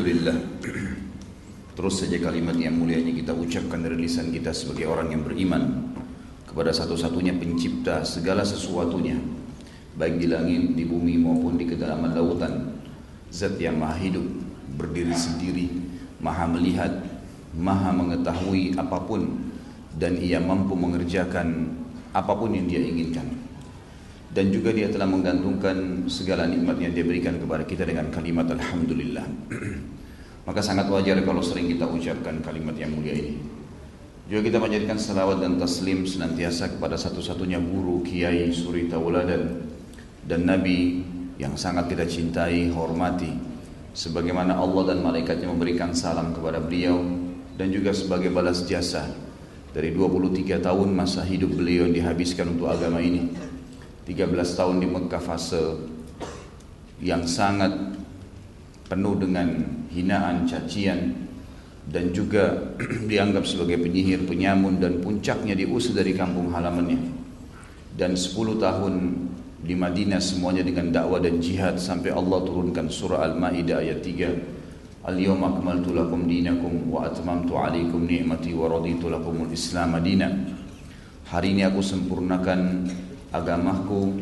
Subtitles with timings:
[0.00, 0.40] Alhamdulillah.
[1.76, 5.92] Terus saja kalimat yang mulia ini kita ucapkan dari lisan kita sebagai orang yang beriman
[6.48, 9.20] Kepada satu-satunya pencipta segala sesuatunya
[10.00, 12.80] Baik di langit, di bumi maupun di kedalaman lautan.
[13.28, 14.24] Zat yang maha hidup,
[14.80, 15.68] berdiri sendiri
[16.16, 16.96] Maha melihat,
[17.52, 19.52] maha mengetahui apa pun
[19.92, 21.76] Dan ia mampu mengerjakan
[22.16, 23.39] apa pun yang dia inginkan
[24.30, 29.26] dan juga dia telah menggantungkan segala nikmat yang dia berikan kepada kita dengan kalimat Alhamdulillah.
[30.46, 33.34] Maka sangat wajar kalau sering kita ucapkan kalimat yang mulia ini.
[34.30, 39.66] Juga kita menjadikan salawat dan taslim senantiasa kepada satu-satunya guru, kiai, suri tauladan
[40.22, 41.02] dan nabi
[41.34, 43.34] yang sangat kita cintai, hormati.
[43.90, 47.02] Sebagaimana Allah dan malaikatnya memberikan salam kepada beliau
[47.58, 49.10] dan juga sebagai balas jasa
[49.74, 53.49] dari 23 tahun masa hidup beliau yang dihabiskan untuk agama ini
[54.10, 55.86] 13 tahun di Mekah fase
[56.98, 57.70] yang sangat
[58.90, 59.54] penuh dengan
[59.86, 61.14] hinaan, cacian
[61.86, 62.74] dan juga
[63.10, 67.22] dianggap sebagai penyihir, penyamun dan puncaknya diusir dari kampung halamannya.
[67.94, 68.94] Dan 10 tahun
[69.62, 75.52] di Madinah semuanya dengan dakwah dan jihad sampai Allah turunkan surah Al-Maidah ayat 3 Al-yawma
[75.56, 80.32] akmaltu lakum dinakum wa atmamtu alaikum ni'mati wa raditu lakumul islam madina
[81.28, 82.88] Hari ini aku sempurnakan
[83.30, 84.18] agamaku,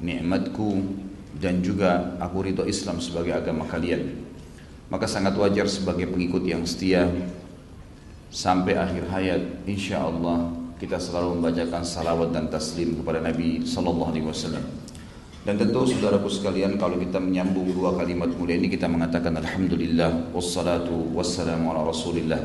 [0.00, 0.84] nikmatku
[1.40, 4.20] dan juga aku ridho Islam sebagai agama kalian.
[4.92, 7.08] Maka sangat wajar sebagai pengikut yang setia
[8.30, 10.50] sampai akhir hayat insya Allah
[10.80, 14.64] kita selalu membacakan salawat dan taslim kepada Nabi Sallallahu Alaihi Wasallam.
[15.40, 21.12] Dan tentu saudaraku sekalian kalau kita menyambung dua kalimat mulia ini kita mengatakan Alhamdulillah wassalatu
[21.16, 22.40] wassalamu ala rasulillah.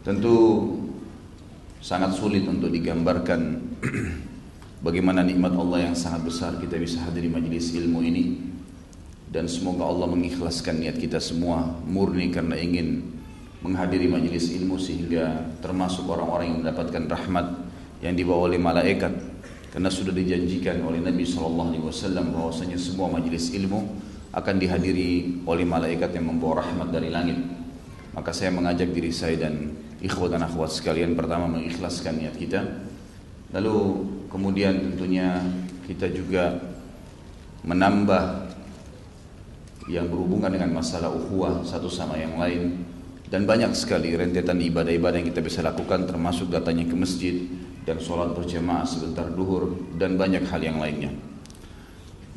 [0.00, 0.36] Tentu
[1.78, 3.62] sangat sulit untuk digambarkan
[4.86, 8.24] bagaimana nikmat Allah yang sangat besar kita bisa hadir di majelis ilmu ini.
[9.28, 13.04] Dan semoga Allah mengikhlaskan niat kita semua murni karena ingin
[13.60, 17.46] menghadiri majelis ilmu sehingga termasuk orang-orang yang mendapatkan rahmat
[18.00, 19.12] yang dibawa oleh malaikat.
[19.68, 23.84] Karena sudah dijanjikan oleh Nabi Shallallahu Alaihi Wasallam bahwasanya semua majelis ilmu
[24.32, 27.36] akan dihadiri oleh malaikat yang membawa rahmat dari langit.
[28.16, 32.60] Maka saya mengajak diri saya dan ikhwat dan akhwat sekalian pertama mengikhlaskan niat kita.
[33.50, 35.40] Lalu kemudian tentunya
[35.88, 36.60] kita juga
[37.64, 38.54] menambah
[39.88, 42.84] yang berhubungan dengan masalah ukhuwah satu sama yang lain.
[43.28, 47.44] Dan banyak sekali rentetan ibadah-ibadah yang kita bisa lakukan termasuk datanya ke masjid
[47.84, 51.12] dan sholat berjamaah sebentar duhur dan banyak hal yang lainnya.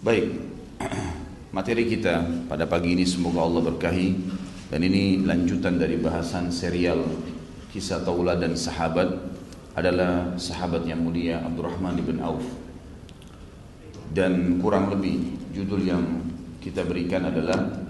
[0.04, 0.36] Baik
[1.56, 4.10] materi kita pada pagi ini semoga Allah berkahi.
[4.72, 7.04] Dan ini lanjutan dari bahasan serial
[7.72, 9.08] kisah Taula dan sahabat
[9.74, 12.44] adalah sahabat yang mulia Abdurrahman bin Auf.
[14.12, 16.04] Dan kurang lebih judul yang
[16.60, 17.88] kita berikan adalah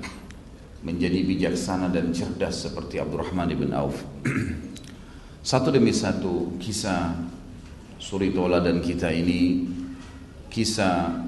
[0.86, 4.06] menjadi bijaksana dan cerdas seperti Abdurrahman bin Auf.
[5.42, 7.18] satu demi satu kisah
[7.98, 9.66] suri Taula dan kita ini
[10.54, 11.26] kisah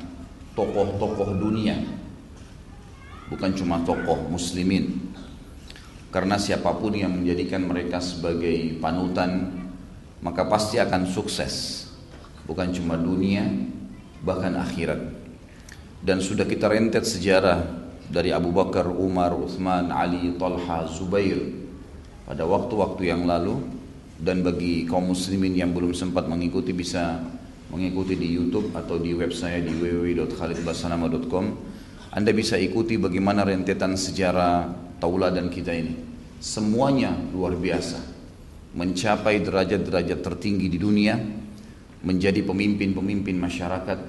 [0.54, 1.82] tokoh-tokoh dunia
[3.34, 5.13] bukan cuma tokoh muslimin
[6.14, 9.50] karena siapa pun yang menjadikan mereka sebagai panutan
[10.22, 11.84] maka pasti akan sukses.
[12.46, 13.50] Bukan cuma dunia
[14.22, 15.02] bahkan akhirat.
[16.06, 17.66] Dan sudah kita rentet sejarah
[18.08, 21.40] dari Abu Bakar, Umar, Uthman, Ali, Talha, Zubair
[22.30, 23.60] pada waktu-waktu yang lalu.
[24.24, 27.20] Dan bagi kaum muslimin yang belum sempat mengikuti bisa
[27.74, 31.46] mengikuti di YouTube atau di web saya di www.khalidbasanama.com
[32.14, 34.70] Anda bisa ikuti bagaimana rentetan sejarah
[35.04, 35.94] tauladan kita ini.
[36.40, 38.00] Semuanya luar biasa.
[38.80, 41.20] Mencapai derajat-derajat tertinggi di dunia,
[42.08, 44.00] menjadi pemimpin-pemimpin masyarakat,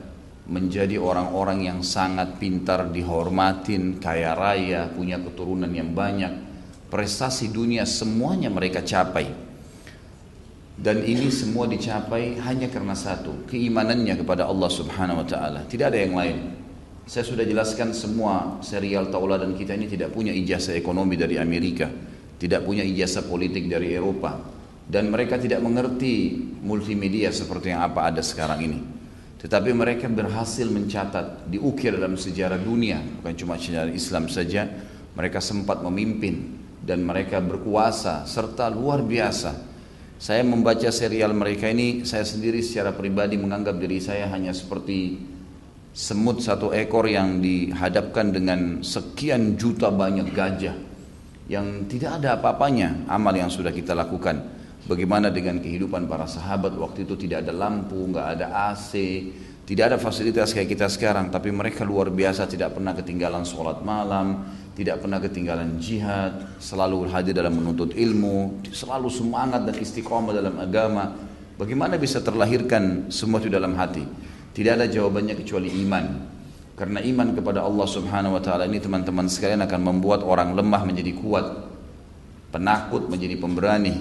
[0.47, 6.31] menjadi orang-orang yang sangat pintar, dihormatin, kaya raya, punya keturunan yang banyak,
[6.89, 9.29] prestasi dunia semuanya mereka capai.
[10.75, 15.61] Dan ini semua dicapai hanya karena satu, keimanannya kepada Allah Subhanahu wa taala.
[15.71, 16.64] Tidak ada yang lain.
[17.05, 21.85] Saya sudah jelaskan semua serial tauladan kita ini tidak punya ijazah ekonomi dari Amerika,
[22.41, 24.41] tidak punya ijazah politik dari Eropa,
[24.89, 26.33] dan mereka tidak mengerti
[26.65, 28.81] multimedia seperti yang apa ada sekarang ini.
[29.37, 34.65] Tetapi mereka berhasil mencatat, diukir dalam sejarah dunia, bukan cuma sejarah Islam saja,
[35.13, 39.77] mereka sempat memimpin dan mereka berkuasa serta luar biasa.
[40.17, 45.21] Saya membaca serial mereka ini, saya sendiri secara pribadi menganggap diri saya hanya seperti
[45.95, 50.75] semut satu ekor yang dihadapkan dengan sekian juta banyak gajah
[51.47, 54.43] yang tidak ada apa-apanya amal yang sudah kita lakukan.
[54.85, 58.93] Bagaimana dengan kehidupan para sahabat waktu itu tidak ada lampu, nggak ada AC,
[59.65, 64.45] tidak ada fasilitas kayak kita sekarang, tapi mereka luar biasa tidak pernah ketinggalan sholat malam,
[64.77, 71.17] tidak pernah ketinggalan jihad, selalu hadir dalam menuntut ilmu, selalu semangat dan istiqomah dalam agama.
[71.57, 74.34] Bagaimana bisa terlahirkan semua itu dalam hati?
[74.55, 76.05] Tidak ada jawabannya kecuali iman.
[76.75, 81.15] Karena iman kepada Allah Subhanahu wa taala ini teman-teman sekalian akan membuat orang lemah menjadi
[81.15, 81.47] kuat,
[82.51, 83.95] penakut menjadi pemberani,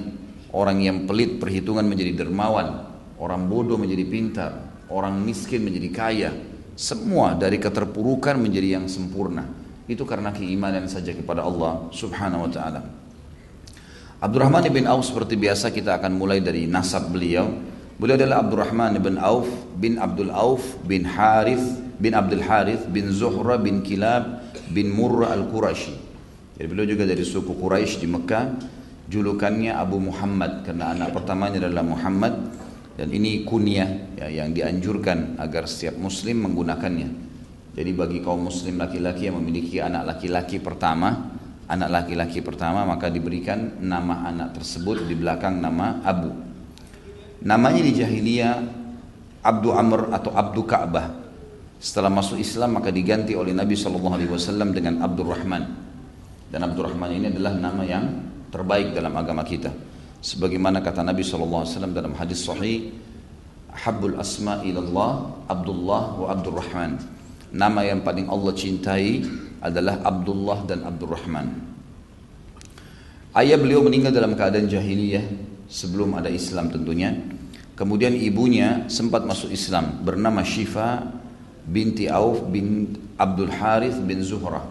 [0.54, 2.86] orang yang pelit perhitungan menjadi dermawan,
[3.22, 4.52] orang bodoh menjadi pintar,
[4.90, 6.30] orang miskin menjadi kaya,
[6.74, 9.46] semua dari keterpurukan menjadi yang sempurna.
[9.86, 12.82] Itu karena keimanan saja kepada Allah Subhanahu wa taala.
[14.24, 17.52] Abdurrahman bin Auf seperti biasa kita akan mulai dari nasab beliau.
[17.94, 21.62] Beliau adalah Abdurrahman bin Auf bin Abdul Auf bin Harith
[22.02, 24.42] bin Abdul Harith bin Zuhra bin Kilab
[24.74, 25.94] bin Murrah al-Qurashi.
[26.58, 28.46] Jadi beliau juga dari suku Quraisy di Mekah.
[29.04, 32.34] Julukannya Abu Muhammad karena anak pertamanya adalah Muhammad
[32.98, 37.10] dan ini kunyah ya, yang dianjurkan agar setiap muslim menggunakannya.
[37.74, 41.36] Jadi bagi kaum muslim laki-laki yang memiliki anak laki-laki pertama,
[41.68, 46.53] anak laki-laki pertama maka diberikan nama anak tersebut di belakang nama Abu.
[47.44, 48.56] Namanya di jahiliyah
[49.44, 51.22] Abdu Amr atau Abdu Ka'bah.
[51.84, 53.92] Setelah masuk Islam maka diganti oleh Nabi saw
[54.72, 55.64] dengan Abdurrahman.
[56.48, 58.06] Dan Abdurrahman ini adalah nama yang
[58.54, 59.74] terbaik dalam agama kita
[60.24, 62.94] sebagaimana kata Nabi SAW dalam hadis sahih
[63.74, 67.02] Habbul asma ilallah Abdullah wa Abdurrahman
[67.54, 69.26] Nama yang paling Allah cintai
[69.66, 71.50] adalah Abdullah dan Abdurrahman
[73.34, 75.26] Ayah beliau meninggal dalam keadaan jahiliyah
[75.66, 77.18] Sebelum ada Islam tentunya
[77.74, 81.10] Kemudian ibunya sempat masuk Islam Bernama Syifa
[81.66, 84.62] binti Auf bin Abdul Harith bin Zuhra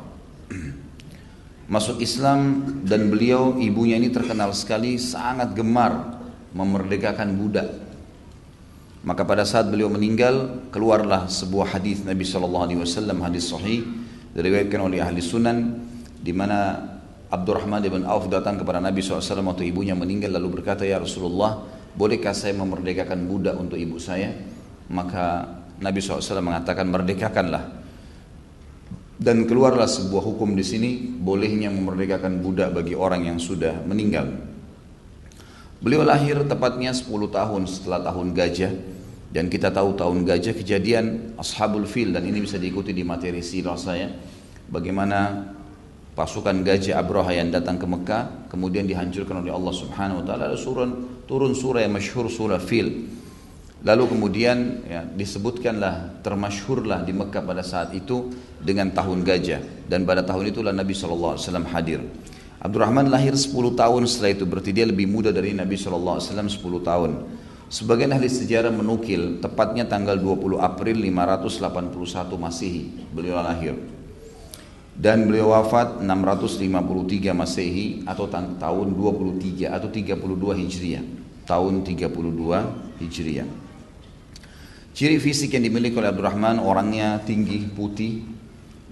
[1.72, 6.20] masuk Islam dan beliau ibunya ini terkenal sekali sangat gemar
[6.52, 7.68] memerdekakan budak.
[9.02, 13.82] Maka pada saat beliau meninggal keluarlah sebuah hadis Nabi Shallallahu Alaihi Wasallam hadis sahih
[14.30, 15.82] diriwayatkan oleh ahli sunan
[16.22, 16.78] di mana
[17.32, 21.64] Abdurrahman bin Auf datang kepada Nabi SAW waktu ibunya meninggal lalu berkata ya Rasulullah
[21.96, 24.32] bolehkah saya memerdekakan budak untuk ibu saya?
[24.92, 25.48] Maka
[25.82, 27.82] Nabi SAW mengatakan merdekakanlah.
[29.22, 34.26] Dan keluarlah sebuah hukum di sini bolehnya memerdekakan budak bagi orang yang sudah meninggal.
[35.82, 38.72] Beliau lahir tepatnya 10 tahun setelah tahun gajah.
[39.32, 43.80] Dan kita tahu tahun gajah kejadian Ashabul Fil dan ini bisa diikuti di materi sirah
[43.80, 44.12] saya.
[44.68, 45.48] Bagaimana
[46.12, 50.52] pasukan gajah Abraha yang datang ke Mekah kemudian dihancurkan oleh Allah Subhanahu wa taala.
[50.52, 53.08] Turun turun surah yang masyhur surah Fil
[53.82, 58.30] Lalu kemudian ya, disebutkanlah termasyhurlah di Mekah pada saat itu
[58.62, 61.34] dengan tahun gajah dan pada tahun itulah Nabi SAW
[61.66, 61.98] hadir.
[62.62, 67.10] Abdurrahman lahir 10 tahun setelah itu berarti dia lebih muda dari Nabi SAW 10 tahun.
[67.66, 71.90] Sebagian ahli sejarah menukil tepatnya tanggal 20 April 581
[72.38, 73.74] Masehi beliau lahir.
[74.92, 81.04] Dan beliau wafat 653 Masehi atau tahun 23 atau 32 Hijriah.
[81.48, 83.48] Tahun 32 Hijriah.
[84.92, 88.20] Ciri fisik yang dimiliki oleh Abdurrahman orangnya tinggi, putih,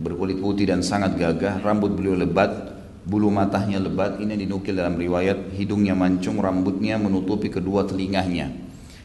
[0.00, 2.72] berkulit putih dan sangat gagah, rambut beliau lebat,
[3.04, 8.48] bulu matanya lebat, ini dinukil dalam riwayat, hidungnya mancung, rambutnya menutupi kedua telinganya,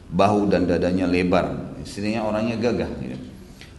[0.08, 2.92] bahu dan dadanya lebar, istilahnya orangnya gagah.
[3.04, 3.25] Gitu.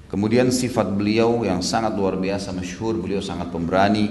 [0.06, 4.06] Kemudian sifat beliau yang sangat luar biasa, masyhur, beliau sangat pemberani,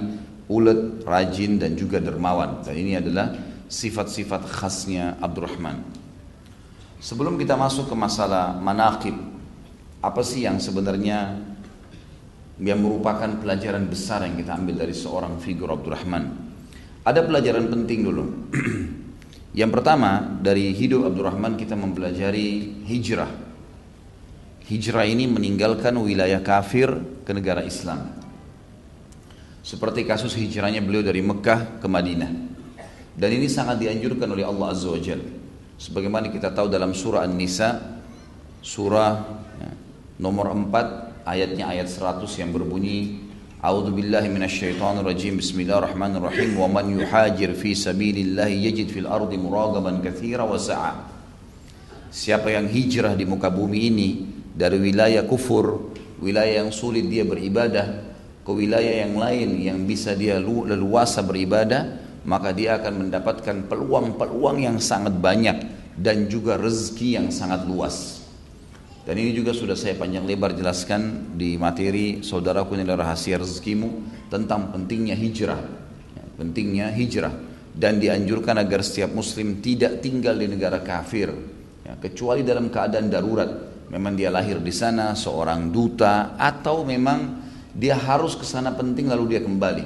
[0.52, 2.60] ulet, rajin dan juga dermawan.
[2.68, 3.32] Dan ini adalah
[3.72, 5.80] sifat-sifat khasnya Abdurrahman.
[7.00, 9.16] Sebelum kita masuk ke masalah manakib,
[10.04, 11.38] apa sih yang sebenarnya
[12.60, 16.24] yang merupakan pelajaran besar yang kita ambil dari seorang figur Abdurrahman?
[17.06, 18.26] Ada pelajaran penting dulu.
[19.60, 23.45] yang pertama dari hidup Abdurrahman kita mempelajari hijrah.
[24.66, 26.90] Hijrah ini meninggalkan wilayah kafir
[27.22, 28.10] ke negara Islam.
[29.62, 32.32] Seperti kasus hijrahnya beliau dari Mekah ke Madinah.
[33.14, 35.30] Dan ini sangat dianjurkan oleh Allah Azza wa Jalla.
[35.78, 38.00] Sebagaimana kita tahu dalam surah An-Nisa
[38.66, 39.12] surah
[39.62, 39.72] ya,
[40.18, 43.22] nomor 4 ayatnya ayat 100 yang berbunyi
[43.62, 50.46] A'udzu billahi minasyaitonir rajim Bismillahirrahmanirrahim wa man yuhajir fi sabilillah yajid fil ardi muragaman katsira
[50.46, 50.94] wa sa'a
[52.10, 54.10] Siapa yang hijrah di muka bumi ini
[54.56, 55.92] dari wilayah kufur,
[56.24, 58.16] wilayah yang sulit dia beribadah
[58.48, 64.78] ke wilayah yang lain yang bisa dia leluasa beribadah, maka dia akan mendapatkan peluang-peluang yang
[64.80, 65.58] sangat banyak
[66.00, 68.24] dan juga rezeki yang sangat luas.
[69.06, 73.90] Dan ini juga sudah saya panjang lebar jelaskan di materi saudaraku nilai rahasia rezekimu
[74.34, 75.62] tentang pentingnya hijrah.
[76.18, 77.34] Ya, pentingnya hijrah
[77.76, 81.30] dan dianjurkan agar setiap muslim tidak tinggal di negara kafir
[81.86, 83.52] ya, kecuali dalam keadaan darurat.
[83.90, 87.44] Memang dia lahir di sana seorang duta atau memang
[87.76, 89.86] dia harus ke sana penting lalu dia kembali.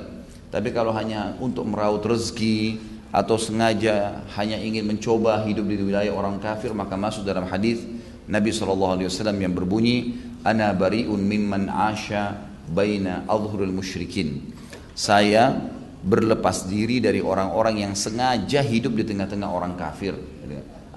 [0.49, 2.79] Tapi kalau hanya untuk meraut rezeki
[3.09, 7.81] atau sengaja hanya ingin mencoba hidup di wilayah orang kafir maka masuk dalam hadis
[8.29, 9.01] Nabi SAW
[9.41, 12.37] yang berbunyi ana bariun mimman asha
[12.69, 14.53] baina adhurul musyrikin
[14.93, 15.57] saya
[16.05, 20.13] berlepas diri dari orang-orang yang sengaja hidup di tengah-tengah orang kafir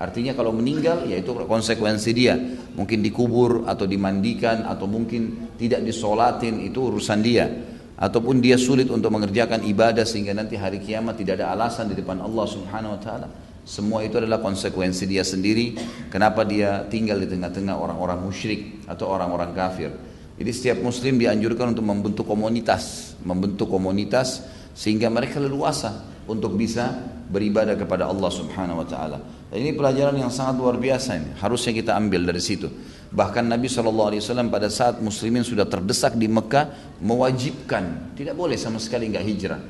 [0.02, 2.34] artinya kalau meninggal ya itu konsekuensi dia
[2.74, 7.46] mungkin dikubur atau dimandikan atau mungkin tidak disolatin itu urusan dia
[7.94, 12.18] ataupun dia sulit untuk mengerjakan ibadah sehingga nanti hari kiamat tidak ada alasan di depan
[12.18, 13.28] Allah Subhanahu wa taala
[13.62, 15.78] semua itu adalah konsekuensi dia sendiri
[16.10, 19.94] kenapa dia tinggal di tengah-tengah orang-orang musyrik atau orang-orang kafir.
[20.34, 24.42] Jadi setiap muslim dianjurkan untuk membentuk komunitas, membentuk komunitas
[24.74, 26.90] sehingga mereka leluasa untuk bisa
[27.30, 29.18] beribadah kepada Allah Subhanahu wa taala.
[29.52, 32.72] Ini pelajaran yang sangat luar biasa ini, harusnya kita ambil dari situ.
[33.12, 39.12] Bahkan Nabi SAW pada saat muslimin sudah terdesak di Mekah mewajibkan, tidak boleh sama sekali
[39.12, 39.60] nggak hijrah.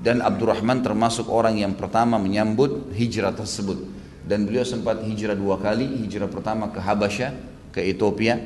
[0.00, 3.84] Dan Abdurrahman termasuk orang yang pertama menyambut hijrah tersebut.
[4.24, 7.36] Dan beliau sempat hijrah dua kali hijrah pertama ke Habasyah
[7.76, 8.40] ke Ethiopia.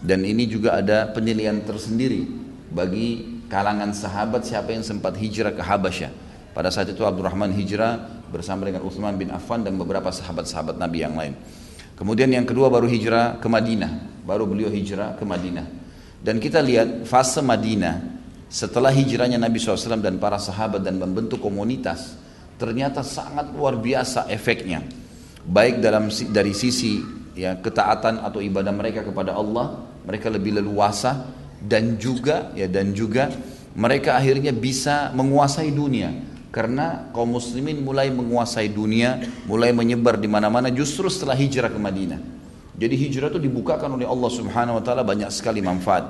[0.00, 2.24] Dan ini juga ada penilaian tersendiri
[2.72, 6.08] bagi kalangan sahabat siapa yang sempat hijrah ke Habasyah.
[6.56, 11.14] Pada saat itu Abdurrahman hijrah bersama dengan Uthman bin Affan dan beberapa sahabat-sahabat Nabi yang
[11.14, 11.34] lain.
[11.96, 14.22] Kemudian yang kedua baru hijrah ke Madinah.
[14.26, 15.66] Baru beliau hijrah ke Madinah.
[16.20, 18.18] Dan kita lihat fase Madinah
[18.50, 22.18] setelah hijrahnya Nabi SAW dan para sahabat dan membentuk komunitas,
[22.60, 24.84] ternyata sangat luar biasa efeknya.
[25.46, 27.00] Baik dalam dari sisi
[27.38, 31.30] ya ketaatan atau ibadah mereka kepada Allah, mereka lebih leluasa
[31.62, 33.30] dan juga ya dan juga
[33.76, 40.72] mereka akhirnya bisa menguasai dunia karena kaum muslimin mulai menguasai dunia, mulai menyebar di mana-mana
[40.72, 42.16] justru setelah hijrah ke Madinah.
[42.80, 46.08] Jadi hijrah itu dibukakan oleh Allah Subhanahu wa taala banyak sekali manfaat.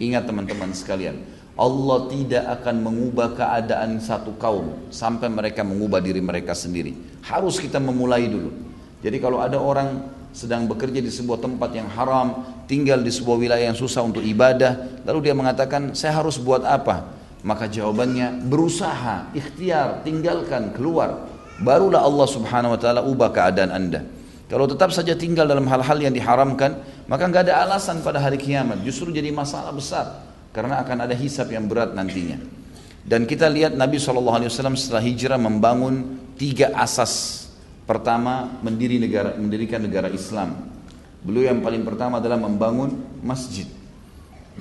[0.00, 1.20] Ingat teman-teman sekalian,
[1.60, 6.96] Allah tidak akan mengubah keadaan satu kaum sampai mereka mengubah diri mereka sendiri.
[7.20, 8.48] Harus kita memulai dulu.
[9.04, 13.68] Jadi kalau ada orang sedang bekerja di sebuah tempat yang haram, tinggal di sebuah wilayah
[13.68, 20.06] yang susah untuk ibadah, lalu dia mengatakan, "Saya harus buat apa?" Maka jawabannya, berusaha, ikhtiar,
[20.06, 21.26] tinggalkan, keluar.
[21.58, 24.00] Barulah Allah Subhanahu wa taala ubah keadaan Anda.
[24.46, 26.78] Kalau tetap saja tinggal dalam hal-hal yang diharamkan,
[27.10, 28.84] maka nggak ada alasan pada hari kiamat.
[28.86, 30.22] Justru jadi masalah besar
[30.52, 32.38] karena akan ada hisap yang berat nantinya.
[33.02, 34.38] Dan kita lihat Nabi SAW
[34.78, 37.42] setelah hijrah membangun tiga asas.
[37.82, 40.70] Pertama, mendiri negara, mendirikan negara Islam.
[41.26, 43.66] Beliau yang paling pertama adalah membangun masjid.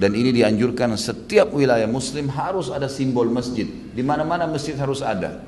[0.01, 3.69] Dan ini dianjurkan setiap wilayah muslim harus ada simbol masjid.
[3.69, 5.45] Di mana-mana masjid harus ada.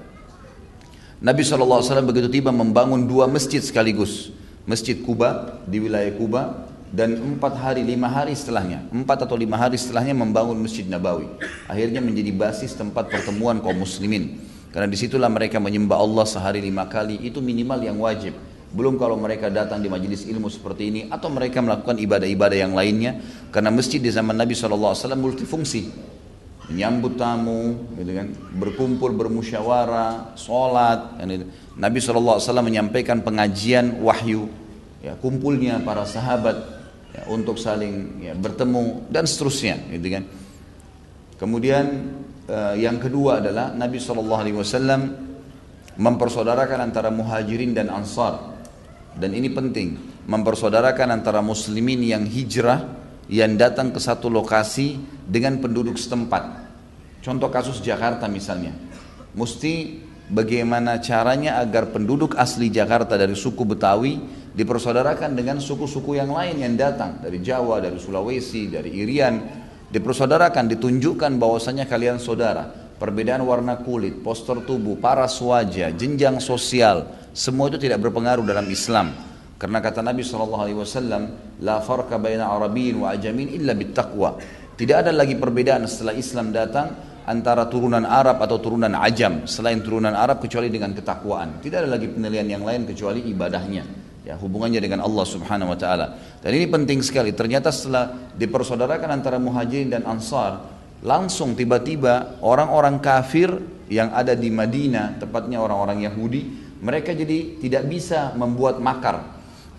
[1.18, 4.30] Nabi SAW begitu tiba membangun dua masjid sekaligus.
[4.70, 9.82] Masjid Kuba di wilayah Kuba dan empat hari lima hari setelahnya empat atau lima hari
[9.82, 11.26] setelahnya membangun masjid Nabawi
[11.66, 14.38] akhirnya menjadi basis tempat pertemuan kaum muslimin
[14.70, 18.38] karena di situlah mereka menyembah Allah sehari lima kali itu minimal yang wajib
[18.74, 23.22] belum kalau mereka datang di majelis ilmu seperti ini atau mereka melakukan ibadah-ibadah yang lainnya
[23.54, 26.12] karena masjid di zaman Nabi SAW multifungsi.
[26.64, 31.20] Menyambut tamu gitu kan berkumpul bermusyawarah sholat
[31.76, 34.48] Nabi SAW menyampaikan pengajian wahyu
[35.04, 36.56] ya kumpulnya para sahabat
[37.12, 40.24] ya, untuk saling ya, bertemu dan seterusnya gitu kan.
[41.36, 41.86] Kemudian
[42.48, 44.16] uh, yang kedua adalah Nabi saw
[45.94, 48.53] mempersaudarakan antara muhajirin dan ansar
[49.18, 55.96] dan ini penting mempersaudarakan antara muslimin yang hijrah yang datang ke satu lokasi dengan penduduk
[55.96, 56.64] setempat.
[57.24, 58.76] Contoh kasus Jakarta misalnya.
[59.34, 64.20] Mesti bagaimana caranya agar penduduk asli Jakarta dari suku Betawi
[64.54, 69.40] dipersaudarakan dengan suku-suku yang lain yang datang dari Jawa, dari Sulawesi, dari Irian,
[69.90, 72.84] dipersaudarakan, ditunjukkan bahwasanya kalian saudara.
[72.94, 79.12] Perbedaan warna kulit, postur tubuh, paras wajah, jenjang sosial, semua itu tidak berpengaruh dalam Islam.
[79.58, 80.86] Karena kata Nabi SAW,
[81.66, 84.38] La farka baina Arabin wa ajamin illa bittaqwa.
[84.74, 86.94] Tidak ada lagi perbedaan setelah Islam datang
[87.26, 91.64] antara turunan Arab atau turunan Ajam selain turunan Arab kecuali dengan ketakwaan.
[91.64, 96.40] Tidak ada lagi penilaian yang lain kecuali ibadahnya ya hubungannya dengan Allah Subhanahu wa taala.
[96.40, 97.36] Dan ini penting sekali.
[97.36, 100.64] Ternyata setelah dipersaudarakan antara Muhajirin dan Ansar,
[101.04, 103.52] langsung tiba-tiba orang-orang kafir
[103.92, 109.24] yang ada di Madinah, tepatnya orang-orang Yahudi, mereka jadi tidak bisa membuat makar.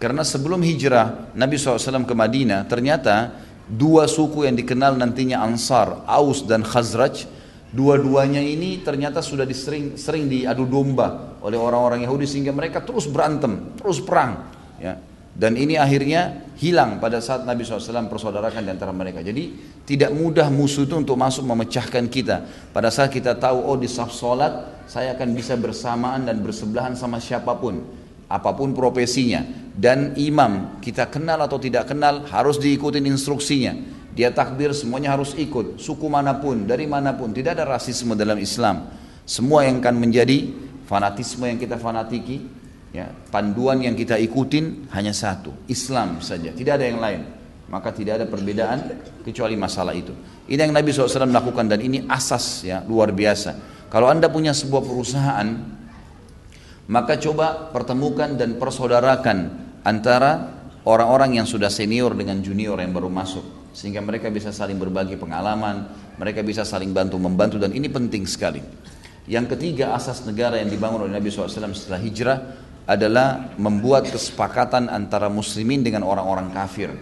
[0.01, 3.37] Karena sebelum hijrah Nabi SAW ke Madinah, ternyata
[3.69, 7.29] dua suku yang dikenal nantinya Ansar, Aus dan Khazraj,
[7.75, 13.75] Dua-duanya ini ternyata sudah disering, sering diadu domba oleh orang-orang Yahudi sehingga mereka terus berantem,
[13.75, 14.47] terus perang.
[14.79, 15.03] Ya.
[15.35, 19.19] Dan ini akhirnya hilang pada saat Nabi SAW persaudarakan di antara mereka.
[19.19, 19.51] Jadi
[19.83, 22.47] tidak mudah musuh itu untuk masuk memecahkan kita.
[22.71, 27.19] Pada saat kita tahu, oh di saf solat saya akan bisa bersamaan dan bersebelahan sama
[27.19, 27.83] siapa pun.
[28.31, 29.43] Apa pun profesinya.
[29.75, 33.75] Dan imam kita kenal atau tidak kenal harus diikutin instruksinya.
[34.15, 35.83] Dia takbir semuanya harus ikut.
[35.83, 37.35] Suku mana pun, dari mana pun.
[37.35, 38.87] Tidak ada rasisme dalam Islam.
[39.27, 40.55] Semua yang akan menjadi
[40.87, 42.64] fanatisme yang kita fanatiki
[42.95, 47.23] ya, panduan yang kita ikutin hanya satu, Islam saja, tidak ada yang lain.
[47.65, 48.79] Maka tidak ada perbedaan
[49.25, 50.13] kecuali masalah itu.
[50.47, 53.75] Ini yang Nabi SAW lakukan dan ini asas ya luar biasa.
[53.89, 55.49] Kalau anda punya sebuah perusahaan,
[56.93, 59.39] maka coba pertemukan dan persaudarakan
[59.81, 60.53] antara
[60.85, 63.73] orang-orang yang sudah senior dengan junior yang baru masuk.
[63.73, 65.89] Sehingga mereka bisa saling berbagi pengalaman,
[66.21, 68.61] mereka bisa saling bantu membantu dan ini penting sekali.
[69.25, 72.39] Yang ketiga asas negara yang dibangun oleh Nabi SAW setelah hijrah
[72.85, 76.93] adalah membuat kesepakatan antara muslimin dengan orang-orang kafir.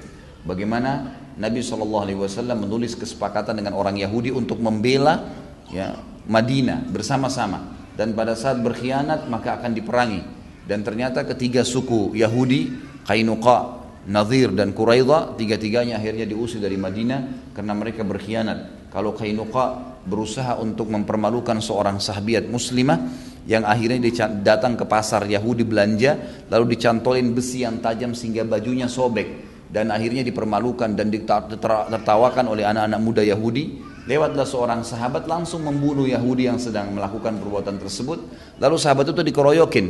[0.46, 2.06] Bagaimana Nabi SAW
[2.54, 5.26] menulis kesepakatan dengan orang Yahudi untuk membela
[5.70, 7.74] ya, Madinah bersama-sama.
[7.92, 10.22] Dan pada saat berkhianat maka akan diperangi.
[10.62, 12.70] Dan ternyata ketiga suku Yahudi,
[13.02, 18.90] Qainuqa, Nadir dan Quraidha, tiga-tiganya akhirnya diusir dari Madinah karena mereka berkhianat.
[18.90, 22.98] Kalau Qainuqa berusaha untuk mempermalukan seorang sahabiat muslimah,
[23.42, 23.98] yang akhirnya
[24.38, 29.50] datang ke pasar Yahudi belanja lalu dicantolin besi yang tajam sehingga bajunya sobek.
[29.72, 33.80] Dan akhirnya dipermalukan dan ditertawakan oleh anak-anak muda Yahudi.
[34.04, 38.20] Lewatlah seorang sahabat langsung membunuh Yahudi yang sedang melakukan perbuatan tersebut.
[38.60, 39.86] Lalu sahabat itu dikeroyokin.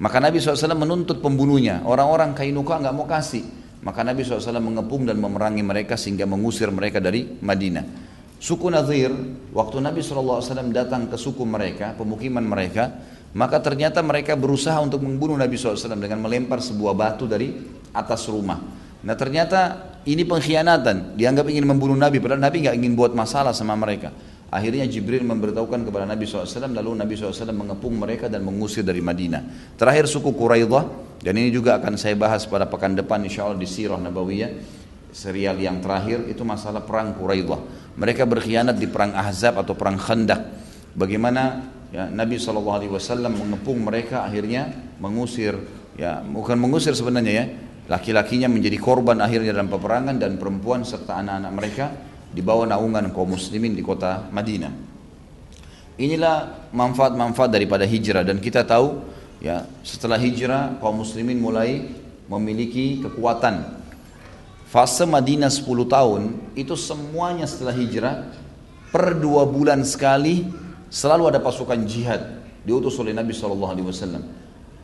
[0.00, 1.84] Maka Nabi SAW menuntut pembunuhnya.
[1.84, 3.44] Orang-orang Kainuka nggak mau kasih.
[3.84, 8.05] Maka Nabi SAW mengepung dan memerangi mereka sehingga mengusir mereka dari Madinah
[8.36, 9.12] Suku Nadir,
[9.56, 12.92] waktu Nabi SAW datang ke suku mereka, pemukiman mereka,
[13.32, 17.52] maka ternyata mereka berusaha untuk membunuh Nabi SAW dengan melempar sebuah batu dari
[17.96, 18.60] atas rumah.
[19.04, 23.72] Nah ternyata ini pengkhianatan, dianggap ingin membunuh Nabi, padahal Nabi nggak ingin buat masalah sama
[23.72, 24.12] mereka.
[24.46, 29.74] Akhirnya Jibril memberitahukan kepada Nabi SAW, lalu Nabi SAW mengepung mereka dan mengusir dari Madinah.
[29.74, 30.86] Terakhir suku Quraidah,
[31.24, 34.50] dan ini juga akan saya bahas pada pekan depan insya Allah di Sirah Nabawiyah,
[35.16, 37.88] serial yang terakhir itu masalah perang Quraidah.
[37.96, 40.44] Mereka berkhianat di perang Ahzab atau perang Khandak.
[40.92, 44.68] Bagaimana ya, Nabi SAW mengepung mereka akhirnya
[45.00, 45.56] mengusir
[45.96, 47.44] ya bukan mengusir sebenarnya ya
[47.88, 51.86] laki-lakinya menjadi korban akhirnya dalam peperangan dan perempuan serta anak-anak mereka
[52.36, 54.72] dibawa naungan kaum muslimin di kota Madinah.
[55.96, 59.00] Inilah manfaat-manfaat daripada hijrah dan kita tahu
[59.40, 61.88] ya setelah hijrah kaum muslimin mulai
[62.28, 63.85] memiliki kekuatan
[64.76, 68.28] fase Madinah 10 tahun itu semuanya setelah hijrah
[68.92, 70.44] per dua bulan sekali
[70.92, 73.88] selalu ada pasukan jihad diutus oleh Nabi SAW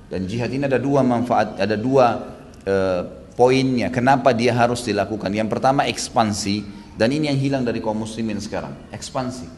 [0.09, 2.25] dan jihad ini ada dua manfaat ada dua
[2.65, 3.03] uh,
[3.37, 5.33] poinnya kenapa dia harus dilakukan.
[5.33, 6.65] Yang pertama ekspansi
[6.97, 9.49] dan ini yang hilang dari kaum muslimin sekarang ekspansi.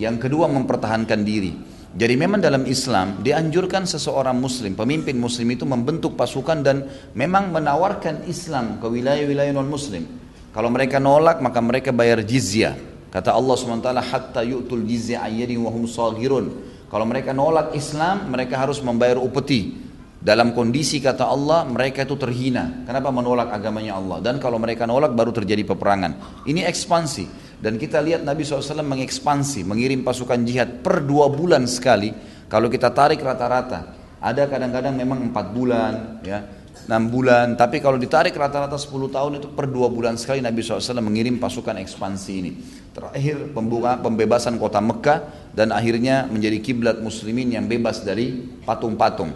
[0.00, 1.52] Yang kedua mempertahankan diri
[1.92, 8.24] jadi memang dalam Islam dianjurkan seseorang muslim, pemimpin muslim itu membentuk pasukan dan memang menawarkan
[8.24, 10.08] Islam ke wilayah-wilayah non-muslim.
[10.56, 12.80] Kalau mereka nolak maka mereka bayar jizyah.
[13.12, 16.64] Kata Allah SWT, hatta yu'tul jizyah ayyadin wahum sagirun.
[16.88, 19.76] Kalau mereka nolak Islam, mereka harus membayar upeti.
[20.16, 22.88] Dalam kondisi kata Allah, mereka itu terhina.
[22.88, 24.24] Kenapa menolak agamanya Allah?
[24.24, 26.44] Dan kalau mereka nolak, baru terjadi peperangan.
[26.48, 27.51] Ini ekspansi.
[27.62, 32.10] Dan kita lihat Nabi SAW mengekspansi, mengirim pasukan jihad per dua bulan sekali.
[32.50, 36.42] Kalau kita tarik rata-rata, ada kadang-kadang memang empat bulan, ya,
[36.90, 37.54] enam bulan.
[37.54, 41.78] Tapi kalau ditarik rata-rata 10 tahun itu per dua bulan sekali Nabi SAW mengirim pasukan
[41.78, 42.52] ekspansi ini.
[42.92, 49.32] Terakhir pembuka, pembebasan kota Mekah dan akhirnya menjadi kiblat muslimin yang bebas dari patung-patung.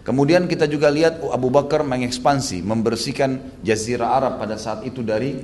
[0.00, 5.36] Kemudian kita juga lihat Abu Bakar mengekspansi, membersihkan jazirah Arab pada saat itu dari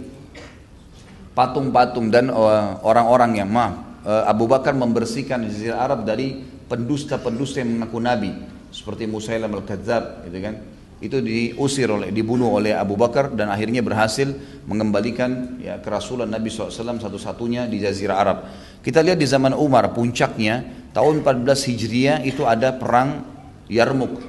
[1.36, 3.76] patung-patung dan eh, orang-orang yang maaf
[4.08, 8.32] eh, Abu Bakar membersihkan Jazirah Arab dari pendusta-pendusta yang mengaku nabi
[8.72, 10.56] seperti Musailam al-Kadzab gitu kan
[10.96, 14.32] itu diusir oleh dibunuh oleh Abu Bakar dan akhirnya berhasil
[14.64, 18.38] mengembalikan ya kerasulan Nabi SAW satu-satunya di Jazirah Arab.
[18.80, 20.64] Kita lihat di zaman Umar puncaknya
[20.96, 23.28] tahun 14 Hijriah itu ada perang
[23.68, 24.24] Yarmuk.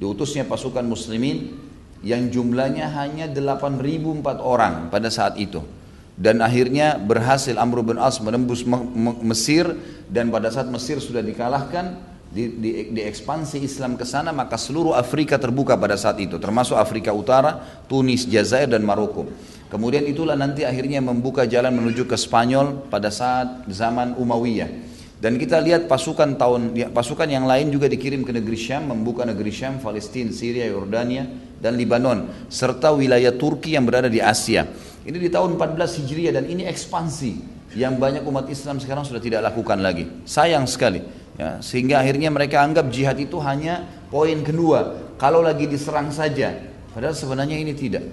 [0.00, 1.52] Diutusnya pasukan muslimin
[2.00, 5.60] yang jumlahnya hanya 8.004 orang pada saat itu
[6.18, 8.66] dan akhirnya berhasil Amr bin As menembus
[9.22, 9.70] Mesir
[10.10, 11.94] dan pada saat Mesir sudah dikalahkan
[12.28, 16.74] di, di, di ekspansi Islam ke sana maka seluruh Afrika terbuka pada saat itu termasuk
[16.74, 19.30] Afrika Utara, Tunis, Jazair dan Maroko.
[19.70, 24.90] Kemudian itulah nanti akhirnya membuka jalan menuju ke Spanyol pada saat zaman Umayyah.
[25.18, 29.26] Dan kita lihat pasukan tahun ya, pasukan yang lain juga dikirim ke negeri Syam, membuka
[29.26, 31.26] negeri Syam, Palestina, Syria, Yordania,
[31.58, 34.62] dan Libanon, serta wilayah Turki yang berada di Asia.
[35.08, 39.40] Ini di tahun 14 Hijriah dan ini ekspansi yang banyak umat Islam sekarang sudah tidak
[39.40, 40.04] lakukan lagi.
[40.28, 41.00] Sayang sekali.
[41.40, 45.08] Ya, sehingga akhirnya mereka anggap jihad itu hanya poin kedua.
[45.16, 46.52] Kalau lagi diserang saja.
[46.92, 48.04] Padahal sebenarnya ini tidak.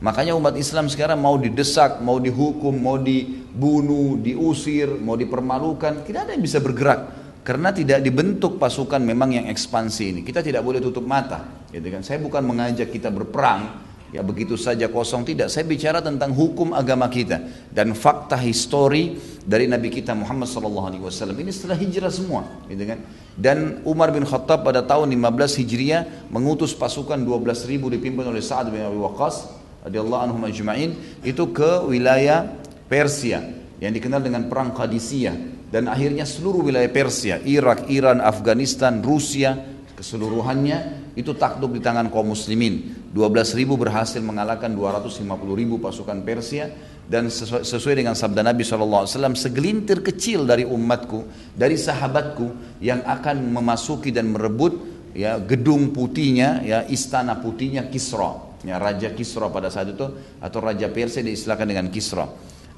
[0.00, 6.32] Makanya umat Islam sekarang mau didesak, mau dihukum, mau dibunuh, diusir, mau dipermalukan, tidak ada
[6.32, 7.00] yang bisa bergerak
[7.44, 10.20] karena tidak dibentuk pasukan memang yang ekspansi ini.
[10.24, 12.04] Kita tidak boleh tutup mata, gitu kan.
[12.06, 15.52] Saya bukan mengajak kita berperang, ya begitu saja kosong tidak.
[15.52, 21.00] Saya bicara tentang hukum agama kita dan fakta histori dari Nabi kita Muhammad SAW.
[21.32, 22.98] Ini setelah hijrah semua, gitu kan.
[23.38, 26.02] Dan Umar bin Khattab pada tahun 15 Hijriah
[26.34, 29.54] mengutus pasukan 12 ribu dipimpin oleh Sa'ad bin Abi Waqqas
[29.86, 32.50] radhiyallahu anhum ajma'in itu ke wilayah
[32.90, 33.40] Persia
[33.78, 39.54] yang dikenal dengan perang Qadisiyah dan akhirnya seluruh wilayah Persia, Irak, Iran, Afghanistan, Rusia
[39.98, 42.97] keseluruhannya itu takluk di tangan kaum muslimin.
[43.08, 45.24] 12 ribu berhasil mengalahkan 250
[45.56, 46.68] ribu pasukan Persia
[47.08, 51.24] dan sesuai dengan sabda Nabi SAW segelintir kecil dari umatku
[51.56, 54.76] dari sahabatku yang akan memasuki dan merebut
[55.16, 60.90] ya gedung putihnya ya istana putihnya Kisra ya Raja Kisra pada saat itu atau Raja
[60.90, 62.26] Persia diistilahkan dengan Kisra.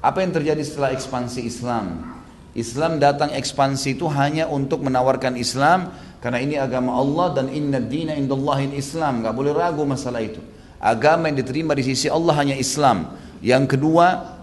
[0.01, 2.17] Apa yang terjadi setelah ekspansi Islam?
[2.51, 5.87] Islam datang ekspansi itu hanya untuk menawarkan Islam
[6.21, 9.25] karena ini agama Allah dan inna dina indallahin Islam.
[9.25, 10.37] Gak boleh ragu masalah itu.
[10.77, 13.17] Agama yang diterima di sisi Allah hanya Islam.
[13.41, 14.37] Yang kedua,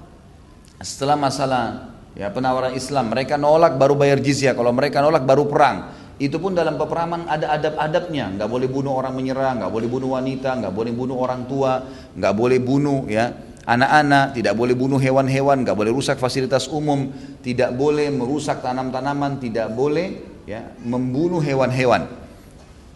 [0.83, 4.59] setelah masalah ya penawaran Islam, mereka nolak baru bayar jizyah.
[4.59, 5.95] Kalau mereka nolak baru perang.
[6.19, 8.35] Itu pun dalam peperangan ada adab-adabnya.
[8.35, 11.87] Nggak boleh bunuh orang menyerang, nggak boleh bunuh wanita, nggak boleh bunuh orang tua,
[12.19, 13.31] nggak boleh bunuh ya
[13.69, 17.13] anak-anak, tidak boleh bunuh hewan-hewan, nggak boleh rusak fasilitas umum,
[17.45, 22.09] tidak boleh merusak tanam-tanaman, tidak boleh ya membunuh hewan-hewan.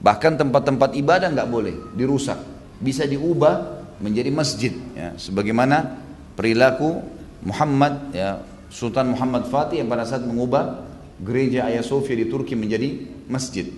[0.01, 2.41] Bahkan tempat-tempat ibadah nggak boleh dirusak,
[2.81, 4.73] bisa diubah menjadi masjid.
[4.97, 5.13] Ya.
[5.21, 6.01] Sebagaimana
[6.35, 7.05] perilaku
[7.45, 8.41] Muhammad ya
[8.73, 10.89] Sultan Muhammad Fatih yang pada saat mengubah
[11.21, 13.69] gereja Ayah Sofia di Turki menjadi masjid.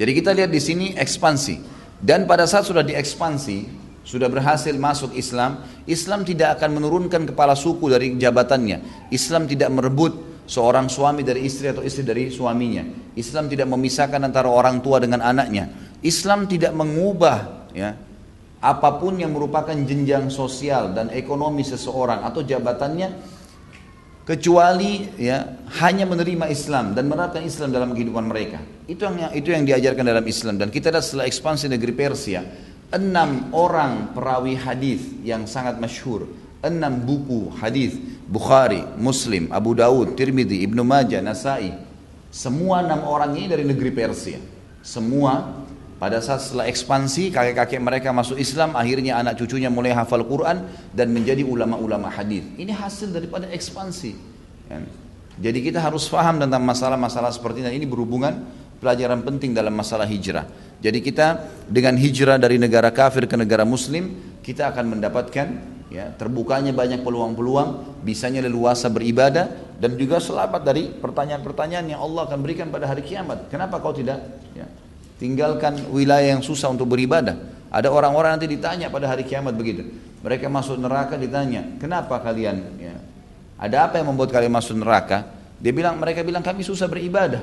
[0.00, 1.76] Jadi kita lihat di sini ekspansi.
[1.98, 3.66] Dan pada saat sudah diekspansi,
[4.06, 9.10] sudah berhasil masuk Islam, Islam tidak akan menurunkan kepala suku dari jabatannya.
[9.10, 13.12] Islam tidak merebut seorang suami dari istri atau istri dari suaminya.
[13.14, 15.68] Islam tidak memisahkan antara orang tua dengan anaknya.
[16.00, 17.92] Islam tidak mengubah ya
[18.58, 23.14] apa pun yang merupakan jenjang sosial dan ekonomi seseorang atau jabatannya
[24.26, 28.58] kecuali ya hanya menerima Islam dan menerapkan Islam dalam kehidupan mereka.
[28.90, 32.42] Itu yang itu yang diajarkan dalam Islam dan kita lihat setelah ekspansi negeri Persia,
[32.90, 36.26] enam orang perawi hadis yang sangat masyhur,
[36.62, 37.94] enam buku hadis
[38.28, 41.72] Bukhari, Muslim, Abu Daud, Tirmidzi, Ibnu Majah, Nasai,
[42.28, 44.36] semua enam orang ini dari negeri Persia.
[44.84, 45.64] Semua
[45.96, 51.08] pada saat setelah ekspansi kakek-kakek mereka masuk Islam, akhirnya anak cucunya mulai hafal Quran dan
[51.10, 52.44] menjadi ulama-ulama hadis.
[52.60, 54.12] Ini hasil daripada ekspansi.
[54.68, 54.78] Ya.
[55.38, 57.82] Jadi kita harus paham tentang masalah-masalah seperti ini.
[57.82, 58.44] Ini berhubungan
[58.78, 60.46] pelajaran penting dalam masalah hijrah.
[60.78, 66.72] Jadi kita dengan hijrah dari negara kafir ke negara muslim, kita akan mendapatkan ya terbukanya
[66.76, 69.48] banyak peluang-peluang bisanya leluasa beribadah
[69.80, 73.48] dan juga selamat dari pertanyaan-pertanyaan yang Allah akan berikan pada hari kiamat.
[73.48, 74.20] Kenapa kau tidak?
[74.52, 74.68] Ya,
[75.16, 77.36] tinggalkan wilayah yang susah untuk beribadah.
[77.68, 79.84] Ada orang-orang nanti ditanya pada hari kiamat begitu.
[80.24, 82.80] Mereka masuk neraka ditanya kenapa kalian?
[82.80, 82.96] Ya,
[83.56, 85.30] ada apa yang membuat kalian masuk neraka?
[85.58, 87.42] Dia bilang mereka bilang kami susah beribadah.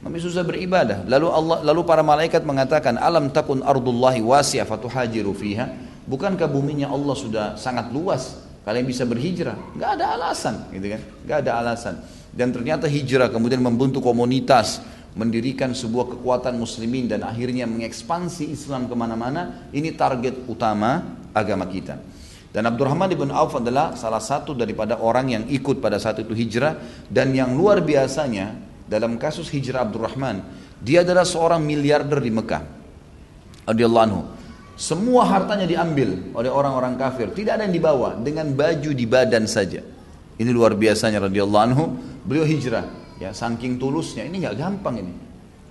[0.00, 1.04] Kami susah beribadah.
[1.04, 7.14] Lalu Allah lalu para malaikat mengatakan alam takun ardullahi wasi'ah fatuhajiru fiha Bukankah buminya Allah
[7.14, 8.42] sudah sangat luas?
[8.66, 9.54] Kalian bisa berhijrah.
[9.78, 11.00] Gak ada alasan, gitu kan?
[11.22, 12.02] Gak ada alasan.
[12.34, 14.82] Dan ternyata hijrah kemudian membentuk komunitas,
[15.14, 19.70] mendirikan sebuah kekuatan muslimin dan akhirnya mengekspansi Islam ke mana-mana.
[19.70, 21.98] Ini target utama agama kita.
[22.50, 27.06] Dan Abdurrahman ibn Auf adalah salah satu daripada orang yang ikut pada saat itu hijrah
[27.06, 28.58] dan yang luar biasanya
[28.90, 30.42] dalam kasus hijrah Abdurrahman,
[30.82, 32.62] dia adalah seorang miliarder di Mekah.
[33.70, 34.22] Radhiyallahu anhu.
[34.80, 37.28] Semua hartanya diambil oleh orang-orang kafir.
[37.36, 39.84] Tidak ada yang dibawa dengan baju di badan saja.
[40.40, 41.84] Ini luar biasanya radhiyallahu anhu.
[42.24, 42.88] Beliau hijrah.
[43.20, 44.24] Ya, saking tulusnya.
[44.24, 45.12] Ini nggak gampang ini.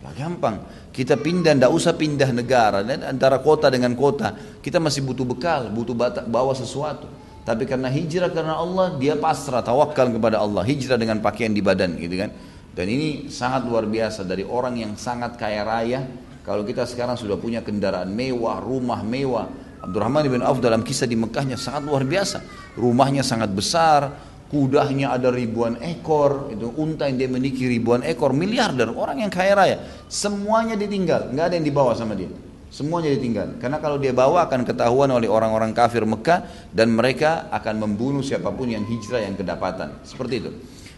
[0.05, 0.55] Nggak gampang.
[0.93, 2.85] Kita pindah, tidak usah pindah negara.
[2.85, 4.61] Dan antara kota dengan kota.
[4.61, 5.97] Kita masih butuh bekal, butuh
[6.29, 7.09] bawa sesuatu.
[7.41, 10.61] Tapi karena hijrah karena Allah, dia pasrah, tawakal kepada Allah.
[10.61, 12.29] Hijrah dengan pakaian di badan gitu kan.
[12.77, 16.05] Dan ini sangat luar biasa dari orang yang sangat kaya raya
[16.49, 19.45] kalau kita sekarang sudah punya kendaraan mewah, rumah mewah,
[19.85, 22.41] Abdurrahman bin Auf dalam kisah di Mekahnya sangat luar biasa.
[22.73, 24.17] Rumahnya sangat besar,
[24.49, 29.53] kudanya ada ribuan ekor, itu unta yang dia memiliki ribuan ekor, miliarder, orang yang kaya
[29.53, 29.77] raya,
[30.09, 32.33] semuanya ditinggal, nggak ada yang dibawa sama dia.
[32.73, 33.61] Semuanya ditinggal.
[33.61, 38.49] Karena kalau dia bawa akan ketahuan oleh orang-orang kafir Mekah dan mereka akan membunuh siapa
[38.49, 40.01] pun yang hijrah yang kedapatan.
[40.01, 40.51] Seperti itu.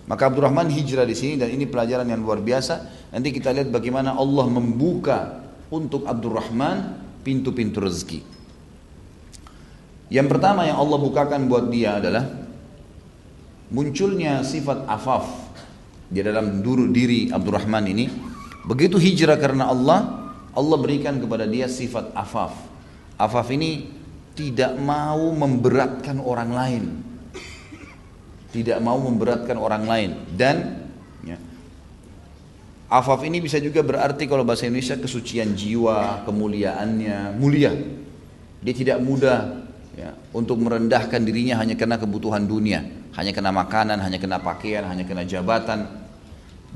[0.10, 3.08] Maka Abdurrahman hijrah di sini dan ini pelajaran yang luar biasa.
[3.14, 8.22] Nanti kita lihat bagaimana Allah membuka untuk Abdurrahman pintu-pintu rezeki.
[10.12, 12.28] Yang pertama yang Allah bukakan buat dia adalah
[13.72, 15.24] munculnya sifat afaf
[16.12, 16.60] di dalam
[16.92, 18.06] diri Abdurrahman ini.
[18.68, 22.52] Begitu hijrah karena Allah, Allah berikan kepada dia sifat afaf.
[23.16, 23.88] Afaf ini
[24.36, 26.84] tidak mau memberatkan orang lain.
[28.52, 30.84] Tidak mau memberatkan orang lain dan
[31.24, 31.40] ya,
[32.92, 37.72] afaf ini bisa juga berarti kalau bahasa Indonesia kesucian jiwa, kemuliaannya, mulia.
[38.62, 39.64] Dia tidak mudah
[39.96, 42.84] ya, untuk merendahkan dirinya hanya karena kebutuhan dunia,
[43.16, 45.88] hanya karena makanan, hanya karena pakaian, hanya karena jabatan.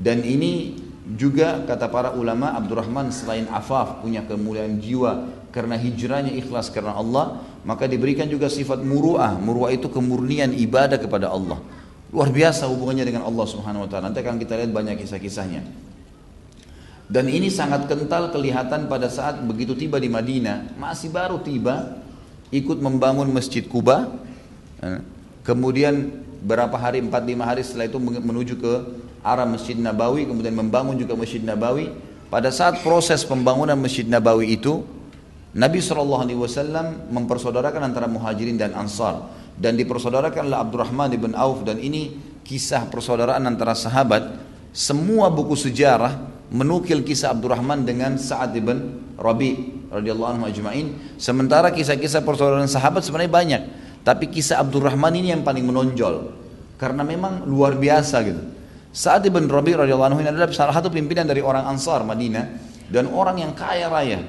[0.00, 6.68] Dan ini juga kata para ulama Abdurrahman selain afaf punya kemuliaan jiwa karena hijrahnya ikhlas
[6.68, 9.40] karena Allah, maka diberikan juga sifat muruah.
[9.40, 11.56] Muruah itu kemurnian ibadah kepada Allah.
[12.12, 14.12] Luar biasa hubungannya dengan Allah Subhanahu wa taala.
[14.12, 15.64] Nanti akan kita lihat banyak kisah-kisahnya.
[17.08, 22.04] Dan ini sangat kental kelihatan pada saat begitu tiba di Madinah, masih baru tiba
[22.52, 24.12] ikut membangun Masjid Kuba.
[24.84, 25.00] Eh,
[25.40, 26.12] kemudian
[26.44, 28.74] berapa hari, 4-5 hari setelah itu menuju ke
[29.26, 31.90] arah Masjid Nabawi kemudian membangun juga Masjid Nabawi
[32.30, 34.86] pada saat proses pembangunan Masjid Nabawi itu
[35.56, 36.28] Nabi SAW
[37.08, 39.24] mempersaudarakan antara muhajirin dan ansar.
[39.56, 42.12] Dan dipersaudarakanlah Abdurrahman ibn Auf dan ini
[42.44, 44.36] kisah persaudaraan antara sahabat.
[44.76, 46.12] Semua buku sejarah
[46.52, 51.16] menukil kisah Abdurrahman dengan Sa'ad ibn Rabi radhiyallahu anhu ajma'in.
[51.16, 53.62] Sementara kisah-kisah persaudaraan sahabat sebenarnya banyak.
[54.04, 56.36] Tapi kisah Abdurrahman ini yang paling menonjol.
[56.76, 58.44] Karena memang luar biasa gitu.
[58.92, 62.44] Sa'ad ibn Rabi radhiyallahu anhu ini adalah salah satu pimpinan dari orang Ansar Madinah
[62.92, 64.20] dan orang yang kaya raya.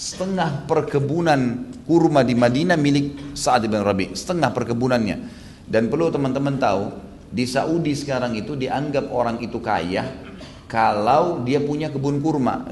[0.00, 5.16] Setengah perkebunan kurma di Madinah milik Sa'ad ibn Rabi, setengah perkebunannya.
[5.68, 6.88] Dan perlu teman-teman tahu,
[7.28, 10.08] di Saudi sekarang itu dianggap orang itu kaya
[10.64, 12.64] kalau dia punya kebun kurma.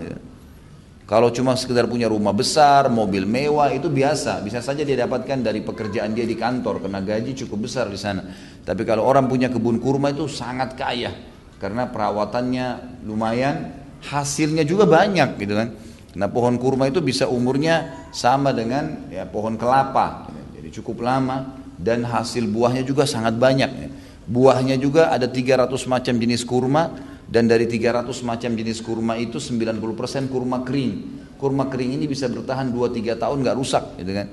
[1.04, 5.60] Kalau cuma sekedar punya rumah besar, mobil mewah itu biasa, bisa saja dia dapatkan dari
[5.60, 8.24] pekerjaan dia di kantor karena gaji cukup besar di sana.
[8.64, 11.12] Tapi kalau orang punya kebun kurma itu sangat kaya
[11.60, 13.68] karena perawatannya lumayan,
[14.00, 15.87] hasilnya juga banyak gitu kan.
[16.18, 22.02] Nah pohon kurma itu bisa umurnya sama dengan ya, pohon kelapa, jadi cukup lama dan
[22.02, 23.94] hasil buahnya juga sangat banyak.
[24.26, 26.90] Buahnya juga ada 300 macam jenis kurma
[27.30, 30.92] dan dari 300 macam jenis kurma itu 90% kurma kering.
[31.38, 34.26] Kurma kering ini bisa bertahan 2-3 tahun nggak rusak gitu kan.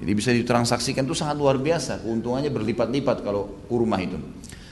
[0.00, 4.20] Jadi bisa ditransaksikan itu sangat luar biasa, keuntungannya berlipat-lipat kalau kurma itu.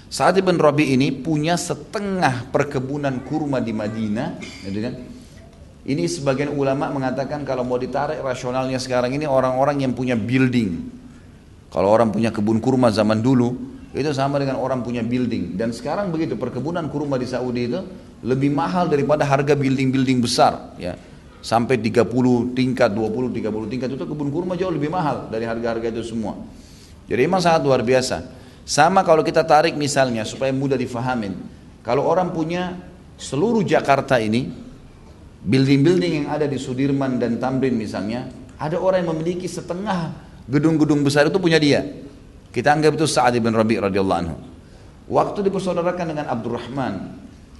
[0.08, 4.94] Sa'ad bin Rabi ini punya setengah perkebunan kurma di Madinah, gitu kan?
[5.88, 10.84] Ini sebagian ulama mengatakan kalau mau ditarik rasionalnya sekarang ini orang-orang yang punya building.
[11.72, 13.56] Kalau orang punya kebun kurma zaman dulu,
[13.96, 15.56] itu sama dengan orang punya building.
[15.56, 17.80] Dan sekarang begitu, perkebunan kurma di Saudi itu
[18.20, 20.76] lebih mahal daripada harga building-building besar.
[20.76, 20.92] ya
[21.40, 22.04] Sampai 30
[22.52, 26.36] tingkat, 20, 30 tingkat itu kebun kurma jauh lebih mahal dari harga-harga itu semua.
[27.08, 28.28] Jadi memang sangat luar biasa.
[28.68, 31.32] Sama kalau kita tarik misalnya supaya mudah difahamin.
[31.80, 32.76] Kalau orang punya
[33.16, 34.67] seluruh Jakarta ini,
[35.44, 38.26] building-building yang ada di Sudirman dan Tamrin misalnya,
[38.58, 40.14] ada orang yang memiliki setengah
[40.50, 41.84] gedung-gedung besar itu punya dia.
[42.48, 44.36] Kita anggap itu Sa'ad bin Rabi radhiyallahu anhu.
[45.08, 46.94] Waktu dipersaudarakan dengan Abdurrahman,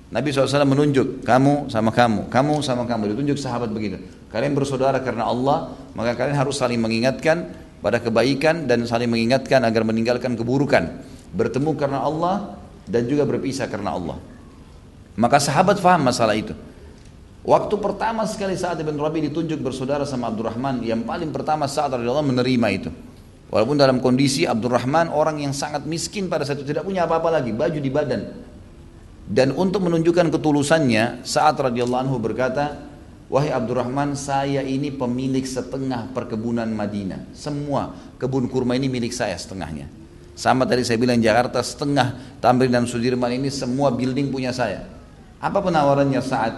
[0.09, 4.01] Nabi SAW menunjuk kamu sama kamu, kamu sama kamu, ditunjuk sahabat begitu.
[4.33, 7.53] Kalian bersaudara karena Allah, maka kalian harus saling mengingatkan
[7.85, 11.05] pada kebaikan dan saling mengingatkan agar meninggalkan keburukan.
[11.37, 12.57] Bertemu karena Allah
[12.89, 14.17] dan juga berpisah karena Allah.
[15.17, 16.57] Maka sahabat faham masalah itu.
[17.47, 22.25] Waktu pertama sekali saat Ibn Rabi ditunjuk bersaudara sama Abdurrahman, yang paling pertama saat Allah
[22.25, 22.91] menerima itu.
[23.49, 27.55] Walaupun dalam kondisi Abdurrahman orang yang sangat miskin pada saat itu tidak punya apa-apa lagi,
[27.55, 28.23] baju di badan.
[29.29, 32.89] Dan untuk menunjukkan ketulusannya, saat radhiyallahu anhu berkata,
[33.29, 37.29] Wahai Abdurrahman, saya ini pemilik setengah perkebunan Madinah.
[37.37, 39.85] Semua kebun kurma ini milik saya setengahnya.
[40.33, 44.89] Sama tadi saya bilang Jakarta setengah Tamrin dan Sudirman ini semua building punya saya.
[45.45, 46.57] Apa penawarannya saat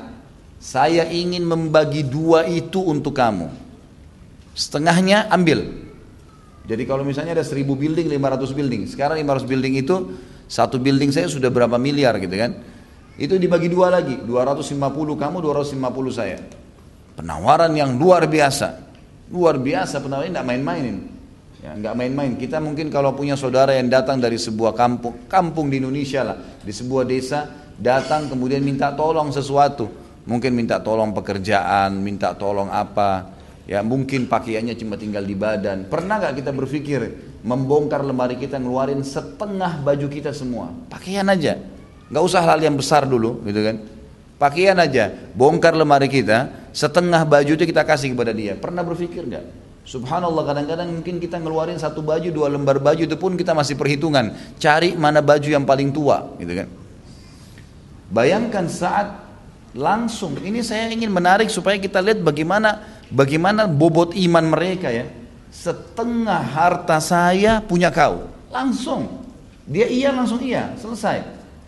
[0.61, 3.49] saya ingin membagi dua itu untuk kamu.
[4.53, 5.64] Setengahnya ambil.
[6.68, 8.83] Jadi kalau misalnya ada 1000 building, 500 building.
[8.87, 9.96] Sekarang 500 building itu
[10.46, 12.61] satu building saya sudah berapa miliar gitu kan.
[13.16, 14.77] Itu dibagi dua lagi, 250
[15.16, 16.38] kamu, 250 saya.
[17.16, 18.92] Penawaran yang luar biasa.
[19.33, 20.96] Luar biasa penawaran tidak main-mainin.
[21.61, 22.33] Ya, nggak main-main.
[22.40, 26.73] Kita mungkin kalau punya saudara yang datang dari sebuah kampung, kampung di Indonesia lah, di
[26.73, 27.44] sebuah desa,
[27.77, 29.99] datang kemudian minta tolong sesuatu.
[30.28, 33.38] Mungkin minta tolong pekerjaan, minta tolong apa.
[33.70, 35.87] Ya mungkin pakaiannya cuma tinggal di badan.
[35.87, 37.00] Pernah nggak kita berpikir
[37.46, 40.74] membongkar lemari kita ngeluarin setengah baju kita semua?
[40.90, 41.56] Pakaian aja,
[42.11, 43.76] nggak usah hal yang besar dulu, gitu kan?
[44.40, 48.56] Pakaian aja, bongkar lemari kita, setengah baju itu kita kasih kepada dia.
[48.56, 49.44] Pernah berpikir nggak?
[49.87, 54.35] Subhanallah kadang-kadang mungkin kita ngeluarin satu baju, dua lembar baju itu pun kita masih perhitungan.
[54.61, 56.68] Cari mana baju yang paling tua gitu kan.
[58.11, 59.29] Bayangkan saat
[59.76, 65.06] langsung, ini saya ingin menarik supaya kita lihat bagaimana bagaimana bobot iman mereka ya.
[65.50, 68.30] Setengah harta saya punya kau.
[68.54, 69.26] Langsung.
[69.66, 71.22] Dia iya langsung iya, selesai.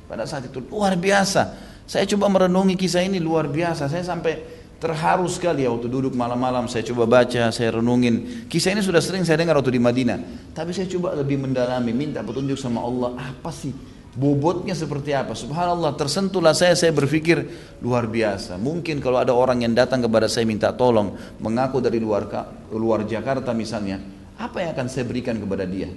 [0.06, 1.54] Pada saat itu luar biasa.
[1.86, 3.90] Saya coba merenungi kisah ini luar biasa.
[3.90, 8.50] Saya sampai Terharu sekali ya waktu duduk malam-malam saya coba baca, saya renungin.
[8.50, 10.50] Kisah ini sudah sering saya dengar waktu di Madinah.
[10.50, 13.14] Tapi saya coba lebih mendalami, minta petunjuk sama Allah.
[13.14, 13.70] Apa sih
[14.12, 15.32] bobotnya seperti apa?
[15.32, 17.44] Subhanallah tersentuhlah saya, saya berpikir
[17.80, 18.60] luar biasa.
[18.60, 22.28] Mungkin kalau ada orang yang datang kepada saya minta tolong, mengaku dari luar
[22.72, 24.00] luar Jakarta misalnya,
[24.36, 25.88] apa yang akan saya berikan kepada dia?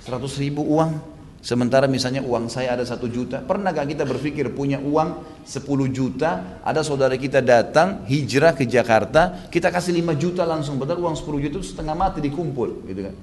[0.00, 4.76] 100 ribu uang, Sementara misalnya uang saya ada satu juta, pernah gak kita berpikir punya
[4.76, 10.76] uang 10 juta, ada saudara kita datang hijrah ke Jakarta, kita kasih 5 juta langsung,
[10.76, 13.16] padahal uang 10 juta itu setengah mati dikumpul, gitu kan?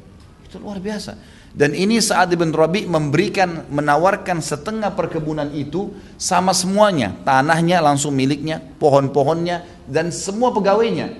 [0.50, 1.14] Itu luar biasa.
[1.58, 5.90] Dan ini saat Ibn Rabi memberikan, menawarkan setengah perkebunan itu
[6.22, 11.18] sama semuanya, tanahnya langsung miliknya, pohon-pohonnya, dan semua pegawainya.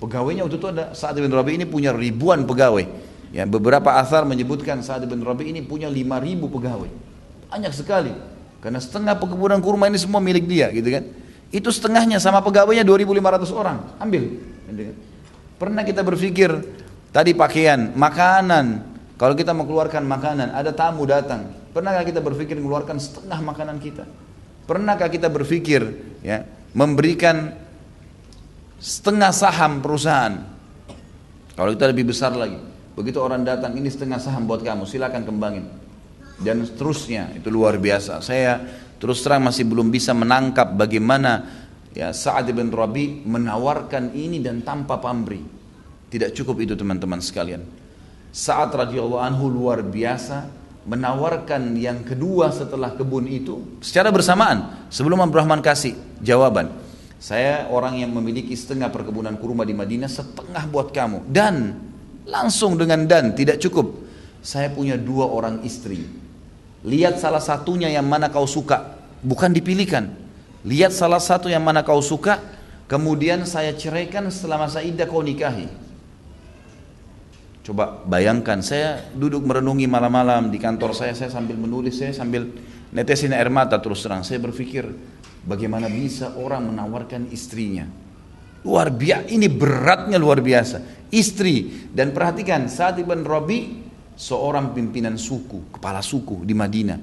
[0.00, 3.12] Pegawainya waktu itu ada saat Ibn Rabi ini punya ribuan pegawai.
[3.34, 6.90] Ya, beberapa asar menyebutkan Sa'ad bin Rabi ini punya 5000 pegawai.
[7.50, 8.14] Banyak sekali.
[8.62, 11.02] Karena setengah perkebunan kurma ini semua milik dia, gitu kan.
[11.50, 13.90] Itu setengahnya sama pegawainya 2500 orang.
[13.98, 14.38] Ambil.
[14.70, 14.96] Gitu kan.
[15.58, 16.50] Pernah kita berpikir
[17.10, 18.93] tadi pakaian, makanan.
[19.14, 21.54] Kalau kita mau keluarkan makanan, ada tamu datang.
[21.70, 24.04] Pernahkah kita berpikir mengeluarkan setengah makanan kita?
[24.64, 25.82] Pernahkah kita berpikir
[26.24, 26.42] ya,
[26.74, 27.54] memberikan
[28.82, 30.34] setengah saham perusahaan?
[31.54, 32.58] Kalau kita lebih besar lagi,
[32.94, 35.66] Begitu orang datang, ini setengah saham buat kamu, silakan kembangin.
[36.38, 38.22] Dan seterusnya, itu luar biasa.
[38.22, 38.62] Saya
[39.02, 41.42] terus terang masih belum bisa menangkap bagaimana
[41.90, 45.42] ya Sa'ad bin Rabi menawarkan ini dan tanpa pamrih.
[46.06, 47.66] Tidak cukup itu teman-teman sekalian.
[48.34, 50.50] Saat radhiyallahu anhu luar biasa
[50.90, 56.74] menawarkan yang kedua setelah kebun itu secara bersamaan sebelum Abdurrahman kasih jawaban.
[57.22, 61.78] Saya orang yang memiliki setengah perkebunan kurma di Madinah, setengah buat kamu dan
[62.24, 64.00] Langsung dengan dan, tidak cukup.
[64.40, 66.08] Saya punya dua orang istri.
[66.84, 68.96] Lihat salah satunya yang mana kau suka.
[69.20, 70.08] Bukan dipilihkan.
[70.64, 72.40] Lihat salah satu yang mana kau suka.
[72.88, 75.68] Kemudian saya ceraikan setelah masa iddah kau nikahi.
[77.64, 81.16] Coba bayangkan saya duduk merenungi malam-malam di kantor saya.
[81.16, 82.44] Saya sambil menulis, saya sambil
[82.92, 84.20] netesin air mata terus terang.
[84.20, 84.84] Saya berpikir
[85.48, 88.04] bagaimana bisa orang menawarkan istrinya
[88.64, 91.08] Luar biasa, ini beratnya luar biasa.
[91.12, 93.84] Istri dan perhatikan saat Ibn Rabi
[94.16, 96.98] seorang pimpinan suku, kepala suku di Madinah.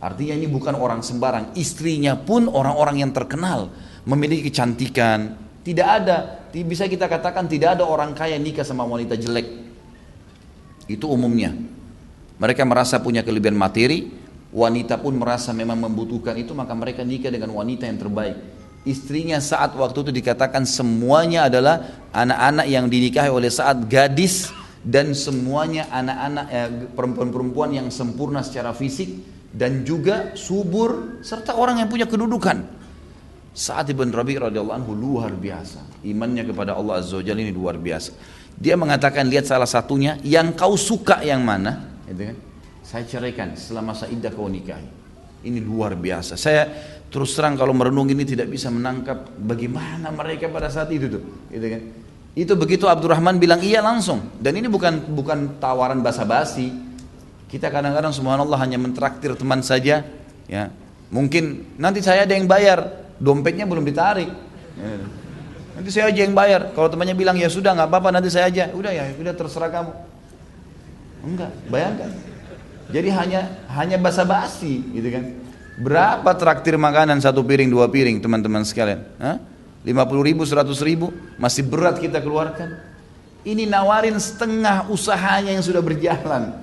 [0.00, 3.68] Artinya ini bukan orang sembarang, istrinya pun orang-orang yang terkenal,
[4.08, 5.36] memiliki kecantikan.
[5.62, 9.61] Tidak ada, bisa kita katakan tidak ada orang kaya nikah sama wanita jelek.
[10.92, 11.56] Itu umumnya.
[12.36, 14.12] Mereka merasa punya kelebihan materi,
[14.52, 18.36] wanita pun merasa memang membutuhkan itu, maka mereka nikah dengan wanita yang terbaik
[18.82, 24.50] istrinya saat waktu itu dikatakan semuanya adalah anak-anak yang dinikahi oleh saat gadis
[24.82, 29.22] dan semuanya anak-anak eh, perempuan-perempuan yang sempurna secara fisik
[29.54, 32.82] dan juga subur serta orang yang punya kedudukan.
[33.52, 36.02] Saat Ibn Rabi radhiyallahu anhu luar biasa.
[36.02, 38.16] Imannya kepada Allah Azza wa ini luar biasa.
[38.58, 42.36] Dia mengatakan lihat salah satunya yang kau suka yang mana, gitu kan?
[42.82, 45.00] Saya ceraikan setelah masa iddah kau nikahi.
[45.42, 46.38] Ini luar biasa.
[46.38, 46.70] Saya
[47.12, 51.66] Terus terang kalau merenung ini tidak bisa menangkap bagaimana mereka pada saat itu tuh, gitu
[51.68, 51.82] kan?
[52.32, 54.32] Itu begitu Abdurrahman bilang iya langsung.
[54.40, 56.72] Dan ini bukan bukan tawaran basa-basi.
[57.52, 60.00] Kita kadang-kadang subhanallah hanya mentraktir teman saja,
[60.48, 60.72] ya.
[61.12, 64.32] Mungkin nanti saya ada yang bayar, dompetnya belum ditarik.
[64.80, 65.04] Ya.
[65.72, 66.76] Nanti saya aja yang bayar.
[66.76, 68.68] Kalau temannya bilang ya sudah nggak apa-apa nanti saya aja.
[68.76, 69.92] Udah ya, udah terserah kamu.
[71.22, 72.10] Enggak, bayangkan.
[72.92, 73.40] Jadi hanya
[73.72, 75.24] hanya basa-basi gitu kan.
[75.80, 79.00] Berapa traktir makanan satu piring, dua piring teman-teman sekalian?
[79.16, 79.40] Hah?
[79.82, 81.10] 50 ribu, 100 ribu,
[81.40, 82.78] masih berat kita keluarkan.
[83.42, 86.54] Ini nawarin setengah usahanya yang sudah berjalan.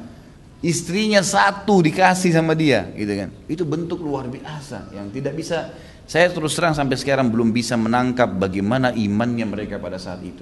[0.63, 3.29] Istrinya satu dikasih sama dia, gitu kan?
[3.51, 5.71] Itu bentuk luar biasa yang tidak bisa.
[6.09, 10.41] Saya terus terang sampai sekarang belum bisa menangkap bagaimana imannya mereka pada saat itu.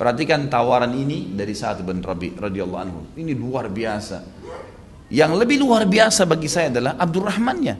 [0.00, 3.00] Perhatikan tawaran ini dari saat bin Rabi radhiyallahu anhu.
[3.12, 4.24] Ini luar biasa.
[5.12, 7.76] Yang lebih luar biasa bagi saya adalah Abdurrahmannya.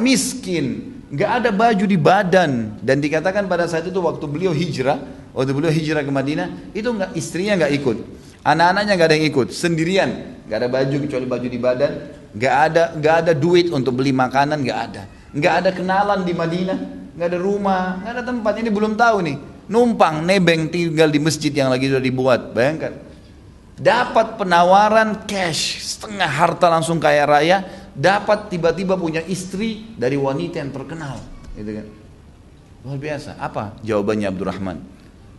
[0.00, 0.66] Miskin,
[1.12, 4.96] nggak ada baju di badan dan dikatakan pada saat itu waktu beliau hijrah,
[5.36, 7.96] waktu beliau hijrah ke Madinah, itu nggak istrinya nggak ikut,
[8.40, 10.10] anak-anaknya nggak ada yang ikut, sendirian,
[10.48, 11.92] nggak ada baju kecuali baju di badan,
[12.32, 15.02] nggak ada nggak ada duit untuk beli makanan nggak ada,
[15.34, 16.78] nggak ada kenalan di Madinah,
[17.18, 18.52] nggak ada rumah, nggak ada tempat.
[18.62, 22.94] Ini belum tahu nih, numpang nebeng tinggal di masjid yang lagi sudah dibuat, bayangkan.
[23.74, 30.70] Dapat penawaran cash setengah harta langsung kaya raya, dapat tiba-tiba punya istri dari wanita yang
[30.70, 31.18] terkenal,
[31.58, 31.86] gitu kan?
[32.86, 33.34] Luar biasa.
[33.34, 34.78] Apa jawabannya Abdurrahman?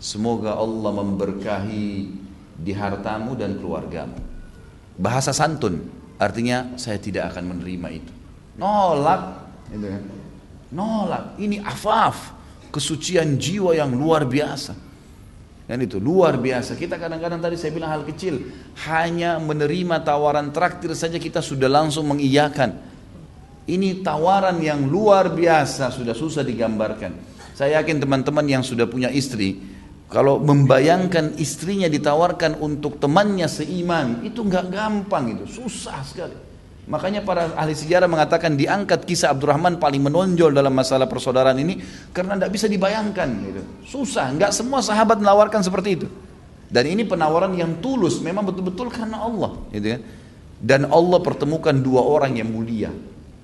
[0.04, 1.88] Semoga Allah memberkahi
[2.60, 4.20] di hartamu dan keluargamu.
[5.00, 5.88] Bahasa santun,
[6.20, 8.12] artinya saya tidak akan menerima itu.
[8.60, 10.04] Nolak, gitu kan?
[10.74, 11.40] Nolak.
[11.40, 12.34] Ini afaf,
[12.74, 14.74] kesucian jiwa yang luar biasa.
[15.66, 16.78] Dan itu luar biasa.
[16.78, 18.38] Kita kadang-kadang tadi saya bilang hal kecil,
[18.86, 22.94] hanya menerima tawaran traktir saja kita sudah langsung mengiyakan.
[23.66, 27.18] Ini tawaran yang luar biasa, sudah susah digambarkan.
[27.58, 29.58] Saya yakin teman-teman yang sudah punya istri,
[30.06, 36.38] kalau membayangkan istrinya ditawarkan untuk temannya seiman, itu nggak gampang itu, susah sekali.
[36.86, 41.82] Makanya para ahli sejarah mengatakan diangkat kisah Abdurrahman paling menonjol dalam masalah persaudaraan ini
[42.14, 43.62] karena tidak bisa dibayangkan gitu.
[43.90, 46.08] Susah, nggak semua sahabat menawarkan seperti itu.
[46.70, 50.02] Dan ini penawaran yang tulus, memang betul-betul karena Allah, gitu kan.
[50.62, 52.94] Dan Allah pertemukan dua orang yang mulia.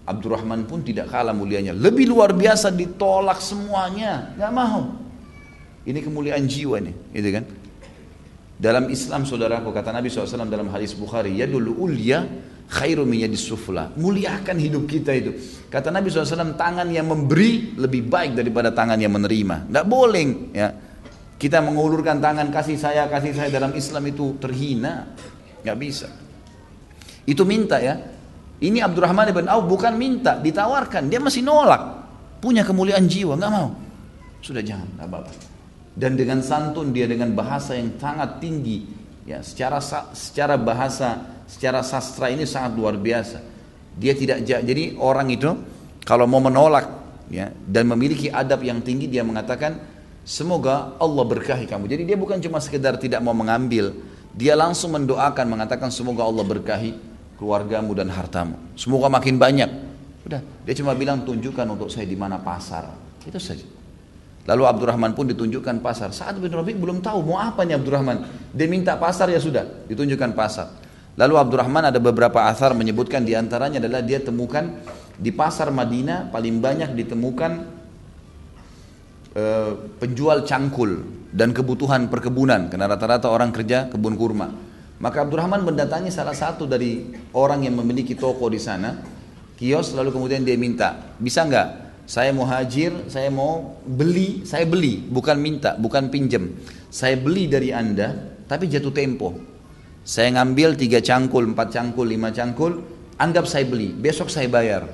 [0.05, 1.73] Abdurrahman pun tidak kalah mulianya.
[1.73, 4.89] Lebih luar biasa ditolak semuanya, nggak mau.
[5.85, 7.43] Ini kemuliaan jiwa nih, gitu kan.
[8.61, 12.21] Dalam Islam saudaraku kata Nabi SAW dalam hadis Bukhari, ya dulu ulia
[12.71, 13.91] khairu di sufla.
[13.99, 15.35] Muliakan hidup kita itu.
[15.67, 19.67] Kata Nabi SAW, tangan yang memberi lebih baik daripada tangan yang menerima.
[19.67, 20.69] Tidak boleh ya.
[21.35, 25.11] Kita mengulurkan tangan kasih saya, kasih saya dalam Islam itu terhina.
[25.61, 26.07] Nggak bisa.
[27.27, 27.99] Itu minta ya.
[28.61, 31.09] Ini Abdurrahman ibn Auf bukan minta, ditawarkan.
[31.09, 31.81] Dia masih nolak.
[32.39, 33.73] Punya kemuliaan jiwa, nggak mau.
[34.41, 35.33] Sudah jangan, apa-apa.
[35.97, 38.85] Dan dengan santun dia dengan bahasa yang sangat tinggi.
[39.25, 39.81] Ya, secara
[40.13, 43.43] secara bahasa secara sastra ini sangat luar biasa.
[43.99, 45.51] Dia tidak jadi orang itu
[46.07, 46.87] kalau mau menolak
[47.27, 49.75] ya dan memiliki adab yang tinggi dia mengatakan
[50.23, 51.91] semoga Allah berkahi kamu.
[51.91, 53.91] Jadi dia bukan cuma sekedar tidak mau mengambil,
[54.31, 56.95] dia langsung mendoakan mengatakan semoga Allah berkahi
[57.35, 58.55] keluargamu dan hartamu.
[58.79, 59.69] Semoga makin banyak.
[60.21, 62.93] Udah, dia cuma bilang tunjukkan untuk saya di mana pasar.
[63.25, 63.65] Itu saja.
[64.45, 66.09] Lalu Abdurrahman pun ditunjukkan pasar.
[66.13, 68.49] Saat bin Rabi belum tahu mau apa nih Abdurrahman.
[68.53, 70.67] Dia minta pasar ya sudah, ditunjukkan pasar.
[71.19, 74.63] Lalu Abdurrahman ada beberapa asar menyebutkan di antaranya adalah dia temukan
[75.19, 77.51] di pasar Madinah paling banyak ditemukan
[79.35, 79.43] e,
[79.99, 81.03] penjual cangkul
[81.35, 84.47] dan kebutuhan perkebunan karena rata-rata orang kerja kebun kurma.
[85.01, 89.01] Maka Abdurrahman mendatangi salah satu dari orang yang memiliki toko di sana,
[89.57, 91.67] kios lalu kemudian dia minta, bisa nggak?
[92.05, 96.53] Saya mau hajir, saya mau beli, saya beli, bukan minta, bukan pinjam.
[96.91, 98.13] Saya beli dari anda,
[98.45, 99.50] tapi jatuh tempo.
[100.01, 102.81] Saya ngambil tiga cangkul, empat cangkul, lima cangkul,
[103.21, 104.89] anggap saya beli, besok saya bayar.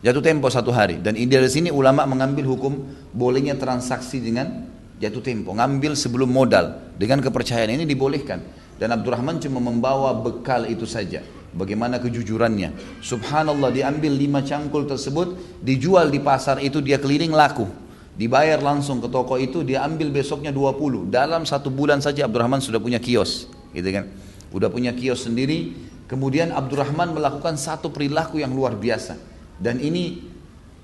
[0.00, 1.02] Jatuh tempo satu hari.
[1.04, 4.64] Dan dari sini ulama mengambil hukum bolehnya transaksi dengan
[4.96, 5.52] jatuh tempo.
[5.52, 6.94] Ngambil sebelum modal.
[6.96, 8.40] Dengan kepercayaan ini dibolehkan.
[8.78, 11.20] Dan Abdurrahman cuma membawa bekal itu saja.
[11.50, 13.02] Bagaimana kejujurannya.
[13.02, 15.60] Subhanallah diambil lima cangkul tersebut.
[15.66, 17.66] Dijual di pasar itu dia keliling laku.
[18.14, 19.66] Dibayar langsung ke toko itu.
[19.66, 21.10] Dia ambil besoknya 20.
[21.10, 23.50] Dalam satu bulan saja Abdurrahman sudah punya kios.
[23.74, 25.88] Gitu kan udah punya kios sendiri.
[26.08, 29.16] Kemudian Abdurrahman melakukan satu perilaku yang luar biasa.
[29.60, 30.24] Dan ini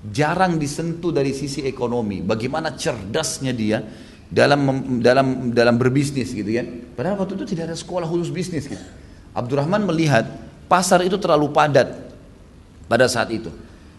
[0.05, 2.21] jarang disentuh dari sisi ekonomi.
[2.21, 3.81] Bagaimana cerdasnya dia
[4.29, 4.61] dalam
[5.01, 6.67] dalam dalam berbisnis gitu kan.
[6.93, 8.85] Padahal waktu itu tidak ada sekolah khusus bisnis gitu.
[9.33, 10.29] Abdurrahman melihat
[10.69, 11.89] pasar itu terlalu padat
[12.85, 13.49] pada saat itu.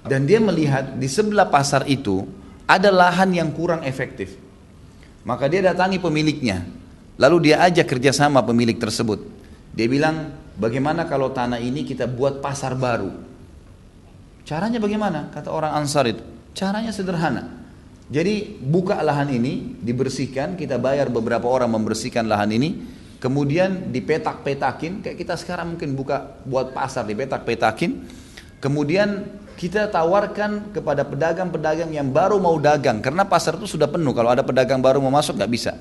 [0.07, 2.23] Dan dia melihat di sebelah pasar itu
[2.67, 4.39] ada lahan yang kurang efektif.
[5.27, 6.63] Maka dia datangi pemiliknya.
[7.19, 9.36] Lalu dia ajak kerjasama pemilik tersebut.
[9.77, 13.13] Dia bilang, bagaimana kalau tanah ini kita buat pasar baru?
[14.49, 15.29] Caranya bagaimana?
[15.29, 16.25] Kata orang Ansar itu.
[16.57, 17.53] Caranya sederhana.
[18.09, 22.87] Jadi buka lahan ini, dibersihkan, kita bayar beberapa orang membersihkan lahan ini,
[23.19, 28.07] kemudian dipetak-petakin, kayak kita sekarang mungkin buka buat pasar, dipetak-petakin,
[28.63, 29.27] kemudian
[29.59, 34.47] kita tawarkan kepada pedagang-pedagang yang baru mau dagang, karena pasar itu sudah penuh, kalau ada
[34.47, 35.75] pedagang baru mau masuk nggak bisa.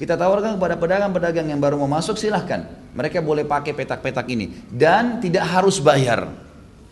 [0.00, 2.64] Kita tawarkan kepada pedagang-pedagang yang baru mau masuk silahkan.
[2.96, 4.50] Mereka boleh pakai petak-petak ini.
[4.68, 6.28] Dan tidak harus bayar.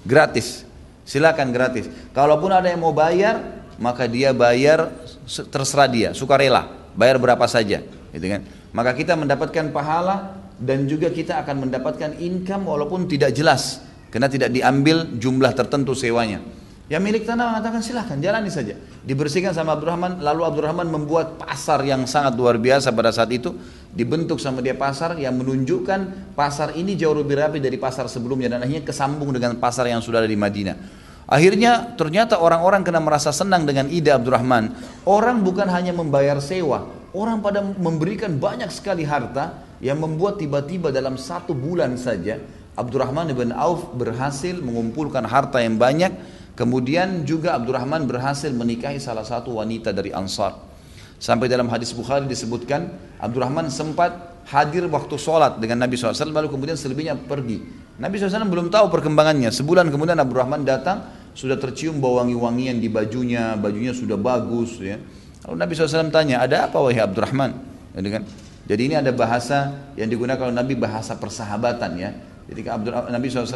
[0.05, 0.65] Gratis.
[1.05, 1.91] Silahkan gratis.
[2.15, 4.93] Kalaupun ada yang mau bayar, maka dia bayar
[5.27, 6.71] terserah dia, sukarela.
[6.95, 7.83] Bayar berapa saja.
[8.15, 8.47] Gitu kan?
[8.71, 13.83] Maka kita mendapatkan pahala dan juga kita akan mendapatkan income walaupun tidak jelas.
[14.11, 16.43] Karena tidak diambil jumlah tertentu sewanya.
[16.91, 18.75] Yang milik tanah mengatakan silahkan jalani saja.
[19.07, 23.55] Dibersihkan sama Abdurrahman, lalu Abdurrahman membuat pasar yang sangat luar biasa pada saat itu.
[23.95, 28.67] Dibentuk sama dia pasar yang menunjukkan pasar ini jauh lebih rapi dari pasar sebelumnya dan
[28.67, 30.77] akhirnya kesambung dengan pasar yang sudah ada di Madinah.
[31.31, 34.75] Akhirnya ternyata orang-orang kena merasa senang dengan ide Abdurrahman.
[35.07, 41.15] Orang bukan hanya membayar sewa, orang pada memberikan banyak sekali harta yang membuat tiba-tiba dalam
[41.15, 42.43] satu bulan saja
[42.75, 49.57] Abdurrahman bin Auf berhasil mengumpulkan harta yang banyak Kemudian juga Abdurrahman berhasil menikahi salah satu
[49.57, 50.61] wanita dari Ansar.
[51.17, 56.77] Sampai dalam hadis Bukhari disebutkan Abdurrahman sempat hadir waktu sholat dengan Nabi SAW lalu kemudian
[56.77, 57.65] selebihnya pergi.
[57.97, 59.49] Nabi SAW belum tahu perkembangannya.
[59.49, 64.77] Sebulan kemudian Abdurrahman datang sudah tercium bau wangi-wangian di bajunya, bajunya sudah bagus.
[64.85, 65.01] Ya.
[65.49, 67.57] Lalu Nabi SAW tanya, ada apa wahai Abdurrahman?
[67.97, 68.21] Ya?
[68.69, 72.13] Jadi ini ada bahasa yang digunakan oleh Nabi bahasa persahabatan ya.
[72.51, 73.47] Jadi Abdul, Nabi SAW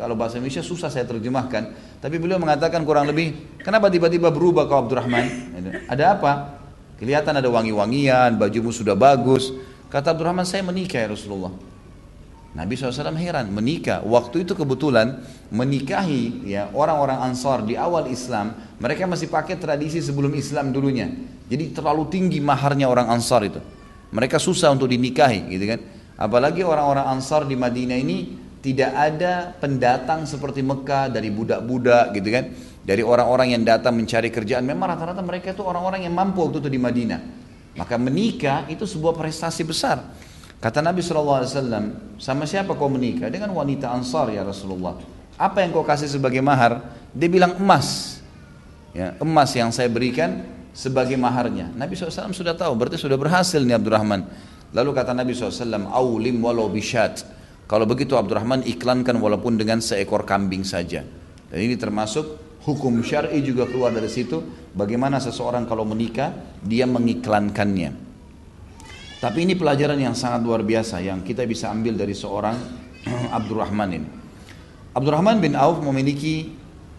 [0.00, 4.88] kalau bahasa Indonesia susah saya terjemahkan, tapi beliau mengatakan kurang lebih, kenapa tiba-tiba berubah kau
[4.88, 5.52] Abdurrahman?
[5.92, 6.32] Ada apa?
[6.96, 9.52] Kelihatan ada wangi-wangian, bajumu sudah bagus.
[9.92, 11.52] Kata Abdurrahman, saya menikah ya Rasulullah.
[12.56, 14.00] Nabi SAW heran, menikah.
[14.00, 15.20] Waktu itu kebetulan
[15.52, 21.12] menikahi ya orang-orang Ansar di awal Islam, mereka masih pakai tradisi sebelum Islam dulunya.
[21.44, 23.60] Jadi terlalu tinggi maharnya orang Ansar itu.
[24.08, 25.80] Mereka susah untuk dinikahi, gitu kan?
[26.18, 32.44] Apalagi orang-orang Ansar di Madinah ini tidak ada pendatang seperti Mekah dari budak-budak gitu kan.
[32.82, 34.66] Dari orang-orang yang datang mencari kerjaan.
[34.66, 37.20] Memang rata-rata mereka itu orang-orang yang mampu waktu itu di Madinah.
[37.78, 40.02] Maka menikah itu sebuah prestasi besar.
[40.58, 41.46] Kata Nabi SAW,
[42.18, 43.30] sama siapa kau menikah?
[43.30, 44.98] Dengan wanita Ansar ya Rasulullah.
[45.38, 46.82] Apa yang kau kasih sebagai mahar?
[47.14, 48.18] Dia bilang emas.
[48.90, 50.42] Ya, emas yang saya berikan
[50.74, 51.70] sebagai maharnya.
[51.78, 54.26] Nabi SAW sudah tahu, berarti sudah berhasil nih Abdurrahman.
[54.76, 57.24] Lalu kata Nabi SAW, Aulim walau bisyat.
[57.68, 61.04] Kalau begitu Abdurrahman iklankan walaupun dengan seekor kambing saja.
[61.48, 64.40] Dan ini termasuk hukum syar'i juga keluar dari situ.
[64.72, 68.08] Bagaimana seseorang kalau menikah, dia mengiklankannya.
[69.18, 72.56] Tapi ini pelajaran yang sangat luar biasa yang kita bisa ambil dari seorang
[73.36, 74.08] Abdurrahman ini.
[74.94, 76.54] Abdurrahman bin Auf memiliki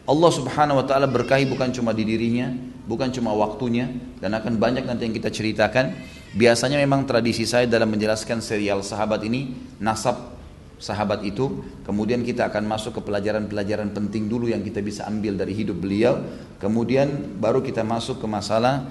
[0.09, 2.49] Allah subhanahu wa ta'ala berkahi bukan cuma di dirinya,
[2.89, 5.93] bukan cuma waktunya, dan akan banyak nanti yang kita ceritakan.
[6.29, 9.49] Biasanya memang tradisi saya dalam menjelaskan serial sahabat ini
[9.81, 10.37] nasab
[10.79, 15.51] sahabat itu, kemudian kita akan masuk ke pelajaran-pelajaran penting dulu yang kita bisa ambil dari
[15.51, 16.21] hidup beliau,
[16.61, 18.87] kemudian baru kita masuk ke masalah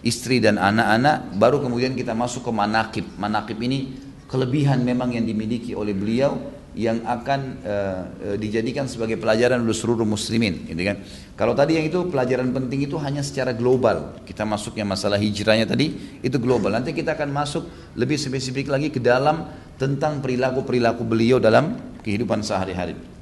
[0.00, 3.06] istri dan anak-anak, baru kemudian kita masuk ke manakib.
[3.20, 3.98] Manakib ini
[4.30, 10.04] kelebihan memang yang dimiliki oleh beliau yang akan uh, uh, dijadikan sebagai pelajaran untuk seluruh
[10.04, 11.00] muslimin gitu kan.
[11.32, 14.20] Kalau tadi yang itu pelajaran penting itu hanya secara global.
[14.28, 16.76] Kita masuknya masalah hijrahnya tadi itu global.
[16.76, 17.64] Nanti kita akan masuk
[17.96, 19.48] lebih spesifik lagi ke dalam
[19.80, 23.16] tentang perilaku-perilaku beliau dalam kehidupan sehari-hari.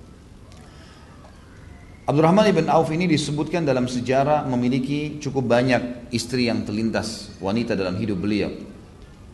[2.05, 7.97] Abdurrahman ibn Auf ini disebutkan dalam sejarah memiliki cukup banyak istri yang terlintas wanita dalam
[7.97, 8.74] hidup beliau.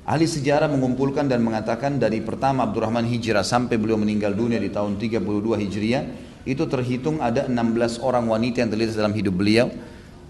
[0.09, 4.97] Ahli sejarah mengumpulkan dan mengatakan dari pertama Abdurrahman hijrah sampai beliau meninggal dunia di tahun
[4.97, 5.21] 32
[5.61, 6.05] Hijriah
[6.49, 9.69] itu terhitung ada 16 orang wanita yang terlihat dalam hidup beliau.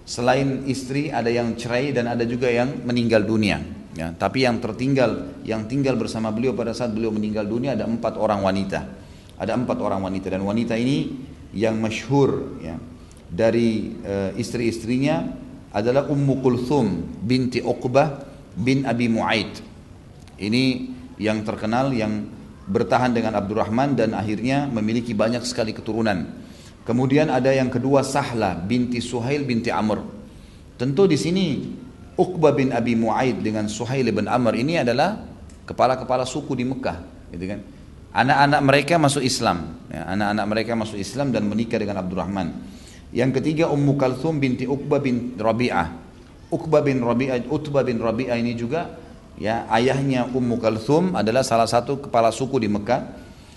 [0.03, 3.63] Selain istri ada yang cerai dan ada juga yang meninggal dunia.
[3.95, 8.19] Ya, tapi yang tertinggal, yang tinggal bersama beliau pada saat beliau meninggal dunia ada empat
[8.19, 8.87] orang wanita.
[9.39, 11.15] Ada empat orang wanita dan wanita ini
[11.55, 12.75] yang masyhur ya,
[13.27, 15.31] dari uh, istri-istrinya
[15.71, 16.87] adalah Ummu Kulthum
[17.23, 18.30] binti Uqbah
[18.61, 19.57] bin Abi Mu'aid.
[20.37, 20.63] Ini
[21.17, 22.29] yang terkenal yang
[22.69, 26.39] bertahan dengan Abdurrahman dan akhirnya memiliki banyak sekali keturunan.
[26.85, 30.01] Kemudian ada yang kedua Sahla binti Suhail binti Amr.
[30.77, 31.61] Tentu di sini
[32.17, 35.17] Uqbah bin Abi Mu'aid dengan Suhail bin Amr ini adalah
[35.65, 37.59] kepala-kepala suku di Mekah, gitu kan.
[38.11, 42.47] Anak-anak mereka masuk Islam, ya, anak-anak mereka masuk Islam dan menikah dengan Abdurrahman.
[43.15, 46.10] Yang ketiga Ummu Kalthum binti Uqbah bin Rabi'ah
[46.51, 48.99] Uqbah bin Rabi'ah, Utbah bin Rabi'ah ini juga
[49.39, 53.01] ya ayahnya Ummu Kalthum adalah salah satu kepala suku di Mekah.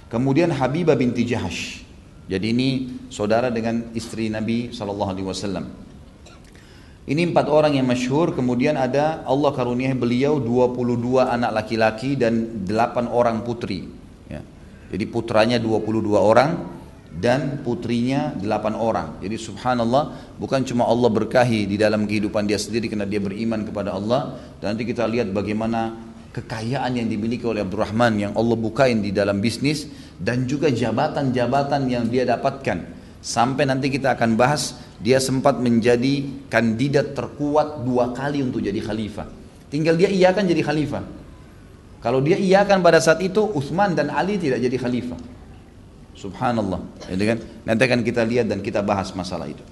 [0.08, 1.82] Kemudian Habibah binti Jahash.
[2.30, 2.68] Jadi ini
[3.10, 5.66] saudara dengan istri Nabi Shallallahu Alaihi Wasallam.
[7.04, 13.12] Ini empat orang yang masyhur, kemudian ada Allah karunia beliau 22 anak laki-laki dan 8
[13.12, 13.84] orang putri.
[14.24, 14.40] Ya.
[14.88, 16.64] Jadi putranya 22 orang,
[17.14, 19.08] dan putrinya delapan orang.
[19.22, 23.94] Jadi subhanallah bukan cuma Allah berkahi di dalam kehidupan dia sendiri karena dia beriman kepada
[23.94, 24.34] Allah.
[24.58, 25.94] Dan nanti kita lihat bagaimana
[26.34, 29.86] kekayaan yang dimiliki oleh Abdurrahman yang Allah bukain di dalam bisnis
[30.18, 33.06] dan juga jabatan-jabatan yang dia dapatkan.
[33.24, 39.30] Sampai nanti kita akan bahas dia sempat menjadi kandidat terkuat dua kali untuk jadi khalifah.
[39.70, 41.24] Tinggal dia iya kan jadi khalifah.
[42.04, 45.33] Kalau dia iakan pada saat itu, Uthman dan Ali tidak jadi khalifah.
[46.14, 46.80] Subhanallah.
[47.10, 47.38] Ya kan?
[47.66, 49.62] Nanti akan kita lihat dan kita bahas masalah itu.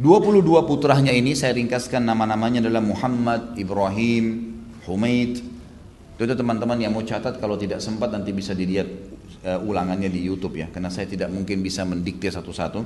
[0.00, 4.56] 22 putranya ini saya ringkaskan nama-namanya adalah Muhammad, Ibrahim,
[4.88, 5.44] Humaid.
[6.16, 8.86] Itu teman-teman yang mau catat kalau tidak sempat nanti bisa dilihat
[9.42, 10.70] uh, ulangannya di YouTube ya.
[10.72, 12.80] Karena saya tidak mungkin bisa mendikte satu-satu.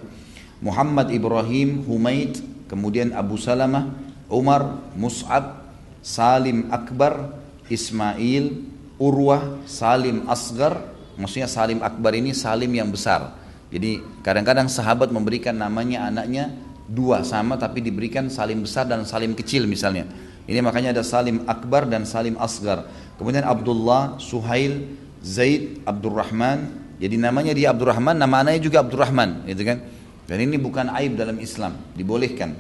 [0.65, 3.93] Muhammad Ibrahim, Humaid, kemudian Abu Salamah,
[4.33, 5.63] Umar, Mus'ab,
[6.01, 7.39] Salim Akbar,
[7.69, 8.67] Ismail,
[8.97, 13.35] Urwah, Salim Asgar, maksudnya Salim Akbar ini Salim yang besar.
[13.67, 16.55] Jadi kadang-kadang sahabat memberikan namanya anaknya
[16.87, 20.07] dua sama tapi diberikan salim besar dan salim kecil misalnya.
[20.47, 22.87] Ini makanya ada salim akbar dan salim asgar.
[23.19, 24.87] Kemudian Abdullah, Suhail,
[25.19, 26.87] Zaid, Abdurrahman.
[27.03, 29.83] Jadi namanya dia Abdurrahman, nama anaknya juga Abdurrahman, gitu kan?
[30.31, 32.55] Dan ini bukan aib dalam Islam, dibolehkan.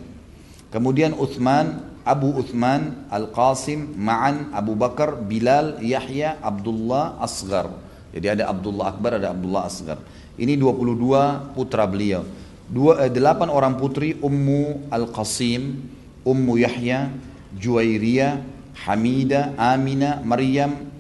[0.75, 7.86] Kemudian Uthman, Abu Uthman, Al-Qasim, Ma'an, Abu Bakar, Bilal, Yahya, Abdullah, Asgar.
[8.17, 10.01] Jadi ada Abdullah Akbar, ada Abdullah Asgar.
[10.41, 12.25] Ini 22 putra beliau
[12.71, 15.87] dua, eh, delapan orang putri Ummu Al-Qasim,
[16.27, 17.11] Ummu Yahya,
[17.55, 18.43] Juwairiyah,
[18.87, 20.91] Hamida, Amina, Maryam,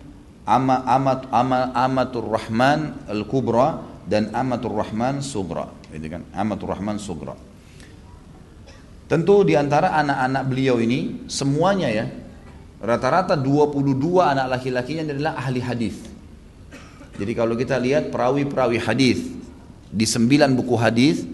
[0.46, 5.66] Ama, Amat, Ama, Amatur Rahman Al-Kubra dan Amatur Rahman Sugra.
[5.90, 6.22] Itu kan?
[6.30, 7.34] Amatur Rahman Sugra.
[9.06, 12.06] Tentu di antara anak-anak beliau ini semuanya ya
[12.82, 16.05] rata-rata 22 anak laki-lakinya adalah ahli hadis.
[17.16, 19.24] Jadi kalau kita lihat perawi-perawi hadis
[19.88, 21.24] di sembilan buku hadis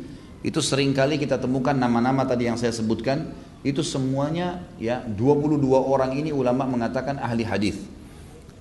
[0.42, 3.30] itu sering kali kita temukan nama-nama tadi yang saya sebutkan
[3.62, 7.78] itu semuanya ya 22 orang ini ulama mengatakan ahli hadis.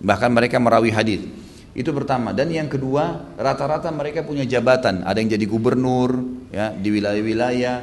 [0.01, 1.21] Bahkan mereka merawi hadis.
[1.73, 2.33] Itu pertama.
[2.33, 5.05] Dan yang kedua rata-rata mereka punya jabatan.
[5.05, 6.21] Ada yang jadi gubernur
[6.53, 7.77] ya di wilayah-wilayah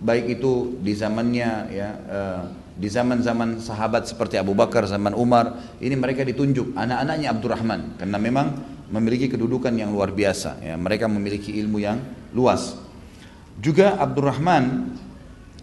[0.00, 2.42] baik itu di zamannya ya uh,
[2.76, 8.46] di zaman-zaman sahabat seperti Abu Bakar zaman Umar ini mereka ditunjuk anak-anaknya Abdurrahman karena memang
[8.92, 11.98] memiliki kedudukan yang luar biasa ya mereka memiliki ilmu yang
[12.36, 12.76] luas
[13.56, 14.92] juga Abdurrahman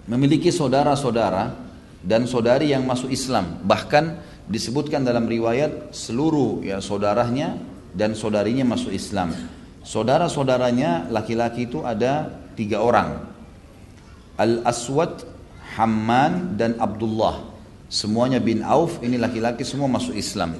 [0.09, 1.53] memiliki saudara-saudara
[2.03, 3.64] dan saudari yang masuk Islam.
[3.64, 4.03] Bahkan
[4.51, 7.55] disebutkan dalam riwayat seluruh ya saudaranya
[7.95, 9.32] dan saudarinya masuk Islam.
[9.84, 13.32] Saudara-saudaranya laki-laki itu ada tiga orang.
[14.36, 15.24] Al-Aswad,
[15.74, 17.49] Hamman dan Abdullah.
[17.89, 20.57] Semuanya bin Auf, ini laki-laki semua masuk Islam.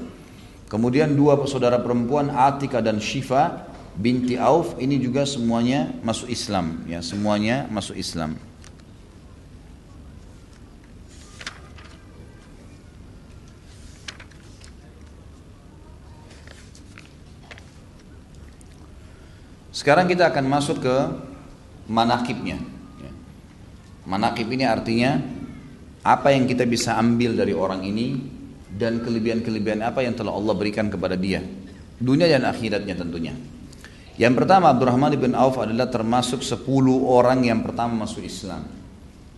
[0.70, 6.98] Kemudian dua saudara perempuan Atika dan Shifa binti Auf ini juga semuanya masuk Islam ya
[7.06, 8.38] semuanya masuk Islam
[19.74, 20.96] Sekarang kita akan masuk ke
[21.92, 22.56] manakibnya.
[24.04, 25.16] Manakib ini artinya
[26.04, 28.20] apa yang kita bisa ambil dari orang ini
[28.68, 31.40] dan kelebihan-kelebihan apa yang telah Allah berikan kepada dia.
[31.96, 33.32] Dunia dan akhiratnya tentunya.
[34.20, 36.68] Yang pertama Abdurrahman bin Auf adalah termasuk 10
[37.02, 38.68] orang yang pertama masuk Islam.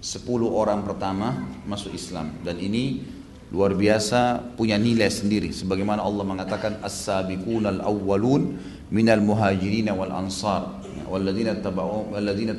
[0.01, 1.33] 10 orang pertama
[1.65, 3.01] masuk Islam dan ini
[3.49, 8.57] luar biasa punya nilai sendiri sebagaimana Allah mengatakan as-sabiqunal awwalun
[8.89, 12.57] minal muhajirin wal ansar walladzina tabauhum walladzina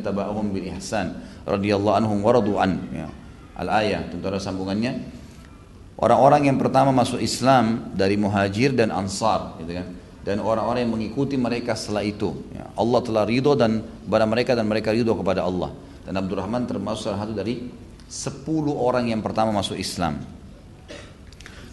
[1.47, 3.09] radhiyallahu anhum wa radu an ya.
[3.57, 5.01] Al-ayah tentu ada sambungannya
[5.97, 9.87] orang-orang yang pertama masuk Islam dari muhajir dan ansar gitu kan
[10.27, 12.35] dan orang-orang yang mengikuti mereka setelah itu.
[12.51, 15.70] Ya, Allah telah ridho dan kepada mereka dan mereka ridho kepada Allah.
[16.03, 17.70] Dan Abdurrahman termasuk salah satu dari
[18.11, 18.43] 10
[18.74, 20.18] orang yang pertama masuk Islam.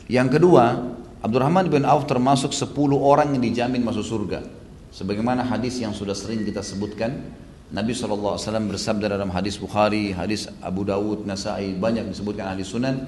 [0.05, 0.93] Yang kedua,
[1.23, 4.43] Abdurrahman bin Auf termasuk 10 orang yang dijamin masuk surga.
[4.91, 7.15] Sebagaimana hadis yang sudah sering kita sebutkan,
[7.73, 8.37] Nabi SAW
[8.69, 13.07] bersabda dalam hadis Bukhari, hadis Abu Dawud, Nasai, banyak disebutkan ahli sunan.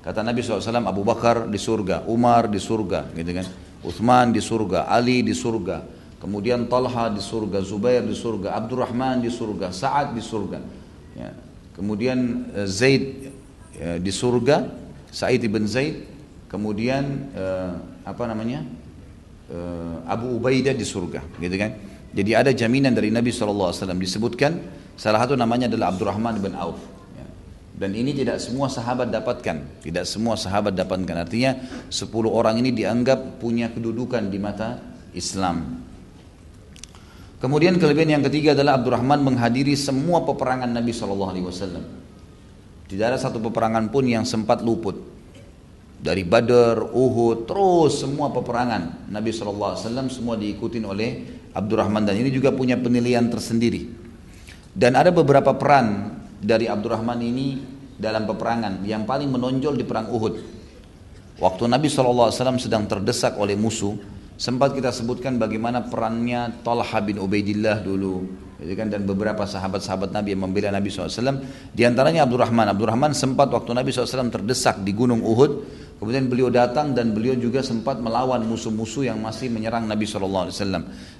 [0.00, 3.46] Kata Nabi SAW, Abu Bakar di surga, Umar di surga, gitu kan.
[3.82, 5.82] Uthman di surga, Ali di surga,
[6.22, 10.58] kemudian Talha di surga, Zubair di surga, Abdurrahman di surga, Sa'ad di surga.
[11.18, 11.34] Ya.
[11.76, 13.34] Kemudian uh, Zaid
[13.76, 14.64] uh, di surga,
[15.12, 16.15] Sa'id bin Zaid,
[16.56, 17.76] kemudian uh,
[18.08, 18.64] apa namanya?
[19.46, 21.76] Uh, Abu Ubaidah di surga, gitu kan?
[22.16, 24.58] Jadi ada jaminan dari Nabi SAW disebutkan
[24.96, 26.96] salah satu namanya adalah Abdurrahman bin Auf.
[27.76, 29.84] Dan ini tidak semua sahabat dapatkan.
[29.84, 31.28] Tidak semua sahabat dapatkan.
[31.28, 31.60] Artinya
[31.92, 34.80] 10 orang ini dianggap punya kedudukan di mata
[35.12, 35.84] Islam.
[37.36, 41.84] Kemudian kelebihan yang ketiga adalah Abdurrahman menghadiri semua peperangan Nabi SAW.
[42.88, 45.15] Tidak ada satu peperangan pun yang sempat luput.
[45.96, 49.80] Dari Badar, Uhud, terus semua peperangan Nabi SAW
[50.12, 51.24] semua diikutin oleh
[51.56, 53.88] Abdurrahman dan ini juga punya penilaian tersendiri.
[54.76, 57.56] Dan ada beberapa peran dari Abdurrahman ini
[57.96, 60.34] dalam peperangan yang paling menonjol di perang Uhud.
[61.40, 63.96] Waktu Nabi SAW sedang terdesak oleh musuh,
[64.36, 68.24] sempat kita sebutkan bagaimana perannya Talha bin Ubaidillah dulu,
[68.60, 71.44] gitu kan dan beberapa sahabat-sahabat Nabi yang membela Nabi SAW.
[71.72, 72.68] Di antaranya Abdurrahman.
[72.72, 75.64] Abdurrahman sempat waktu Nabi SAW terdesak di Gunung Uhud,
[75.96, 80.52] kemudian beliau datang dan beliau juga sempat melawan musuh-musuh yang masih menyerang Nabi SAW.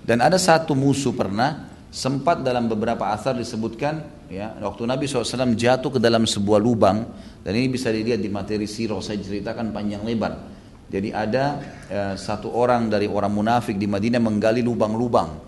[0.05, 5.97] Dan ada satu musuh pernah sempat dalam beberapa asar disebutkan ya waktu Nabi SAW jatuh
[5.97, 7.09] ke dalam sebuah lubang
[7.41, 10.57] dan ini bisa dilihat di materi sirah saya ceritakan panjang lebar.
[10.87, 11.45] Jadi ada
[11.91, 15.47] eh, satu orang dari orang munafik di Madinah menggali lubang-lubang.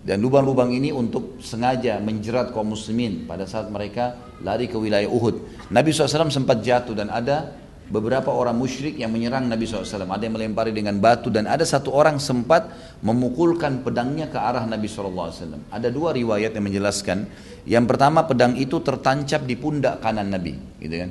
[0.00, 5.68] Dan lubang-lubang ini untuk sengaja menjerat kaum muslimin pada saat mereka lari ke wilayah Uhud.
[5.68, 7.52] Nabi SAW sempat jatuh dan ada
[7.90, 10.06] beberapa orang musyrik yang menyerang Nabi SAW.
[10.06, 12.70] Ada yang melempari dengan batu dan ada satu orang sempat
[13.02, 15.68] memukulkan pedangnya ke arah Nabi SAW.
[15.68, 17.26] Ada dua riwayat yang menjelaskan
[17.66, 21.10] yang pertama pedang itu tertancap di pundak kanan Nabi, gitu kan.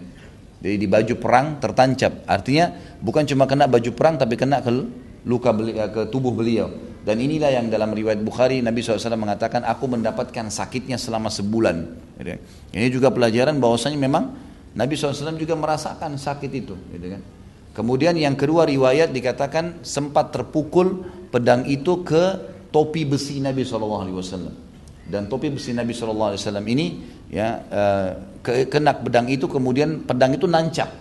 [0.60, 2.26] Jadi di baju perang tertancap.
[2.28, 4.72] Artinya bukan cuma kena baju perang tapi kena ke
[5.24, 6.68] luka beliau, ke tubuh beliau.
[7.00, 11.76] Dan inilah yang dalam riwayat Bukhari Nabi SAW mengatakan aku mendapatkan sakitnya selama sebulan.
[12.20, 12.40] Gitu kan.
[12.76, 14.36] Ini juga pelajaran bahwasanya memang
[14.78, 16.76] Nabi SAW juga merasakan sakit itu.
[16.94, 17.22] Gitu kan.
[17.74, 22.38] Kemudian yang kedua riwayat dikatakan sempat terpukul pedang itu ke
[22.74, 24.70] topi besi Nabi SAW
[25.10, 27.02] dan topi besi Nabi Wasallam ini
[27.34, 28.10] ya uh,
[28.46, 30.94] kena pedang itu kemudian pedang itu nancap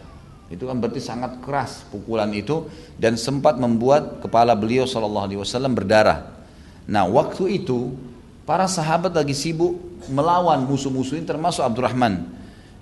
[0.48, 2.64] itu kan berarti sangat keras pukulan itu
[2.96, 6.40] dan sempat membuat kepala beliau Wasallam berdarah.
[6.88, 7.92] Nah waktu itu
[8.48, 9.76] para sahabat lagi sibuk
[10.08, 12.37] melawan musuh-musuh ini termasuk Abdurrahman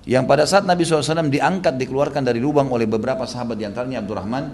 [0.06, 4.44] yang pada saat Nabi SAW diangkat dikeluarkan dari lubang oleh beberapa sahabat di antaranya Abdurrahman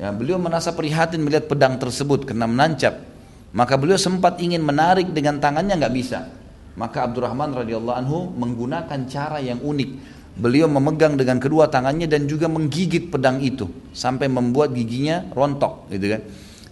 [0.00, 3.16] ya, beliau merasa prihatin melihat pedang tersebut karena menancap
[3.56, 6.28] maka beliau sempat ingin menarik dengan tangannya nggak bisa.
[6.76, 9.90] Maka Abdurrahman radhiyallahu anhu menggunakan cara yang unik.
[10.36, 13.64] Beliau memegang dengan kedua tangannya dan juga menggigit pedang itu
[13.96, 16.22] sampai membuat giginya rontok, gitu kan.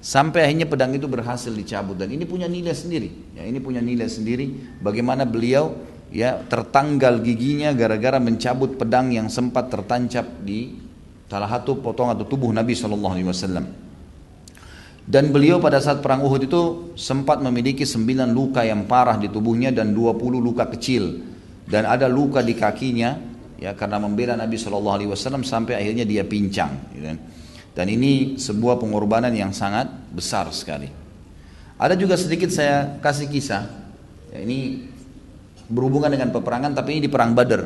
[0.04, 3.32] Sampai akhirnya pedang itu berhasil dicabut dan ini punya nilai sendiri.
[3.32, 5.72] Ya, ini punya nilai sendiri bagaimana beliau
[6.14, 10.78] ya tertanggal giginya gara-gara mencabut pedang yang sempat tertancap di
[11.26, 13.66] salah satu potong atau tubuh Nabi Shallallahu Alaihi Wasallam.
[15.04, 16.62] Dan beliau pada saat perang Uhud itu
[16.96, 21.34] sempat memiliki sembilan luka yang parah di tubuhnya dan dua puluh luka kecil.
[21.66, 23.18] Dan ada luka di kakinya
[23.58, 26.94] ya karena membela Nabi Shallallahu Alaihi Wasallam sampai akhirnya dia pincang.
[26.96, 27.16] Ya kan.
[27.74, 30.86] Dan ini sebuah pengorbanan yang sangat besar sekali.
[31.74, 33.66] Ada juga sedikit saya kasih kisah.
[34.30, 34.88] Ya, ini
[35.68, 37.64] berhubungan dengan peperangan tapi ini di perang Badar.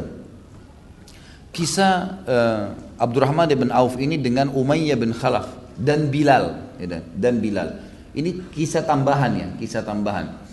[1.49, 1.93] Kisah
[2.29, 2.65] uh,
[3.01, 7.69] Abdurrahman bin Auf ini dengan Umayyah bin Khalaf dan Bilal ya, dan Bilal.
[8.15, 10.49] Ini kisah tambahan ya, kisah tambahan.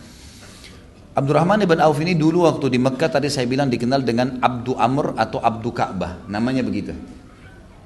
[1.16, 5.16] Abdurrahman ibn Auf ini dulu waktu di Mekah tadi saya bilang dikenal dengan Abdu Amr
[5.16, 6.92] atau Abdu Ka'bah, namanya begitu.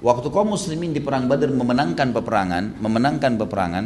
[0.02, 3.86] Waktu kaum muslimin di perang Badar memenangkan peperangan, memenangkan peperangan,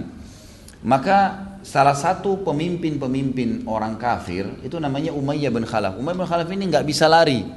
[0.88, 1.18] maka
[1.64, 5.96] salah satu pemimpin-pemimpin orang kafir itu namanya Umayyah bin Khalaf.
[5.96, 7.48] Umayyah bin Khalaf ini nggak bisa lari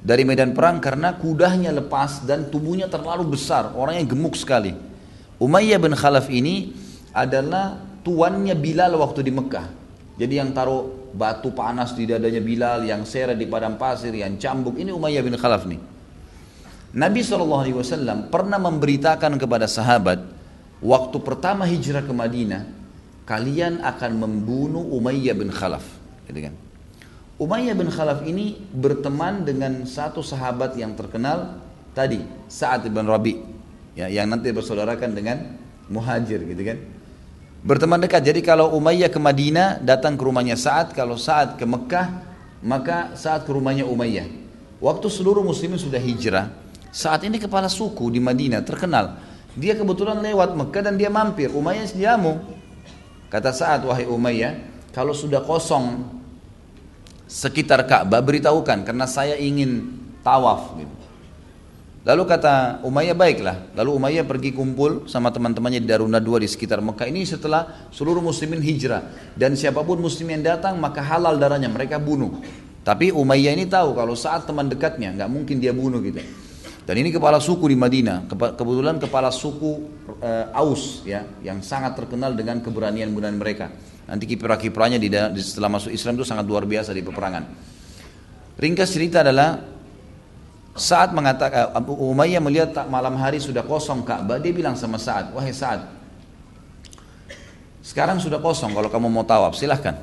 [0.00, 4.76] dari medan perang karena kudanya lepas dan tubuhnya terlalu besar, orangnya gemuk sekali.
[5.40, 6.76] Umayyah bin Khalaf ini
[7.16, 9.66] adalah tuannya Bilal waktu di Mekah.
[10.20, 14.76] Jadi yang taruh batu panas di dadanya Bilal, yang seret di padang pasir, yang cambuk,
[14.76, 15.80] ini Umayyah bin Khalaf nih.
[16.90, 20.20] Nabi SAW pernah memberitakan kepada sahabat,
[20.82, 22.79] waktu pertama hijrah ke Madinah,
[23.30, 25.86] kalian akan membunuh Umayyah bin Khalaf.
[26.26, 26.54] Gitu kan?
[27.38, 31.62] Umayyah bin Khalaf ini berteman dengan satu sahabat yang terkenal
[31.94, 33.38] tadi, Sa'ad bin Rabi'
[33.94, 35.46] ya, yang nanti bersaudarakan dengan
[35.86, 36.82] muhajir gitu kan?
[37.62, 38.26] Berteman dekat.
[38.26, 42.26] Jadi kalau Umayyah ke Madinah datang ke rumahnya saat kalau saat ke Mekah
[42.66, 44.26] maka saat ke rumahnya Umayyah.
[44.82, 46.50] Waktu seluruh muslimin sudah hijrah
[46.90, 49.22] saat ini kepala suku di Madinah terkenal.
[49.54, 51.52] Dia kebetulan lewat Mekah dan dia mampir.
[51.52, 52.59] Umayyah jamu
[53.30, 54.58] kata saat wahai Umayyah
[54.90, 56.02] kalau sudah kosong
[57.30, 59.86] sekitar Ka'bah beritahukan karena saya ingin
[60.26, 60.96] tawaf gitu.
[62.00, 63.56] Lalu kata Umayyah baiklah.
[63.76, 67.06] Lalu Umayyah pergi kumpul sama teman-temannya di Daruna dua di sekitar Mekah.
[67.06, 69.04] Ini setelah seluruh muslimin hijrah.
[69.36, 72.40] Dan siapa pun muslim yang datang maka halal darahnya mereka bunuh.
[72.80, 76.24] Tapi Umayyah ini tahu kalau saat teman dekatnya nggak mungkin dia bunuh gitu.
[76.90, 78.26] Dan ini kepala suku di Madinah.
[78.34, 79.78] Kebetulan kepala suku
[80.18, 83.70] uh, Aus ya yang sangat terkenal dengan keberanian-keberanian mereka.
[84.10, 85.06] Nanti kiprah-kiprahnya di,
[85.38, 87.46] setelah masuk Islam itu sangat luar biasa di peperangan.
[88.58, 89.62] Ringkas cerita adalah
[90.74, 95.54] saat mengatakan Abu Umayyah melihat malam hari sudah kosong Ka'bah, dia bilang sama Sa'ad, "Wahai
[95.54, 95.86] Sa'ad,
[97.86, 99.94] sekarang sudah kosong kalau kamu mau tawaf, silahkan."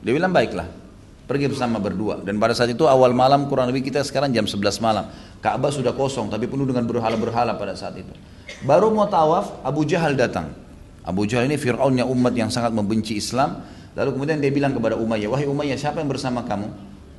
[0.00, 0.83] Dia bilang, "Baiklah."
[1.24, 4.60] Pergi bersama berdua dan pada saat itu awal malam kurang lebih kita sekarang jam 11
[4.84, 5.08] malam.
[5.40, 8.12] Ka'bah sudah kosong tapi penuh dengan berhala-berhala pada saat itu.
[8.64, 10.52] Baru mau tawaf, Abu Jahal datang.
[11.04, 13.60] Abu Jahal ini Fir'aunnya umat yang sangat membenci Islam.
[13.96, 16.68] Lalu kemudian dia bilang kepada Umayyah, wahai Umayyah siapa yang bersama kamu?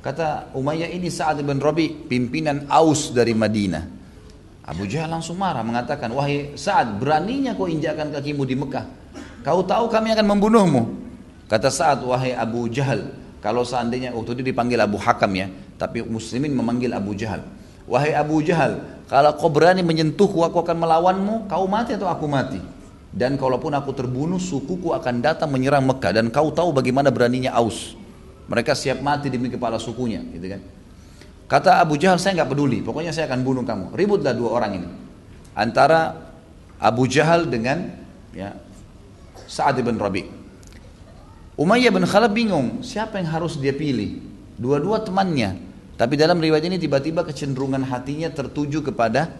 [0.02, 3.82] Kata Umayyah ini Sa'ad bin Rabi, pimpinan Aus dari Madinah.
[4.66, 8.86] Abu Jahal langsung marah mengatakan, wahai Sa'ad beraninya kau injakkan kakimu di Mekah.
[9.46, 10.82] Kau tahu kami akan membunuhmu.
[11.46, 13.14] Kata Sa'ad, wahai Abu Jahal,
[13.46, 15.46] kalau seandainya waktu itu dipanggil Abu Hakam ya,
[15.78, 17.46] tapi muslimin memanggil Abu Jahal.
[17.86, 22.58] Wahai Abu Jahal, kalau kau berani menyentuhku, aku akan melawanmu, kau mati atau aku mati.
[23.14, 26.18] Dan kalaupun aku terbunuh, sukuku akan datang menyerang Mekah.
[26.18, 27.94] Dan kau tahu bagaimana beraninya Aus.
[28.50, 30.60] Mereka siap mati demi kepala sukunya, gitu kan.
[31.46, 33.94] Kata Abu Jahal, saya nggak peduli, pokoknya saya akan bunuh kamu.
[33.94, 34.88] Ributlah dua orang ini.
[35.54, 36.18] Antara
[36.82, 37.94] Abu Jahal dengan
[38.34, 38.58] ya,
[39.46, 40.35] Sa'ad bin Rabi.
[41.56, 44.20] Umayyah bin Khalaf bingung, siapa yang harus dia pilih?
[44.60, 45.56] Dua-dua temannya,
[45.96, 49.32] tapi dalam riwayat ini tiba-tiba kecenderungan hatinya tertuju kepada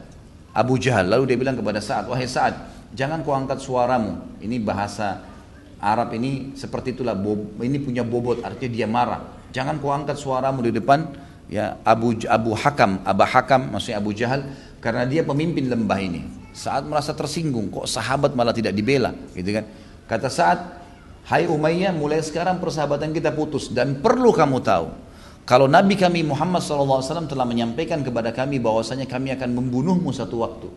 [0.57, 1.13] Abu Jahal.
[1.13, 2.57] Lalu dia bilang kepada Sa'ad, wahai Sa'ad,
[2.97, 4.41] jangan kau angkat suaramu.
[4.41, 5.29] Ini bahasa
[5.77, 7.13] Arab ini seperti itulah,
[7.61, 9.21] ini punya bobot, artinya dia marah.
[9.53, 11.13] Jangan kau angkat suaramu di depan
[11.53, 14.41] ya Abu Abu Hakam, Abu Hakam maksudnya Abu Jahal
[14.81, 16.25] karena dia pemimpin lembah ini.
[16.57, 19.69] Saat merasa tersinggung, kok sahabat malah tidak dibela, gitu kan?
[20.09, 20.86] Kata Sa'ad,
[21.27, 24.95] Hai Umayyah, mulai sekarang persahabatan kita putus dan perlu kamu tahu,
[25.43, 30.71] kalau Nabi kami Muhammad SAW telah menyampaikan kepada kami bahwasanya kami akan membunuhmu satu waktu.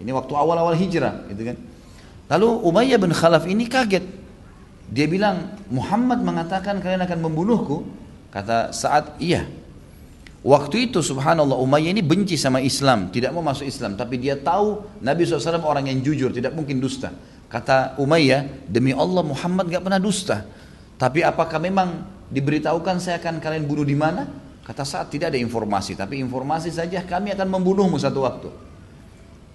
[0.00, 1.56] Ini waktu awal-awal hijrah, gitu kan.
[2.32, 4.04] Lalu Umayyah bin Khalaf ini kaget.
[4.88, 7.84] Dia bilang, Muhammad mengatakan kalian akan membunuhku.
[8.32, 9.44] Kata saat iya.
[10.40, 13.92] Waktu itu subhanallah Umayyah ini benci sama Islam, tidak mau masuk Islam.
[13.92, 17.12] Tapi dia tahu Nabi SAW orang yang jujur, tidak mungkin dusta.
[17.46, 20.42] Kata Umayyah, demi Allah Muhammad gak pernah dusta.
[20.98, 24.26] Tapi apakah memang diberitahukan saya akan kalian bunuh di mana?
[24.66, 28.50] Kata saat tidak ada informasi, tapi informasi saja kami akan membunuhmu satu waktu.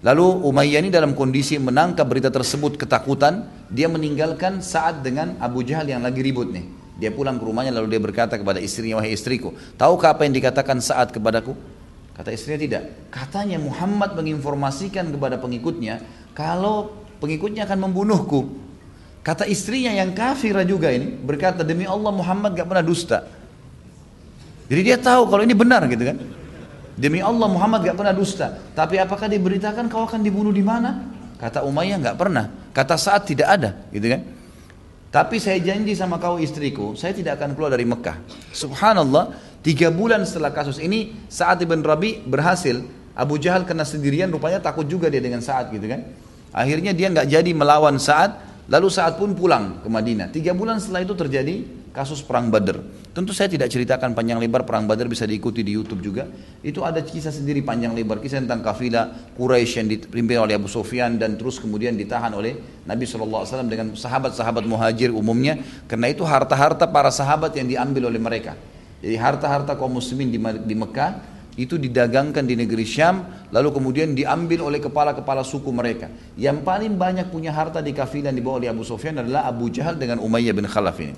[0.02, 5.86] Lalu Umayyah ini dalam kondisi menangkap berita tersebut ketakutan, dia meninggalkan saat dengan Abu Jahal
[5.86, 6.64] yang lagi ribut nih.
[6.96, 10.80] Dia pulang ke rumahnya lalu dia berkata kepada istrinya, wahai istriku, tahukah apa yang dikatakan
[10.80, 11.52] saat kepadaku?
[12.16, 12.82] Kata istrinya tidak.
[13.12, 16.00] Katanya Muhammad menginformasikan kepada pengikutnya,
[16.32, 18.50] kalau pengikutnya akan membunuhku.
[19.22, 23.22] Kata istrinya yang kafirah juga ini berkata demi Allah Muhammad gak pernah dusta.
[24.66, 26.18] Jadi dia tahu kalau ini benar gitu kan.
[26.98, 28.58] Demi Allah Muhammad gak pernah dusta.
[28.74, 31.06] Tapi apakah diberitakan kau akan dibunuh di mana?
[31.38, 32.50] Kata Umayyah gak pernah.
[32.74, 34.20] Kata saat tidak ada gitu kan.
[35.12, 38.16] Tapi saya janji sama kau istriku, saya tidak akan keluar dari Mekah.
[38.56, 42.80] Subhanallah, tiga bulan setelah kasus ini, saat Ibn Rabi berhasil.
[43.12, 46.00] Abu Jahal kena sendirian, rupanya takut juga dia dengan saat gitu kan.
[46.52, 50.30] Akhirnya dia nggak jadi melawan saat, Lalu saat pun pulang ke Madinah.
[50.30, 52.78] Tiga bulan setelah itu terjadi kasus perang Badr.
[53.12, 56.30] Tentu saya tidak ceritakan panjang lebar perang Badr bisa diikuti di YouTube juga.
[56.62, 61.18] Itu ada kisah sendiri panjang lebar kisah tentang kafilah Quraisy yang dipimpin oleh Abu Sufyan
[61.18, 62.56] dan terus kemudian ditahan oleh
[62.88, 65.58] Nabi SAW dengan sahabat-sahabat muhajir umumnya.
[65.90, 68.54] Karena itu harta-harta para sahabat yang diambil oleh mereka.
[69.02, 70.30] Jadi harta-harta kaum muslimin
[70.64, 76.08] di Mekah itu didagangkan di negeri Syam lalu kemudian diambil oleh kepala-kepala suku mereka.
[76.40, 80.00] Yang paling banyak punya harta di kafilah yang dibawa oleh Abu Sufyan adalah Abu Jahal
[80.00, 81.12] dengan Umayyah bin Khalaf ini.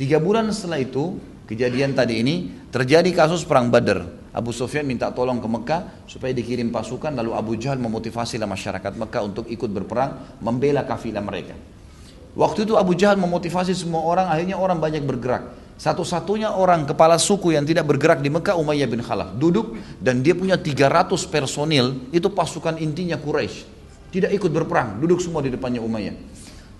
[0.00, 2.34] Tiga bulan setelah itu kejadian tadi ini
[2.72, 4.08] terjadi kasus perang Badar.
[4.30, 9.22] Abu Sufyan minta tolong ke Mekah supaya dikirim pasukan lalu Abu Jahal memotivasi masyarakat Mekah
[9.26, 11.52] untuk ikut berperang membela kafilah mereka.
[12.38, 15.50] Waktu itu Abu Jahal memotivasi semua orang akhirnya orang banyak bergerak
[15.80, 19.32] satu-satunya orang kepala suku yang tidak bergerak di Mekah Umayyah bin Khalaf.
[19.40, 23.64] Duduk dan dia punya 300 personil, itu pasukan intinya Quraisy.
[24.12, 26.12] Tidak ikut berperang, duduk semua di depannya Umayyah.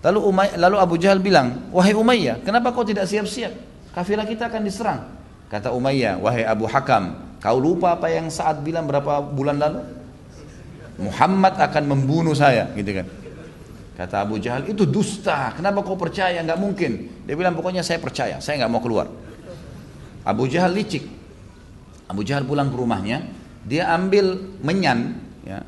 [0.05, 3.49] Lalu Umayyah, lalu Abu Jahal bilang, "Wahai Umayyah, kenapa kau tidak siap-siap?
[3.89, 5.01] Kafilah kita akan diserang."
[5.49, 9.81] Kata Umayyah, "Wahai Abu Hakam, kau lupa apa yang saat bilang berapa bulan lalu?
[11.01, 13.20] Muhammad akan membunuh saya." Gitu kan.
[13.91, 15.51] Kata Abu Jahal, itu dusta.
[15.53, 16.39] Kenapa kau percaya?
[16.39, 17.11] Enggak mungkin.
[17.27, 18.39] Dia bilang, pokoknya saya percaya.
[18.39, 19.11] Saya nggak mau keluar.
[20.23, 21.05] Abu Jahal licik.
[22.07, 23.27] Abu Jahal pulang ke rumahnya.
[23.61, 25.61] Dia ambil menyan, ya,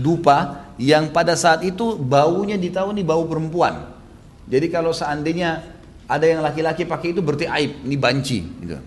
[0.00, 3.90] dupa yang pada saat itu baunya ditahu nih bau perempuan.
[4.48, 5.60] Jadi kalau seandainya
[6.08, 8.38] ada yang laki-laki pakai itu berarti aib, ini banci.
[8.40, 8.78] Gitu.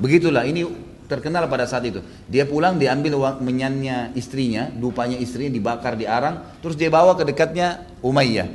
[0.00, 0.64] Begitulah, ini
[1.06, 2.02] terkenal pada saat itu.
[2.26, 7.22] Dia pulang diambil uang menyannya istrinya, dupanya istrinya dibakar di arang, terus dia bawa ke
[7.22, 8.48] dekatnya Umayyah.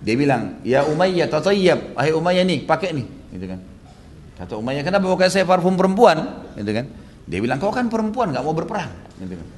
[0.00, 1.98] Dia bilang, "Ya Umayyah, tatayyab.
[1.98, 3.60] Hai Umayyah nih, pakai nih." Gitu kan.
[4.40, 6.88] Kata Umayyah, "Kenapa pakai saya parfum perempuan?" Gitu kan.
[7.28, 8.88] Dia bilang, "Kau kan perempuan, nggak mau berperang."
[9.20, 9.48] Gitu kan.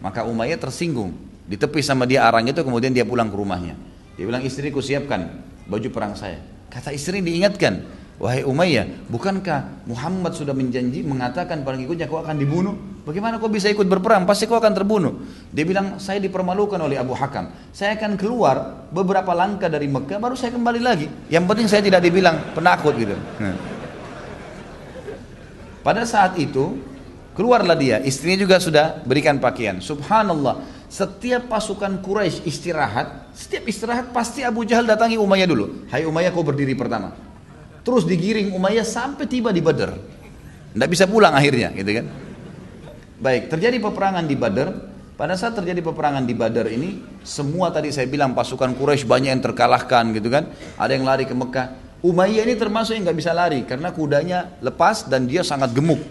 [0.00, 1.12] Maka Umayyah tersinggung,
[1.44, 3.76] ditepis sama dia arang itu kemudian dia pulang ke rumahnya.
[4.16, 6.40] Dia bilang, "Istriku siapkan baju perang saya."
[6.72, 7.84] Kata istri diingatkan,
[8.16, 12.72] Wahai Umayyah, bukankah Muhammad sudah menjanji mengatakan pada pengikutnya kau akan dibunuh?
[13.04, 14.24] Bagaimana kau bisa ikut berperang?
[14.24, 15.20] Pasti kau akan terbunuh.
[15.52, 17.52] Dia bilang, saya dipermalukan oleh Abu Hakam.
[17.76, 21.06] Saya akan keluar beberapa langkah dari Mekah, baru saya kembali lagi.
[21.28, 23.12] Yang penting saya tidak dibilang penakut gitu.
[23.36, 23.52] Nah.
[25.84, 26.80] Pada saat itu,
[27.36, 28.00] keluarlah dia.
[28.00, 29.76] Istrinya juga sudah berikan pakaian.
[29.78, 30.64] Subhanallah.
[30.88, 35.84] Setiap pasukan Quraisy istirahat, setiap istirahat pasti Abu Jahal datangi Umayyah dulu.
[35.92, 37.35] Hai Umayyah kau berdiri pertama.
[37.86, 39.94] Terus digiring Umayyah sampai tiba di Badar.
[40.74, 42.06] Tidak bisa pulang akhirnya, gitu kan?
[43.22, 44.68] Baik, terjadi peperangan di Badar.
[45.16, 49.40] Pada saat terjadi peperangan di Badar ini, semua tadi saya bilang pasukan Quraisy banyak yang
[49.40, 50.50] terkalahkan gitu kan.
[50.76, 51.72] Ada yang lari ke Mekah.
[52.04, 56.04] Umayyah ini termasuk yang nggak bisa lari karena kudanya lepas dan dia sangat gemuk.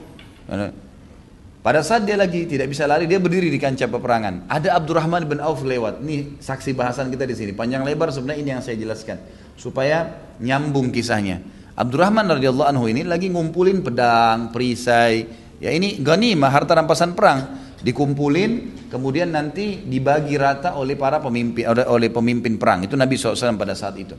[1.62, 4.50] Pada saat dia lagi tidak bisa lari, dia berdiri di kancah peperangan.
[4.50, 6.02] Ada Abdurrahman bin Auf lewat.
[6.02, 7.52] Ini saksi bahasan kita di sini.
[7.54, 9.22] Panjang lebar sebenarnya ini yang saya jelaskan
[9.54, 11.54] supaya nyambung kisahnya.
[11.76, 17.64] Abdurrahman radhiyallahu anhu ini lagi ngumpulin pedang, perisai, Ya ini ghanimah harta rampasan perang.
[17.86, 22.82] Dikumpulin kemudian nanti dibagi rata oleh para pemimpin oleh pemimpin perang.
[22.82, 24.18] Itu Nabi SAW pada saat itu.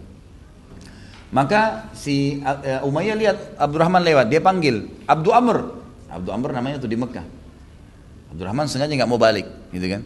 [1.35, 5.75] Maka si uh, Umayyah lihat Abdurrahman lewat dia panggil Abdu Amr.
[6.07, 7.27] Abdu Amr namanya tuh di Mekah.
[8.31, 9.45] Abdurrahman sengaja nggak mau balik
[9.75, 10.03] gitu kan?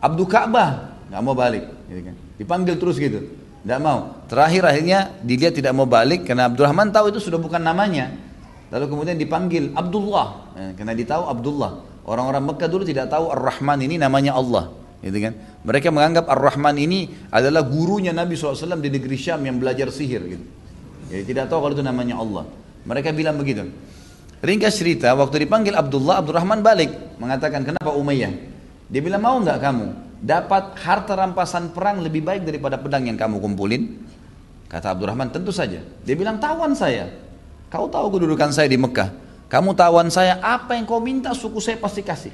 [0.00, 0.96] Abdu Ka'bah.
[1.12, 2.14] Nggak mau balik gitu kan?
[2.40, 7.20] Dipanggil terus gitu nggak mau terakhir akhirnya dilihat tidak mau balik karena Abdurrahman tahu itu
[7.20, 8.12] sudah bukan namanya
[8.74, 11.78] Lalu kemudian dipanggil Abdullah, ya, karena ditahu Abdullah.
[12.10, 14.66] Orang-orang Mekah dulu tidak tahu Ar-Rahman ini namanya Allah.
[14.98, 15.62] Gitu kan?
[15.62, 20.26] Mereka menganggap Ar-Rahman ini adalah gurunya Nabi SAW di negeri Syam yang belajar sihir.
[20.26, 20.44] Gitu.
[21.06, 22.50] Jadi tidak tahu kalau itu namanya Allah.
[22.82, 23.62] Mereka bilang begitu.
[24.42, 26.90] Ringkas cerita, waktu dipanggil Abdullah, Abdurrahman balik.
[27.22, 28.32] Mengatakan, kenapa Umayyah?
[28.90, 29.86] Dia bilang, mau nggak kamu?
[30.24, 34.00] Dapat harta rampasan perang lebih baik daripada pedang yang kamu kumpulin?
[34.72, 35.84] Kata Abdurrahman, tentu saja.
[35.84, 37.12] Dia bilang, tawan saya.
[37.68, 39.12] Kau tahu kedudukan saya di Mekah.
[39.52, 42.32] Kamu tawan saya, apa yang kau minta suku saya pasti kasih.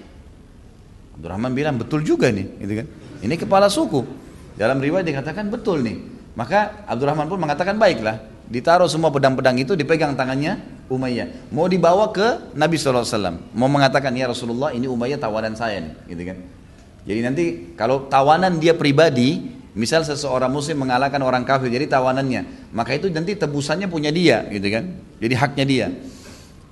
[1.19, 2.47] Abdurrahman bilang, betul juga nih.
[2.63, 2.87] Gitu kan?
[3.27, 4.07] Ini kepala suku.
[4.55, 5.99] Dalam riwayat dikatakan betul nih.
[6.39, 8.23] Maka Abdurrahman pun mengatakan baiklah.
[8.47, 11.51] Ditaruh semua pedang-pedang itu, dipegang tangannya Umayyah.
[11.51, 13.03] Mau dibawa ke Nabi SAW.
[13.51, 16.15] Mau mengatakan, ya Rasulullah ini Umayyah tawanan saya nih.
[16.15, 16.60] Gitu kan?
[17.05, 17.45] Jadi nanti
[17.79, 23.39] kalau tawanan dia pribadi, Misal seseorang muslim mengalahkan orang kafir jadi tawanannya, maka itu nanti
[23.39, 24.99] tebusannya punya dia, gitu kan?
[25.23, 25.87] Jadi haknya dia.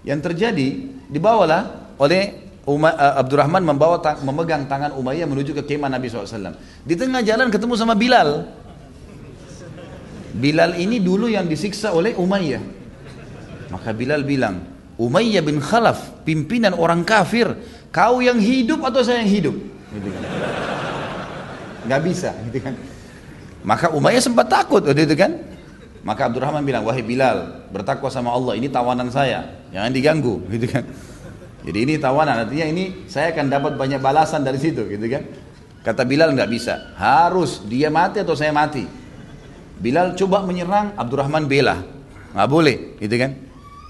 [0.03, 0.69] Yang terjadi
[1.07, 6.59] dibawalah oleh Umar, eh, Abdurrahman membawa ta memegang tangan Umayyah menuju ke kemah Nabi SAW.
[6.83, 8.51] Di tengah jalan ketemu sama Bilal.
[10.35, 12.63] Bilal ini dulu yang disiksa oleh Umayyah.
[13.71, 14.59] Maka Bilal bilang,
[14.99, 17.47] Umayyah bin Khalaf, pimpinan orang kafir,
[17.95, 19.57] kau yang hidup atau saya yang hidup?
[19.89, 20.23] Gitu kan.
[21.89, 22.75] Nggak bisa gitu kan.
[23.65, 25.41] Maka Umayyah sempat takut waktu itu kan.
[26.05, 29.65] Maka Abdurrahman bilang wahai Bilal bertakwa sama Allah ini tawanan saya.
[29.75, 30.85] Jangan diganggu gitu kan.
[31.65, 35.25] Jadi ini tawanan artinya ini saya akan dapat banyak balasan dari situ gitu kan.
[35.83, 36.95] Kata Bilal nggak bisa.
[36.97, 38.85] Harus dia mati atau saya mati?
[39.79, 41.81] Bilal coba menyerang Abdurrahman bela.
[42.37, 43.33] Nggak boleh gitu kan.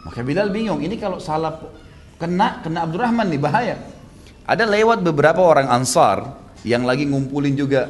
[0.07, 1.59] Maka Bilal bingung ini kalau salah
[2.19, 3.77] kena kena Abdurrahman nih bahaya
[4.49, 7.85] ada lewat beberapa orang Ansar yang lagi ngumpulin juga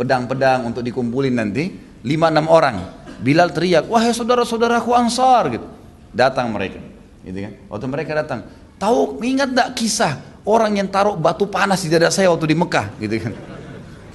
[0.00, 1.92] pedang-pedang untuk dikumpulin nanti.
[2.00, 2.80] Lima enam orang.
[3.20, 5.68] Bilal teriak wahai saudara-saudaraku Ansar gitu.
[6.16, 6.80] Datang mereka
[7.20, 7.52] gitu kan.
[7.68, 8.48] Waktu mereka datang
[8.80, 12.96] tahu ingat tak kisah orang yang taruh batu panas di dada saya waktu di Mekah?
[12.96, 13.36] Gitu kan.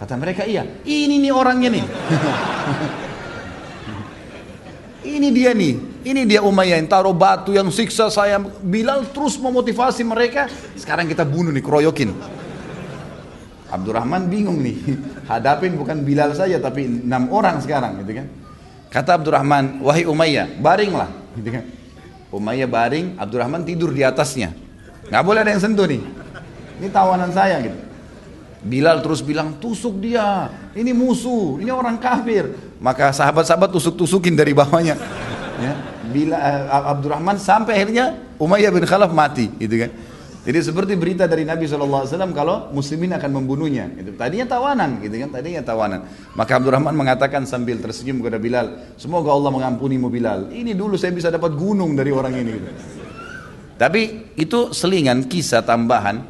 [0.02, 1.86] Kata mereka iya ini nih orangnya nih.
[5.06, 10.06] Ini dia nih ini dia Umayyah yang taruh batu yang siksa saya Bilal terus memotivasi
[10.06, 10.46] mereka
[10.78, 12.14] sekarang kita bunuh nih keroyokin
[13.76, 14.78] Abdurrahman bingung nih.
[15.30, 18.28] Hadapin bukan Bilal saja tapi enam orang sekarang gitu kan.
[18.94, 21.12] Kata Abdurrahman, wahai Umayyah, baringlah.
[21.36, 21.64] Gitu kan.
[22.32, 24.56] Umayyah baring, Abdurrahman tidur di atasnya.
[25.12, 26.00] Nggak boleh ada yang sentuh nih.
[26.80, 27.76] Ini tawanan saya gitu.
[28.66, 30.50] Bilal terus bilang, tusuk dia.
[30.74, 32.50] Ini musuh, ini orang kafir.
[32.80, 34.96] Maka sahabat-sahabat tusuk-tusukin dari bawahnya.
[35.62, 35.74] Ya.
[36.12, 39.92] Bila uh, Abdurrahman sampai akhirnya Umayyah bin Khalaf mati, gitu kan.
[40.46, 43.90] Jadi seperti berita dari Nabi SAW kalau muslimin akan membunuhnya.
[43.98, 45.30] Itu tadinya tawanan, gitu kan?
[45.34, 46.06] Tadinya tawanan.
[46.38, 50.54] Maka Abdurrahman mengatakan sambil tersenyum kepada Bilal, semoga Allah mengampunimu Bilal.
[50.54, 52.52] Ini dulu saya bisa dapat gunung dari orang ini.
[52.62, 52.70] Gitu.
[53.76, 54.02] Tapi
[54.38, 56.22] itu selingan kisah tambahan,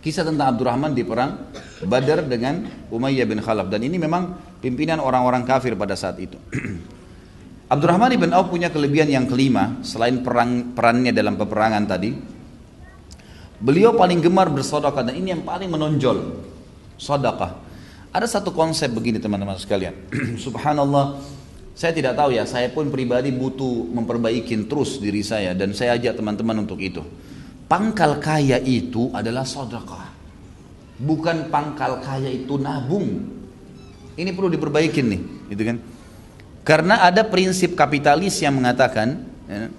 [0.00, 1.52] kisah tentang Abdurrahman di perang
[1.84, 3.68] Badar dengan Umayyah bin Khalaf.
[3.68, 4.32] Dan ini memang
[4.64, 6.40] pimpinan orang-orang kafir pada saat itu.
[7.66, 12.36] Abdurrahman bin Auf punya kelebihan yang kelima selain perang perannya dalam peperangan tadi
[13.56, 16.44] Beliau paling gemar bersodakah dan ini yang paling menonjol.
[17.00, 17.56] Sodakah.
[18.12, 19.96] Ada satu konsep begini teman-teman sekalian.
[20.44, 21.20] Subhanallah,
[21.72, 26.20] saya tidak tahu ya, saya pun pribadi butuh memperbaiki terus diri saya dan saya ajak
[26.20, 27.00] teman-teman untuk itu.
[27.66, 30.14] pangkal kaya itu adalah sedekah.
[31.02, 33.24] Bukan pangkal kaya itu nabung.
[34.16, 35.20] Ini perlu diperbaikin nih,
[35.52, 35.76] gitu kan?
[36.66, 39.70] Karena ada prinsip kapitalis yang mengatakan ya,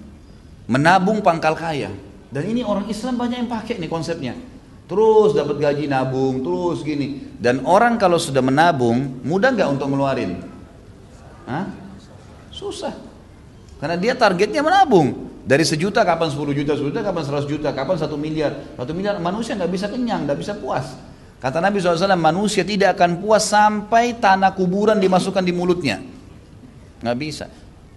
[0.64, 1.92] menabung pangkal kaya.
[2.32, 4.32] Dan ini orang Islam banyak yang pakai nih konsepnya.
[4.88, 7.36] Terus dapat gaji nabung, terus gini.
[7.36, 10.40] Dan orang kalau sudah menabung, mudah nggak untuk ngeluarin?
[11.44, 11.68] Hah?
[12.48, 12.96] Susah.
[13.76, 15.28] Karena dia targetnya menabung.
[15.44, 18.52] Dari sejuta kapan 10 juta, 10 juta kapan 100 juta, kapan 1 miliar.
[18.80, 20.96] 1 miliar manusia nggak bisa kenyang, nggak bisa puas.
[21.36, 26.17] Kata Nabi SAW, manusia tidak akan puas sampai tanah kuburan dimasukkan di mulutnya.
[27.02, 27.46] Nggak bisa.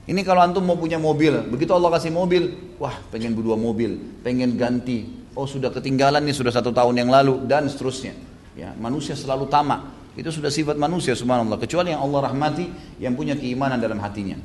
[0.10, 3.96] Ini kalau antum mau punya mobil, begitu Allah kasih mobil, wah pengen berdua mobil,
[4.26, 5.06] pengen ganti.
[5.38, 8.18] Oh sudah ketinggalan nih sudah satu tahun yang lalu dan seterusnya.
[8.58, 10.02] Ya, manusia selalu tamak.
[10.18, 11.56] Itu sudah sifat manusia subhanallah.
[11.56, 14.36] Kecuali yang Allah rahmati, yang punya keimanan dalam hatinya.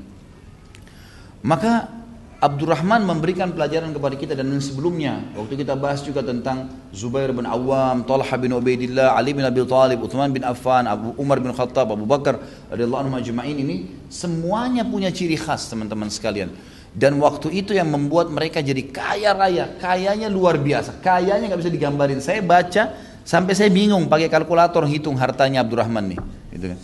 [1.42, 1.90] Maka
[2.37, 8.05] Abdurrahman memberikan pelajaran kepada kita dan sebelumnya waktu kita bahas juga tentang Zubair bin Awam,
[8.05, 12.05] Talha bin Ubaidillah, Ali bin Abi Thalib, Uthman bin Affan, Abu Umar bin Khattab, Abu
[12.05, 12.37] Bakar
[12.68, 16.53] radhiyallahu anhu ajma'in ini semuanya punya ciri khas teman-teman sekalian.
[16.93, 21.72] Dan waktu itu yang membuat mereka jadi kaya raya, kayanya luar biasa, kayanya nggak bisa
[21.72, 22.20] digambarin.
[22.20, 22.93] Saya baca
[23.24, 26.20] sampai saya bingung pakai kalkulator hitung hartanya Abdurrahman nih,
[26.53, 26.78] gitu kan.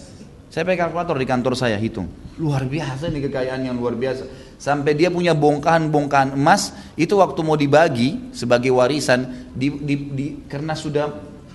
[0.53, 2.13] Saya pakai kalkulator di kantor saya hitung.
[2.37, 4.29] Luar biasa nih kekayaan yang luar biasa.
[4.61, 10.77] Sampai dia punya bongkahan-bongkahan emas itu waktu mau dibagi sebagai warisan di, di, di, karena
[10.77, 11.09] sudah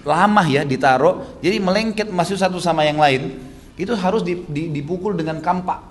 [0.08, 3.36] lama ya ditaruh jadi melengket emas itu satu sama yang lain
[3.76, 5.84] itu harus dipukul dengan kampak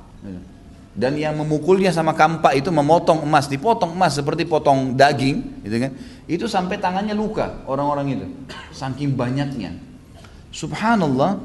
[0.97, 5.93] dan yang memukulnya sama kampak itu memotong emas dipotong emas seperti potong daging gitu kan
[6.25, 8.27] itu sampai tangannya luka orang-orang itu
[8.73, 9.77] saking banyaknya
[10.49, 11.37] subhanallah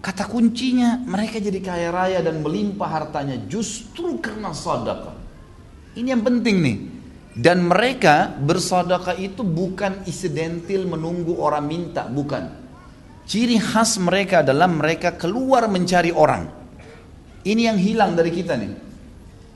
[0.00, 5.12] Kata kuncinya mereka jadi kaya raya dan melimpah hartanya justru karena sedekah.
[5.92, 6.78] Ini yang penting nih.
[7.36, 12.48] Dan mereka bersedekah itu bukan insidentil menunggu orang minta, bukan.
[13.28, 16.48] Ciri khas mereka adalah mereka keluar mencari orang.
[17.44, 18.72] Ini yang hilang dari kita nih.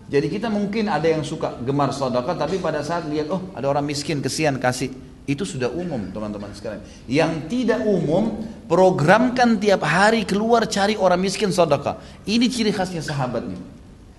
[0.05, 3.89] Jadi kita mungkin ada yang suka gemar sedekah tapi pada saat lihat oh ada orang
[3.89, 4.93] miskin kesian kasih
[5.25, 6.85] itu sudah umum teman-teman sekalian.
[7.09, 11.97] Yang tidak umum, programkan tiap hari keluar cari orang miskin sedekah.
[12.29, 13.61] Ini ciri khasnya sahabat nih.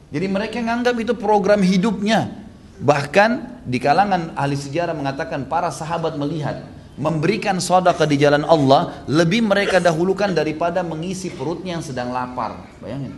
[0.10, 2.34] Jadi mereka menganggap itu program hidupnya.
[2.82, 6.66] Bahkan di kalangan ahli sejarah mengatakan para sahabat melihat
[6.98, 12.66] memberikan sedekah di jalan Allah lebih mereka dahulukan daripada mengisi perutnya yang sedang lapar.
[12.82, 13.14] Bayangin.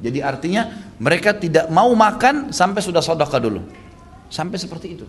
[0.00, 3.60] Jadi artinya mereka tidak mau makan sampai sudah sedekah dulu.
[4.32, 5.06] Sampai seperti itu.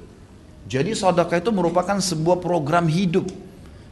[0.67, 3.25] Jadi sedekah itu merupakan sebuah program hidup.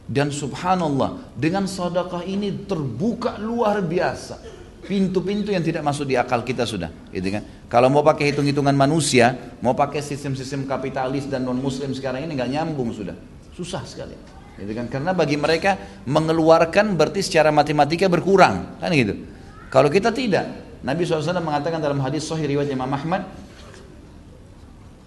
[0.06, 4.38] Dan subhanallah, dengan sedekah ini terbuka luar biasa.
[4.86, 7.42] Pintu-pintu yang tidak masuk di akal kita sudah, gitu kan?
[7.66, 12.50] Kalau mau pakai hitung-hitungan manusia, mau pakai sistem-sistem kapitalis dan non muslim sekarang ini nggak
[12.54, 13.18] nyambung sudah.
[13.50, 14.14] Susah sekali.
[14.54, 14.86] Gitu kan?
[14.86, 15.74] Karena bagi mereka
[16.06, 19.26] mengeluarkan berarti secara matematika berkurang, kan gitu.
[19.74, 23.26] Kalau kita tidak, Nabi SAW mengatakan dalam hadis Sahih riwayat Imam Ahmad,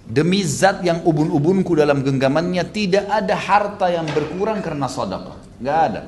[0.10, 5.38] Demi zat yang ubun-ubunku dalam genggamannya tidak ada harta yang berkurang karena sedekah.
[5.62, 6.02] Gak ada.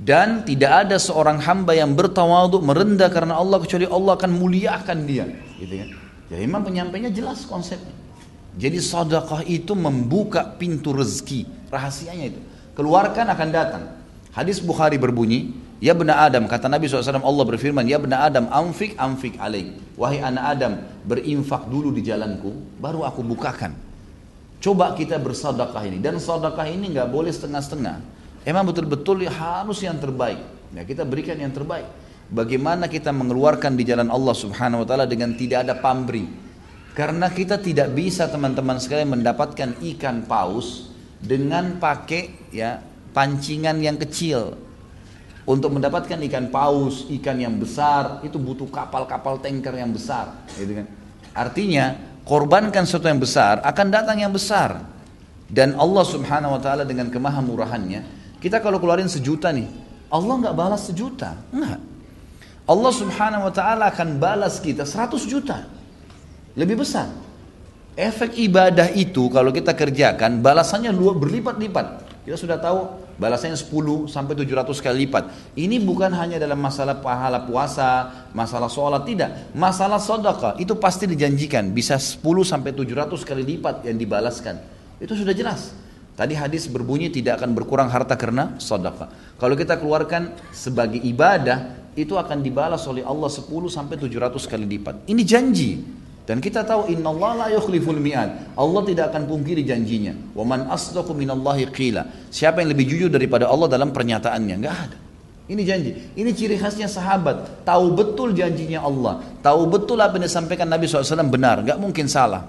[0.00, 5.28] Dan tidak ada seorang hamba yang bertawaduk merendah karena Allah kecuali Allah akan muliakan dia.
[5.60, 5.88] Gitu kan?
[6.32, 7.92] Jadi memang penyampainya jelas konsepnya.
[8.56, 11.68] Jadi sedekah itu membuka pintu rezeki.
[11.68, 12.40] Rahasianya itu.
[12.72, 13.82] Keluarkan akan datang.
[14.32, 18.98] Hadis Bukhari berbunyi, Ya benar Adam, kata Nabi SAW Allah berfirman, Ya benar Adam, amfik
[18.98, 19.78] amfik alaik.
[19.94, 20.72] Wahai anak Adam,
[21.06, 22.50] berinfak dulu di jalanku,
[22.82, 23.78] baru aku bukakan.
[24.58, 26.02] Coba kita bersadakah ini.
[26.02, 28.02] Dan sadakah ini nggak boleh setengah-setengah.
[28.42, 30.42] Emang betul-betul harus yang terbaik.
[30.74, 31.86] Ya, kita berikan yang terbaik.
[32.28, 36.26] Bagaimana kita mengeluarkan di jalan Allah Subhanahu wa taala dengan tidak ada pamri.
[36.92, 40.90] Karena kita tidak bisa teman-teman sekalian mendapatkan ikan paus
[41.22, 42.82] dengan pakai ya
[43.14, 44.58] pancingan yang kecil
[45.48, 50.44] untuk mendapatkan ikan paus, ikan yang besar, itu butuh kapal-kapal tanker yang besar.
[50.52, 50.86] Gitu kan.
[51.32, 51.96] Artinya,
[52.28, 54.84] korbankan sesuatu yang besar, akan datang yang besar.
[55.48, 58.04] Dan Allah subhanahu wa ta'ala dengan kemahamurahannya,
[58.44, 59.64] kita kalau keluarin sejuta nih,
[60.12, 61.40] Allah nggak balas sejuta.
[61.48, 61.80] Enggak.
[62.68, 65.64] Allah subhanahu wa ta'ala akan balas kita 100 juta.
[66.60, 67.08] Lebih besar.
[67.96, 72.04] Efek ibadah itu kalau kita kerjakan, balasannya luar berlipat-lipat.
[72.28, 75.54] Kita sudah tahu balasannya 10 sampai 700 kali lipat.
[75.58, 79.52] Ini bukan hanya dalam masalah pahala puasa, masalah sholat, tidak.
[79.52, 84.62] Masalah sedekah itu pasti dijanjikan bisa 10 sampai 700 kali lipat yang dibalaskan.
[85.02, 85.74] Itu sudah jelas.
[86.18, 89.06] Tadi hadis berbunyi tidak akan berkurang harta karena sedekah.
[89.38, 95.06] Kalau kita keluarkan sebagai ibadah, itu akan dibalas oleh Allah 10 sampai 700 kali lipat.
[95.10, 95.70] Ini janji.
[96.28, 98.52] Dan kita tahu Inna Allah la yukhliful mi'ad.
[98.52, 100.12] Allah tidak akan pungkiri janjinya.
[100.36, 102.04] Wa man asdaqu minallahi qila.
[102.28, 104.54] Siapa yang lebih jujur daripada Allah dalam pernyataannya?
[104.60, 104.96] Enggak ada.
[105.48, 105.90] Ini janji.
[106.20, 107.64] Ini ciri khasnya sahabat.
[107.64, 109.24] Tahu betul janjinya Allah.
[109.40, 111.64] Tahu betul apa yang disampaikan Nabi SAW benar.
[111.64, 112.44] Enggak mungkin salah.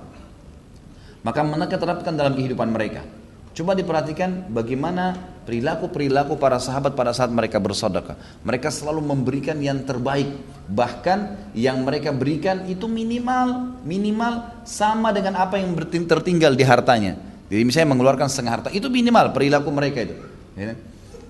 [1.23, 3.07] Maka mereka terapkan dalam kehidupan mereka.
[3.59, 8.15] Coba diperhatikan bagaimana perilaku-perilaku para sahabat pada saat mereka bersedekah.
[8.47, 10.31] Mereka selalu memberikan yang terbaik.
[10.71, 15.75] Bahkan yang mereka berikan itu minimal, minimal sama dengan apa yang
[16.07, 17.19] tertinggal di hartanya.
[17.51, 20.15] Jadi misalnya mengeluarkan setengah harta, itu minimal perilaku mereka itu.
[20.55, 20.79] Ya.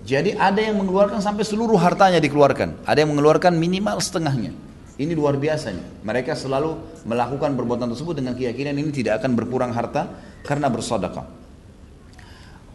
[0.06, 2.85] Jadi ada yang mengeluarkan sampai seluruh hartanya dikeluarkan.
[2.85, 4.53] Ada yang mengeluarkan minimal setengahnya.
[5.01, 6.06] Ini luar biasa nih.
[6.06, 6.77] Mereka selalu
[7.10, 10.06] melakukan perbuatan tersebut dengan keyakinan ini tidak akan berkurang harta
[10.45, 11.39] karena bersedekah.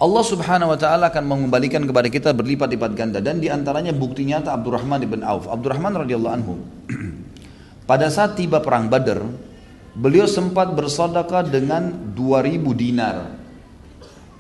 [0.05, 3.25] Allah subhanahu wa ta'ala akan mengembalikan kepada kita berlipat-lipat ganda.
[3.25, 5.49] Dan di antaranya bukti nyata Abdurrahman ibn Auf.
[5.49, 6.61] Abdurrahman radhiyallahu anhu.
[7.89, 9.25] Pada saat tiba perang Badar
[9.97, 13.17] beliau sempat bersedekah dengan 2000 dinar.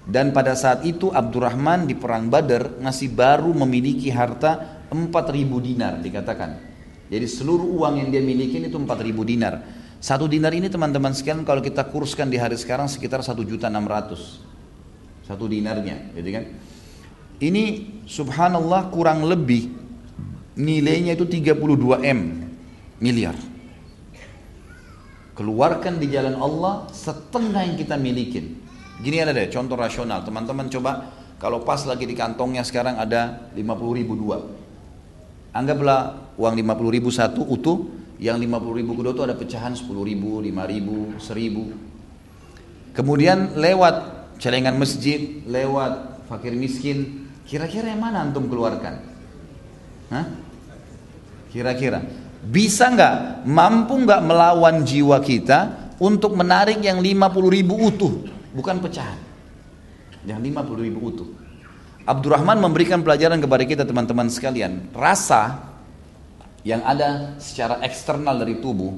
[0.04, 6.60] Dan pada saat itu Abdurrahman di perang Badar masih baru memiliki harta 4000 dinar dikatakan.
[7.08, 9.64] Jadi seluruh uang yang dia miliki itu 4000 dinar.
[10.04, 14.43] Satu dinar ini teman-teman sekalian kalau kita kurskan di hari sekarang sekitar 1 juta 600
[15.24, 16.44] satu dinarnya gitu kan?
[17.40, 17.64] Ini
[18.06, 19.72] subhanallah kurang lebih
[20.54, 22.20] nilainya itu 32 M
[23.02, 23.34] miliar.
[25.34, 28.62] Keluarkan di jalan Allah setengah yang kita milikin.
[29.02, 30.22] Gini ada deh contoh rasional.
[30.22, 31.10] Teman-teman coba
[31.42, 34.38] kalau pas lagi di kantongnya sekarang ada 50 ribu dua.
[35.50, 37.90] Anggaplah uang 50 ribu satu utuh
[38.22, 41.94] yang 50 ribu kedua itu ada pecahan 10 ribu, 5 ribu, 1000
[42.94, 49.00] kemudian lewat celengan masjid, lewat fakir miskin, kira-kira yang mana antum keluarkan?
[50.10, 50.26] Hah?
[51.50, 52.02] Kira-kira
[52.44, 58.12] bisa nggak, mampu nggak melawan jiwa kita untuk menarik yang 50 ribu utuh,
[58.52, 59.16] bukan pecahan.
[60.28, 61.28] Yang 50 ribu utuh.
[62.04, 64.92] Abdurrahman memberikan pelajaran kepada kita teman-teman sekalian.
[64.92, 65.72] Rasa
[66.60, 68.92] yang ada secara eksternal dari tubuh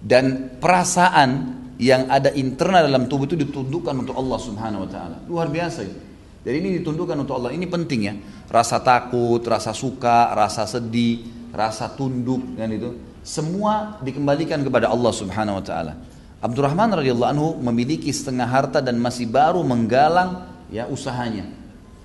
[0.00, 5.16] dan perasaan yang ada internal dalam tubuh itu ditundukkan untuk Allah Subhanahu wa taala.
[5.24, 5.96] Luar biasa itu.
[6.44, 7.56] Jadi ini ditundukkan untuk Allah.
[7.56, 8.14] Ini penting ya.
[8.52, 11.24] Rasa takut, rasa suka, rasa sedih,
[11.56, 12.92] rasa tunduk dan itu
[13.24, 15.96] semua dikembalikan kepada Allah Subhanahu wa taala.
[16.40, 21.48] Abdurrahman radhiyallahu anhu memiliki setengah harta dan masih baru menggalang ya usahanya.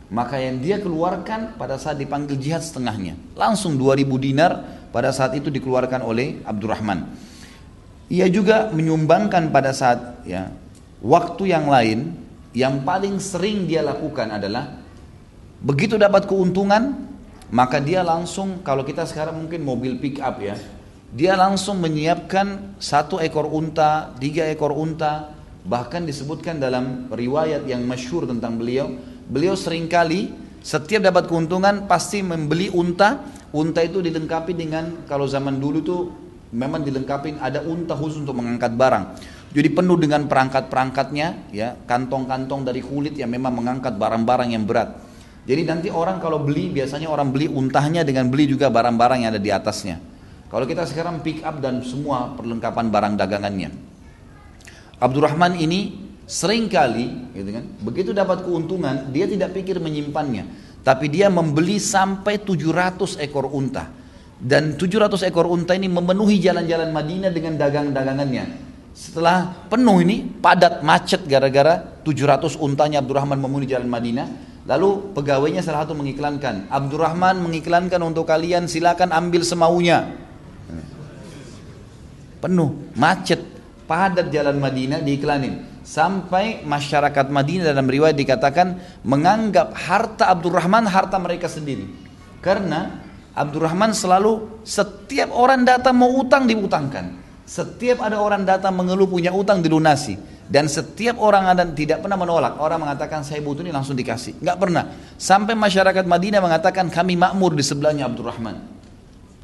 [0.08, 3.20] Maka yang dia keluarkan pada saat dipanggil jihad setengahnya.
[3.36, 4.52] Langsung 2000 dinar
[4.96, 7.25] pada saat itu dikeluarkan oleh Abdurrahman.
[8.06, 10.54] Ia juga menyumbangkan pada saat ya
[11.02, 12.14] waktu yang lain
[12.54, 14.78] yang paling sering dia lakukan adalah
[15.60, 17.06] begitu dapat keuntungan
[17.50, 20.58] maka dia langsung kalau kita sekarang mungkin mobil pick up ya
[21.16, 25.34] dia langsung menyiapkan satu ekor unta, tiga ekor unta
[25.66, 28.94] bahkan disebutkan dalam riwayat yang masyhur tentang beliau
[29.26, 30.30] beliau sering kali
[30.62, 33.22] setiap dapat keuntungan pasti membeli unta
[33.54, 36.02] unta itu dilengkapi dengan kalau zaman dulu tuh
[36.56, 39.20] memang dilengkapi ada unta khusus untuk mengangkat barang.
[39.52, 44.96] Jadi penuh dengan perangkat-perangkatnya, ya kantong-kantong dari kulit yang memang mengangkat barang-barang yang berat.
[45.46, 49.40] Jadi nanti orang kalau beli biasanya orang beli untahnya dengan beli juga barang-barang yang ada
[49.40, 50.02] di atasnya.
[50.50, 53.70] Kalau kita sekarang pick up dan semua perlengkapan barang dagangannya.
[54.98, 60.48] Abdurrahman ini sering kali, gitu kan, begitu dapat keuntungan dia tidak pikir menyimpannya,
[60.82, 64.05] tapi dia membeli sampai 700 ekor unta
[64.36, 68.46] dan 700 ekor unta ini memenuhi jalan-jalan Madinah dengan dagang-dagangannya.
[68.96, 74.28] Setelah penuh ini, padat, macet gara-gara 700 untanya Abdurrahman memenuhi jalan Madinah.
[74.66, 80.10] Lalu pegawainya salah satu mengiklankan, Abdurrahman mengiklankan untuk kalian silakan ambil semaunya.
[82.42, 83.46] Penuh, macet,
[83.86, 85.76] padat jalan Madinah diiklanin.
[85.86, 91.86] Sampai masyarakat Madinah dalam riwayat dikatakan menganggap harta Abdurrahman harta mereka sendiri.
[92.42, 93.05] Karena
[93.36, 97.20] Abdurrahman selalu setiap orang datang mau utang diutangkan.
[97.46, 100.18] Setiap ada orang datang mengeluh punya utang dilunasi.
[100.46, 102.58] Dan setiap orang ada tidak pernah menolak.
[102.58, 104.40] Orang mengatakan saya butuh ini langsung dikasih.
[104.40, 104.84] Nggak pernah.
[105.20, 108.56] Sampai masyarakat Madinah mengatakan kami makmur di sebelahnya Abdurrahman.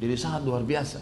[0.00, 0.98] Jadi sangat luar biasa.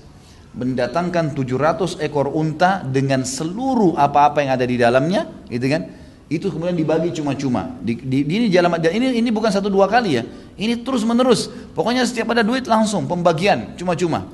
[0.50, 5.82] Mendatangkan 700 ekor unta dengan seluruh apa-apa yang ada di dalamnya, gitu kan?
[6.30, 7.74] itu kemudian dibagi cuma-cuma.
[7.82, 10.22] Di, di, di, ini jalan ini ini bukan satu dua kali ya.
[10.60, 11.48] Ini terus menerus.
[11.72, 14.28] Pokoknya setiap ada duit langsung pembagian cuma-cuma.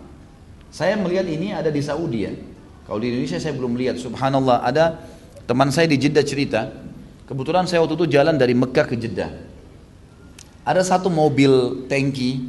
[0.75, 2.35] Saya melihat ini ada di Saudi ya.
[2.83, 4.03] Kalau di Indonesia saya belum lihat.
[4.03, 4.99] Subhanallah ada
[5.47, 6.67] teman saya di Jeddah cerita.
[7.31, 9.31] Kebetulan saya waktu itu jalan dari Mekah ke Jeddah.
[10.67, 12.43] Ada satu mobil tangki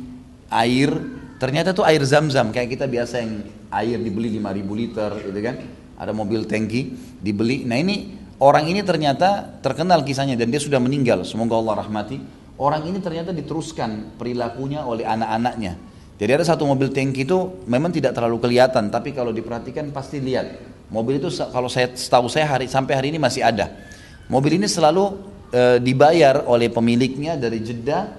[0.50, 0.90] air.
[1.38, 5.58] Ternyata itu air zam-zam kayak kita biasa yang air dibeli 5000 liter gitu kan.
[5.98, 7.66] ada mobil tangki dibeli.
[7.66, 11.26] Nah ini orang ini ternyata terkenal kisahnya dan dia sudah meninggal.
[11.26, 12.37] Semoga Allah rahmati.
[12.58, 15.78] Orang ini ternyata diteruskan perilakunya oleh anak-anaknya.
[16.18, 20.58] Jadi ada satu mobil tangki itu memang tidak terlalu kelihatan, tapi kalau diperhatikan pasti lihat.
[20.90, 23.70] Mobil itu kalau saya setahu saya hari sampai hari ini masih ada.
[24.26, 25.22] Mobil ini selalu
[25.54, 28.10] e, dibayar oleh pemiliknya dari Jeddah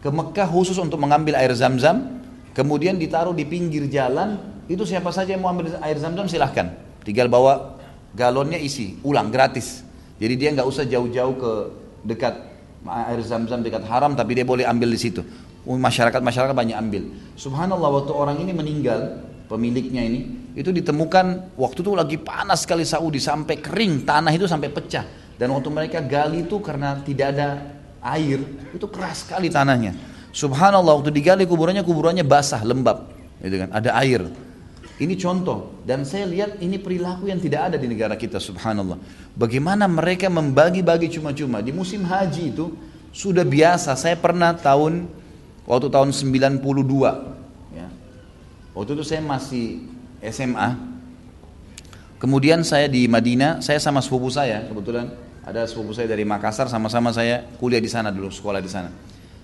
[0.00, 2.24] ke Mekah khusus untuk mengambil air zam-zam,
[2.56, 4.40] kemudian ditaruh di pinggir jalan.
[4.64, 6.72] Itu siapa saja yang mau ambil air zam-zam silahkan.
[7.04, 7.76] Tinggal bawa
[8.16, 9.84] galonnya isi, ulang gratis.
[10.16, 11.52] Jadi dia nggak usah jauh-jauh ke
[12.08, 12.55] dekat
[12.88, 15.22] air zam-zam dekat haram, tapi dia boleh ambil di situ.
[15.66, 17.02] Masyarakat masyarakat banyak ambil.
[17.34, 20.20] Subhanallah waktu orang ini meninggal, pemiliknya ini
[20.58, 25.06] itu ditemukan waktu itu lagi panas sekali Saudi sampai kering tanah itu sampai pecah
[25.38, 27.48] dan waktu mereka gali itu karena tidak ada
[28.02, 28.42] air
[28.74, 29.94] itu keras sekali tanahnya
[30.34, 33.06] subhanallah waktu digali kuburannya kuburannya basah lembab
[33.40, 34.26] gitu kan ada air
[34.96, 38.96] ini contoh dan saya lihat ini perilaku yang tidak ada di negara kita subhanallah.
[39.36, 42.72] Bagaimana mereka membagi-bagi cuma-cuma di musim haji itu
[43.12, 43.92] sudah biasa.
[43.92, 45.04] Saya pernah tahun
[45.68, 46.64] waktu tahun 92
[47.76, 47.92] ya.
[48.72, 49.84] Waktu itu saya masih
[50.32, 50.96] SMA.
[52.16, 55.12] Kemudian saya di Madinah, saya sama sepupu saya kebetulan
[55.44, 58.88] ada sepupu saya dari Makassar sama-sama saya kuliah di sana dulu, sekolah di sana.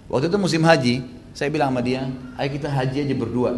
[0.09, 1.05] Waktu itu musim haji,
[1.37, 2.09] saya bilang sama dia,
[2.41, 3.53] ayo kita haji aja berdua.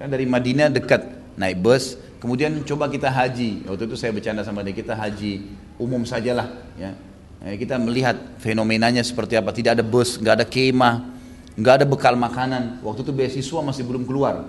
[0.00, 3.68] Kan dari Madinah dekat, naik bus, kemudian coba kita haji.
[3.68, 5.44] Waktu itu saya bercanda sama dia, kita haji
[5.76, 6.48] umum sajalah,
[6.80, 6.96] ya.
[7.44, 9.52] Eh, kita melihat fenomenanya seperti apa.
[9.52, 11.04] Tidak ada bus, nggak ada kemah,
[11.52, 12.80] nggak ada bekal makanan.
[12.80, 14.48] Waktu itu beasiswa masih belum keluar.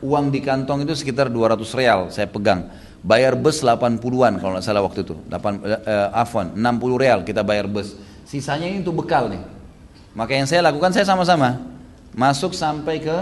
[0.00, 2.72] Uang di kantong itu sekitar 200 real saya pegang.
[3.04, 5.12] Bayar bus 80-an kalau nggak salah waktu itu.
[5.28, 8.00] 8, eh, afwan, 60 real kita bayar bus.
[8.24, 9.44] Sisanya ini untuk bekal nih.
[10.16, 11.60] Maka yang saya lakukan saya sama-sama.
[12.16, 13.16] Masuk sampai ke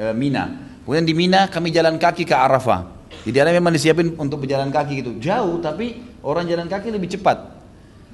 [0.00, 0.69] e, Mina.
[0.84, 3.00] Kemudian di Mina kami jalan kaki ke Arafah.
[3.20, 5.12] Jadi ada memang disiapin untuk berjalan kaki gitu.
[5.20, 7.60] Jauh tapi orang jalan kaki lebih cepat.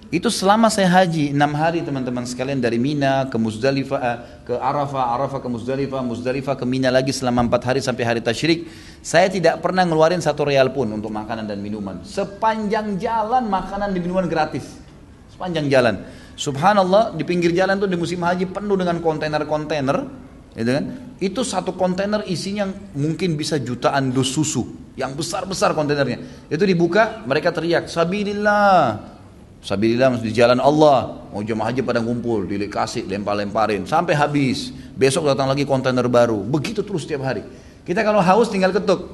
[0.07, 5.19] Itu selama saya haji enam hari teman-teman sekalian dari Mina ke Muzdalifah eh, ke Arafah,
[5.19, 8.71] Arafah ke Muzdalifah, Muzdalifah ke Mina lagi selama empat hari sampai hari Tashrik.
[9.03, 12.07] Saya tidak pernah ngeluarin satu real pun untuk makanan dan minuman.
[12.07, 14.79] Sepanjang jalan makanan dan minuman gratis.
[15.27, 16.07] Sepanjang jalan.
[16.39, 20.26] Subhanallah di pinggir jalan tuh di musim haji penuh dengan kontainer-kontainer
[20.57, 20.85] gitu kan?
[21.21, 26.49] Itu satu kontainer isinya mungkin bisa jutaan dus susu, yang besar-besar kontainernya.
[26.49, 29.15] Itu dibuka, mereka teriak, "Sabilillah."
[29.61, 31.27] Sabilillah di jalan Allah.
[31.33, 34.71] Mau jemaah haji pada ngumpul, dikasih, lempar-lemparin sampai habis.
[34.95, 36.39] Besok datang lagi kontainer baru.
[36.39, 37.43] Begitu terus setiap hari.
[37.83, 39.11] Kita kalau haus tinggal ketuk.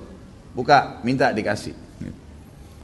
[0.52, 1.72] Buka, minta dikasih.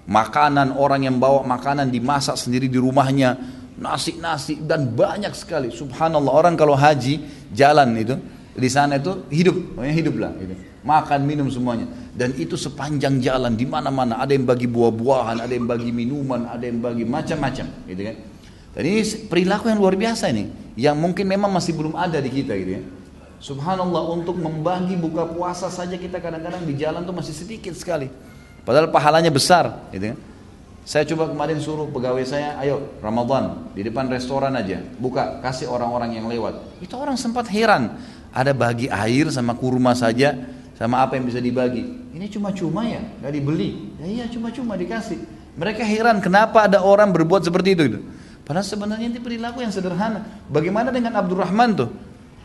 [0.09, 3.37] Makanan orang yang bawa makanan dimasak sendiri di rumahnya,
[3.77, 5.69] nasi-nasi dan banyak sekali.
[5.69, 7.21] Subhanallah orang kalau haji
[7.53, 8.17] jalan itu
[8.59, 10.33] di sana itu hidup, pokoknya hidup lah.
[10.35, 10.55] Gitu.
[10.83, 11.87] Makan, minum semuanya.
[12.15, 14.19] Dan itu sepanjang jalan di mana-mana.
[14.19, 18.17] Ada yang bagi buah-buahan, ada yang bagi minuman, ada yang bagi macam-macam, gitu kan.
[18.75, 22.55] Dan ini perilaku yang luar biasa ini, yang mungkin memang masih belum ada di kita,
[22.59, 22.83] gitu ya.
[23.39, 28.11] Subhanallah untuk membagi buka puasa saja kita kadang-kadang di jalan tuh masih sedikit sekali.
[28.67, 30.19] Padahal pahalanya besar, gitu kan.
[30.89, 36.17] Saya coba kemarin suruh pegawai saya, ayo Ramadan di depan restoran aja, buka, kasih orang-orang
[36.17, 36.81] yang lewat.
[36.81, 38.01] Itu orang sempat heran,
[38.39, 40.39] ada bagi air sama kurma saja,
[40.79, 41.83] sama apa yang bisa dibagi.
[42.15, 43.99] Ini cuma-cuma ya, nggak dibeli.
[43.99, 45.19] Ya iya cuma-cuma dikasih.
[45.59, 47.83] Mereka heran kenapa ada orang berbuat seperti itu.
[47.91, 48.01] Gitu.
[48.47, 50.23] Padahal sebenarnya ini perilaku yang sederhana.
[50.47, 51.91] Bagaimana dengan Abdurrahman tuh?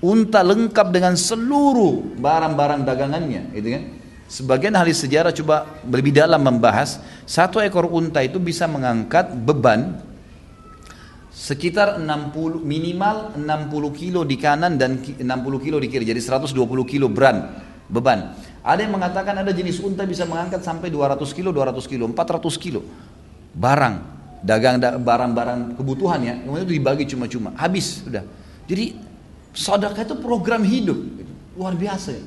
[0.04, 3.84] Unta lengkap dengan seluruh barang-barang dagangannya, gitu kan?
[4.28, 10.02] Sebagian ahli sejarah coba lebih dalam membahas satu ekor unta itu bisa mengangkat beban
[11.34, 15.26] sekitar 60 minimal 60 kilo di kanan dan 60
[15.66, 16.54] kilo di kiri jadi 120
[16.86, 17.58] kilo beran
[17.90, 22.64] beban ada yang mengatakan ada jenis unta bisa mengangkat sampai 200 kilo 200 kilo 400
[22.64, 22.86] kilo
[23.58, 23.96] barang
[24.46, 28.22] dagang barang-barang kebutuhan ya kemudian itu dibagi cuma-cuma habis sudah
[28.70, 28.94] jadi
[29.54, 30.98] sedekah itu program hidup
[31.54, 32.24] luar biasa ya.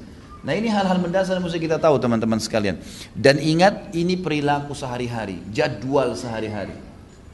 [0.47, 2.79] Nah ini hal-hal mendasar yang mesti kita tahu teman-teman sekalian.
[3.11, 6.79] Dan ingat ini perilaku sehari-hari, jadwal sehari-hari.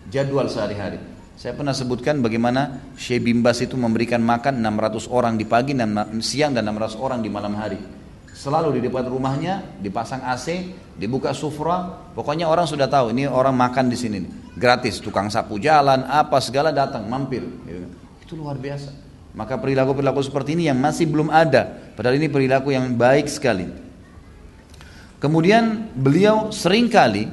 [0.08, 0.96] Jadwal sehari-hari.
[1.42, 5.90] Saya pernah sebutkan bagaimana Syekh Bimbas itu memberikan makan 600 orang di pagi dan
[6.22, 7.82] siang dan 600 orang di malam hari.
[8.30, 13.90] Selalu di depan rumahnya dipasang AC, dibuka sufra, pokoknya orang sudah tahu ini orang makan
[13.90, 14.22] di sini
[14.54, 17.42] gratis, tukang sapu jalan, apa segala datang mampir.
[17.42, 17.90] Gitu.
[18.22, 18.94] Itu luar biasa.
[19.34, 21.66] Maka perilaku-perilaku seperti ini yang masih belum ada.
[21.98, 23.66] Padahal ini perilaku yang baik sekali.
[25.18, 27.26] Kemudian beliau sering kali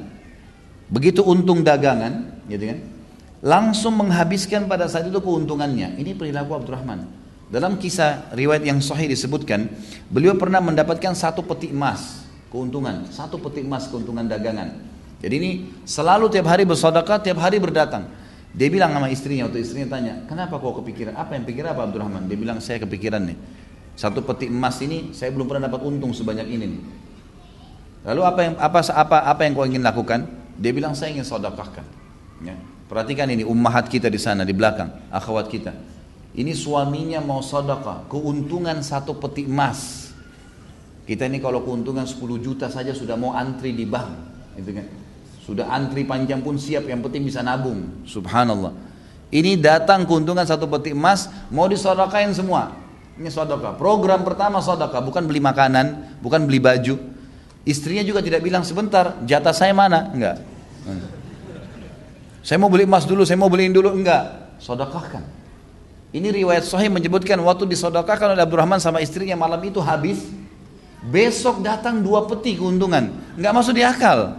[0.90, 2.98] begitu untung dagangan, gitu kan?
[3.40, 5.96] Langsung menghabiskan pada saat itu keuntungannya.
[5.96, 7.08] Ini perilaku Abdurrahman.
[7.50, 9.66] Dalam kisah riwayat yang sahih disebutkan,
[10.12, 12.22] beliau pernah mendapatkan satu peti emas.
[12.50, 13.06] keuntungan.
[13.14, 14.74] Satu peti emas keuntungan dagangan.
[15.22, 15.50] Jadi ini
[15.86, 18.10] selalu tiap hari bersodakah, tiap hari berdatang.
[18.50, 21.14] Dia bilang sama istrinya, waktu istrinya tanya, kenapa kau kepikiran?
[21.14, 22.26] Apa yang pikir apa Abdurrahman?
[22.26, 23.38] Dia bilang, saya kepikiran nih.
[23.94, 26.82] Satu peti emas ini, saya belum pernah dapat untung sebanyak ini nih.
[28.10, 30.24] Lalu apa yang apa apa apa yang kau ingin lakukan?
[30.56, 31.84] Dia bilang saya ingin sodakahkan.
[32.42, 32.56] Ya.
[32.90, 35.70] Perhatikan ini ummahat kita di sana di belakang, akhwat kita.
[36.34, 40.10] Ini suaminya mau sodakah, keuntungan satu peti emas.
[41.06, 44.10] Kita ini kalau keuntungan 10 juta saja sudah mau antri di bank,
[44.58, 44.86] gitu kan?
[45.46, 48.02] Sudah antri panjang pun siap, yang penting bisa nabung.
[48.10, 48.74] Subhanallah.
[49.30, 52.74] Ini datang keuntungan satu peti emas, mau disodakain semua.
[53.14, 53.78] Ini sodaka.
[53.78, 56.98] Program pertama sodaka, bukan beli makanan, bukan beli baju.
[57.62, 60.10] Istrinya juga tidak bilang sebentar, jatah saya mana?
[60.10, 60.42] Enggak.
[62.50, 64.58] Saya mau beli emas dulu, saya mau beliin dulu, enggak.
[64.58, 65.22] Sodakahkan.
[66.10, 70.26] Ini riwayat sahih menyebutkan waktu disodakahkan oleh Abdurrahman sama istrinya malam itu habis,
[71.06, 73.14] Besok datang dua peti keuntungan.
[73.38, 74.34] Nggak masuk di akal.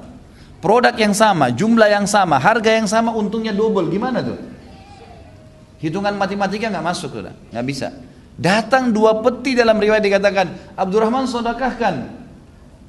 [0.60, 3.88] Produk yang sama, jumlah yang sama, harga yang sama, untungnya double.
[3.88, 4.36] Gimana tuh?
[5.80, 7.96] Hitungan matematika nggak masuk sudah, nggak bisa.
[8.36, 12.12] Datang dua peti dalam riwayat dikatakan Abdurrahman sodakahkan.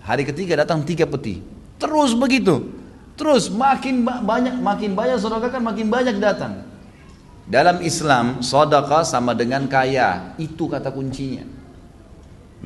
[0.03, 1.39] Hari ketiga datang tiga peti.
[1.78, 2.81] Terus begitu.
[3.23, 6.66] Terus makin banyak makin banyak sodakahkan makin banyak datang.
[7.47, 10.35] Dalam Islam sodakah sama dengan kaya.
[10.43, 11.47] Itu kata kuncinya.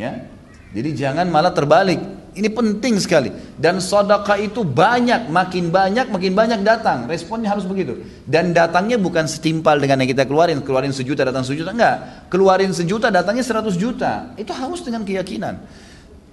[0.00, 0.32] Ya,
[0.72, 2.00] jadi jangan malah terbalik.
[2.36, 3.32] Ini penting sekali.
[3.56, 7.08] Dan sodaka itu banyak, makin banyak, makin banyak datang.
[7.08, 8.00] Responnya harus begitu.
[8.28, 10.60] Dan datangnya bukan setimpal dengan yang kita keluarin.
[10.60, 11.72] Keluarin sejuta, datang sejuta.
[11.72, 12.28] Enggak.
[12.32, 14.32] Keluarin sejuta, datangnya seratus juta.
[14.40, 15.64] Itu harus dengan keyakinan.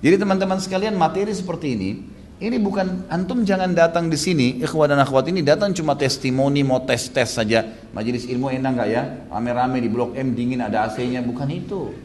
[0.04, 1.91] Jadi teman-teman sekalian materi seperti ini.
[2.44, 6.84] Ini bukan, antum jangan datang di sini, ikhwah dan akhwat ini datang cuma testimoni, mau
[6.84, 7.64] tes-tes saja.
[7.95, 9.03] Majelis ilmu enak enggak ya?
[9.32, 11.95] Rame-rame di blok M dingin ada AC-nya, bukan itu.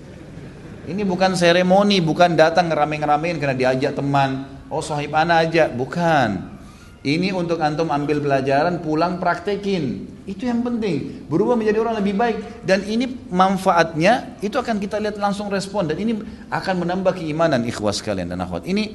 [0.86, 4.62] Ini bukan seremoni, bukan datang ngerame-ngeramein karena diajak teman.
[4.70, 6.55] Oh sahib ana aja, bukan.
[7.02, 10.06] Ini untuk antum ambil pelajaran, pulang praktekin.
[10.23, 11.27] Itu yang penting.
[11.27, 12.36] Berubah menjadi orang lebih baik.
[12.62, 15.90] Dan ini manfaatnya, itu akan kita lihat langsung respon.
[15.90, 16.12] Dan ini
[16.47, 18.66] akan menambah keimanan ikhwas kalian dan akhwat.
[18.66, 18.93] Ini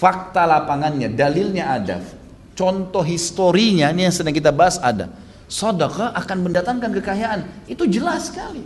[0.00, 2.00] fakta lapangannya, dalilnya ada.
[2.56, 5.12] Contoh historinya, ini yang sedang kita bahas ada.
[5.44, 7.40] Sodaka akan mendatangkan kekayaan.
[7.68, 8.64] Itu jelas sekali.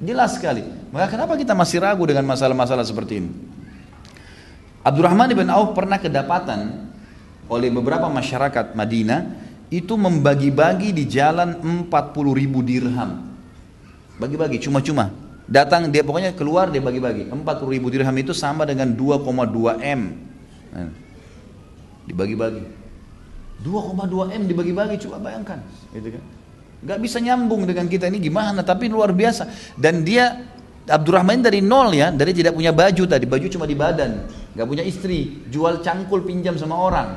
[0.00, 0.64] Jelas sekali.
[0.88, 3.30] Maka kenapa kita masih ragu dengan masalah-masalah seperti ini?
[4.80, 6.88] Abdurrahman bin Auf pernah kedapatan
[7.52, 9.20] oleh beberapa masyarakat Madinah
[9.68, 13.28] itu membagi-bagi di jalan 40 ribu dirham.
[14.16, 15.12] Bagi-bagi cuma-cuma.
[15.50, 17.28] Datang dia pokoknya keluar dia bagi-bagi.
[17.28, 20.29] 40 ribu dirham itu sama dengan 2,2 M.
[20.74, 20.90] Nah,
[22.06, 22.64] dibagi-bagi.
[23.60, 25.60] 2,2 M dibagi-bagi coba bayangkan.
[25.92, 26.24] Gitu kan.
[26.80, 29.76] Gak bisa nyambung dengan kita ini gimana, tapi luar biasa.
[29.76, 30.48] Dan dia
[30.88, 34.26] Abdurrahman dari nol ya, dari tidak punya baju tadi, baju cuma di badan,
[34.56, 37.08] gak punya istri, jual cangkul pinjam sama orang.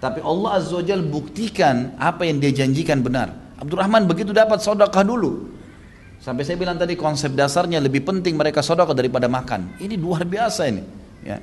[0.00, 3.36] Tapi Allah Azza wa Jal buktikan apa yang dia janjikan benar.
[3.60, 5.52] Abdurrahman begitu dapat sodakah dulu.
[6.20, 9.76] Sampai saya bilang tadi konsep dasarnya lebih penting mereka sodakah daripada makan.
[9.76, 10.82] Ini luar biasa ini.
[11.20, 11.36] Ya.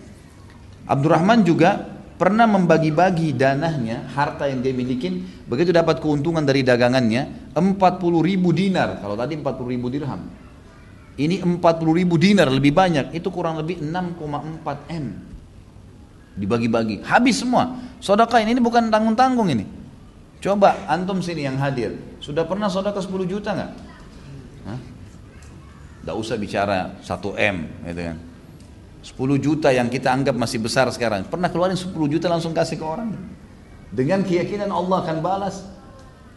[0.87, 1.83] Abdurrahman juga
[2.17, 7.61] pernah membagi-bagi danahnya, harta yang dia miliki, begitu dapat keuntungan dari dagangannya, 40
[8.25, 10.25] ribu dinar, kalau tadi 40 ribu dirham.
[11.17, 11.61] Ini 40
[11.93, 15.05] ribu dinar lebih banyak, itu kurang lebih 6,4 M.
[16.37, 17.77] Dibagi-bagi, habis semua.
[18.01, 19.65] Sodaka ini, ini bukan tanggung-tanggung ini.
[20.41, 23.71] Coba antum sini yang hadir, sudah pernah sodaka 10 juta nggak?
[26.01, 28.17] Tidak usah bicara 1 M, gitu kan.
[29.01, 31.25] 10 juta yang kita anggap masih besar sekarang.
[31.27, 33.13] Pernah keluarin 10 juta langsung kasih ke orang.
[33.93, 35.63] Dengan keyakinan Allah akan balas.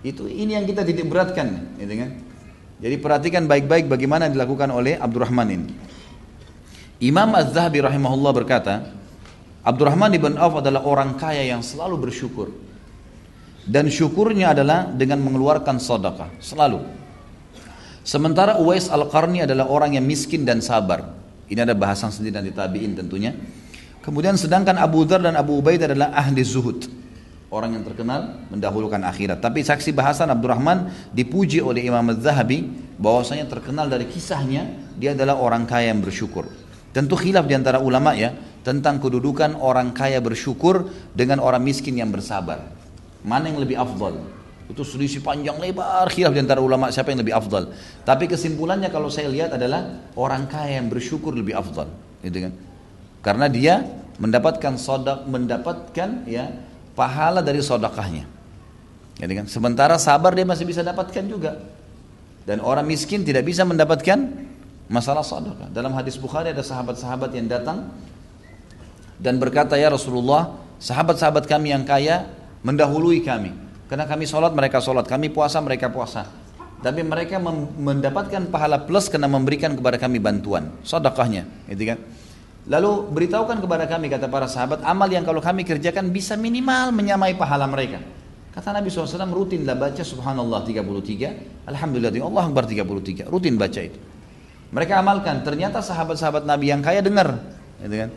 [0.00, 2.10] Itu ini yang kita titik beratkan, gitu kan?
[2.80, 5.68] Jadi perhatikan baik-baik bagaimana dilakukan oleh Abdurrahman ini.
[7.04, 8.74] Imam Az-Zahabi rahimahullah berkata,
[9.60, 12.48] Abdurrahman ibn Auf adalah orang kaya yang selalu bersyukur.
[13.68, 16.80] Dan syukurnya adalah dengan mengeluarkan sedekah, selalu.
[18.00, 21.19] Sementara Uwais Al-Qarni adalah orang yang miskin dan sabar.
[21.50, 23.34] Ini ada bahasan sendiri dan ditabiin tentunya.
[24.00, 26.86] Kemudian sedangkan Abu Dhar dan Abu Ubaid adalah ahli zuhud.
[27.50, 29.42] Orang yang terkenal mendahulukan akhirat.
[29.42, 35.66] Tapi saksi bahasan Abdurrahman dipuji oleh Imam Az-Zahabi bahwasanya terkenal dari kisahnya dia adalah orang
[35.66, 36.46] kaya yang bersyukur.
[36.94, 38.30] Tentu khilaf di antara ulama ya
[38.62, 42.70] tentang kedudukan orang kaya bersyukur dengan orang miskin yang bersabar.
[43.26, 44.39] Mana yang lebih afdal?
[44.70, 47.74] Itu selisih panjang lebar khilaf di antara ulama siapa yang lebih afdal.
[48.06, 51.90] Tapi kesimpulannya kalau saya lihat adalah orang kaya yang bersyukur lebih afdal,
[52.22, 52.52] gitu kan?
[53.20, 53.82] Karena dia
[54.22, 56.54] mendapatkan sodak mendapatkan ya
[56.94, 58.30] pahala dari sodakahnya.
[59.18, 59.46] Gitu kan?
[59.50, 61.58] Sementara sabar dia masih bisa dapatkan juga.
[62.46, 64.16] Dan orang miskin tidak bisa mendapatkan
[64.86, 65.66] masalah sodakah.
[65.74, 67.90] Dalam hadis Bukhari ada sahabat-sahabat yang datang
[69.20, 72.24] dan berkata ya Rasulullah sahabat-sahabat kami yang kaya
[72.64, 73.52] mendahului kami
[73.90, 75.10] karena kami sholat mereka sholat.
[75.10, 76.22] Kami puasa mereka puasa.
[76.78, 80.70] Tapi mereka mendapatkan pahala plus karena memberikan kepada kami bantuan.
[80.86, 81.98] Sedekahnya gitu kan?
[82.70, 87.34] Lalu beritahukan kepada kami kata para sahabat amal yang kalau kami kerjakan bisa minimal menyamai
[87.34, 87.98] pahala mereka.
[88.54, 93.98] Kata Nabi SAW rutinlah baca subhanallah 33 alhamdulillah Allah Akbar 33 rutin baca itu.
[94.70, 97.42] Mereka amalkan ternyata sahabat-sahabat Nabi yang kaya dengar
[97.82, 98.10] gitu kan?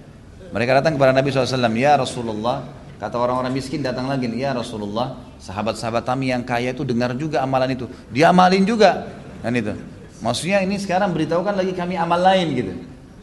[0.53, 2.61] Mereka datang kepada Nabi SAW ya Rasulullah
[3.03, 7.75] kata orang-orang miskin datang lagi ya Rasulullah Sahabat-sahabat kami yang kaya itu dengar juga amalan
[7.75, 7.91] itu.
[8.15, 9.11] Dia amalin juga.
[9.43, 9.75] Kan itu.
[10.23, 12.73] Maksudnya ini sekarang beritahukan lagi kami amal lain gitu.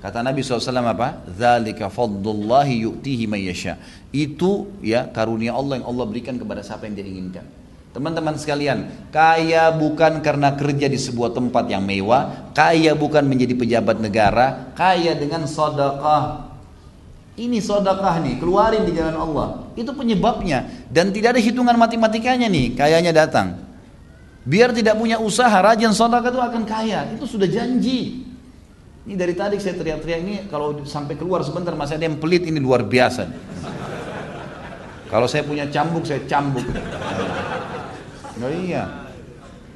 [0.04, 1.24] Kata Nabi SAW apa?
[1.32, 3.80] Zalika fadlullahi yu'tihi mayyasha.
[4.12, 7.44] Itu ya karunia Allah yang Allah berikan kepada siapa yang dia inginkan.
[7.90, 13.98] Teman-teman sekalian, kaya bukan karena kerja di sebuah tempat yang mewah, kaya bukan menjadi pejabat
[13.98, 16.49] negara, kaya dengan sedekah,
[17.40, 19.48] ini sodakah nih, keluarin di jalan Allah.
[19.72, 20.68] Itu penyebabnya.
[20.92, 23.56] Dan tidak ada hitungan matematikanya nih, kayanya datang.
[24.44, 27.08] Biar tidak punya usaha, rajin sodakah itu akan kaya.
[27.16, 28.28] Itu sudah janji.
[29.08, 32.60] Ini dari tadi saya teriak-teriak ini, kalau sampai keluar sebentar masih ada yang pelit, ini
[32.60, 33.24] luar biasa.
[35.08, 36.68] Kalau saya punya cambuk, saya cambuk.
[38.36, 38.84] Nggak iya.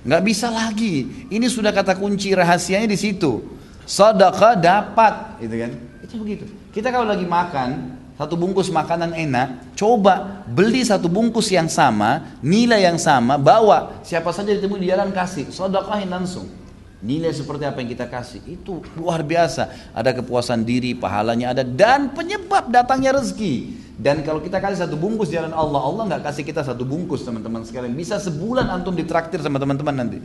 [0.05, 1.27] Nggak bisa lagi.
[1.33, 3.41] Ini sudah kata kunci rahasianya di situ.
[3.89, 5.73] Sodakah dapat, gitu kan?
[6.05, 6.64] Itu begitu.
[6.75, 12.83] Kita kalau lagi makan, satu bungkus makanan enak, coba beli satu bungkus yang sama, nilai
[12.83, 16.51] yang sama, bawa siapa saja ditemu di jalan kasih, sodokahin langsung.
[16.99, 19.95] Nilai seperti apa yang kita kasih itu luar biasa.
[19.95, 23.87] Ada kepuasan diri, pahalanya ada dan penyebab datangnya rezeki.
[23.95, 27.63] Dan kalau kita kasih satu bungkus jalan Allah, Allah nggak kasih kita satu bungkus teman-teman
[27.63, 27.95] sekalian.
[27.95, 30.19] Bisa sebulan antum ditraktir sama teman-teman nanti.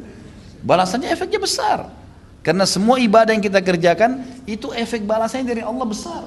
[0.65, 2.08] Balasannya efeknya besar.
[2.39, 6.23] Karena semua ibadah yang kita kerjakan itu efek balasannya dari Allah besar.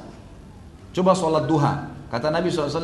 [0.92, 1.88] Coba sholat duha.
[2.12, 2.76] Kata Nabi SAW,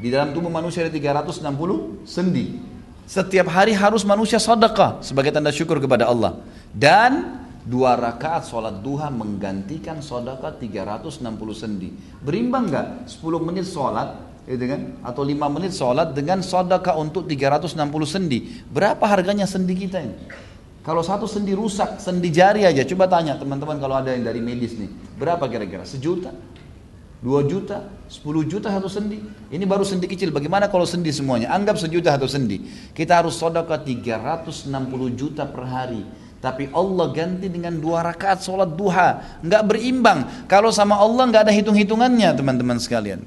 [0.00, 2.56] di dalam tubuh manusia ada 360 sendi.
[3.04, 6.40] Setiap hari harus manusia sedekah sebagai tanda syukur kepada Allah.
[6.72, 11.20] Dan dua rakaat sholat duha menggantikan sedekah 360
[11.52, 11.92] sendi.
[12.24, 12.88] Berimbang nggak?
[13.04, 14.16] 10 menit sholat,
[14.48, 14.80] gitu kan?
[15.04, 17.76] Atau 5 menit sholat dengan sedekah untuk 360
[18.08, 18.64] sendi.
[18.64, 20.16] Berapa harganya sendi kita ini?
[20.82, 24.74] Kalau satu sendi rusak, sendi jari aja, coba tanya teman-teman kalau ada yang dari medis
[24.74, 25.86] nih, berapa kira-kira?
[25.86, 26.34] Sejuta?
[27.22, 29.22] 2 juta, 10 juta satu sendi.
[29.54, 30.34] Ini baru sendi kecil.
[30.34, 31.54] Bagaimana kalau sendi semuanya?
[31.54, 32.66] Anggap sejuta satu sendi.
[32.90, 34.66] Kita harus sodaka 360
[35.14, 36.02] juta per hari.
[36.42, 39.38] Tapi Allah ganti dengan dua rakaat sholat duha.
[39.38, 40.50] Nggak berimbang.
[40.50, 43.22] Kalau sama Allah nggak ada hitung-hitungannya teman-teman sekalian.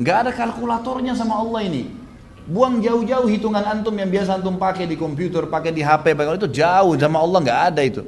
[0.00, 2.05] Nggak ada kalkulatornya sama Allah ini.
[2.46, 6.94] Buang jauh-jauh hitungan antum yang biasa antum pakai di komputer, pakai di HP, itu jauh
[6.94, 8.06] sama Allah nggak ada itu.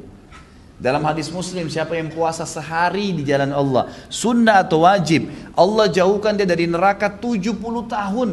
[0.78, 5.26] Dalam hadis muslim siapa yang puasa sehari di jalan Allah Sunnah atau wajib
[5.58, 7.50] Allah jauhkan dia dari neraka 70
[7.90, 8.30] tahun.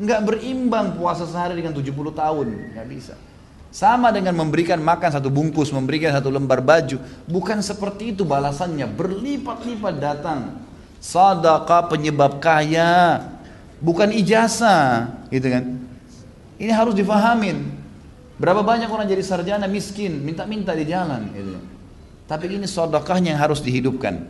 [0.00, 3.14] Nggak berimbang puasa sehari dengan 70 tahun Nggak bisa.
[3.68, 6.96] Sama dengan memberikan makan satu bungkus Memberikan satu lembar baju
[7.28, 8.88] Bukan seperti itu balasannya.
[8.88, 10.64] Berlipat-lipat datang.
[10.96, 13.20] Sadaqah penyebab kaya
[13.82, 15.64] Bukan ijazah gitu kan
[16.56, 17.66] Ini harus difahamin
[18.38, 21.72] Berapa banyak orang jadi sarjana miskin Minta-minta di jalan gitu kan
[22.32, 24.24] tapi ini sodokahnya yang harus dihidupkan.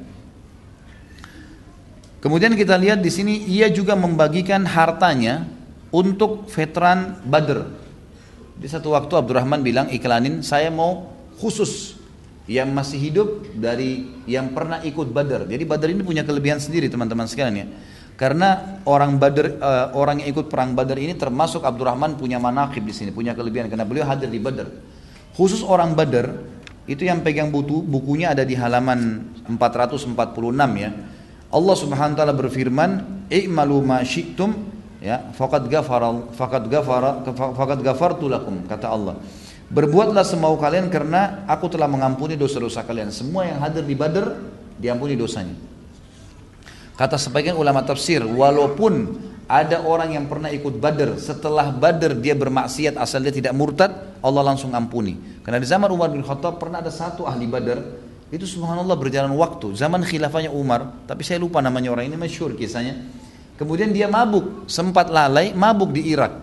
[2.19, 5.47] Kemudian kita lihat di sini ia juga membagikan hartanya
[5.95, 7.63] untuk veteran Badr.
[8.59, 11.99] Di satu waktu Abdurrahman bilang iklanin saya mau khusus
[12.51, 15.47] yang masih hidup dari yang pernah ikut Badr.
[15.47, 17.67] Jadi Badr ini punya kelebihan sendiri teman-teman sekalian ya.
[18.23, 22.95] Karena orang Badr uh, orang yang ikut perang Badr ini termasuk Abdurrahman punya manakib di
[22.95, 24.71] sini, punya kelebihan karena beliau hadir di Badr.
[25.35, 26.31] Khusus orang Badr
[26.87, 30.15] itu yang pegang buku, bukunya ada di halaman 446
[30.79, 30.95] ya.
[31.51, 32.91] Allah Subhanahu wa taala berfirman,
[33.27, 34.55] "I'malu ma syi'tum"
[35.03, 39.19] ya, faqad ghafara faqad ghafara faqad ghafartu lakum kata Allah.
[39.67, 43.11] Berbuatlah semau kalian karena aku telah mengampuni dosa-dosa kalian.
[43.11, 44.39] Semua yang hadir di Badar
[44.79, 45.72] diampuni dosanya.
[47.03, 49.19] Kata sebagian ulama tafsir, walaupun
[49.51, 53.91] ada orang yang pernah ikut Badr, setelah Badr dia bermaksiat asal dia tidak murtad,
[54.23, 55.19] Allah langsung ampuni.
[55.43, 57.79] Karena di zaman Umar bin Khattab pernah ada satu ahli Badr,
[58.31, 62.95] itu subhanallah berjalan waktu, zaman khilafahnya Umar, tapi saya lupa namanya orang ini masyhur kisahnya.
[63.59, 66.39] Kemudian dia mabuk, sempat lalai, mabuk di Irak.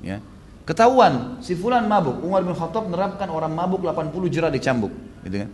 [0.00, 0.24] Ya.
[0.64, 2.24] Ketahuan, si fulan mabuk.
[2.24, 4.92] Umar bin Khattab menerapkan orang mabuk 80 jerah dicambuk.
[5.28, 5.52] Gitu kan.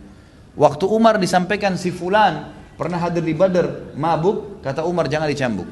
[0.55, 5.67] Waktu Umar disampaikan si fulan pernah hadir di Badr, mabuk, kata Umar jangan dicambuk.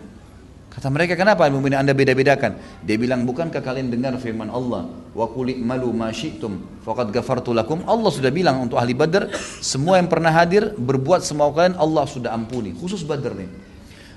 [0.74, 2.82] Kata mereka kenapa ini anda beda-bedakan?
[2.82, 7.86] Dia bilang bukankah kalian dengar firman Allah wa qul malu ma syi'tum faqad ghafartu lakum.
[7.86, 9.30] Allah sudah bilang untuk ahli Badar
[9.62, 12.74] semua yang pernah hadir berbuat semua kalian Allah sudah ampuni.
[12.74, 13.46] Khusus Badar nih.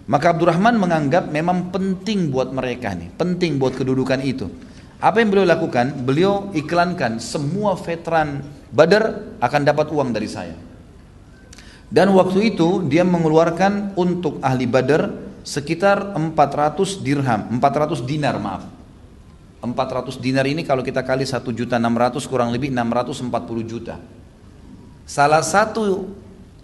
[0.09, 4.49] Maka Abdurrahman menganggap memang penting buat mereka nih, penting buat kedudukan itu.
[4.97, 5.93] Apa yang beliau lakukan?
[6.09, 8.41] Beliau iklankan semua veteran
[8.73, 10.57] Badar akan dapat uang dari saya.
[11.87, 15.11] Dan waktu itu dia mengeluarkan untuk ahli Badar
[15.47, 18.67] sekitar 400 dirham, 400 dinar maaf.
[19.63, 23.31] 400 dinar ini kalau kita kali 1 juta 600 kurang lebih 640
[23.67, 23.99] juta.
[25.07, 26.11] Salah satu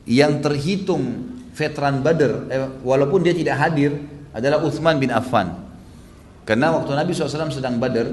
[0.07, 3.94] yang terhitung veteran Badar, eh, walaupun dia tidak hadir,
[4.35, 5.62] adalah Uthman bin Affan.
[6.43, 8.11] Karena waktu Nabi SAW sedang Badar,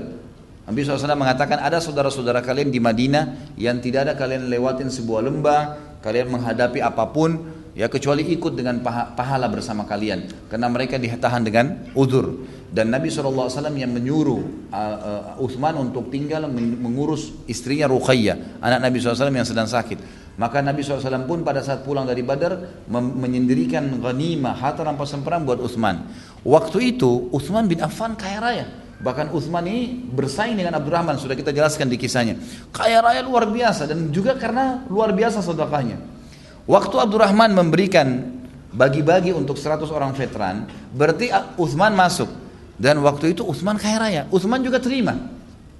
[0.69, 5.88] Nabi SAW mengatakan ada saudara-saudara kalian di Madinah yang tidak ada kalian lewatin sebuah lembah,
[5.99, 8.83] kalian menghadapi apa pun, ya kecuali ikut dengan
[9.15, 10.51] pahala bersama kalian.
[10.51, 12.47] Karena mereka ditahan dengan udur.
[12.69, 14.97] Dan Nabi SAW yang menyuruh uh,
[15.37, 20.29] uh, Uthman untuk tinggal mengurus istrinya Ruqayyah, anak Nabi SAW yang sedang sakit.
[20.39, 25.59] Maka Nabi SAW pun pada saat pulang dari Badar menyendirikan ghanimah harta rampasan perang buat
[25.59, 26.07] Uthman.
[26.47, 28.65] Waktu itu Uthman bin Affan kaya raya.
[28.99, 32.35] Bahkan Uthman ini bersaing dengan Abdurrahman, sudah kita jelaskan di kisahnya.
[32.75, 35.95] Kaya raya luar biasa dan juga karena luar biasa sedekahnya.
[36.67, 38.27] Waktu Abdurrahman memberikan
[38.75, 42.27] bagi-bagi untuk 100 orang veteran, berarti Uthman masuk.
[42.75, 44.21] Dan waktu itu Uthman kaya raya.
[44.35, 45.15] Uthman juga terima.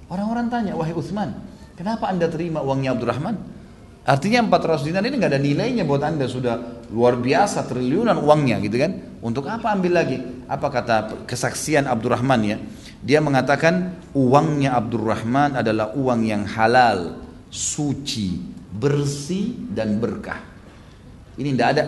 [0.08, 1.36] Orang-orang tanya, wahai Uthman,
[1.76, 3.36] kenapa anda terima uangnya Abdurrahman?
[4.00, 8.80] Artinya 400 dinar ini nggak ada nilainya buat anda sudah luar biasa triliunan uangnya gitu
[8.80, 8.96] kan.
[9.20, 10.18] Untuk apa ambil lagi?
[10.48, 12.56] Apa kata kesaksian Abdurrahman ya?
[13.00, 17.16] Dia mengatakan uangnya Abdurrahman adalah uang yang halal,
[17.48, 18.44] suci,
[18.76, 20.44] bersih dan berkah.
[21.40, 21.84] Ini tidak ada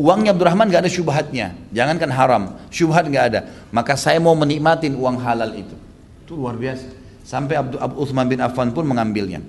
[0.00, 1.52] uangnya Abdurrahman nggak ada syubhatnya.
[1.76, 2.42] Jangankan haram,
[2.72, 3.40] syubhat nggak ada.
[3.68, 5.76] Maka saya mau menikmatin uang halal itu.
[6.24, 6.88] Itu luar biasa.
[7.20, 9.44] Sampai Abdul Uthman bin Affan pun mengambilnya.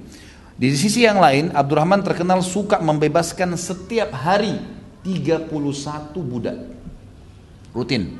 [0.60, 4.60] Di sisi yang lain, Abdurrahman terkenal suka membebaskan setiap hari
[5.02, 5.50] 31
[6.22, 6.60] budak.
[7.72, 8.20] Rutin.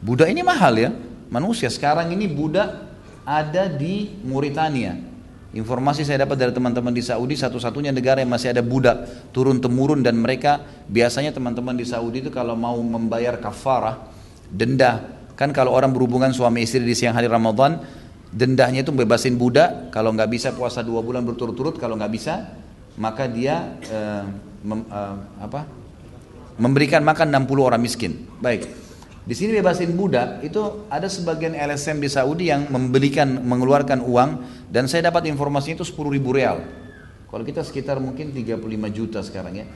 [0.00, 0.90] Budak ini mahal ya
[1.32, 1.72] manusia.
[1.72, 2.68] Sekarang ini budak
[3.24, 5.00] ada di Mauritania.
[5.52, 10.00] Informasi saya dapat dari teman-teman di Saudi satu-satunya negara yang masih ada budak turun temurun
[10.00, 14.00] dan mereka biasanya teman-teman di Saudi itu kalau mau membayar kafarah
[14.48, 17.84] denda kan kalau orang berhubungan suami istri di siang hari Ramadan
[18.32, 22.48] dendahnya itu bebasin budak kalau nggak bisa puasa dua bulan berturut-turut kalau nggak bisa
[22.96, 24.24] maka dia uh,
[24.64, 25.68] mem, uh, apa
[26.56, 28.81] memberikan makan 60 orang miskin baik
[29.22, 34.30] di sini bebasin budak itu ada sebagian LSM di Saudi yang membelikan mengeluarkan uang
[34.66, 36.58] dan saya dapat informasinya itu 10 ribu real.
[37.30, 38.58] Kalau kita sekitar mungkin 35
[38.90, 39.66] juta sekarang ya.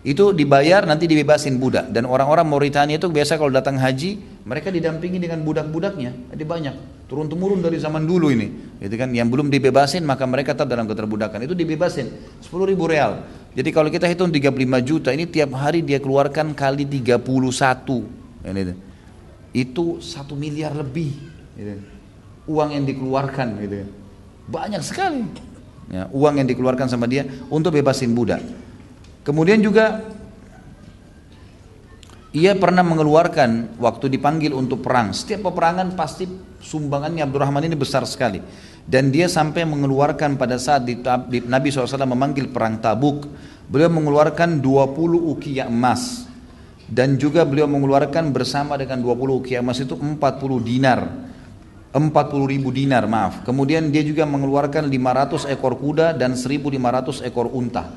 [0.00, 5.20] Itu dibayar nanti dibebasin budak dan orang-orang Mauritania itu biasa kalau datang haji mereka didampingi
[5.20, 6.32] dengan budak-budaknya.
[6.32, 6.74] Ada banyak
[7.12, 8.80] turun temurun dari zaman dulu ini.
[8.80, 11.44] Itu kan yang belum dibebasin maka mereka tetap dalam keterbudakan.
[11.44, 13.20] Itu dibebasin 10 ribu real.
[13.52, 17.20] Jadi kalau kita hitung 35 juta ini tiap hari dia keluarkan kali 31
[18.56, 18.74] itu,
[19.52, 21.12] itu satu miliar lebih
[21.56, 21.82] gitu.
[22.48, 23.88] uang yang dikeluarkan gitu.
[24.48, 25.24] banyak sekali.
[25.88, 28.44] Ya, uang yang dikeluarkan sama dia untuk bebasin budak.
[29.24, 30.04] Kemudian juga
[32.36, 35.16] ia pernah mengeluarkan waktu dipanggil untuk perang.
[35.16, 36.28] Setiap peperangan pasti
[36.60, 38.44] sumbangannya Abdurrahman ini besar sekali.
[38.88, 43.28] Dan dia sampai mengeluarkan pada saat di, di, Nabi SAW memanggil perang tabuk.
[43.68, 44.96] Beliau mengeluarkan 20
[45.28, 46.24] ukiah emas
[46.88, 50.16] dan juga beliau mengeluarkan bersama dengan 20 ukiah emas itu 40
[50.64, 51.28] dinar.
[51.88, 53.44] 40 ribu dinar maaf.
[53.44, 57.92] Kemudian dia juga mengeluarkan 500 ekor kuda dan 1500 ekor unta.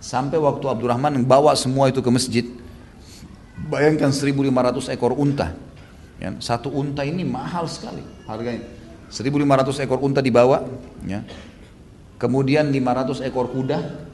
[0.00, 2.44] Sampai waktu Abdurrahman bawa semua itu ke masjid.
[3.68, 5.52] Bayangkan 1500 ekor unta.
[6.20, 8.64] Ya, satu unta ini mahal sekali harganya.
[9.08, 10.62] 1500 ekor unta dibawa
[11.02, 11.24] ya.
[12.20, 14.08] kemudian 500 ekor kuda.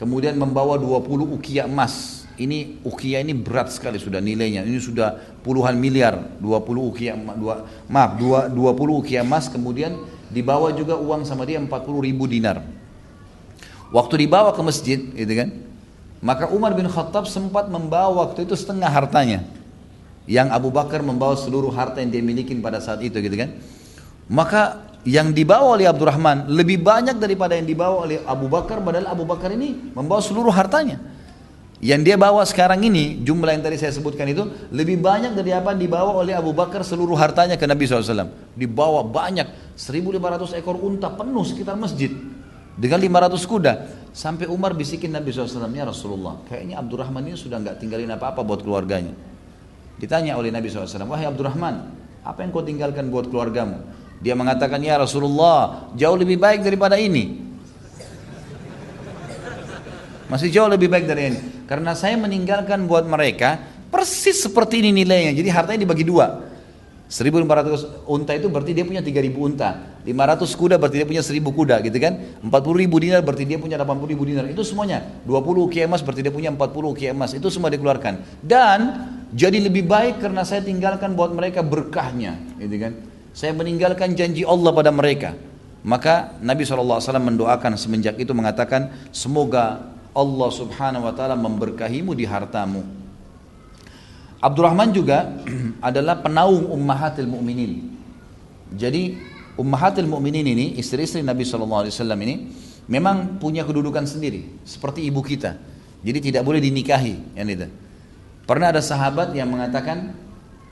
[0.00, 4.64] Kemudian membawa 20 ukiah emas ini ukia ini berat sekali sudah nilainya.
[4.64, 10.00] Ini sudah puluhan miliar, 20 ukia dua, maaf, dua, 20 ukia emas kemudian
[10.32, 11.68] dibawa juga uang sama dia 40
[12.00, 12.64] ribu dinar.
[13.92, 15.52] Waktu dibawa ke masjid, gitu kan?
[16.24, 19.44] Maka Umar bin Khattab sempat membawa waktu itu setengah hartanya.
[20.24, 23.52] Yang Abu Bakar membawa seluruh harta yang dia miliki pada saat itu, gitu kan?
[24.32, 29.28] Maka yang dibawa oleh Abdurrahman lebih banyak daripada yang dibawa oleh Abu Bakar, padahal Abu
[29.28, 30.96] Bakar ini membawa seluruh hartanya.
[31.82, 35.74] Yang dia bawa sekarang ini, jumlah yang tadi saya sebutkan itu, lebih banyak dari apa
[35.74, 38.30] dibawa oleh Abu Bakar seluruh hartanya ke Nabi SAW.
[38.54, 42.14] Dibawa banyak, 1500 ekor unta penuh sekitar masjid.
[42.78, 43.72] Dengan 500 kuda.
[44.14, 48.62] Sampai Umar bisikin Nabi SAW, ya Rasulullah, kayaknya Abdurrahman ini sudah nggak tinggalin apa-apa buat
[48.62, 49.18] keluarganya.
[49.98, 53.82] Ditanya oleh Nabi SAW, wahai Abdurrahman, apa yang kau tinggalkan buat keluargamu?
[54.22, 57.51] Dia mengatakan, ya Rasulullah, jauh lebih baik daripada ini.
[60.32, 61.40] Masih jauh lebih baik dari ini.
[61.68, 63.60] Karena saya meninggalkan buat mereka
[63.92, 65.36] Persis seperti ini nilainya.
[65.36, 66.48] Jadi hartanya dibagi dua.
[67.12, 70.00] 1500 unta itu berarti dia punya 3000 unta.
[70.00, 72.40] 500 kuda berarti dia punya 1000 kuda gitu kan.
[72.40, 74.48] 40 ribu dinar berarti dia punya 80 ribu dinar.
[74.48, 75.04] Itu semuanya.
[75.28, 77.36] 20 ukiah emas berarti dia punya 40 ukiah emas.
[77.36, 78.40] Itu semua dikeluarkan.
[78.40, 78.80] Dan
[79.36, 82.40] jadi lebih baik karena saya tinggalkan buat mereka berkahnya.
[82.56, 82.96] Gitu kan.
[83.36, 85.36] Saya meninggalkan janji Allah pada mereka.
[85.84, 93.02] Maka Nabi SAW mendoakan semenjak itu mengatakan semoga Allah subhanahu wa ta'ala memberkahimu di hartamu
[94.42, 95.38] Abdurrahman juga
[95.88, 97.94] adalah penaung ummahatil mu'minin.
[98.74, 99.14] Jadi
[99.54, 101.86] ummahatil mu'minin ini, istri-istri Nabi SAW
[102.18, 102.50] ini,
[102.90, 105.54] memang punya kedudukan sendiri, seperti ibu kita.
[106.02, 107.70] Jadi tidak boleh dinikahi, yang itu.
[108.42, 110.10] Pernah ada sahabat yang mengatakan,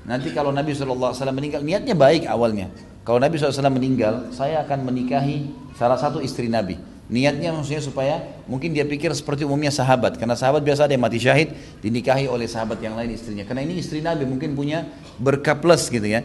[0.03, 2.67] nanti kalau Nabi SAW meninggal, niatnya baik awalnya.
[3.07, 5.47] Kalau Nabi SAW meninggal, saya akan menikahi
[5.79, 6.75] salah satu istri Nabi.
[7.11, 10.15] Niatnya maksudnya supaya mungkin dia pikir seperti umumnya sahabat.
[10.15, 11.51] Karena sahabat biasa ada yang mati syahid
[11.83, 13.43] dinikahi oleh sahabat yang lain istrinya.
[13.43, 14.87] Karena ini istri Nabi mungkin punya
[15.19, 16.23] berkah plus gitu ya.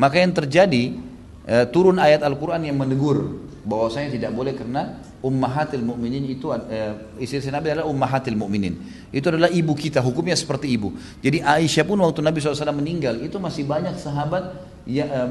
[0.00, 0.96] Maka yang terjadi
[1.44, 3.36] e, turun ayat Al-Quran yang menegur
[3.68, 6.78] bahwasanya tidak boleh karena ummahatil mukminin itu e,
[7.24, 8.76] istri Nabi adalah ummahatil mukminin.
[9.08, 10.92] Itu adalah ibu kita, hukumnya seperti ibu.
[11.24, 14.52] Jadi Aisyah pun waktu Nabi SAW meninggal itu masih banyak sahabat
[14.84, 15.28] ya, uh,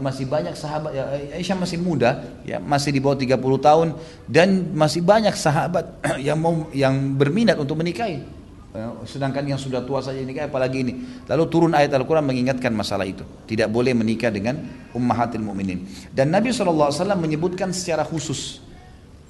[0.00, 1.04] masih banyak sahabat ya,
[1.36, 3.88] Aisyah masih muda ya masih di bawah 30 tahun
[4.24, 8.24] dan masih banyak sahabat yang mau yang berminat untuk menikahi
[8.72, 10.92] ya, sedangkan yang sudah tua saja nikah apalagi ini
[11.28, 14.56] lalu turun ayat Al-Quran mengingatkan masalah itu tidak boleh menikah dengan
[14.96, 15.84] ummahatil mu'minin
[16.16, 16.90] dan Nabi SAW
[17.20, 18.64] menyebutkan secara khusus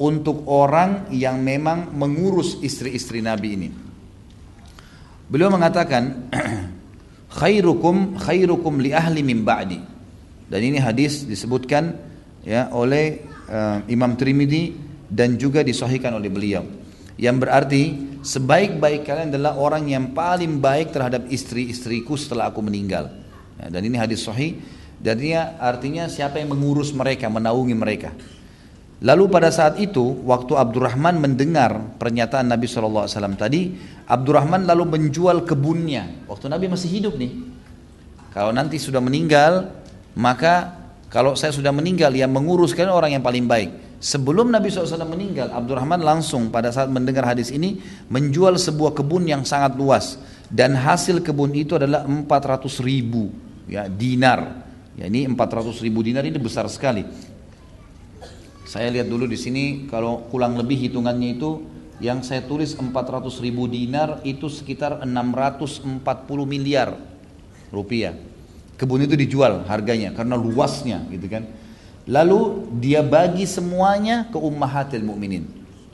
[0.01, 3.69] untuk orang yang memang mengurus istri-istri Nabi ini
[5.29, 6.31] beliau mengatakan
[7.41, 9.81] khairukum khairukum li ahli min ba'di.
[10.45, 11.97] Dan ini hadis disebutkan
[12.45, 14.77] ya oleh uh, Imam Trimidi
[15.09, 16.63] dan juga disahihkan oleh beliau.
[17.17, 17.83] Yang berarti
[18.21, 23.11] sebaik-baik kalian adalah orang yang paling baik terhadap istri-istriku setelah aku meninggal.
[23.59, 24.61] Ya, dan ini hadis sahih
[24.99, 25.19] dan
[25.59, 28.15] artinya siapa yang mengurus mereka, menaungi mereka.
[29.05, 33.05] Lalu pada saat itu waktu Abdurrahman mendengar pernyataan Nabi SAW
[33.37, 33.77] tadi
[34.09, 36.25] Abdurrahman lalu menjual kebunnya.
[36.25, 37.37] Waktu Nabi masih hidup nih.
[38.33, 39.69] Kalau nanti sudah meninggal
[40.17, 40.73] maka
[41.13, 44.01] kalau saya sudah meninggal yang menguruskan orang yang paling baik.
[44.01, 49.45] Sebelum Nabi SAW meninggal Abdurrahman langsung pada saat mendengar hadis ini menjual sebuah kebun yang
[49.45, 50.17] sangat luas.
[50.49, 53.29] Dan hasil kebun itu adalah 400 ribu
[53.69, 54.65] ya, dinar.
[54.97, 57.34] Ya ini 400 ribu dinar ini besar sekali
[58.65, 61.61] saya lihat dulu di sini kalau kurang lebih hitungannya itu
[62.01, 66.03] yang saya tulis 400 ribu dinar itu sekitar 640
[66.49, 66.97] miliar
[67.71, 68.17] rupiah.
[68.75, 71.47] Kebun itu dijual harganya karena luasnya gitu kan.
[72.05, 75.47] Lalu dia bagi semuanya ke ummahatil mukminin.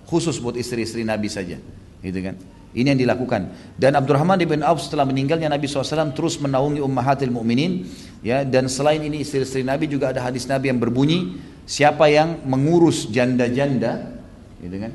[0.09, 1.61] Khusus buat istri-istri Nabi saja.
[2.01, 2.35] Gitu kan.
[2.71, 3.51] Ini yang dilakukan.
[3.75, 7.87] Dan Abdurrahman bin Auf setelah meninggalnya Nabi SAW terus menaungi ummahatil mukminin.
[8.23, 11.35] Ya, dan selain ini istri-istri Nabi juga ada hadis Nabi yang berbunyi
[11.65, 14.20] siapa yang mengurus janda-janda
[14.61, 14.93] gitu kan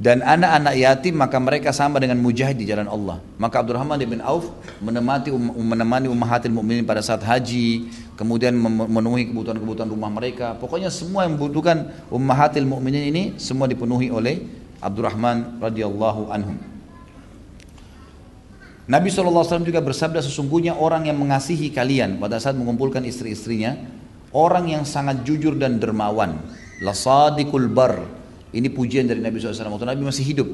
[0.00, 3.20] dan anak-anak yatim maka mereka sama dengan mujahid di jalan Allah.
[3.36, 4.48] Maka Abdurrahman bin Auf
[4.80, 10.56] menemani um, menemani ummahatil mukminin pada saat haji kemudian memenuhi kebutuhan-kebutuhan rumah mereka.
[10.56, 14.48] Pokoknya semua yang membutuhkan ummahatil mukminin ini semua dipenuhi oleh
[14.80, 16.56] Abdurrahman radhiyallahu anhum.
[18.88, 23.76] Nabi SAW juga bersabda sesungguhnya orang yang mengasihi kalian pada saat mengumpulkan istri-istrinya
[24.30, 26.38] Orang yang sangat jujur dan dermawan.
[26.80, 28.06] Lasadikul bar.
[28.50, 30.48] Ini pujian dari Nabi SAW waktu Nabi masih hidup.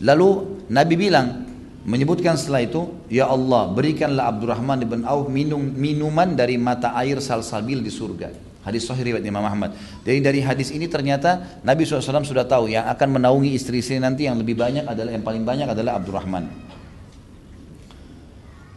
[0.00, 1.44] Lalu Nabi bilang,
[1.84, 7.80] menyebutkan setelah itu, Ya Allah berikanlah Abdurrahman ibn Auf minum, minuman dari mata air salsabil
[7.84, 8.32] di surga.
[8.64, 9.76] Hadis sahih riwayat Imam Ahmad.
[10.08, 14.40] Jadi dari hadis ini ternyata Nabi SAW sudah tahu yang akan menaungi istri-istri nanti yang
[14.40, 16.48] lebih banyak adalah yang paling banyak adalah Abdurrahman.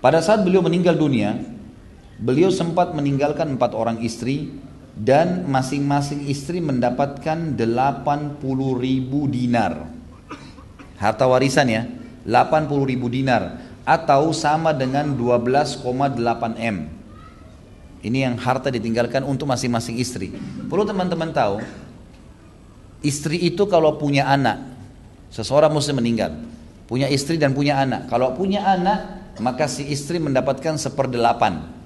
[0.03, 1.39] Pada saat beliau meninggal dunia,
[2.17, 4.49] Beliau sempat meninggalkan empat orang istri
[4.97, 8.41] dan masing-masing istri mendapatkan 80
[8.81, 9.85] ribu dinar.
[10.97, 11.85] Harta warisan ya,
[12.25, 15.85] 80 ribu dinar atau sama dengan 12,8
[16.57, 16.89] M.
[18.01, 20.33] Ini yang harta ditinggalkan untuk masing-masing istri.
[20.65, 21.61] Perlu teman-teman tahu,
[23.05, 24.65] istri itu kalau punya anak,
[25.29, 26.33] seseorang muslim meninggal,
[26.89, 28.09] punya istri dan punya anak.
[28.09, 31.76] Kalau punya anak, maka si istri mendapatkan seperdelapan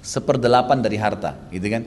[0.00, 1.82] seperdelapan dari harta, gitu kan?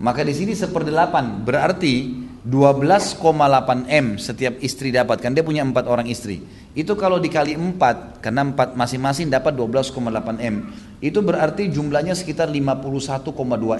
[0.00, 6.04] Maka di sini seperdelapan berarti 12,8 m setiap istri dapat kan dia punya empat orang
[6.10, 6.44] istri.
[6.74, 9.96] Itu kalau dikali empat karena empat masing-masing dapat 12,8
[10.42, 10.54] m
[10.98, 13.30] itu berarti jumlahnya sekitar 51,2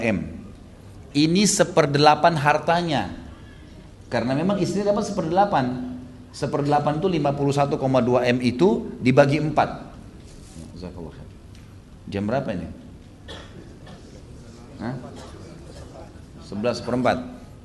[0.01, 0.17] m.
[1.15, 3.11] Ini seperdelapan hartanya.
[4.09, 5.95] Karena memang istri dapat seperdelapan.
[6.31, 8.69] Seperdelapan itu 51,2 m itu
[9.03, 9.69] dibagi empat.
[12.07, 12.84] Jam berapa ini?
[14.79, 17.17] 11 perempat.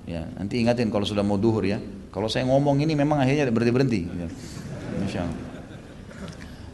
[0.08, 1.78] Ya, nanti ingatin kalau sudah mau duhur ya.
[2.10, 4.00] Kalau saya ngomong ini memang akhirnya berhenti berhenti.
[4.08, 4.26] Ya.
[4.98, 5.38] Masya Allah.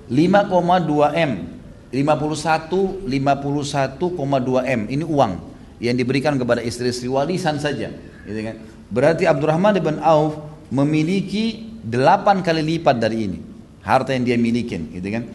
[0.07, 1.33] 5,2 m
[1.91, 5.33] 51 51,2 m ini uang
[5.83, 7.91] yang diberikan kepada istri-istri walisan saja
[8.23, 8.57] gitu kan
[8.87, 10.39] berarti Abdurrahman bin Auf
[10.71, 13.39] memiliki 8 kali lipat dari ini
[13.83, 15.27] harta yang dia miliki gitu kan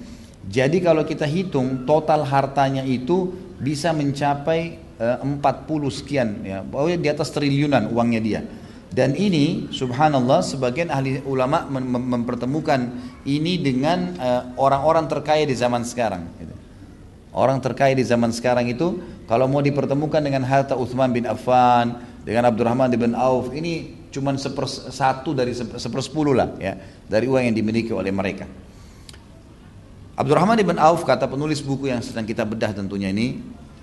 [0.47, 5.41] jadi kalau kita hitung total hartanya itu bisa mencapai 40
[5.89, 8.41] sekian ya pokoknya di atas triliunan uangnya dia
[8.91, 12.91] dan ini subhanallah sebagian ahli ulama mem mempertemukan
[13.23, 16.27] ini dengan eh, orang-orang terkaya di zaman sekarang.
[16.35, 16.51] Gitu.
[17.31, 18.99] Orang terkaya di zaman sekarang itu
[19.31, 24.67] kalau mau dipertemukan dengan harta Uthman bin Affan, dengan Abdurrahman bin Auf, ini cuma seper
[24.67, 26.75] satu dari seper sepuluh lah ya
[27.07, 28.43] dari uang yang dimiliki oleh mereka.
[30.19, 33.39] Abdurrahman bin Auf kata penulis buku yang sedang kita bedah tentunya ini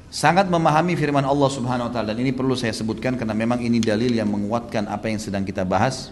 [0.08, 3.76] sangat memahami firman Allah Subhanahu wa taala dan ini perlu saya sebutkan karena memang ini
[3.80, 6.08] dalil yang menguatkan apa yang sedang kita bahas.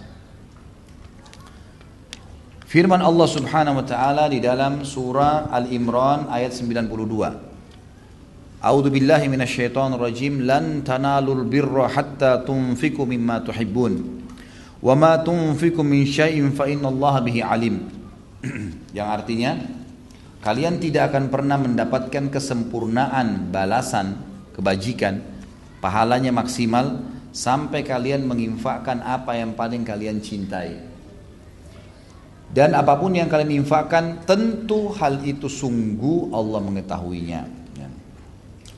[2.69, 7.47] Firman Allah Subhanahu wa taala di dalam surah Al-Imran ayat 92.
[8.61, 13.93] A'udzu billahi minasyaitonir rajim lan tanalul birra hatta tunfiqu mimma tuhibbun.
[14.83, 17.87] Wa ma tunfiqu min syai'in fa innallaha bihi alim.
[18.97, 19.76] yang artinya
[20.45, 24.21] Kalian tidak akan pernah mendapatkan kesempurnaan balasan
[24.57, 25.21] kebajikan,
[25.85, 27.05] pahalanya maksimal
[27.37, 30.81] sampai kalian menginfakkan apa yang paling kalian cintai.
[32.47, 37.41] Dan apa pun yang kalian infakkan tentu hal itu sungguh Allah mengetahuinya.
[37.77, 37.89] Ya.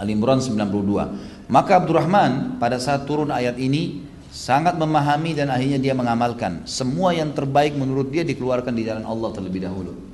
[0.03, 1.47] Al-Imran 92.
[1.47, 4.03] Maka Abdurrahman pada saat turun ayat ini
[4.33, 9.31] sangat memahami dan akhirnya dia mengamalkan semua yang terbaik menurut dia dikeluarkan di jalan Allah
[9.37, 10.08] terlebih dahulu.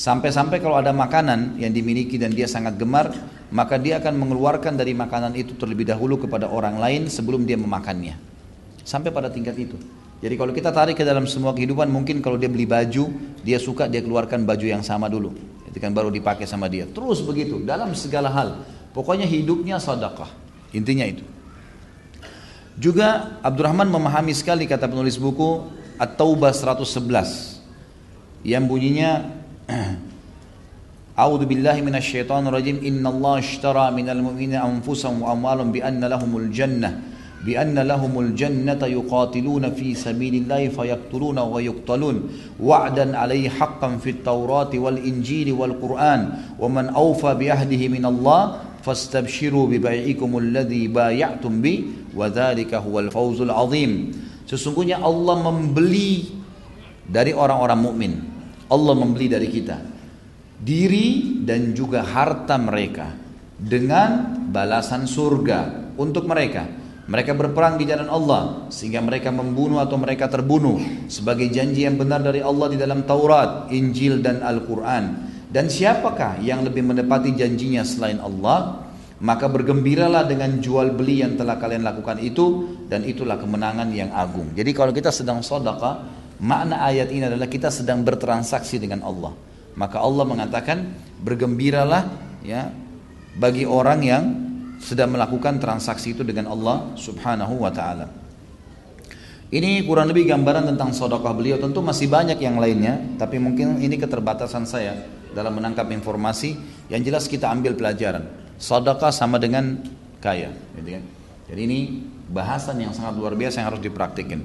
[0.00, 3.12] Sampai-sampai kalau ada makanan yang dimiliki dan dia sangat gemar,
[3.52, 8.16] maka dia akan mengeluarkan dari makanan itu terlebih dahulu kepada orang lain sebelum dia memakannya.
[8.80, 9.76] Sampai pada tingkat itu.
[10.24, 13.12] Jadi kalau kita tarik ke dalam semua kehidupan, mungkin kalau dia beli baju,
[13.44, 15.36] dia suka dia keluarkan baju yang sama dulu.
[15.68, 16.88] Itu kan baru dipakai sama dia.
[16.88, 18.64] Terus begitu, dalam segala hal.
[18.96, 20.32] Pokoknya hidupnya sadaqah.
[20.72, 21.28] Intinya itu.
[22.80, 25.68] Juga Abdurrahman memahami sekali kata penulis buku
[26.00, 27.60] At-Taubah 111
[28.48, 29.39] yang bunyinya
[31.15, 36.89] أعوذ بالله من الشيطان الرجيم إن الله اشترى من المؤمنين أنفسهم وأموالهم بأن لهم الجنة
[37.45, 42.15] بأن لهم الجنة يقاتلون في سبيل الله فيقتلون ويقتلون
[42.59, 46.21] وعدا عليه حقا في التوراة والإنجيل والقرآن
[46.59, 48.41] ومن أوفى بعهده من الله
[48.83, 51.77] فاستبشروا ببيعكم الذي بايعتم به
[52.15, 53.91] وذلك هو الفوز العظيم
[54.45, 56.29] Sesungguhnya Allah membeli
[57.09, 58.13] dari orang-orang mukmin
[58.70, 60.00] Allah membeli dari kita
[60.60, 63.16] diri dan juga harta mereka
[63.56, 66.78] dengan balasan surga untuk mereka.
[67.10, 70.78] Mereka berperang di jalan Allah sehingga mereka membunuh atau mereka terbunuh
[71.10, 75.26] sebagai janji yang benar dari Allah di dalam Taurat, Injil dan Al-Qur'an.
[75.50, 78.86] Dan siapakah yang lebih menepati janjinya selain Allah?
[79.20, 84.54] Maka bergembiralah dengan jual beli yang telah kalian lakukan itu dan itulah kemenangan yang agung.
[84.54, 89.36] Jadi kalau kita sedang sedekah Makna ayat ini adalah kita sedang bertransaksi dengan Allah.
[89.76, 90.88] Maka Allah mengatakan
[91.20, 92.08] bergembiralah
[92.40, 92.72] ya
[93.36, 94.24] bagi orang yang
[94.80, 98.08] sedang melakukan transaksi itu dengan Allah Subhanahu wa taala.
[99.50, 101.58] Ini kurang lebih gambaran tentang sedekah beliau.
[101.58, 104.94] Tentu masih banyak yang lainnya, tapi mungkin ini keterbatasan saya
[105.34, 106.54] dalam menangkap informasi.
[106.86, 108.30] Yang jelas kita ambil pelajaran.
[108.62, 109.82] Sedekah sama dengan
[110.22, 111.04] kaya, gitu kan?
[111.50, 111.78] Jadi ini
[112.30, 114.38] bahasan yang sangat luar biasa yang harus dipraktikkan.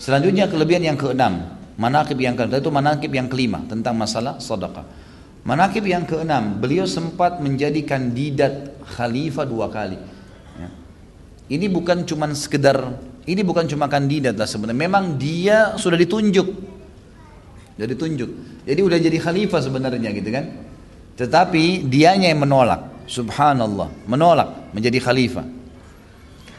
[0.00, 4.88] Selanjutnya kelebihan yang keenam, manakib yang keenam itu manakib yang kelima tentang masalah sedekah.
[5.44, 10.00] Manakib yang keenam, beliau sempat menjadi kandidat khalifah dua kali.
[10.56, 10.68] Ya.
[11.52, 12.96] Ini bukan cuma sekedar,
[13.28, 14.80] ini bukan cuma kandidat lah sebenarnya.
[14.88, 16.48] Memang dia sudah ditunjuk,
[17.76, 18.30] sudah ditunjuk.
[18.64, 20.44] Jadi udah jadi khalifah sebenarnya gitu kan.
[21.20, 25.44] Tetapi dianya yang menolak, subhanallah, menolak menjadi khalifah.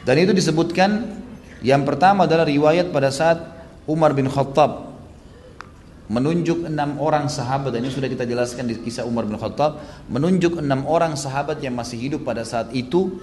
[0.06, 1.21] Dan itu disebutkan
[1.62, 3.38] yang pertama adalah riwayat pada saat
[3.86, 4.92] Umar bin Khattab
[6.12, 7.72] menunjuk enam orang sahabat.
[7.72, 9.80] Dan ini sudah kita jelaskan di kisah Umar bin Khattab.
[10.12, 13.16] Menunjuk enam orang sahabat yang masih hidup pada saat itu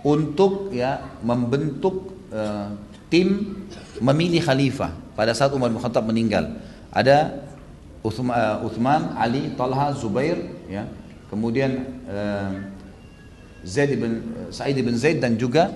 [0.00, 2.72] untuk ya membentuk uh,
[3.12, 3.60] tim
[4.00, 4.96] memilih khalifah.
[5.12, 6.56] Pada saat Umar bin Khattab meninggal.
[6.88, 7.44] Ada
[8.04, 10.88] Uthman, uh, Ali, Talha, Zubair ya.
[11.28, 12.50] Kemudian uh,
[13.64, 14.12] Zaid bin
[14.48, 15.72] Sa'id bin Zaid dan juga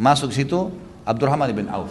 [0.00, 0.72] masuk situ
[1.10, 1.90] Abdurrahman bin Auf.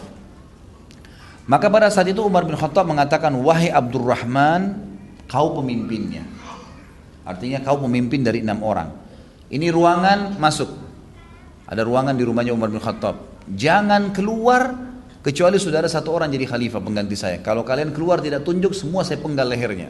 [1.49, 4.79] Maka pada saat itu Umar bin Khattab mengatakan, wahai Abdurrahman,
[5.25, 6.23] kau pemimpinnya.
[7.25, 8.89] Artinya kau pemimpin dari enam orang.
[9.49, 10.69] Ini ruangan masuk.
[11.69, 13.45] Ada ruangan di rumahnya Umar bin Khattab.
[13.49, 14.77] Jangan keluar
[15.25, 17.41] kecuali sudah ada satu orang jadi khalifah pengganti saya.
[17.41, 19.89] Kalau kalian keluar tidak tunjuk semua saya penggal lehernya.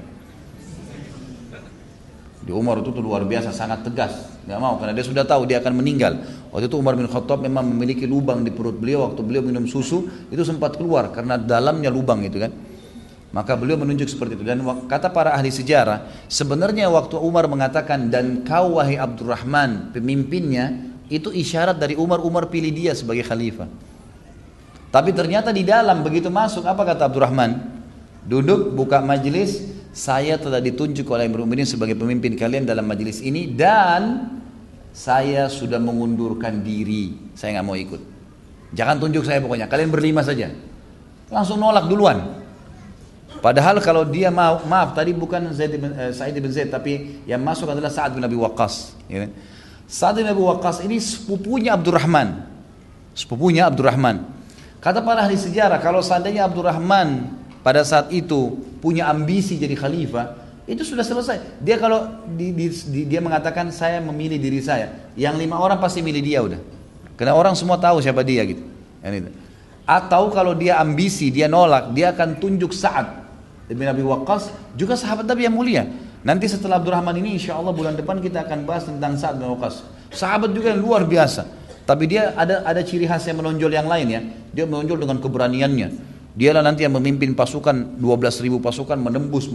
[2.50, 5.62] Di Umar itu tuh luar biasa sangat tegas, nggak mau karena dia sudah tahu dia
[5.62, 6.18] akan meninggal.
[6.50, 10.10] Waktu itu Umar bin Khattab memang memiliki lubang di perut beliau waktu beliau minum susu
[10.34, 12.50] itu sempat keluar karena dalamnya lubang itu kan.
[13.38, 18.42] Maka beliau menunjuk seperti itu dan kata para ahli sejarah sebenarnya waktu Umar mengatakan dan
[18.42, 20.74] kau wahai Abdurrahman pemimpinnya
[21.06, 23.70] itu isyarat dari Umar Umar pilih dia sebagai khalifah.
[24.90, 27.78] Tapi ternyata di dalam begitu masuk apa kata Abdurrahman?
[28.26, 33.50] Duduk buka majelis saya telah ditunjuk oleh Amirul Mukminin sebagai pemimpin kalian dalam majelis ini
[33.50, 34.30] dan
[34.94, 37.32] saya sudah mengundurkan diri.
[37.34, 38.02] Saya nggak mau ikut.
[38.74, 39.66] Jangan tunjuk saya pokoknya.
[39.66, 40.54] Kalian berlima saja.
[41.30, 42.42] Langsung nolak duluan.
[43.40, 47.40] Padahal kalau dia mau, maaf tadi bukan Zaid bin, eh, Sa'id bin Zaid tapi yang
[47.40, 49.00] masuk adalah Sa'ad bin Abi Waqqas.
[49.08, 49.32] Ya.
[49.88, 52.46] Sa'ad bin Abi Waqqas ini sepupunya Abdurrahman.
[53.16, 54.28] Sepupunya Abdurrahman.
[54.84, 60.36] Kata para ahli sejarah kalau seandainya Abdurrahman pada saat itu punya ambisi jadi khalifah,
[60.70, 61.60] itu sudah selesai.
[61.60, 66.00] Dia kalau di, di, di, dia mengatakan saya memilih diri saya, yang lima orang pasti
[66.00, 66.62] milih dia udah.
[67.18, 68.64] Karena orang semua tahu siapa dia gitu.
[69.90, 73.20] Atau kalau dia ambisi, dia nolak, dia akan tunjuk saat
[73.70, 75.84] Ibn Abi Waqqas juga sahabat Nabi yang mulia.
[76.20, 79.86] Nanti setelah Abdurrahman ini insya Allah bulan depan kita akan bahas tentang Sa'ad bin Waqqas.
[80.10, 81.46] Sahabat juga yang luar biasa.
[81.86, 84.22] Tapi dia ada ada ciri khas yang menonjol yang lain ya.
[84.54, 85.88] Dia menonjol dengan keberaniannya.
[86.40, 89.52] Dialah nanti yang memimpin pasukan 12 ribu pasukan menembus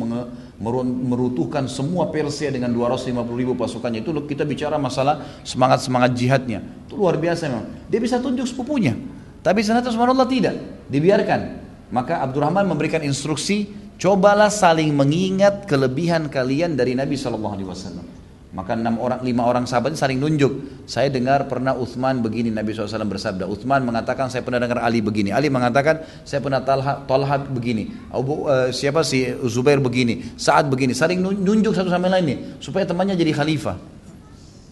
[0.61, 4.05] merutuhkan semua Persia dengan 250 ribu pasukannya.
[4.05, 6.61] Itu kita bicara masalah semangat-semangat jihadnya.
[6.85, 7.89] Itu luar biasa memang.
[7.89, 8.93] Dia bisa tunjuk sepupunya.
[9.40, 10.61] Tapi ternyata subhanallah tidak.
[10.93, 11.40] Dibiarkan.
[11.89, 18.23] Maka Abdurrahman memberikan instruksi Cobalah saling mengingat kelebihan kalian dari Nabi Wasallam.
[18.55, 20.86] Maka enam orang, lima orang sahabat saling nunjuk.
[20.86, 23.51] Saya dengar pernah Uthman begini Nabi SAW bersabda.
[23.51, 25.35] Uthman mengatakan saya pernah dengar Ali begini.
[25.35, 27.90] Ali mengatakan saya pernah Talha, Talha begini.
[28.14, 30.39] Abu, uh, siapa si Zubair begini.
[30.39, 30.94] Saat begini.
[30.94, 33.74] Saling nunjuk satu sama lain nih supaya temannya jadi khalifah.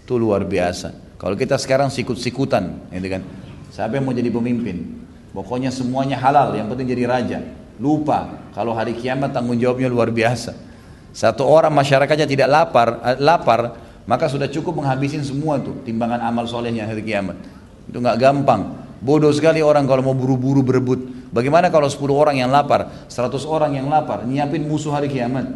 [0.07, 1.19] Itu luar biasa.
[1.19, 3.23] Kalau kita sekarang sikut-sikutan, gitu kan.
[3.75, 5.03] Siapa yang mau jadi pemimpin?
[5.35, 6.55] Pokoknya semuanya halal.
[6.55, 7.39] Yang penting jadi raja.
[7.83, 10.55] Lupa kalau hari kiamat tanggung jawabnya luar biasa.
[11.13, 13.61] Satu orang masyarakatnya tidak lapar, eh, lapar
[14.09, 17.39] maka sudah cukup menghabisin semua tuh timbangan amal solehnya hari kiamat.
[17.87, 18.83] Itu nggak gampang.
[19.03, 21.31] Bodoh sekali orang kalau mau buru-buru berebut.
[21.33, 25.49] Bagaimana kalau 10 orang yang lapar, 100 orang yang lapar, nyiapin musuh hari kiamat.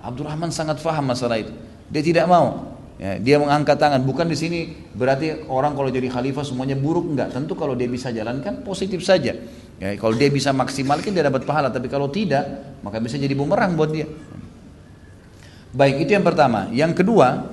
[0.00, 1.52] Abdurrahman sangat faham masalah itu.
[1.92, 2.76] Dia tidak mau.
[2.94, 4.06] Ya, dia mengangkat tangan.
[4.06, 4.58] Bukan di sini
[4.94, 7.34] berarti orang kalau jadi khalifah semuanya buruk enggak.
[7.34, 9.34] Tentu kalau dia bisa jalankan positif saja.
[9.82, 13.74] Ya, kalau dia bisa maksimalkan dia dapat pahala, tapi kalau tidak maka bisa jadi bumerang
[13.74, 14.06] buat dia.
[15.74, 16.70] Baik, itu yang pertama.
[16.70, 17.50] Yang kedua,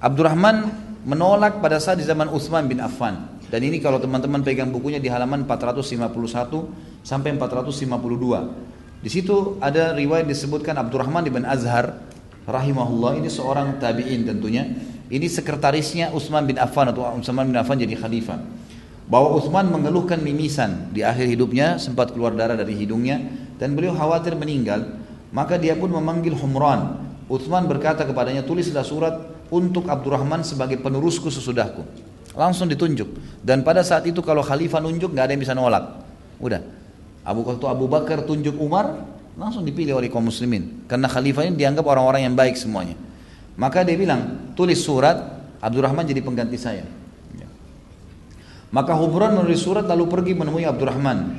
[0.00, 0.64] Abdurrahman
[1.04, 3.36] menolak pada saat di zaman Utsman bin Affan.
[3.52, 9.04] Dan ini kalau teman-teman pegang bukunya di halaman 451 sampai 452.
[9.04, 12.00] Di situ ada riwayat disebutkan Abdurrahman bin Azhar
[12.48, 14.64] rahimahullah ini seorang tabi'in tentunya.
[15.12, 18.40] Ini sekretarisnya Utsman bin Affan atau Utsman bin Affan jadi khalifah
[19.04, 23.20] bahwa Utsman mengeluhkan mimisan di akhir hidupnya sempat keluar darah dari hidungnya
[23.60, 24.96] dan beliau khawatir meninggal
[25.28, 29.16] maka dia pun memanggil Humran Utsman berkata kepadanya tulislah surat
[29.48, 31.84] untuk Abdurrahman sebagai penerusku sesudahku.
[32.36, 33.40] Langsung ditunjuk.
[33.40, 35.84] Dan pada saat itu kalau khalifah nunjuk nggak ada yang bisa nolak.
[36.42, 36.60] Udah.
[37.24, 39.00] Abu Bakar Abu Bakar tunjuk Umar
[39.38, 40.84] langsung dipilih oleh kaum muslimin.
[40.84, 42.98] Karena khalifah ini dianggap orang-orang yang baik semuanya.
[43.56, 45.16] Maka dia bilang tulis surat
[45.62, 46.84] Abdurrahman jadi pengganti saya.
[48.74, 51.30] Maka Humran menulis surat lalu pergi menemui Abdurrahman.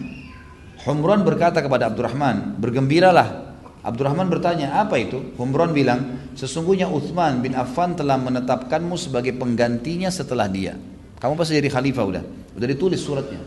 [0.87, 3.44] Humran berkata kepada Abdurrahman, bergembiralah.
[3.85, 5.37] Abdurrahman bertanya, apa itu?
[5.37, 10.73] Humran bilang, sesungguhnya Uthman bin Affan telah menetapkanmu sebagai penggantinya setelah dia.
[11.21, 12.23] Kamu pasti jadi khalifah udah.
[12.57, 13.45] Udah ditulis suratnya.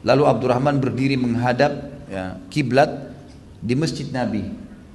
[0.00, 1.72] Lalu Abdurrahman berdiri menghadap
[2.08, 3.12] ya, kiblat
[3.60, 4.48] di masjid Nabi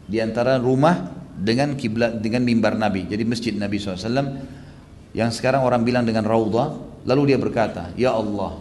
[0.10, 3.06] di antara rumah dengan kiblat dengan mimbar Nabi.
[3.06, 4.42] Jadi masjid Nabi SAW
[5.14, 8.58] yang sekarang orang bilang dengan raudhah Lalu dia berkata, Ya Allah,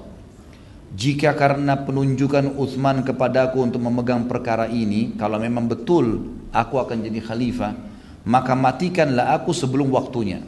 [0.94, 6.22] jika karena penunjukan Uthman kepadaku untuk memegang perkara ini, kalau memang betul
[6.54, 7.74] aku akan jadi khalifah,
[8.22, 10.38] maka matikanlah aku sebelum waktunya.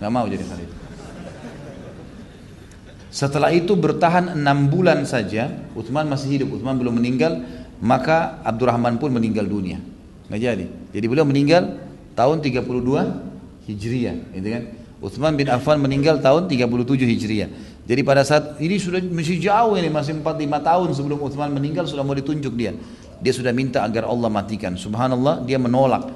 [0.00, 0.80] Gak mau jadi khalifah.
[3.14, 7.46] Setelah itu bertahan enam bulan saja, Uthman masih hidup, Uthman belum meninggal,
[7.78, 9.78] maka Abdurrahman pun meninggal dunia.
[10.26, 10.66] Nggak jadi.
[10.96, 11.78] Jadi beliau meninggal
[12.18, 14.64] tahun 32 Hijriah, gitu kan?
[15.04, 16.66] Uthman bin Affan meninggal tahun 37
[17.04, 17.50] Hijriah.
[17.84, 21.84] Jadi pada saat ini sudah masih jauh ini masih 4 5 tahun sebelum Uthman meninggal
[21.84, 22.72] sudah mau ditunjuk dia.
[23.20, 24.72] Dia sudah minta agar Allah matikan.
[24.76, 26.08] Subhanallah dia menolak.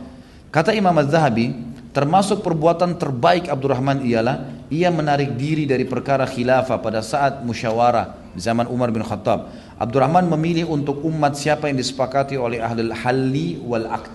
[0.48, 7.02] Kata Imam Az-Zahabi, Termasuk perbuatan terbaik Abdurrahman ialah ia menarik diri dari perkara khilafah pada
[7.02, 9.50] saat musyawarah di zaman Umar bin Khattab.
[9.80, 14.14] Abdurrahman memilih untuk umat siapa yang disepakati oleh ahli halli wal aqd.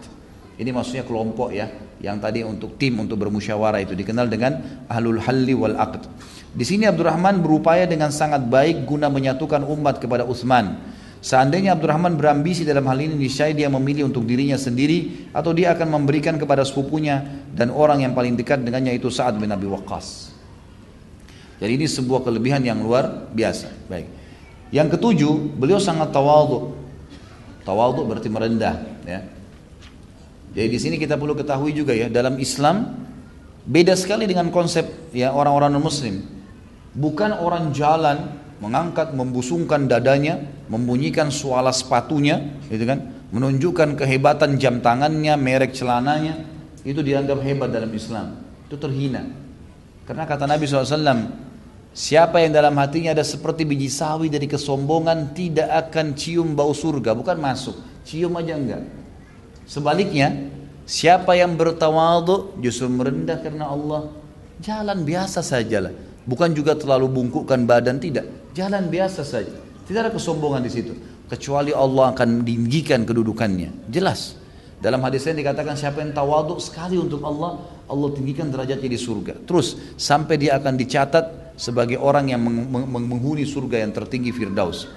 [0.64, 1.68] Ini maksudnya kelompok ya,
[1.98, 6.08] yang tadi untuk tim untuk bermusyawarah itu dikenal dengan ahlul halli wal aqd.
[6.54, 10.78] Di sini Abdurrahman berupaya dengan sangat baik guna menyatukan umat kepada Utsman.
[11.24, 15.90] Seandainya Abdurrahman berambisi dalam hal ini, niscaya dia memilih untuk dirinya sendiri atau dia akan
[15.98, 17.26] memberikan kepada sepupunya
[17.58, 20.30] dan orang yang paling dekat dengannya itu Sa'ad bin Abi Waqqas.
[21.58, 23.72] Jadi ini sebuah kelebihan yang luar biasa.
[23.88, 24.06] Baik.
[24.70, 26.76] Yang ketujuh, beliau sangat tawadhu.
[27.64, 29.24] Tawadhu berarti merendah, ya.
[30.54, 33.00] Jadi di sini kita perlu ketahui juga ya, dalam Islam
[33.64, 36.43] beda sekali dengan konsep ya orang-orang non-muslim.
[36.94, 40.40] Bukan orang jalan mengangkat, membusungkan dadanya,
[40.70, 43.12] membunyikan suara sepatunya, gitu kan?
[43.34, 46.46] Menunjukkan kehebatan jam tangannya, merek celananya,
[46.86, 48.40] itu dianggap hebat dalam Islam.
[48.70, 49.26] Itu terhina.
[50.06, 51.34] Karena kata Nabi SAW,
[51.92, 57.18] siapa yang dalam hatinya ada seperti biji sawi dari kesombongan tidak akan cium bau surga,
[57.18, 57.76] bukan masuk,
[58.06, 58.84] cium aja enggak.
[59.66, 60.52] Sebaliknya,
[60.84, 64.12] siapa yang bertawadu justru merendah karena Allah,
[64.60, 66.13] jalan biasa sajalah.
[66.24, 69.52] Bukan juga terlalu bungkukkan badan tidak, jalan biasa saja.
[69.84, 70.96] Tidak ada kesombongan di situ.
[71.28, 73.92] Kecuali Allah akan tinggikan kedudukannya.
[73.92, 74.40] Jelas.
[74.80, 77.56] Dalam hadis ini dikatakan siapa yang tawaduk sekali untuk Allah,
[77.88, 79.44] Allah tinggikan derajatnya di surga.
[79.48, 82.44] Terus sampai dia akan dicatat sebagai orang yang
[82.88, 84.88] menghuni surga yang tertinggi Firdaus.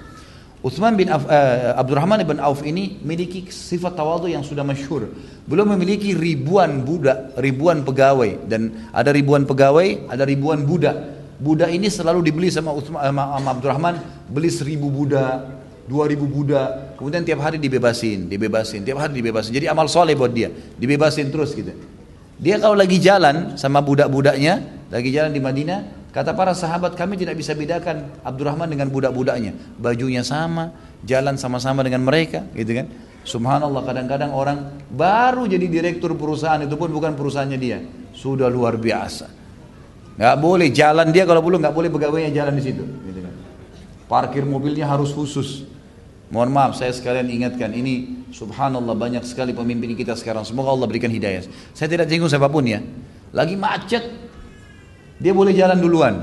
[0.59, 5.07] Uthman bin Auf, uh, Abdurrahman bin Auf ini memiliki sifat tawadu yang sudah masyhur.
[5.47, 11.16] Belum memiliki ribuan budak, ribuan pegawai dan ada ribuan pegawai, ada ribuan budak.
[11.37, 13.95] Budak ini selalu dibeli sama Uthman, sama, Abdurrahman,
[14.25, 15.45] beli seribu budak,
[15.85, 16.97] dua ribu budak.
[16.97, 19.53] Kemudian tiap hari dibebasin, dibebasin, tiap hari dibebasin.
[19.53, 20.49] Jadi amal soleh buat dia,
[20.81, 21.73] dibebasin terus gitu.
[22.37, 27.37] Dia kalau lagi jalan sama budak-budaknya, lagi jalan di Madinah, Kata para sahabat kami tidak
[27.37, 29.77] bisa bedakan Abdurrahman dengan budak-budaknya.
[29.77, 30.73] Bajunya sama,
[31.05, 32.89] jalan sama-sama dengan mereka, gitu kan?
[33.21, 37.85] Subhanallah kadang-kadang orang baru jadi direktur perusahaan itu pun bukan perusahaannya dia.
[38.17, 39.29] Sudah luar biasa.
[40.17, 42.81] Gak boleh jalan dia kalau belum nggak boleh pegawainya jalan di situ.
[42.81, 43.33] Gitu kan.
[44.09, 45.69] Parkir mobilnya harus khusus.
[46.27, 50.43] Mohon maaf saya sekalian ingatkan ini subhanallah banyak sekali pemimpin kita sekarang.
[50.43, 51.45] Semoga Allah berikan hidayah.
[51.71, 52.83] Saya tidak jenguk siapa pun ya.
[53.31, 54.03] Lagi macet
[55.21, 56.15] dia boleh jalan duluan.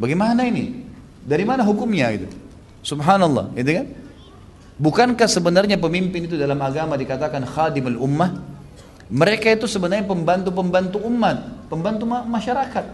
[0.00, 0.86] Bagaimana ini?
[1.20, 2.26] Dari mana hukumnya itu?
[2.80, 3.86] Subhanallah, itu kan?
[4.80, 8.32] Bukankah sebenarnya pemimpin itu dalam agama dikatakan khadimul ummah?
[9.10, 12.86] Mereka itu sebenarnya pembantu-pembantu umat, pembantu masyarakat.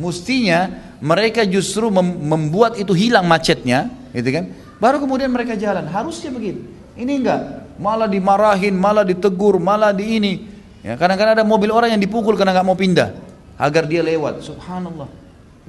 [0.00, 0.72] Mustinya
[1.04, 4.48] mereka justru membuat itu hilang macetnya, gitu kan?
[4.80, 5.84] Baru kemudian mereka jalan.
[5.84, 6.64] Harusnya begitu.
[6.96, 7.40] Ini enggak,
[7.76, 10.32] malah dimarahin, malah ditegur, malah di ini.
[10.80, 13.12] Ya, kadang-kadang ada mobil orang yang dipukul karena nggak mau pindah
[13.60, 14.40] agar dia lewat.
[14.40, 15.06] Subhanallah.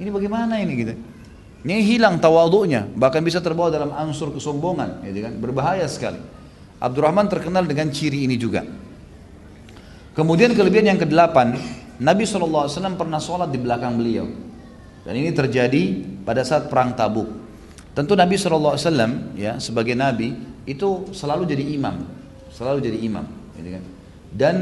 [0.00, 0.94] Ini bagaimana ini gitu?
[1.64, 5.32] Ini hilang tawaduknya, bahkan bisa terbawa dalam ansur kesombongan, gitu kan?
[5.40, 6.20] Berbahaya sekali.
[6.80, 8.64] Abdurrahman terkenal dengan ciri ini juga.
[10.14, 11.58] Kemudian kelebihan yang kedelapan,
[11.98, 14.30] Nabi SAW pernah sholat di belakang beliau.
[15.02, 17.28] Dan ini terjadi pada saat perang tabuk.
[17.94, 18.78] Tentu Nabi SAW
[19.34, 20.34] ya sebagai Nabi
[20.64, 22.06] itu selalu jadi imam,
[22.50, 23.26] selalu jadi imam,
[23.58, 23.84] gitu kan?
[24.34, 24.56] Dan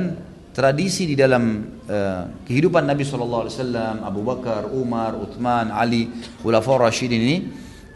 [0.52, 3.48] tradisi di dalam uh, kehidupan Nabi SAW,
[4.04, 6.12] Abu Bakar, Umar, Uthman, Ali,
[6.44, 7.36] Khulafaur Rashidin ini,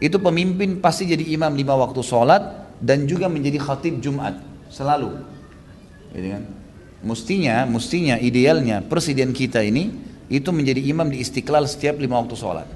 [0.01, 2.41] itu pemimpin pasti jadi imam lima waktu sholat
[2.81, 4.41] dan juga menjadi khatib Jumat
[4.73, 5.21] selalu.
[6.17, 6.43] Gitu kan?
[7.05, 9.93] Mustinya, mustinya, idealnya presiden kita ini
[10.27, 12.67] itu menjadi imam di istiqlal setiap lima waktu sholat.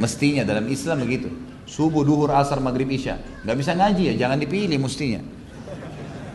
[0.00, 1.30] Mestinya dalam Islam begitu.
[1.64, 3.20] Subuh, duhur, asar, maghrib, isya.
[3.44, 5.20] Gak bisa ngaji ya, jangan dipilih mustinya.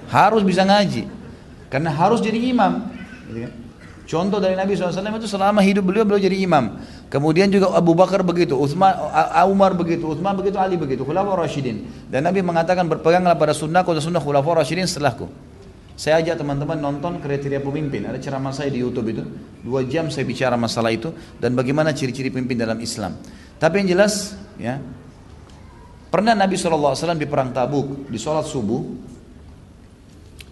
[0.09, 1.05] Harus bisa ngaji.
[1.69, 2.87] Karena harus jadi imam.
[3.29, 3.53] Gitu kan?
[4.09, 6.81] Contoh dari Nabi SAW itu selama hidup beliau beliau jadi imam.
[7.13, 8.89] Kemudian juga Abu Bakar begitu, Uthman,
[9.45, 11.85] Umar begitu, Uthman begitu, Ali begitu, Khulafaur Rashidin.
[12.09, 15.29] Dan Nabi mengatakan berpeganglah pada sunnah dan sunnah Khulafaur Rashidin setelahku.
[15.99, 18.07] Saya ajak teman-teman nonton kriteria pemimpin.
[18.07, 19.23] Ada ceramah saya di YouTube itu.
[19.59, 21.11] Dua jam saya bicara masalah itu
[21.43, 23.19] dan bagaimana ciri-ciri pemimpin dalam Islam.
[23.59, 24.79] Tapi yang jelas, ya,
[26.07, 29.11] pernah Nabi SAW di perang Tabuk di sholat subuh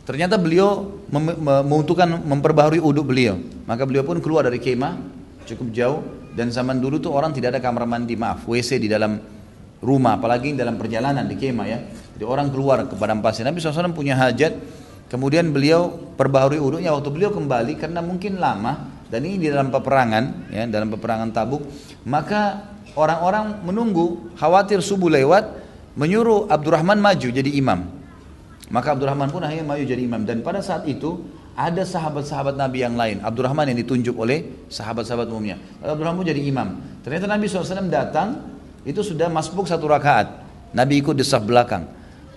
[0.08, 3.36] Ternyata beliau membutuhkan memperbaharui uduk beliau.
[3.68, 4.96] Maka beliau pun keluar dari kemah
[5.44, 6.00] cukup jauh
[6.32, 9.20] dan zaman dulu tuh orang tidak ada kamar mandi, maaf, WC di dalam
[9.84, 11.84] rumah, apalagi dalam perjalanan di kemah ya.
[12.16, 13.44] Jadi orang keluar ke padang pasir.
[13.44, 14.56] Nabi SAW punya hajat,
[15.08, 20.52] kemudian beliau perbaharui uduknya waktu beliau kembali karena mungkin lama dan ini di dalam peperangan
[20.52, 21.64] ya, dalam peperangan Tabuk,
[22.04, 25.48] maka orang-orang menunggu khawatir subuh lewat
[25.96, 27.88] menyuruh Abdurrahman maju jadi imam.
[28.68, 31.24] Maka Abdurrahman pun akhirnya maju jadi imam dan pada saat itu
[31.58, 33.24] ada sahabat-sahabat Nabi yang lain.
[33.24, 35.58] Abdurrahman yang ditunjuk oleh sahabat-sahabat umumnya.
[35.82, 36.78] Abdurrahman jadi imam.
[37.02, 38.46] Ternyata Nabi SAW datang,
[38.86, 40.46] itu sudah masbuk satu rakaat.
[40.78, 41.90] Nabi ikut di saf belakang.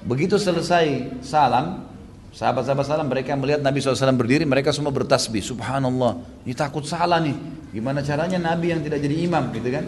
[0.08, 1.89] Begitu selesai salam,
[2.30, 5.42] sahabat-sahabat salam mereka melihat Nabi SAW berdiri, mereka semua bertasbih.
[5.42, 7.34] Subhanallah, ini takut salah nih.
[7.70, 9.84] Gimana caranya Nabi yang tidak jadi imam gitu kan?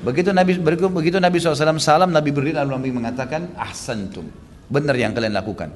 [0.00, 0.56] Begitu Nabi
[0.88, 4.26] begitu Nabi SAW salam, Nabi berdiri lalu Nabi mengatakan ahsantum.
[4.70, 5.68] Benar yang kalian lakukan.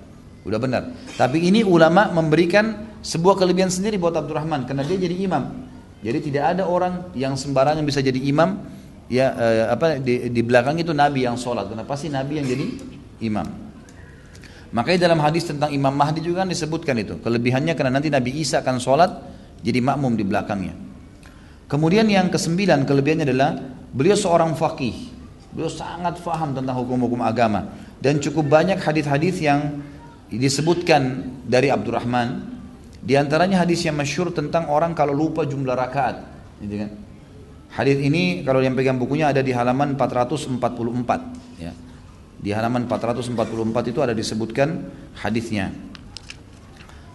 [0.47, 0.93] Udah benar.
[1.17, 5.67] Tapi ini ulama memberikan sebuah kelebihan sendiri buat Abdurrahman karena dia jadi imam.
[6.05, 8.61] Jadi tidak ada orang yang sembarangan bisa jadi imam
[9.09, 11.69] ya eh, apa di, di belakang itu Nabi yang sholat.
[11.73, 12.67] Karena pasti Nabi yang jadi
[13.25, 13.64] imam.
[14.75, 17.23] Makanya dalam hadis tentang Imam Mahdi juga kan disebutkan itu.
[17.23, 19.11] Kelebihannya karena nanti Nabi Isa akan sholat
[19.63, 20.75] jadi makmum di belakangnya.
[21.71, 23.55] Kemudian yang kesembilan kelebihannya adalah
[23.95, 25.15] beliau seorang fakih.
[25.55, 27.71] Beliau sangat faham tentang hukum-hukum agama
[28.03, 29.79] dan cukup banyak hadis-hadis yang
[30.29, 32.53] disebutkan dari Abdurrahman
[32.99, 36.25] di antaranya hadis yang masyur tentang orang kalau lupa jumlah rakaat
[36.59, 36.91] gitu kan
[37.77, 41.71] hadis ini kalau yang pegang bukunya ada di halaman 444 ya
[42.45, 43.33] di halaman 444
[43.89, 44.85] itu ada disebutkan
[45.17, 45.73] hadisnya.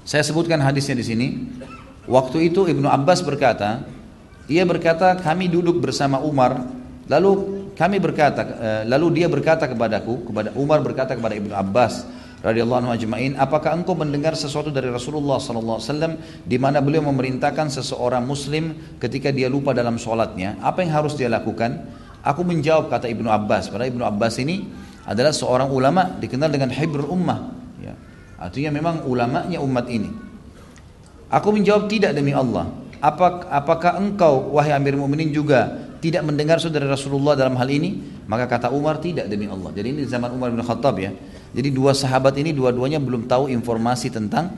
[0.01, 1.27] Saya sebutkan hadisnya di sini.
[2.09, 3.85] Waktu itu Ibnu Abbas berkata
[4.49, 6.65] ia berkata kami duduk bersama Umar.
[7.05, 12.09] Lalu kami berkata eh, lalu dia berkata kepadaku kepada Umar berkata kepada Ibnu Abbas
[12.41, 17.69] radhiyallahu anhu ajma'in apakah engkau mendengar sesuatu dari Rasulullah sallallahu alaihi di mana beliau memerintahkan
[17.69, 20.57] seseorang muslim ketika dia lupa dalam sholatnya?
[20.65, 21.85] Apa yang harus dia lakukan?
[22.25, 23.69] Aku menjawab kata Ibnu Abbas.
[23.69, 27.49] Padahal Ibnu Abbas ini adalah seorang ulama dikenal dengan hibrul ummah
[27.81, 27.97] ya
[28.37, 30.13] artinya memang ulamanya umat ini
[31.33, 32.69] aku menjawab tidak demi Allah
[32.99, 35.71] Apakah, engkau wahai Amir Mukminin juga
[36.03, 37.95] tidak mendengar saudara Rasulullah dalam hal ini?
[38.27, 39.71] Maka kata Umar tidak demi Allah.
[39.71, 41.15] Jadi ini zaman Umar bin Khattab ya.
[41.55, 44.51] Jadi dua sahabat ini dua-duanya belum tahu informasi tentang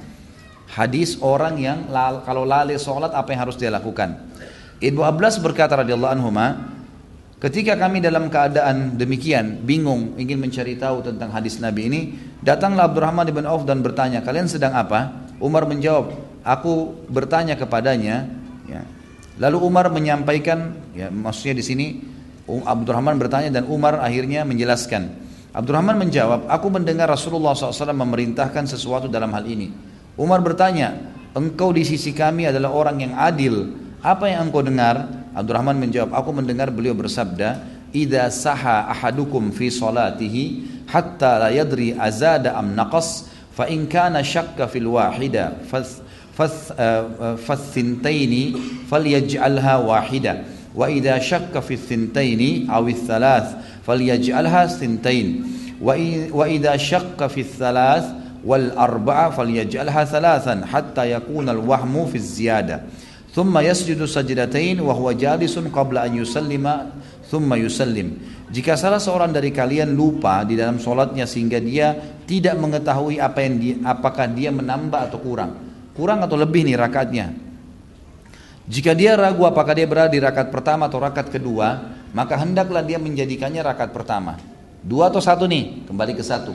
[0.73, 4.17] hadis orang yang lal, kalau lalai sholat apa yang harus dia lakukan.
[4.81, 6.33] Ibnu Abbas berkata radhiyallahu anhu
[7.41, 12.01] ketika kami dalam keadaan demikian bingung ingin mencari tahu tentang hadis Nabi ini,
[12.39, 16.13] datanglah Abdurrahman bin Auf dan bertanya, "Kalian sedang apa?" Umar menjawab,
[16.45, 18.29] "Aku bertanya kepadanya."
[18.69, 18.85] Ya.
[19.41, 21.87] Lalu Umar menyampaikan, ya maksudnya di sini
[22.45, 25.09] Abdurrahman bertanya dan Umar akhirnya menjelaskan.
[25.51, 29.67] Abdurrahman menjawab, aku mendengar Rasulullah SAW memerintahkan sesuatu dalam hal ini.
[30.15, 30.95] Umar bertanya,
[31.35, 33.67] engkau di sisi kami adalah orang yang adil.
[34.01, 35.05] Apa yang engkau dengar?
[35.37, 37.61] Abdurrahman menjawab, aku mendengar beliau bersabda,
[37.93, 44.65] ida saha ahadukum fi salatihi hatta la yadri azada am naqas, fa in kana syakka
[44.65, 45.53] fil wahida
[47.45, 53.53] fa'tintaini, eh, eh, fal-yaj'alha wahida wa idza syakka fi thintaini aw thalath
[53.83, 55.43] falyaj'alha thintain
[55.77, 55.93] wa
[56.47, 58.07] idza syakka fi thalath
[58.41, 62.81] wal arba'a falyaj'alha thalathan hatta yakuna al wahmu fi ziyada."
[63.31, 66.91] thumma يسجد سجدتين وهو جالس قبل أن an
[67.31, 68.07] ثم thumma.
[68.51, 71.95] Jika salah seorang dari kalian lupa di dalam sholatnya sehingga dia
[72.27, 75.55] tidak mengetahui apa yang dia, apakah dia menambah atau kurang,
[75.95, 77.31] kurang atau lebih nih rakaatnya.
[78.67, 82.99] Jika dia ragu apakah dia berada di rakaat pertama atau rakaat kedua, maka hendaklah dia
[82.99, 84.35] menjadikannya rakaat pertama.
[84.83, 86.51] Dua atau satu nih, kembali ke satu.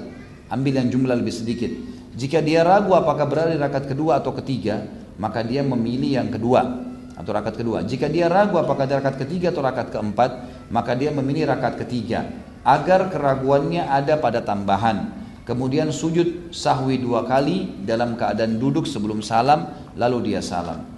[0.52, 1.72] Ambil yang jumlah lebih sedikit.
[2.12, 4.84] Jika dia ragu apakah berada di rakaat kedua atau ketiga,
[5.16, 6.86] maka dia memilih yang kedua
[7.16, 7.84] atau rakaat kedua.
[7.84, 10.30] Jika dia ragu apakah rakaat ketiga atau rakaat keempat,
[10.68, 12.28] maka dia memilih rakaat ketiga
[12.66, 15.12] agar keraguannya ada pada tambahan.
[15.46, 20.95] Kemudian sujud sahwi dua kali dalam keadaan duduk sebelum salam, lalu dia salam.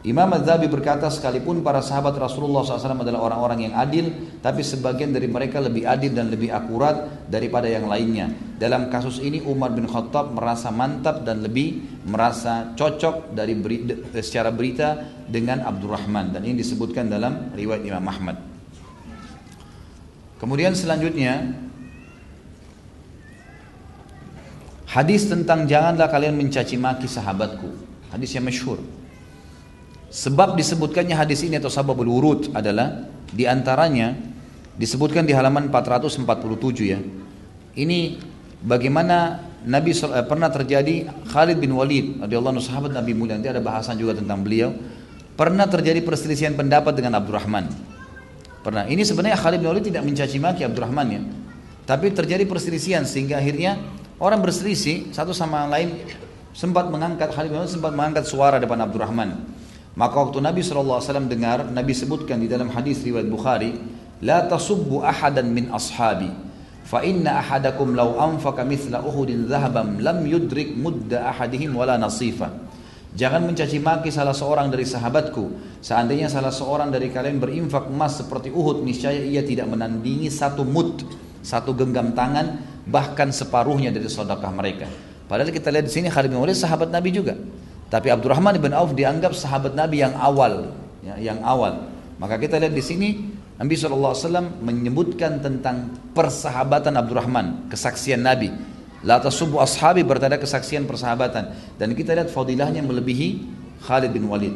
[0.00, 4.08] Imam Az-Zabi berkata sekalipun para sahabat Rasulullah SAW adalah orang-orang yang adil
[4.40, 8.32] Tapi sebagian dari mereka lebih adil dan lebih akurat daripada yang lainnya.
[8.56, 13.92] Dalam kasus ini Umar bin Khattab merasa mantap dan lebih merasa cocok dari berita,
[14.24, 14.96] secara berita
[15.28, 18.40] dengan Abdurrahman Dan ini disebutkan dalam riwayat Imam Ahmad.
[20.40, 21.68] Kemudian selanjutnya
[24.90, 27.68] Hadis tentang janganlah kalian mencaci maki sahabatku.
[28.10, 28.80] Hadis yang masyhur
[30.10, 34.18] Sebab disebutkannya hadis ini atau sababul wurud adalah di antaranya
[34.74, 36.26] disebutkan di halaman 447
[36.82, 36.98] ya.
[37.78, 38.18] Ini
[38.58, 39.38] bagaimana
[39.70, 43.94] Nabi eh, pernah terjadi Khalid bin Walid radhiyallahu anhu sahabat Nabi mulia nanti ada bahasan
[44.02, 44.74] juga tentang beliau.
[45.38, 47.70] Pernah terjadi perselisihan pendapat dengan Abdurrahman.
[48.66, 48.90] Pernah.
[48.90, 51.22] Ini sebenarnya Khalid bin Walid tidak mencaci maki Abdurrahman ya.
[51.86, 53.78] Tapi terjadi perselisihan sehingga akhirnya
[54.18, 56.02] orang berselisih satu sama lain
[56.50, 59.59] sempat mengangkat Khalid bin Walid sempat mengangkat suara depan Abdurrahman
[60.00, 63.76] maka waktu Nabi SAW dengar, Nabi sebutkan di dalam hadis riwayat Bukhari,
[64.24, 66.32] La tasubbu ahadan min ashabi,
[66.88, 72.48] fa inna ahadakum law anfaqa mithla uhudin dhahaban lam yudrik mudda ahadihim nasifa
[73.10, 75.76] Jangan mencaci maki salah seorang dari sahabatku.
[75.82, 81.02] Seandainya salah seorang dari kalian berinfak emas seperti Uhud, niscaya ia tidak menandingi satu mud,
[81.42, 84.86] satu genggam tangan, bahkan separuhnya dari sedekah mereka.
[85.26, 87.34] Padahal kita lihat di sini Khalid bin Walid sahabat Nabi juga.
[87.90, 90.70] Tapi Abdurrahman bin Auf dianggap sahabat Nabi yang awal,
[91.02, 91.90] ya, yang awal.
[92.22, 93.08] Maka kita lihat di sini
[93.58, 98.54] Nabi SAW menyebutkan tentang persahabatan Abdurrahman, kesaksian Nabi.
[99.02, 101.76] La tasubu ashabi bertanda kesaksian persahabatan.
[101.76, 103.28] Dan kita lihat fadilahnya melebihi
[103.82, 104.54] Khalid bin Walid.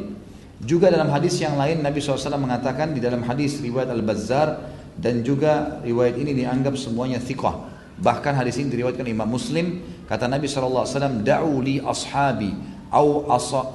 [0.63, 5.83] Juga dalam hadis yang lain Nabi SAW mengatakan di dalam hadis riwayat Al-Bazzar dan juga
[5.83, 7.75] riwayat ini dianggap semuanya thiqah.
[7.99, 10.87] Bahkan hadis ini diriwayatkan Imam Muslim kata Nabi SAW
[11.25, 12.74] da'u li ashabi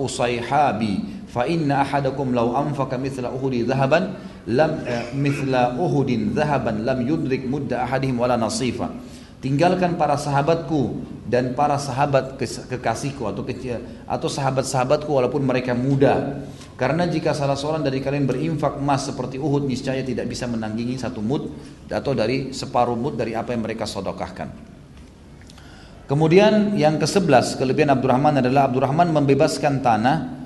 [0.00, 4.16] usayhabi fa inna ahadakum law anfaqa mithla uhudi dhahaban
[4.48, 8.90] lam eh, mithla uhudin dhahaban lam yudrik ahadihim wala nasifa
[9.40, 12.36] Tinggalkan para sahabatku dan para sahabat
[12.68, 13.40] kekasihku atau
[14.04, 16.44] atau sahabat-sahabatku walaupun mereka muda.
[16.76, 21.24] Karena jika salah seorang dari kalian berinfak emas seperti Uhud niscaya tidak bisa menanggingi satu
[21.24, 21.56] mud
[21.88, 24.52] atau dari separuh mud dari apa yang mereka sodokahkan.
[26.10, 30.42] Kemudian yang ke-11 kelebihan Abdurrahman adalah Abdurrahman membebaskan tanah.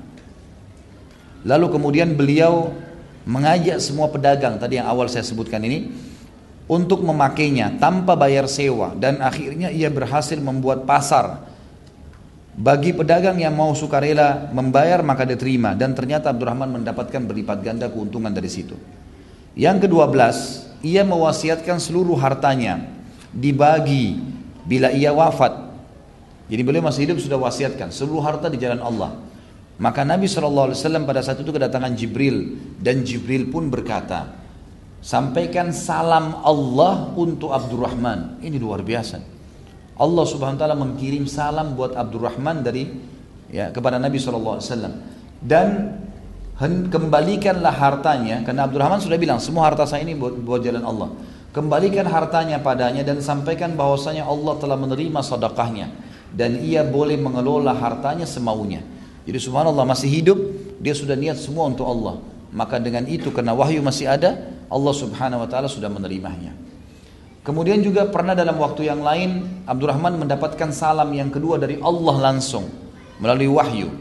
[1.49, 2.77] Lalu kemudian beliau
[3.25, 5.89] mengajak semua pedagang tadi yang awal saya sebutkan ini
[6.69, 8.93] untuk memakainya tanpa bayar sewa.
[8.93, 11.49] Dan akhirnya ia berhasil membuat pasar.
[12.61, 18.37] Bagi pedagang yang mau sukarela membayar maka diterima dan ternyata Abdurrahman mendapatkan berlipat ganda keuntungan
[18.37, 18.77] dari situ.
[19.57, 22.85] Yang kedua belas, ia mewasiatkan seluruh hartanya
[23.33, 24.34] dibagi
[24.65, 25.73] bila ia wafat.
[26.49, 29.17] Jadi beliau masih hidup sudah wasiatkan seluruh harta di jalan Allah.
[29.75, 30.77] Maka Nabi SAW
[31.09, 34.45] pada saat itu kedatangan Jibril dan Jibril pun berkata,
[35.05, 38.41] Sampaikan salam Allah untuk Abdurrahman.
[38.41, 39.21] Ini luar biasa.
[39.95, 42.89] Allah Subhanahu wa taala mengirim salam buat Abdurrahman dari
[43.53, 44.59] ya kepada Nabi SAW
[45.39, 46.01] dan
[46.91, 51.11] kembalikanlah hartanya karena Abdurrahman sudah bilang semua harta saya ini buat, buat jalan Allah.
[51.55, 55.87] Kembalikan hartanya padanya dan sampaikan bahwasanya Allah telah menerima sedekahnya
[56.35, 58.83] dan ia boleh mengelola hartanya semaunya.
[59.23, 60.39] Jadi subhanallah masih hidup,
[60.83, 62.19] dia sudah niat semua untuk Allah.
[62.51, 66.51] Maka dengan itu karena wahyu masih ada, Allah Subhanahu wa taala sudah menerimanya.
[67.47, 72.67] Kemudian juga pernah dalam waktu yang lain Abdurrahman mendapatkan salam yang kedua dari Allah langsung
[73.23, 73.95] melalui wahyu.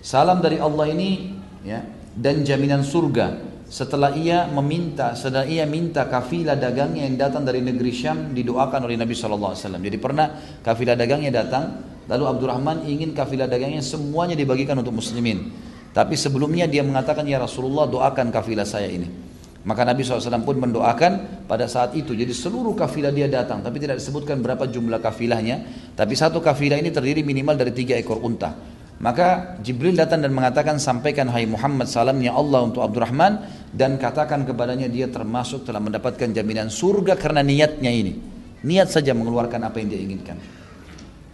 [0.00, 1.84] Salam dari Allah ini ya
[2.16, 7.90] dan jaminan surga setelah ia meminta setelah ia minta kafilah dagangnya yang datang dari negeri
[7.90, 13.82] Syam didoakan oleh Nabi SAW jadi pernah kafilah dagangnya datang lalu Abdurrahman ingin kafilah dagangnya
[13.82, 15.50] semuanya dibagikan untuk muslimin
[15.90, 19.26] tapi sebelumnya dia mengatakan ya Rasulullah doakan kafilah saya ini
[19.66, 22.14] maka Nabi SAW pun mendoakan pada saat itu.
[22.14, 23.66] Jadi seluruh kafilah dia datang.
[23.66, 25.66] Tapi tidak disebutkan berapa jumlah kafilahnya.
[25.98, 28.54] Tapi satu kafilah ini terdiri minimal dari tiga ekor unta.
[28.96, 34.88] Maka Jibril datang dan mengatakan sampaikan hai Muhammad salamnya Allah untuk Abdurrahman dan katakan kepadanya
[34.88, 38.16] dia termasuk telah mendapatkan jaminan surga karena niatnya ini.
[38.64, 40.40] Niat saja mengeluarkan apa yang dia inginkan.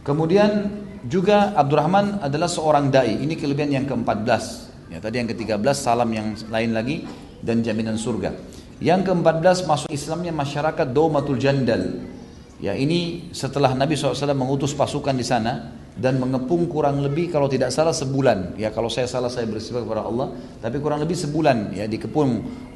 [0.02, 0.66] Kemudian
[1.06, 3.22] juga Abdurrahman adalah seorang dai.
[3.22, 4.42] Ini kelebihan yang ke-14.
[4.90, 7.06] Ya, tadi yang ke-13 salam yang lain lagi
[7.38, 8.34] dan jaminan surga.
[8.82, 12.10] Yang ke-14 masuk Islamnya masyarakat Daumatul Jandal.
[12.58, 17.68] Ya ini setelah Nabi SAW mengutus pasukan di sana dan mengepung kurang lebih kalau tidak
[17.68, 18.56] salah sebulan.
[18.56, 20.32] Ya kalau saya salah saya bersifat kepada Allah.
[20.64, 22.30] Tapi kurang lebih sebulan ya dikepung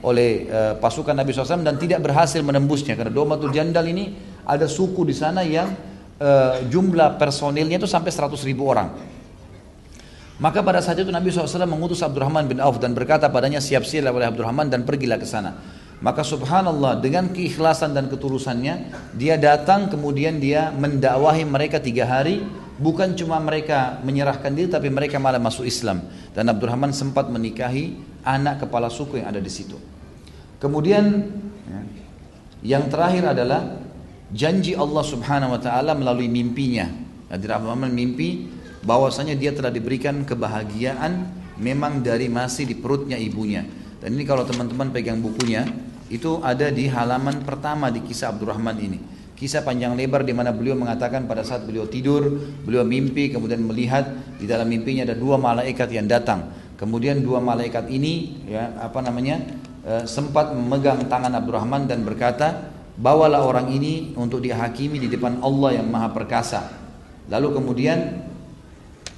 [0.04, 2.92] oleh uh, pasukan Nabi SAW dan tidak berhasil menembusnya.
[2.92, 4.12] Karena Daumatul Jandal ini
[4.44, 5.72] ada suku di sana yang
[6.20, 8.92] uh, jumlah personilnya itu sampai 100 ribu orang.
[10.36, 14.28] Maka pada saat itu Nabi SAW mengutus Abdurrahman bin Auf dan berkata padanya siap-siap oleh
[14.28, 15.56] Abdurrahman dan pergilah ke sana.
[16.04, 22.44] Maka subhanallah dengan keikhlasan dan ketulusannya dia datang kemudian dia mendakwahi mereka tiga hari
[22.76, 26.04] bukan cuma mereka menyerahkan diri tapi mereka malah masuk Islam
[26.36, 29.76] dan Abdurrahman sempat menikahi anak kepala suku yang ada di situ.
[30.56, 31.04] Kemudian
[31.68, 31.80] ya,
[32.76, 33.80] yang terakhir adalah
[34.32, 36.88] janji Allah Subhanahu wa taala melalui mimpinya.
[37.26, 38.46] Abdurrahman mimpi
[38.86, 41.26] bahwasanya dia telah diberikan kebahagiaan
[41.58, 43.66] memang dari masih di perutnya ibunya.
[43.98, 45.66] Dan ini kalau teman-teman pegang bukunya,
[46.06, 48.98] itu ada di halaman pertama di kisah Abdurrahman ini.
[49.36, 54.08] Kisah panjang lebar di mana beliau mengatakan pada saat beliau tidur, beliau mimpi kemudian melihat
[54.40, 56.48] di dalam mimpinya ada dua malaikat yang datang.
[56.80, 59.44] Kemudian dua malaikat ini ya apa namanya
[59.84, 65.80] e, sempat memegang tangan Abdurrahman dan berkata, "Bawalah orang ini untuk dihakimi di depan Allah
[65.80, 66.64] yang Maha Perkasa."
[67.28, 67.98] Lalu kemudian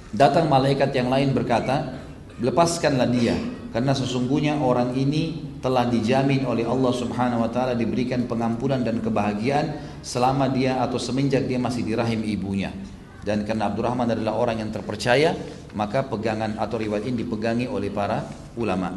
[0.09, 2.01] Datang malaikat yang lain berkata,
[2.41, 3.37] lepaskanlah dia.
[3.69, 9.99] Karena sesungguhnya orang ini telah dijamin oleh Allah Subhanahu wa taala diberikan pengampunan dan kebahagiaan
[10.01, 12.73] selama dia atau semenjak dia masih di rahim ibunya.
[13.21, 15.35] Dan karena Abdurrahman adalah orang yang terpercaya,
[15.77, 18.25] maka pegangan atau riwayat ini dipegangi oleh para
[18.57, 18.95] ulama.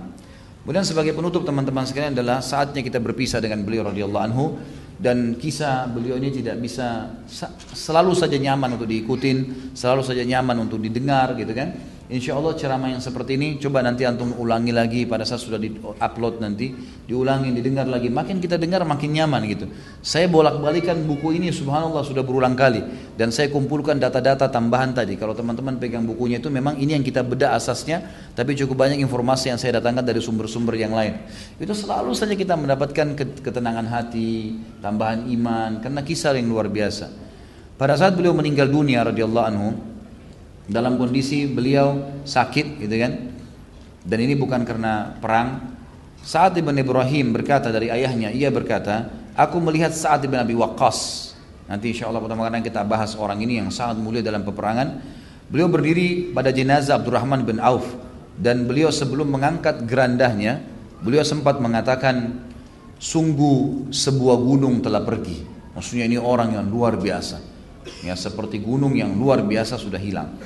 [0.62, 4.62] Kemudian sebagai penutup teman-teman sekalian adalah saatnya kita berpisah dengan beliau radhiyallahu anhu
[4.94, 7.18] dan kisah beliau ini tidak bisa
[7.74, 11.74] selalu saja nyaman untuk diikutin, selalu saja nyaman untuk didengar gitu kan.
[12.12, 15.72] Insya Allah ceramah yang seperti ini coba nanti antum ulangi lagi pada saat sudah di
[15.80, 16.68] upload nanti
[17.08, 19.64] diulangi didengar lagi makin kita dengar makin nyaman gitu.
[20.04, 22.84] Saya bolak-balikan buku ini subhanallah sudah berulang kali
[23.16, 25.16] dan saya kumpulkan data-data tambahan tadi.
[25.16, 28.04] Kalau teman-teman pegang bukunya itu memang ini yang kita bedah asasnya
[28.36, 31.16] tapi cukup banyak informasi yang saya datangkan dari sumber-sumber yang lain.
[31.56, 37.08] Itu selalu saja kita mendapatkan ketenangan hati, tambahan iman karena kisah yang luar biasa.
[37.80, 39.91] Pada saat beliau meninggal dunia radhiyallahu anhu
[40.70, 43.12] dalam kondisi beliau sakit gitu kan?
[44.02, 45.74] Dan ini bukan karena perang.
[46.22, 51.30] Saat ibn Ibrahim berkata dari ayahnya ia berkata aku melihat saat ibn Abi Waqqas.
[51.66, 55.02] Nanti insya Allah pertama kali kita bahas orang ini yang sangat mulia dalam peperangan.
[55.50, 57.86] Beliau berdiri pada jenazah Abdurrahman bin Auf.
[58.32, 60.62] Dan beliau sebelum mengangkat gerandahnya
[61.02, 62.42] beliau sempat mengatakan
[62.96, 65.42] sungguh sebuah gunung telah pergi.
[65.74, 67.38] Maksudnya ini orang yang luar biasa.
[68.06, 70.38] Ya seperti gunung yang luar biasa sudah hilang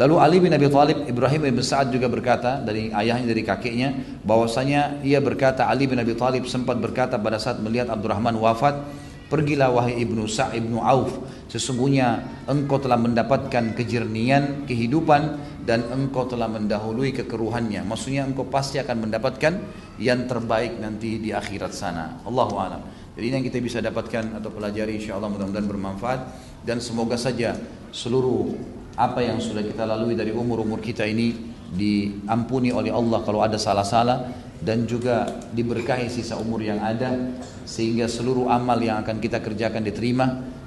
[0.00, 3.92] Lalu Ali bin Abi Thalib, Ibrahim bin Sa'ad juga berkata dari ayahnya dari kakeknya
[4.24, 8.80] bahwasanya ia berkata Ali bin Abi Thalib sempat berkata pada saat melihat Abdurrahman wafat,
[9.28, 11.20] "Pergilah wahai Ibnu Sa' Ibnu Auf,
[11.52, 15.36] sesungguhnya engkau telah mendapatkan kejernian kehidupan
[15.68, 19.52] dan engkau telah mendahului kekeruhannya." Maksudnya engkau pasti akan mendapatkan
[20.00, 22.24] yang terbaik nanti di akhirat sana.
[22.24, 22.80] Allahu a'lam.
[23.20, 26.20] Jadi ini yang kita bisa dapatkan atau pelajari insya Allah mudah-mudahan bermanfaat
[26.64, 27.52] dan semoga saja
[27.92, 31.34] seluruh apa yang sudah kita lalui dari umur-umur kita ini
[31.70, 34.26] diampuni oleh Allah kalau ada salah-salah
[34.60, 37.16] dan juga diberkahi sisa umur yang ada
[37.64, 40.26] sehingga seluruh amal yang akan kita kerjakan diterima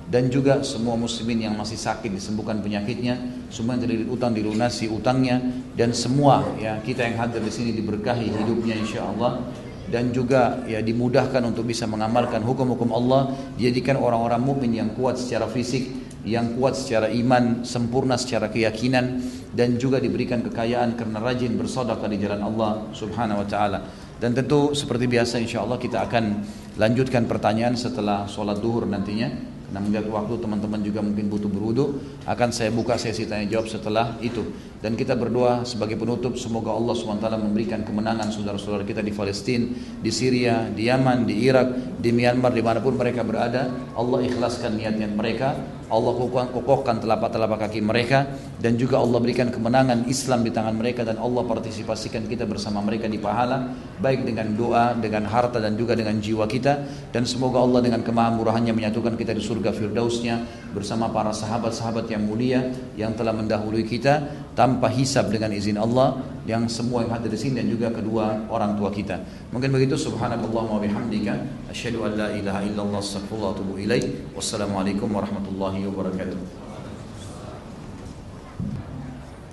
[0.10, 5.40] dan juga semua muslimin yang masih sakit disembuhkan penyakitnya semua yang terlilit utang dilunasi utangnya
[5.78, 9.46] dan semua ya kita yang hadir di sini diberkahi hidupnya insya Allah
[9.94, 13.30] dan juga ya dimudahkan untuk bisa mengamalkan hukum-hukum Allah
[13.62, 19.20] dijadikan orang-orang mukmin yang kuat secara fisik yang kuat secara iman, sempurna secara keyakinan
[19.52, 23.80] dan juga diberikan kekayaan karena rajin bersedekah di jalan Allah Subhanahu wa taala.
[24.24, 26.48] Dan tentu seperti biasa insya Allah kita akan
[26.80, 29.52] lanjutkan pertanyaan setelah sholat duhur nantinya.
[29.74, 31.98] Karena melihat waktu teman-teman juga mungkin butuh berwudu,
[32.30, 34.54] akan saya buka sesi tanya jawab setelah itu.
[34.78, 39.66] Dan kita berdoa sebagai penutup semoga Allah SWT memberikan kemenangan saudara-saudara kita di Palestina,
[39.98, 43.66] di Syria, di Yaman, di Irak, di Myanmar, di mana pun mereka berada.
[43.98, 45.58] Allah ikhlaskan niat-niat mereka
[45.92, 46.14] Allah
[46.52, 48.28] kokohkan telapak-telapak kaki mereka
[48.60, 53.12] dan juga Allah berikan kemenangan Islam di tangan mereka dan Allah partisipasikan kita bersama mereka
[53.12, 56.84] di pahala baik dengan doa, dengan harta dan juga dengan jiwa kita.
[57.12, 62.72] Dan semoga Allah dengan kemahamurahannya menyatukan kita di surga firdausnya bersama para sahabat-sahabat yang mulia
[62.96, 64.28] yang telah mendahului kita
[64.58, 68.76] tanpa hisab dengan izin Allah yang semua yang hadir di sini dan juga kedua orang
[68.76, 69.16] tua kita.
[69.56, 71.40] Mungkin begitu subhanakallah wa bihamdika
[71.72, 74.04] asyhadu an la ilaha illallah astaghfirullah wa atubu ilaih.
[74.36, 76.40] Wassalamualaikum warahmatullahi wabarakatuh.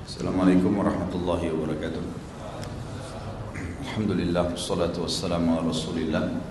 [0.02, 2.02] Assalamualaikum warahmatullahi wabarakatuh.
[3.86, 6.42] Alhamdulillah wassalatu wassalamu ala Rasulillah.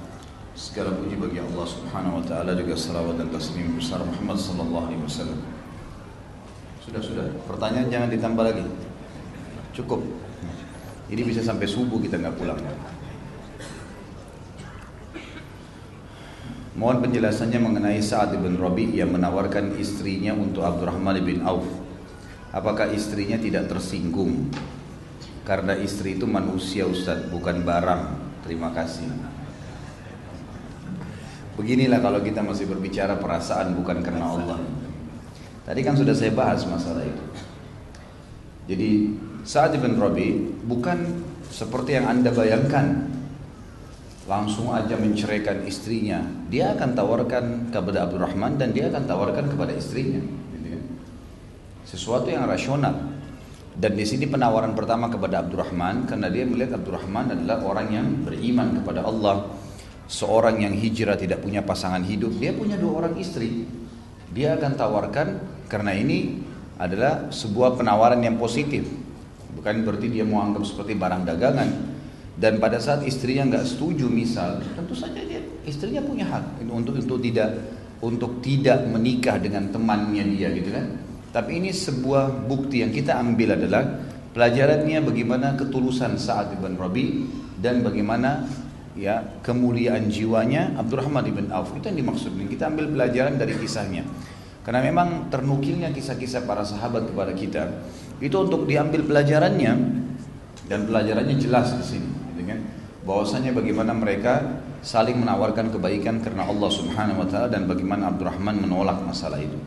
[0.56, 5.04] Segala puji bagi Allah Subhanahu wa taala juga salawat dan taslim besar Muhammad sallallahu alaihi
[5.04, 5.40] wasallam.
[6.84, 8.64] Sudah sudah, pertanyaan jangan ditambah lagi.
[9.76, 10.29] Cukup.
[11.10, 12.62] Ini bisa sampai subuh kita nggak pulang.
[16.80, 21.68] Mohon penjelasannya mengenai Sa'ad bin Rabi yang menawarkan istrinya untuk Abdurrahman bin Auf.
[22.56, 24.48] Apakah istrinya tidak tersinggung?
[25.44, 28.16] Karena istri itu manusia Ustaz, bukan barang.
[28.46, 29.10] Terima kasih.
[31.60, 34.60] Beginilah kalau kita masih berbicara perasaan bukan karena Allah.
[35.68, 37.26] Tadi kan sudah saya bahas masalah itu.
[38.72, 38.90] Jadi
[39.50, 43.10] Sa'ad bin Rabi bukan seperti yang Anda bayangkan
[44.30, 46.22] langsung aja menceraikan istrinya.
[46.54, 50.22] Dia akan tawarkan kepada Abdurrahman dan dia akan tawarkan kepada istrinya.
[50.54, 50.84] Gitu kan.
[51.82, 52.94] Sesuatu yang rasional.
[53.74, 58.78] Dan di sini penawaran pertama kepada Abdurrahman karena dia melihat Abdurrahman adalah orang yang beriman
[58.78, 59.50] kepada Allah,
[60.06, 63.66] seorang yang hijrah tidak punya pasangan hidup, dia punya dua orang istri.
[64.30, 65.28] Dia akan tawarkan
[65.66, 66.38] karena ini
[66.78, 69.09] adalah sebuah penawaran yang positif
[69.56, 71.70] bukan berarti dia mau anggap seperti barang dagangan
[72.40, 77.20] dan pada saat istrinya nggak setuju misal tentu saja dia istrinya punya hak untuk untuk
[77.20, 77.50] tidak
[78.00, 80.88] untuk tidak menikah dengan temannya dia gitu kan
[81.30, 87.26] tapi ini sebuah bukti yang kita ambil adalah Pelajarannya bagaimana ketulusan Sa'ad bin Rabi
[87.58, 88.46] dan bagaimana
[88.94, 91.74] ya kemuliaan jiwanya Abdurrahman bin Auf.
[91.74, 92.38] Itu yang dimaksud.
[92.38, 94.06] Kita ambil pelajaran dari kisahnya.
[94.70, 97.82] Karena memang ternukilnya kisah-kisah para sahabat kepada kita
[98.22, 99.74] itu untuk diambil pelajarannya
[100.70, 102.06] dan pelajarannya jelas di sini,
[102.38, 102.62] gitu kan?
[103.02, 109.02] Bahwasanya bagaimana mereka saling menawarkan kebaikan karena Allah Subhanahu wa taala dan bagaimana Abdurrahman menolak
[109.02, 109.58] masalah itu.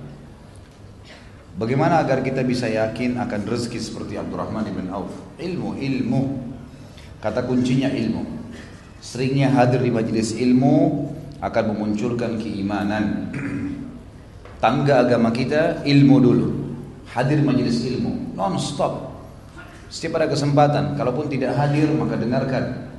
[1.58, 5.10] Bagaimana agar kita bisa yakin akan rezeki seperti Abdurrahman bin Auf?
[5.34, 6.22] Ilmu, ilmu.
[7.18, 8.22] Kata kuncinya ilmu.
[9.02, 11.10] Seringnya hadir di majelis ilmu
[11.42, 13.34] akan memunculkan keimanan.
[14.62, 16.48] Tangga agama kita ilmu dulu.
[17.10, 19.10] Hadir majelis ilmu non stop.
[19.90, 22.94] Setiap ada kesempatan, kalaupun tidak hadir maka dengarkan.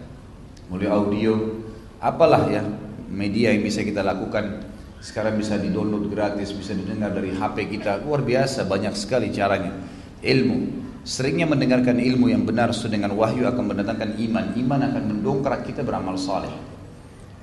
[0.68, 1.64] Mulai audio,
[2.04, 2.62] apalah ya
[3.08, 4.74] media yang bisa kita lakukan
[5.04, 8.00] sekarang bisa di-download gratis, bisa didengar dari HP kita.
[8.08, 9.76] Luar biasa banyak sekali caranya.
[10.24, 10.84] Ilmu.
[11.04, 14.56] Seringnya mendengarkan ilmu yang benar sesuai dengan wahyu akan mendatangkan iman.
[14.56, 16.56] Iman akan mendongkrak kita beramal saleh.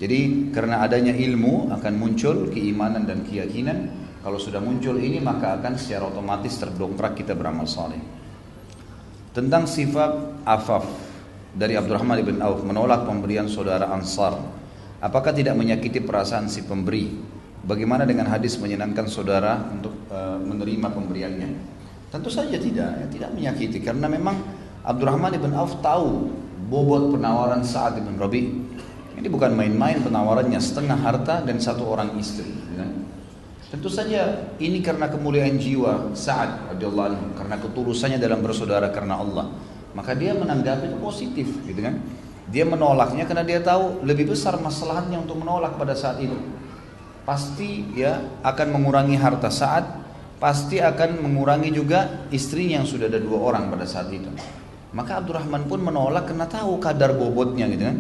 [0.01, 4.09] Jadi karena adanya ilmu akan muncul keimanan dan keyakinan.
[4.21, 8.01] Kalau sudah muncul ini maka akan secara otomatis terdongkrak kita beramal saleh.
[9.33, 10.85] Tentang sifat afaf
[11.57, 14.37] dari Abdurrahman bin Auf menolak pemberian saudara Ansar.
[15.01, 17.09] Apakah tidak menyakiti perasaan si pemberi?
[17.65, 21.49] Bagaimana dengan hadis menyenangkan saudara untuk uh, menerima pemberiannya?
[22.13, 24.37] Tentu saja tidak, ya, tidak menyakiti karena memang
[24.85, 26.29] Abdurrahman ibn Auf tahu
[26.69, 28.69] bobot penawaran Sa'ad ibn Rabi.
[29.17, 32.49] Ini bukan main-main penawarannya setengah harta dan satu orang istri.
[32.77, 33.00] Ya.
[33.71, 39.47] Tentu saja ini karena kemuliaan jiwa Sa'ad radhiyallahu anhu, karena ketulusannya dalam bersaudara karena Allah.
[39.95, 42.03] Maka dia menanggapi itu positif, gitu kan?
[42.51, 46.35] Dia menolaknya karena dia tahu lebih besar masalahnya untuk menolak pada saat itu
[47.31, 49.87] pasti ya akan mengurangi harta saat
[50.43, 54.27] pasti akan mengurangi juga istrinya yang sudah ada dua orang pada saat itu
[54.91, 57.97] maka Abdurrahman pun menolak karena tahu kadar bobotnya gitu kan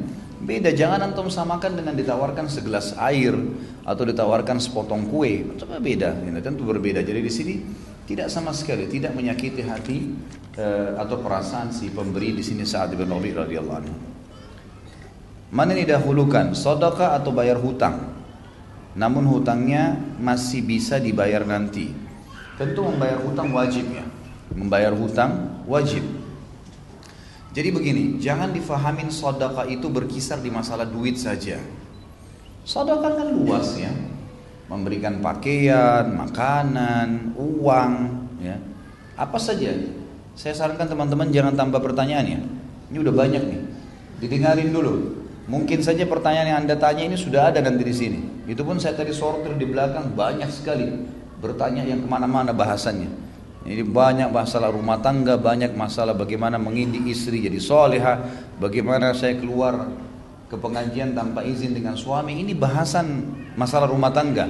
[0.50, 3.38] beda jangan antum samakan dengan ditawarkan segelas air
[3.86, 6.38] atau ditawarkan sepotong kue coba beda gitu.
[6.42, 7.54] tentu berbeda jadi di sini
[8.10, 10.10] tidak sama sekali tidak menyakiti hati
[10.58, 13.94] uh, atau perasaan si pemberi di sini saat bin Rabi radhiyallahu anhu
[15.54, 18.10] mana yang didahulukan sedekah atau bayar hutang
[18.98, 21.94] namun hutangnya masih bisa dibayar nanti.
[22.58, 24.02] Tentu membayar hutang wajib ya.
[24.50, 26.02] Membayar hutang wajib.
[27.50, 31.58] Jadi begini, jangan difahamin sodaka itu berkisar di masalah duit saja.
[32.62, 33.90] Sodaka kan luas ya,
[34.70, 37.92] memberikan pakaian, makanan, uang,
[38.38, 38.54] ya,
[39.18, 39.74] apa saja.
[40.38, 42.40] Saya sarankan teman-teman jangan tambah pertanyaan ya.
[42.94, 43.60] Ini udah banyak nih,
[44.22, 45.18] didengarin dulu.
[45.50, 48.20] Mungkin saja pertanyaan yang Anda tanya ini sudah ada nanti di sini.
[48.46, 50.86] Itu pun saya tadi sortir di belakang banyak sekali
[51.42, 53.29] bertanya yang ke mana-mana bahasannya.
[53.60, 58.24] Ini banyak masalah rumah tangga, banyak masalah bagaimana mengindik istri jadi soleha,
[58.56, 59.92] bagaimana saya keluar
[60.48, 62.40] ke pengajian tanpa izin dengan suami.
[62.40, 63.06] Ini bahasan
[63.60, 64.48] masalah rumah tangga.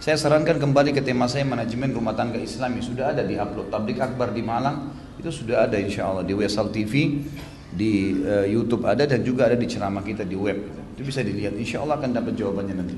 [0.00, 4.00] Saya sarankan kembali ke tema saya manajemen rumah tangga Islami sudah ada di upload tablik
[4.00, 7.20] akbar di Malang itu sudah ada insya Allah di Wesal TV
[7.68, 10.56] di uh, YouTube ada dan juga ada di ceramah kita di web.
[10.96, 11.52] Itu bisa dilihat.
[11.60, 12.96] Insya Allah akan dapat jawabannya nanti.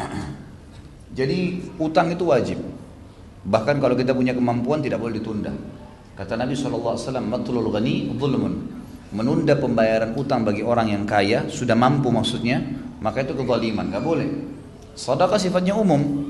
[1.18, 1.38] Jadi
[1.76, 2.58] utang itu wajib.
[3.46, 5.54] Bahkan kalau kita punya kemampuan tidak boleh ditunda.
[6.18, 8.54] Kata Nabi SAW, Matlul ghani zulmun.
[9.14, 12.58] Menunda pembayaran utang bagi orang yang kaya, sudah mampu maksudnya,
[12.98, 14.26] maka itu kezaliman, gak boleh.
[14.98, 16.26] Sedekah sifatnya umum.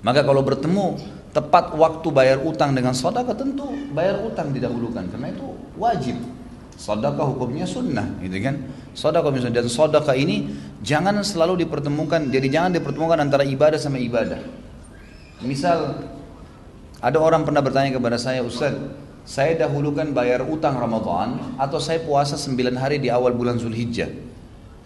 [0.00, 0.96] Maka kalau bertemu
[1.36, 5.46] tepat waktu bayar utang dengan sedekah tentu bayar utang didahulukan karena itu
[5.76, 6.16] wajib.
[6.80, 8.56] Sedekah hukumnya sunnah, gitu kan?
[8.96, 10.48] Sedekah misalnya dan sedekah ini
[10.80, 12.32] jangan selalu dipertemukan.
[12.32, 14.40] Jadi jangan dipertemukan antara ibadah sama ibadah.
[15.42, 16.06] Misal
[17.02, 18.78] ada orang pernah bertanya kepada saya, Ustaz,
[19.26, 24.06] saya dahulukan bayar utang Ramadan atau saya puasa 9 hari di awal bulan Zulhijjah?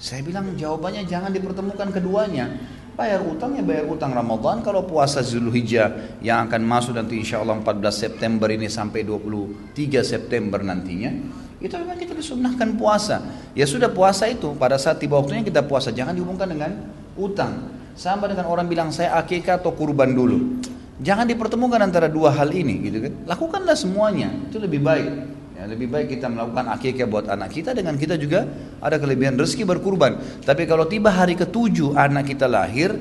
[0.01, 2.57] Saya bilang jawabannya jangan dipertemukan keduanya.
[2.97, 4.65] Bayar utang ya bayar utang Ramadan.
[4.65, 10.65] Kalau puasa Zulhijjah yang akan masuk nanti insya Allah 14 September ini sampai 23 September
[10.65, 11.13] nantinya
[11.57, 13.25] itu memang kita disunnahkan puasa.
[13.53, 15.93] Ya sudah puasa itu pada saat tiba waktunya kita puasa.
[15.93, 16.73] Jangan dihubungkan dengan
[17.17, 17.77] utang.
[17.97, 20.61] Sama dengan orang bilang saya akikah atau kurban dulu.
[20.97, 23.13] Jangan dipertemukan antara dua hal ini gitu kan.
[23.29, 24.33] Lakukanlah semuanya.
[24.49, 25.09] Itu lebih baik.
[25.57, 28.45] Ya, lebih baik kita melakukan akikah buat anak kita dengan kita juga
[28.81, 30.17] ada kelebihan rezeki berkurban.
[30.45, 32.93] Tapi kalau tiba hari ketujuh anak kita lahir,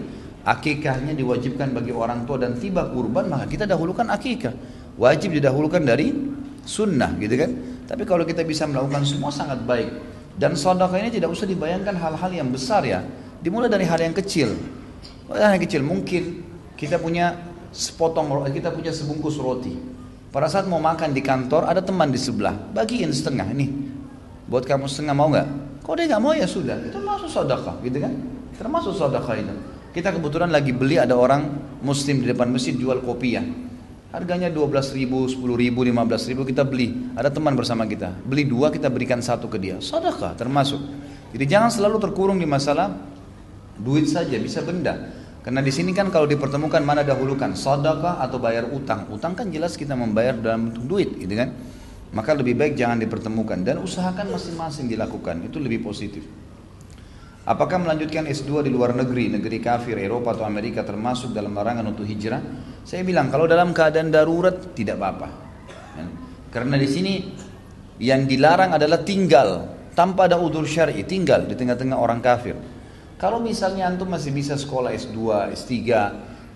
[0.43, 4.55] akikahnya diwajibkan bagi orang tua dan tiba kurban maka kita dahulukan akikah.
[4.95, 6.15] Wajib didahulukan dari
[6.63, 7.51] sunnah gitu kan.
[7.91, 9.91] Tapi kalau kita bisa melakukan semua sangat baik.
[10.35, 13.03] Dan sedekah ini tidak usah dibayangkan hal-hal yang besar ya.
[13.39, 14.51] Dimulai dari hal yang kecil.
[15.31, 16.43] Hal yang kecil mungkin
[16.75, 19.75] kita punya sepotong kita punya sebungkus roti.
[20.31, 23.71] Pada saat mau makan di kantor ada teman di sebelah, bagiin setengah nih.
[24.47, 25.47] Buat kamu setengah mau nggak?
[25.83, 28.13] Kalau dia nggak mau ya sudah, itu masuk sedekah, gitu kan?
[28.55, 29.55] Termasuk sedekah itu.
[29.95, 33.43] Kita kebetulan lagi beli ada orang muslim di depan masjid jual kopi ya.
[34.11, 37.15] Harganya 12 ribu, 10 ribu, 15 ribu kita beli.
[37.15, 38.11] Ada teman bersama kita.
[38.23, 39.79] Beli dua kita berikan satu ke dia.
[39.79, 40.79] Sedekah termasuk.
[41.35, 42.95] Jadi jangan selalu terkurung di masalah
[43.75, 45.24] duit saja, bisa benda.
[45.45, 49.05] Karena di sini kan kalau dipertemukan mana dahulukan, sedekah atau bayar utang.
[49.13, 51.53] Utang kan jelas kita membayar dalam bentuk duit, gitu kan?
[52.17, 55.45] Maka lebih baik jangan dipertemukan dan usahakan masing-masing dilakukan.
[55.45, 56.25] Itu lebih positif.
[57.45, 62.09] Apakah melanjutkan S2 di luar negeri, negeri kafir, Eropa atau Amerika termasuk dalam larangan untuk
[62.09, 62.41] hijrah?
[62.81, 65.29] Saya bilang kalau dalam keadaan darurat tidak apa-apa.
[65.93, 66.05] Ya.
[66.49, 67.13] Karena di sini
[68.01, 72.57] yang dilarang adalah tinggal tanpa ada udur syar'i, tinggal di tengah-tengah orang kafir.
[73.15, 75.15] Kalau misalnya antum masih bisa sekolah S2,
[75.55, 75.71] S3,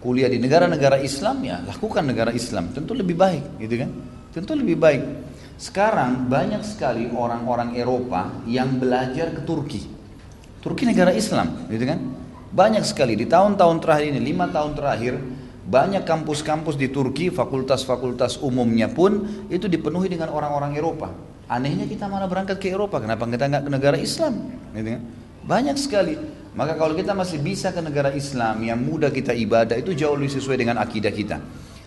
[0.04, 3.90] kuliah di negara-negara Islam ya lakukan negara Islam, tentu lebih baik, gitu kan?
[4.36, 5.04] Tentu lebih baik.
[5.60, 9.82] Sekarang banyak sekali orang-orang Eropa yang belajar ke Turki.
[10.60, 12.00] Turki negara Islam, gitu kan?
[12.52, 15.16] Banyak sekali di tahun-tahun terakhir ini, lima tahun terakhir,
[15.70, 21.14] banyak kampus-kampus di Turki, fakultas-fakultas umumnya pun itu dipenuhi dengan orang-orang Eropa.
[21.48, 24.50] Anehnya kita malah berangkat ke Eropa, kenapa kita nggak ke negara Islam?
[24.76, 25.02] Gitu kan?
[25.46, 26.39] Banyak sekali.
[26.60, 30.36] Maka kalau kita masih bisa ke negara Islam yang mudah kita ibadah itu jauh lebih
[30.36, 31.40] sesuai dengan akidah kita.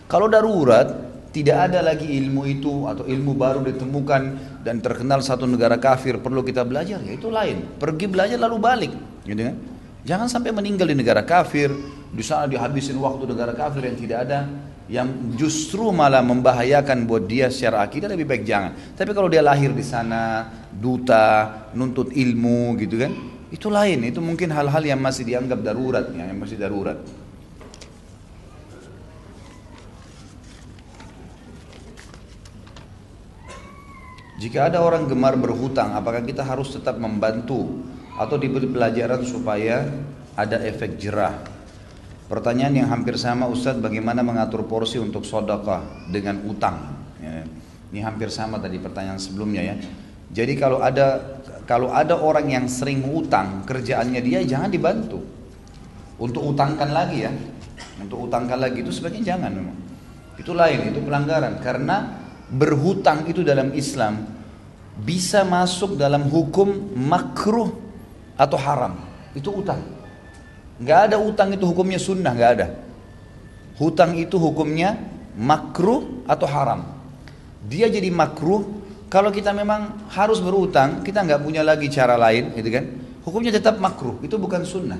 [0.09, 0.89] Kalau darurat,
[1.29, 4.21] tidak ada lagi ilmu itu atau ilmu baru ditemukan
[4.65, 6.97] dan terkenal satu negara kafir perlu kita belajar.
[7.05, 7.77] Ya itu lain.
[7.77, 8.93] Pergi belajar lalu balik.
[9.21, 9.55] Gitu kan?
[10.09, 11.69] Jangan sampai meninggal di negara kafir
[12.09, 14.49] di sana dihabisin waktu negara kafir yang tidak ada
[14.89, 18.73] yang justru malah membahayakan buat dia secara akidah lebih baik jangan.
[18.97, 23.13] Tapi kalau dia lahir di sana duta nuntut ilmu gitu kan
[23.53, 26.97] itu lain itu mungkin hal-hal yang masih dianggap darurat ya, yang masih darurat
[34.43, 37.79] Jika ada orang gemar berhutang, apakah kita harus tetap membantu
[38.19, 39.87] atau diberi pelajaran supaya
[40.35, 41.39] ada efek jerah?
[42.27, 46.75] Pertanyaan yang hampir sama Ustadz, bagaimana mengatur porsi untuk sodakah dengan utang?
[47.23, 47.47] Ya,
[47.95, 49.75] ini hampir sama tadi pertanyaan sebelumnya ya.
[50.35, 55.23] Jadi kalau ada kalau ada orang yang sering utang, kerjaannya dia jangan dibantu.
[56.19, 57.31] Untuk utangkan lagi ya,
[57.99, 59.77] untuk utangkan lagi itu sebaiknya jangan memang.
[60.35, 62.19] Itu lain, itu pelanggaran karena
[62.51, 64.27] berhutang itu dalam Islam
[64.99, 67.73] bisa masuk dalam hukum makruh
[68.37, 68.93] atau haram.
[69.33, 69.81] Itu utang.
[70.83, 72.67] Nggak ada utang itu hukumnya sunnah, nggak ada.
[73.79, 74.99] Hutang itu hukumnya
[75.33, 76.85] makruh atau haram.
[77.65, 78.82] Dia jadi makruh
[79.13, 82.85] kalau kita memang harus berutang, kita nggak punya lagi cara lain, gitu kan?
[83.21, 84.97] Hukumnya tetap makruh, itu bukan sunnah.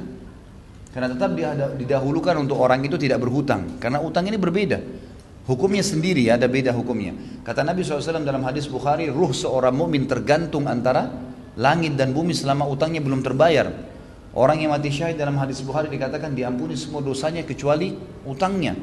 [0.94, 1.34] Karena tetap
[1.82, 4.78] didahulukan untuk orang itu tidak berhutang, karena utang ini berbeda.
[5.50, 7.42] Hukumnya sendiri ada beda hukumnya.
[7.42, 11.10] Kata Nabi SAW dalam hadis Bukhari, ruh seorang mukmin tergantung antara
[11.58, 13.66] langit dan bumi selama utangnya belum terbayar.
[14.38, 17.98] Orang yang mati syahid dalam hadis Bukhari dikatakan diampuni semua dosanya kecuali
[18.30, 18.78] utangnya.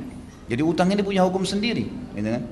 [0.50, 1.86] Jadi utang ini punya hukum sendiri,
[2.18, 2.42] gitu kan?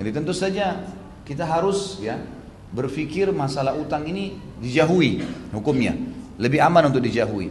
[0.00, 0.80] Jadi tentu saja
[1.26, 2.22] kita harus ya
[2.70, 5.98] berpikir masalah utang ini dijauhi hukumnya,
[6.38, 7.50] lebih aman untuk dijauhi.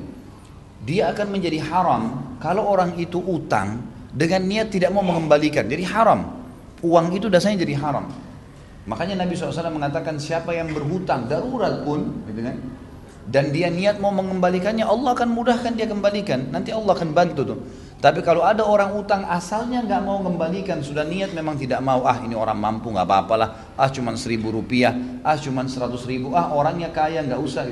[0.85, 3.83] Dia akan menjadi haram kalau orang itu utang
[4.15, 5.67] dengan niat tidak mau mengembalikan.
[5.67, 6.47] Jadi haram.
[6.79, 8.07] Uang itu dasarnya jadi haram.
[8.85, 12.57] Makanya Nabi SAW mengatakan siapa yang berhutang darurat pun, gitu kan?
[13.25, 16.53] Dan dia niat mau mengembalikannya, Allah akan mudahkan dia kembalikan.
[16.53, 17.59] Nanti Allah akan bantu tuh.
[18.05, 22.05] Tapi kalau ada orang utang asalnya nggak mau mengembalikan, sudah niat memang tidak mau.
[22.05, 23.73] Ah ini orang mampu nggak apa-apalah.
[23.73, 24.93] Ah cuma seribu rupiah.
[25.25, 26.37] Ah cuma seratus ribu.
[26.37, 27.65] Ah orangnya kaya nggak usah.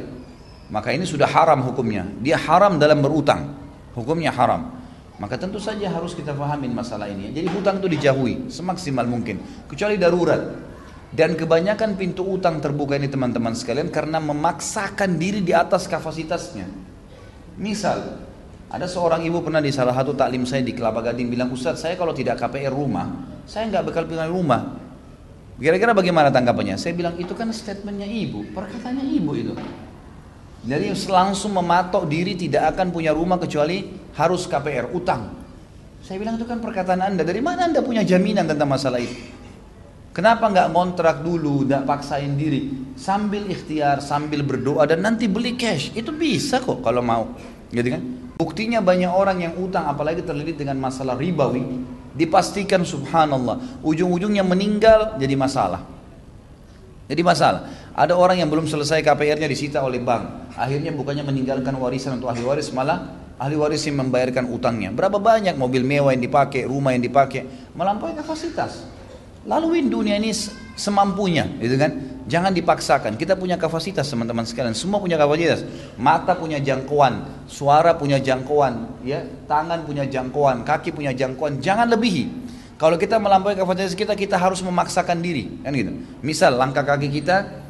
[0.74, 2.10] Maka ini sudah haram hukumnya.
[2.18, 3.53] Dia haram dalam berutang.
[3.94, 4.74] Hukumnya haram.
[5.22, 7.30] Maka tentu saja harus kita pahamin masalah ini.
[7.30, 9.38] Jadi hutang itu dijauhi semaksimal mungkin,
[9.70, 10.42] kecuali darurat.
[11.14, 16.66] Dan kebanyakan pintu utang terbuka ini teman-teman sekalian karena memaksakan diri di atas kapasitasnya.
[17.53, 18.33] Misal,
[18.74, 21.93] ada seorang ibu pernah di salah satu taklim saya di Kelapa Gading bilang, Ustaz saya
[21.93, 23.06] kalau tidak KPR rumah,
[23.45, 24.82] saya nggak bakal punya rumah.
[25.61, 26.82] Kira-kira bagaimana tanggapannya?
[26.82, 29.53] Saya bilang itu kan statementnya ibu, perkataannya ibu itu.
[30.66, 35.30] Jadi langsung mematok diri tidak akan punya rumah kecuali harus KPR, utang.
[36.02, 39.14] Saya bilang itu kan perkataan anda, dari mana anda punya jaminan tentang masalah itu?
[40.18, 45.93] Kenapa nggak kontrak dulu, nggak paksain diri, sambil ikhtiar, sambil berdoa dan nanti beli cash,
[45.93, 47.34] itu bisa kok kalau mau,
[47.74, 48.02] gitu kan?
[48.38, 51.66] Buktinya banyak orang yang utang, apalagi terlilit dengan masalah ribawi,
[52.14, 55.82] dipastikan subhanallah, ujung-ujungnya meninggal jadi masalah.
[57.10, 57.68] Jadi masalah.
[57.93, 60.56] Ada orang yang belum selesai KPR-nya disita oleh bank.
[60.58, 64.90] Akhirnya bukannya meninggalkan warisan untuk ahli waris, malah ahli waris yang membayarkan utangnya.
[64.90, 68.90] Berapa banyak mobil mewah yang dipakai, rumah yang dipakai, melampaui kapasitas.
[69.43, 70.32] laluin dunia ini
[70.74, 71.92] semampunya, gitu kan?
[72.24, 73.19] Jangan dipaksakan.
[73.19, 74.72] Kita punya kapasitas teman-teman sekalian.
[74.72, 75.68] Semua punya kapasitas.
[76.00, 81.60] Mata punya jangkauan, suara punya jangkauan, ya, tangan punya jangkauan, kaki punya jangkauan.
[81.60, 82.26] Jangan lebihi.
[82.80, 85.93] Kalau kita melampaui kapasitas kita, kita harus memaksakan diri, kan gitu.
[86.24, 87.64] Misal langkah kaki kita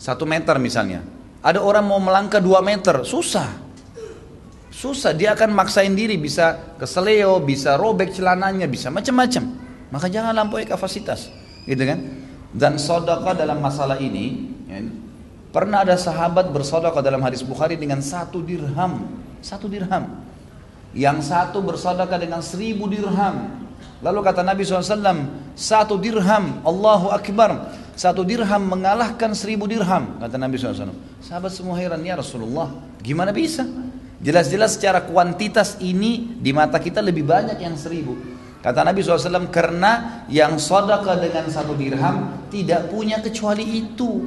[0.00, 1.04] satu meter misalnya.
[1.44, 3.46] Ada orang mau melangkah dua meter, susah.
[4.68, 9.42] Susah, dia akan maksain diri, bisa keseleo, bisa robek celananya, bisa macam-macam.
[9.88, 11.32] Maka jangan lampaui kapasitas,
[11.64, 12.27] gitu kan?
[12.48, 14.80] Dan sodaka dalam masalah ini ya,
[15.48, 19.04] Pernah ada sahabat bersodaka dalam hadis Bukhari dengan satu dirham
[19.44, 20.24] Satu dirham.
[20.96, 23.68] Yang satu bersodaka dengan seribu dirham.
[24.00, 27.76] Lalu kata Nabi SAW Satu dirham Allahu Akbar.
[27.98, 32.70] Satu dirham mengalahkan seribu dirham Kata Nabi SAW Sahabat semua heran ya Rasulullah
[33.02, 33.66] Gimana bisa?
[34.22, 40.24] Jelas-jelas secara kuantitas ini Di mata kita lebih banyak yang seribu Kata Nabi SAW, karena
[40.26, 44.26] yang sodaka dengan satu dirham tidak punya kecuali itu.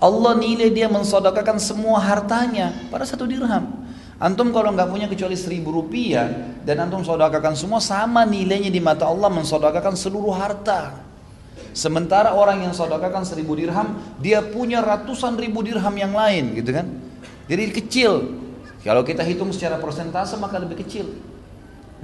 [0.00, 3.84] Allah nilai dia mensodakakan semua hartanya pada satu dirham.
[4.16, 9.04] Antum kalau nggak punya kecuali seribu rupiah dan antum sodakakan semua sama nilainya di mata
[9.04, 11.04] Allah mensodakakan seluruh harta.
[11.74, 16.86] Sementara orang yang sodakakan seribu dirham dia punya ratusan ribu dirham yang lain gitu kan.
[17.50, 18.12] Jadi kecil.
[18.86, 21.33] Kalau kita hitung secara persentase maka lebih kecil.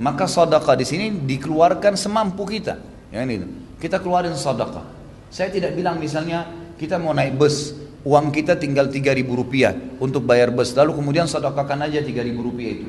[0.01, 2.81] Maka sedekah di sini dikeluarkan semampu kita.
[3.13, 3.45] Ya ini.
[3.77, 4.83] Kita keluarin sedekah.
[5.29, 6.49] Saya tidak bilang misalnya
[6.81, 7.77] kita mau naik bus,
[8.09, 12.89] uang kita tinggal 3000 rupiah untuk bayar bus, lalu kemudian sedekahkan aja 3000 rupiah itu.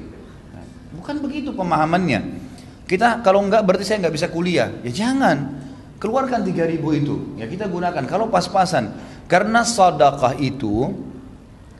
[0.55, 0.63] Nah,
[0.95, 2.47] bukan begitu pemahamannya.
[2.87, 4.71] Kita kalau enggak berarti saya enggak bisa kuliah.
[4.87, 5.59] Ya jangan.
[5.99, 7.35] Keluarkan 3000 itu.
[7.35, 8.87] Ya kita gunakan kalau pas-pasan.
[9.27, 10.95] Karena sedekah itu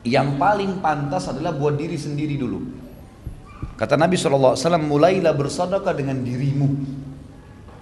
[0.04, 2.81] yang paling pantas adalah buat diri sendiri dulu.
[3.82, 6.70] Kata Nabi SAW, mulailah bersedekah dengan dirimu.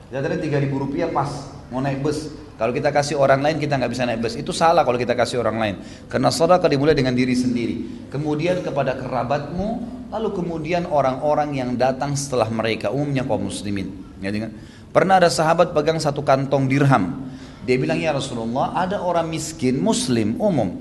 [0.09, 1.29] Kita tadi 3000 rupiah pas
[1.69, 2.33] mau naik bus.
[2.57, 4.33] Kalau kita kasih orang lain kita nggak bisa naik bus.
[4.33, 5.75] Itu salah kalau kita kasih orang lain.
[6.09, 8.09] Karena sedekah dimulai dengan diri sendiri.
[8.09, 9.69] Kemudian kepada kerabatmu,
[10.09, 13.93] lalu kemudian orang-orang yang datang setelah mereka, umumnya kaum muslimin.
[14.25, 14.57] Ya, dengan?
[14.97, 17.29] Pernah ada sahabat pegang satu kantong dirham.
[17.69, 20.81] Dia bilang ya Rasulullah, ada orang miskin muslim umum.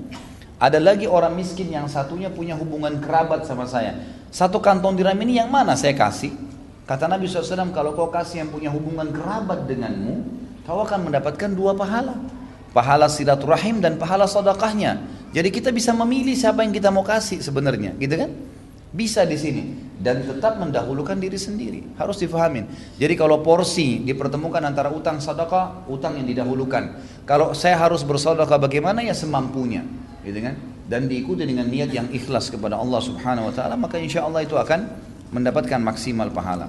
[0.60, 3.96] Ada lagi orang miskin yang satunya punya hubungan kerabat sama saya.
[4.28, 6.36] Satu kantong dirham ini yang mana saya kasih?
[6.84, 10.20] Kata Nabi SAW, kalau kau kasih yang punya hubungan kerabat denganmu,
[10.68, 12.12] kau akan mendapatkan dua pahala.
[12.76, 15.00] Pahala silaturahim dan pahala sedekahnya.
[15.32, 18.30] Jadi kita bisa memilih siapa yang kita mau kasih sebenarnya, gitu kan?
[18.90, 19.62] Bisa di sini
[19.96, 21.94] dan tetap mendahulukan diri sendiri.
[21.94, 22.66] Harus difahamin.
[22.98, 27.00] Jadi kalau porsi dipertemukan antara utang sedekah, utang yang didahulukan.
[27.24, 29.86] Kalau saya harus bersedekah bagaimana ya semampunya,
[30.24, 30.56] gitu kan?
[30.90, 34.58] dan diikuti dengan niat yang ikhlas kepada Allah Subhanahu wa taala maka insya Allah itu
[34.58, 34.90] akan
[35.30, 36.66] mendapatkan maksimal pahala.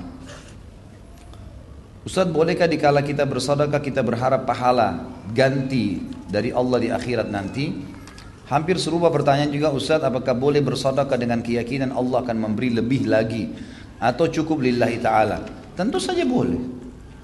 [2.05, 7.73] Ustaz bolehkah dikala kita bersedekah kita berharap pahala ganti dari Allah di akhirat nanti?
[8.45, 13.49] Hampir serupa pertanyaan juga Ustaz apakah boleh bersedekah dengan keyakinan Allah akan memberi lebih lagi
[13.97, 15.41] atau cukup lillahi taala?
[15.73, 16.61] Tentu saja boleh.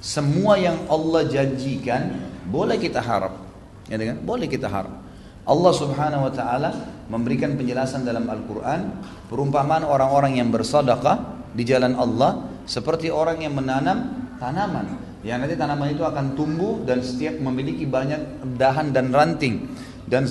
[0.02, 3.38] Semua yang Allah janjikan boleh kita harap.
[3.86, 4.18] Ya kan?
[4.26, 5.07] Boleh kita harap.
[5.48, 6.70] Allah Subhanahu wa taala
[7.08, 9.00] memberikan penjelasan dalam Al-Qur'an
[9.32, 15.96] perumpamaan orang-orang yang bersedekah di jalan Allah seperti orang yang menanam tanaman yang nanti tanaman
[15.96, 19.72] itu akan tumbuh dan setiap memiliki banyak dahan dan ranting
[20.04, 20.28] dan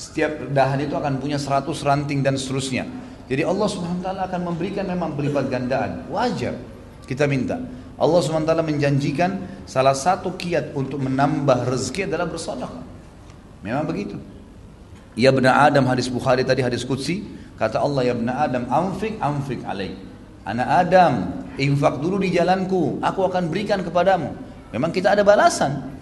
[0.00, 2.88] setiap dahan itu akan punya 100 ranting dan seterusnya.
[3.28, 6.08] Jadi Allah Subhanahu wa taala akan memberikan memang berlipat gandaan.
[6.08, 6.56] Wajar
[7.04, 7.60] kita minta.
[8.00, 9.30] Allah Subhanahu wa taala menjanjikan
[9.68, 12.99] salah satu kiat untuk menambah rezeki adalah bersedekah.
[13.60, 14.16] Memang begitu.
[15.18, 17.26] Ya benar Adam hadis Bukhari tadi hadis Qudsi
[17.60, 19.98] kata Allah ya benar Adam amfik amfik alaik.
[20.48, 21.12] Anak Adam
[21.60, 24.32] infak dulu di jalanku aku akan berikan kepadamu.
[24.72, 25.92] Memang kita ada balasan.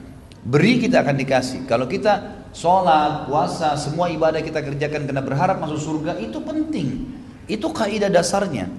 [0.45, 1.67] Beri kita akan dikasih.
[1.67, 7.11] Kalau kita sholat, puasa, semua ibadah kita kerjakan karena berharap masuk surga itu penting.
[7.51, 8.71] Itu kaidah dasarnya.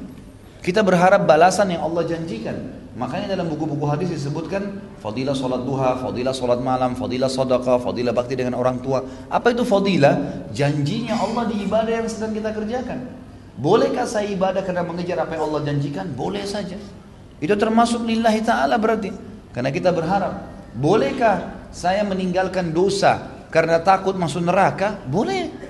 [0.59, 2.55] Kita berharap balasan yang Allah janjikan.
[2.99, 8.35] Makanya dalam buku-buku hadis disebutkan fadilah solat duha, fadilah solat malam, fadilah sodaka, fadilah bakti
[8.35, 8.99] dengan orang tua.
[9.31, 10.43] Apa itu fadilah?
[10.51, 13.07] Janjinya Allah di ibadah yang sedang kita kerjakan.
[13.55, 16.11] Bolehkah saya ibadah karena mengejar apa yang Allah janjikan?
[16.11, 16.75] Boleh saja.
[17.39, 19.15] Itu termasuk lillahi ta'ala berarti.
[19.55, 20.43] Karena kita berharap.
[20.75, 24.99] Bolehkah saya meninggalkan dosa karena takut masuk neraka?
[25.07, 25.68] Boleh.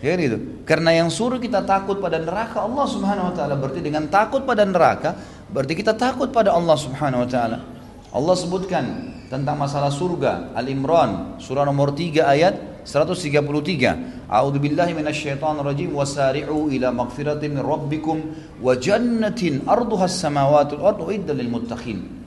[0.00, 0.64] Ya gitu.
[0.64, 4.64] Karena yang suruh kita takut pada neraka Allah Subhanahu wa taala berarti dengan takut pada
[4.64, 5.12] neraka
[5.50, 7.58] Berarti kita takut pada Allah Subhanahu wa taala.
[8.10, 8.84] Allah sebutkan
[9.30, 12.54] tentang masalah surga Al-Imran surah nomor 3 ayat
[12.86, 14.30] 133.
[14.30, 18.18] A'udzu billahi minasyaitonir rajim wasari'u ila magfiratin min rabbikum
[18.62, 22.19] wa jannatin arduha as-samawati wal ardu lil muttaqin.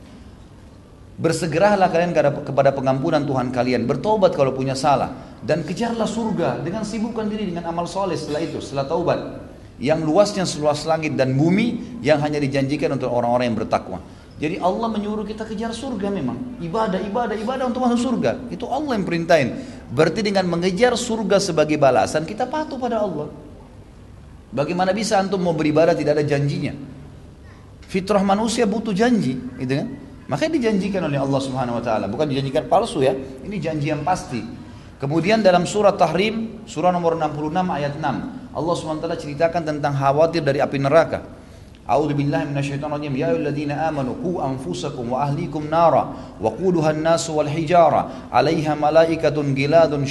[1.14, 2.10] Bersegeralah kalian
[2.42, 5.14] kepada pengampunan Tuhan kalian, bertobat kalau punya salah
[5.46, 9.20] dan kejarlah surga dengan sibukkan diri dengan amal soleh setelah itu, setelah taubat.
[9.78, 14.02] Yang luasnya seluas langit dan bumi yang hanya dijanjikan untuk orang-orang yang bertakwa.
[14.42, 16.58] Jadi Allah menyuruh kita kejar surga memang.
[16.58, 18.50] Ibadah, ibadah, ibadah untuk masuk surga.
[18.50, 19.50] Itu Allah yang perintahin.
[19.94, 23.30] Berarti dengan mengejar surga sebagai balasan kita patuh pada Allah.
[24.50, 26.74] Bagaimana bisa antum mau beribadah tidak ada janjinya?
[27.86, 29.88] Fitrah manusia butuh janji, gitu kan?
[30.32, 33.12] Makanya dijanjikan oleh Allah Subhanahu wa taala, bukan dijanjikan palsu ya.
[33.16, 34.40] Ini janji yang pasti.
[35.04, 39.94] Kemudian dalam surat Tahrim, surah nomor 66 ayat 6, Allah Subhanahu wa taala ceritakan tentang
[40.00, 41.44] khawatir dari api neraka.
[41.84, 42.56] A'udzu billahi.
[42.56, 50.08] Ya ayyuhalladzina amanu qu anfusakum wa ahlikum nara an-nas wal hijara 'alaiha malaikatun giladun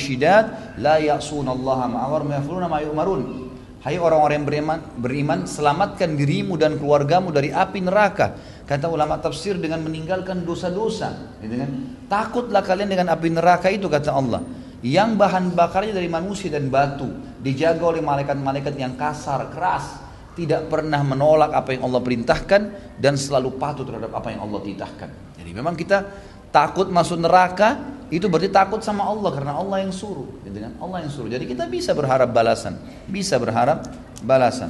[0.76, 3.48] la ya'sunallaha ma ma yu'marun.
[3.82, 8.38] Hai orang-orang yang beriman, beriman, selamatkan dirimu dan keluargamu dari api neraka.
[8.62, 11.38] Kata ulama tafsir dengan meninggalkan dosa-dosa.
[11.42, 11.70] Gitu kan?
[12.06, 14.42] Takutlah kalian dengan api neraka itu kata Allah.
[14.82, 17.10] Yang bahan bakarnya dari manusia dan batu.
[17.42, 22.60] Dijaga oleh malaikat-malaikat yang kasar, keras tidak pernah menolak apa yang Allah perintahkan
[22.96, 25.10] dan selalu patuh terhadap apa yang Allah titahkan.
[25.36, 26.08] Jadi memang kita
[26.48, 30.72] takut masuk neraka itu berarti takut sama Allah karena Allah yang suruh, gitu kan?
[30.76, 31.30] Allah yang suruh.
[31.32, 32.76] Jadi kita bisa berharap balasan,
[33.08, 33.88] bisa berharap
[34.20, 34.68] balasan.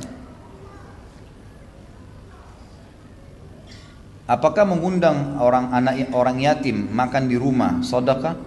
[4.26, 8.38] Apakah mengundang orang anak orang yatim makan di rumah sodaka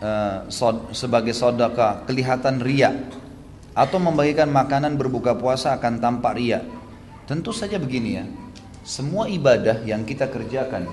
[0.00, 2.96] uh, sod, sebagai sodaka kelihatan riak
[3.76, 6.64] atau membagikan makanan berbuka puasa akan tampak ria.
[7.28, 8.24] Tentu saja begini ya.
[8.84, 10.88] Semua ibadah yang kita kerjakan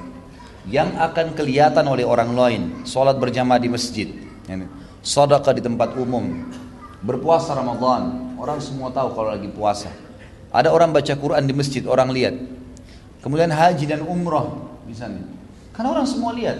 [0.69, 4.08] yang akan kelihatan oleh orang lain, sholat berjamaah di masjid,
[5.01, 6.45] sedekah di tempat umum,
[7.01, 9.90] berpuasa Ramadan, orang semua tahu kalau lagi puasa.
[10.53, 12.35] Ada orang baca Quran di masjid, orang lihat.
[13.22, 15.24] Kemudian haji dan umroh misalnya.
[15.72, 16.58] Karena orang semua lihat.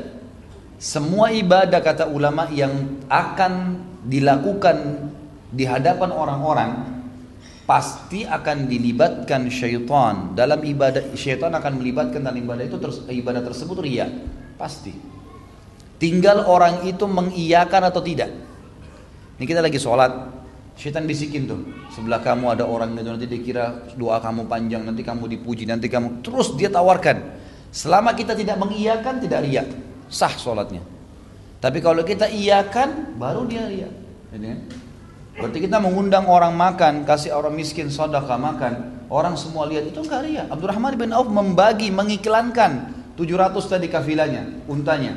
[0.82, 4.78] Semua ibadah kata ulama yang akan dilakukan
[5.54, 6.72] di hadapan orang-orang
[7.70, 12.78] pasti akan dilibatkan syaitan dalam ibadah syaitan akan melibatkan dalam ibadah itu
[13.14, 14.10] ibadah tersebut ria
[14.58, 14.92] pasti
[16.02, 18.34] tinggal orang itu mengiyakan atau tidak
[19.38, 20.41] ini kita lagi sholat
[20.76, 25.28] syaitan bisikin tuh sebelah kamu ada orang itu nanti dikira doa kamu panjang nanti kamu
[25.38, 27.22] dipuji nanti kamu terus dia tawarkan
[27.72, 29.64] selama kita tidak mengiyakan tidak ria
[30.08, 30.82] sah sholatnya
[31.62, 33.90] tapi kalau kita iyakan baru dia ria
[35.32, 40.22] Berarti kita mengundang orang makan, kasih orang miskin sodaka makan, orang semua lihat itu enggak
[40.28, 40.44] ria.
[40.52, 45.16] Abdurrahman bin Auf membagi, mengiklankan 700 tadi kafilanya, untanya.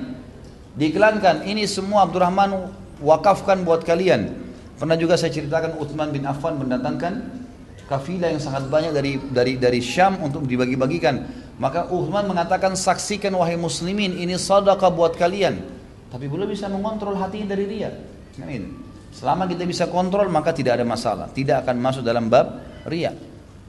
[0.79, 2.71] Diiklankan, ini semua Abdurrahman
[3.03, 4.44] wakafkan buat kalian.
[4.75, 7.45] Pernah juga saya ceritakan Uthman bin Affan mendatangkan
[7.87, 11.47] kafilah yang sangat banyak dari dari dari Syam untuk dibagi-bagikan.
[11.63, 15.63] Maka Uthman mengatakan saksikan wahai muslimin ini sedekah buat kalian.
[16.11, 17.95] Tapi belum bisa mengontrol hati dari dia.
[18.35, 18.83] Ini.
[19.15, 21.31] Selama kita bisa kontrol maka tidak ada masalah.
[21.31, 22.59] Tidak akan masuk dalam bab
[22.91, 23.15] ria.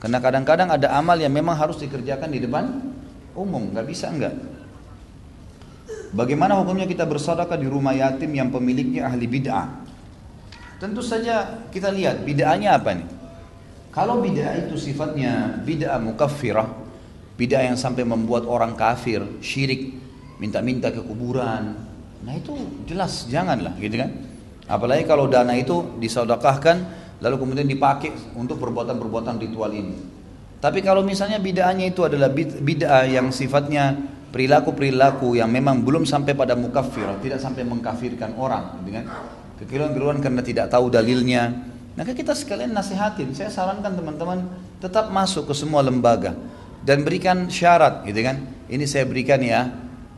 [0.02, 2.66] Karena kadang-kadang ada amal yang memang harus dikerjakan di depan
[3.38, 4.34] umum, nggak bisa enggak.
[6.16, 9.86] Bagaimana hukumnya kita bersedekah di rumah yatim yang pemiliknya ahli bid'ah?
[10.76, 13.08] Tentu saja kita lihat bid'ahnya apa nih?
[13.96, 16.68] Kalau bid'ah itu sifatnya bid'ah mukaffirah,
[17.40, 19.96] bid'ah yang sampai membuat orang kafir, syirik,
[20.36, 21.80] minta-minta ke kuburan.
[22.28, 22.52] Nah itu
[22.84, 24.12] jelas janganlah gitu kan.
[24.68, 29.96] Apalagi kalau dana itu disodokahkan lalu kemudian dipakai untuk perbuatan-perbuatan ritual ini.
[30.60, 33.96] Tapi kalau misalnya bid'ahnya itu adalah bid'ah yang sifatnya
[34.36, 39.08] perilaku-perilaku yang memang belum sampai pada mukafir, tidak sampai mengkafirkan orang, dengan
[39.62, 41.52] kekeliruan-kekeliruan karena tidak tahu dalilnya.
[41.96, 43.32] Maka kita sekalian nasihatin.
[43.32, 44.44] Saya sarankan teman-teman
[44.84, 46.36] tetap masuk ke semua lembaga
[46.84, 48.44] dan berikan syarat, gitu kan?
[48.68, 49.72] Ini saya berikan ya,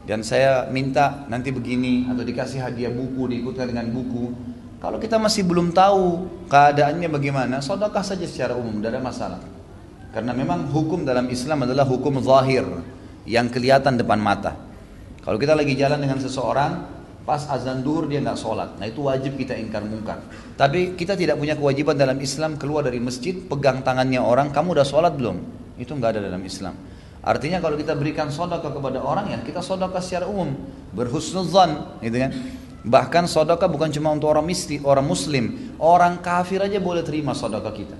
[0.07, 4.31] dan saya minta nanti begini atau dikasih hadiah buku diikutkan dengan buku
[4.79, 9.41] kalau kita masih belum tahu keadaannya bagaimana sedekah saja secara umum tidak ada masalah
[10.15, 12.63] karena memang hukum dalam Islam adalah hukum zahir
[13.27, 14.55] yang kelihatan depan mata
[15.27, 16.96] kalau kita lagi jalan dengan seseorang
[17.27, 18.79] pas azan dur dia nggak sholat.
[18.79, 20.23] Nah itu wajib kita ingkar mungkar
[20.57, 24.87] tapi kita tidak punya kewajiban dalam Islam keluar dari masjid pegang tangannya orang kamu udah
[24.87, 25.37] sholat belum?
[25.77, 26.73] Itu nggak ada dalam Islam.
[27.21, 30.57] Artinya kalau kita berikan sodaka kepada orang ya kita sodaka secara umum.
[30.97, 32.31] Berhusnuzan, gitu kan?
[32.87, 37.69] Bahkan sodaka bukan cuma untuk orang misli, orang muslim, orang kafir aja boleh terima sodaka
[37.69, 37.97] kita.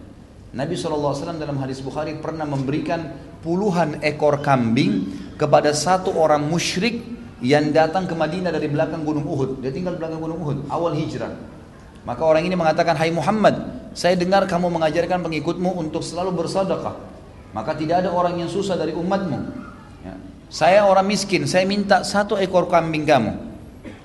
[0.56, 3.14] Nabi SAW dalam hadis Bukhari pernah memberikan
[3.46, 7.04] puluhan ekor kambing kepada satu orang musyrik
[7.44, 9.62] yang datang ke Madinah dari belakang gunung Uhud.
[9.62, 11.30] Dia tinggal di belakang gunung Uhud, awal hijrah.
[12.08, 13.56] Maka orang ini mengatakan, Hai Muhammad,
[13.92, 16.96] saya dengar kamu mengajarkan pengikutmu untuk selalu bersedekah.
[17.52, 19.38] Maka tidak ada orang yang susah dari umatmu.
[20.08, 20.16] Ya.
[20.48, 23.32] Saya orang miskin, saya minta satu ekor kambing kamu.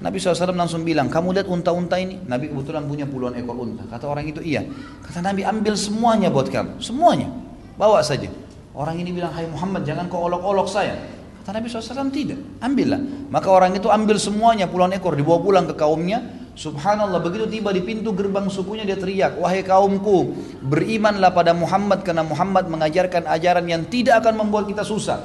[0.02, 2.19] Nabi SAW langsung bilang, kamu lihat unta-unta ini?
[2.27, 3.86] Nabi kebetulan punya puluhan ekor unta.
[3.86, 4.67] Kata orang itu, iya.
[5.07, 6.83] Kata Nabi, ambil semuanya buat kamu.
[6.83, 7.31] Semuanya.
[7.78, 8.27] Bawa saja.
[8.75, 10.99] Orang ini bilang, hai Muhammad, jangan kau olok-olok saya.
[11.42, 12.38] Kata Nabi SAW, tidak.
[12.62, 13.02] Ambillah.
[13.26, 16.22] Maka orang itu ambil semuanya puluhan ekor, dibawa pulang ke kaumnya.
[16.54, 22.22] Subhanallah, begitu tiba di pintu gerbang sukunya dia teriak, wahai kaumku, berimanlah pada Muhammad karena
[22.22, 25.18] Muhammad mengajarkan ajaran yang tidak akan membuat kita susah.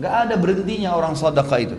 [0.00, 1.76] Gak ada berhentinya orang sedekah itu.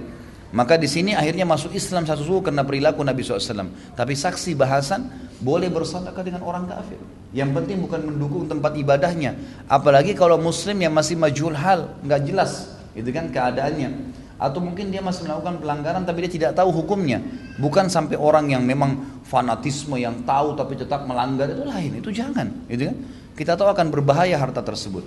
[0.56, 3.72] Maka di sini akhirnya masuk Islam satu suku karena perilaku Nabi SAW.
[3.96, 5.08] Tapi saksi bahasan
[5.44, 7.00] boleh bersedekah dengan orang kafir.
[7.36, 9.36] Yang penting bukan mendukung tempat ibadahnya.
[9.72, 14.20] Apalagi kalau Muslim yang masih majul hal, nggak jelas, itu kan keadaannya.
[14.42, 17.22] Atau mungkin dia masih melakukan pelanggaran tapi dia tidak tahu hukumnya.
[17.62, 22.02] Bukan sampai orang yang memang fanatisme yang tahu tapi tetap melanggar itu lain.
[22.02, 22.98] Itu jangan, gitu kan?
[23.38, 25.06] Kita tahu akan berbahaya harta tersebut.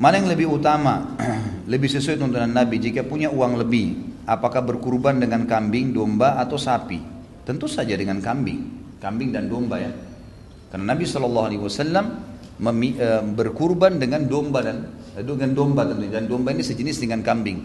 [0.00, 1.14] Mana yang lebih utama,
[1.72, 6.98] lebih sesuai tuntunan Nabi jika punya uang lebih, apakah berkurban dengan kambing, domba atau sapi?
[7.44, 9.92] Tentu saja dengan kambing, kambing dan domba ya.
[10.72, 12.31] Karena Nabi Shallallahu Alaihi Wasallam
[12.62, 17.58] e, berkurban dengan domba dan e, dengan domba tentu dan domba ini sejenis dengan kambing.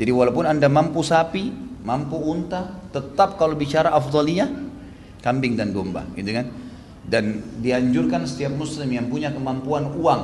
[0.00, 1.52] Jadi walaupun anda mampu sapi,
[1.84, 4.48] mampu unta, tetap kalau bicara afdaliyah
[5.20, 6.48] kambing dan domba, gitu kan?
[7.04, 10.22] Dan dianjurkan setiap muslim yang punya kemampuan uang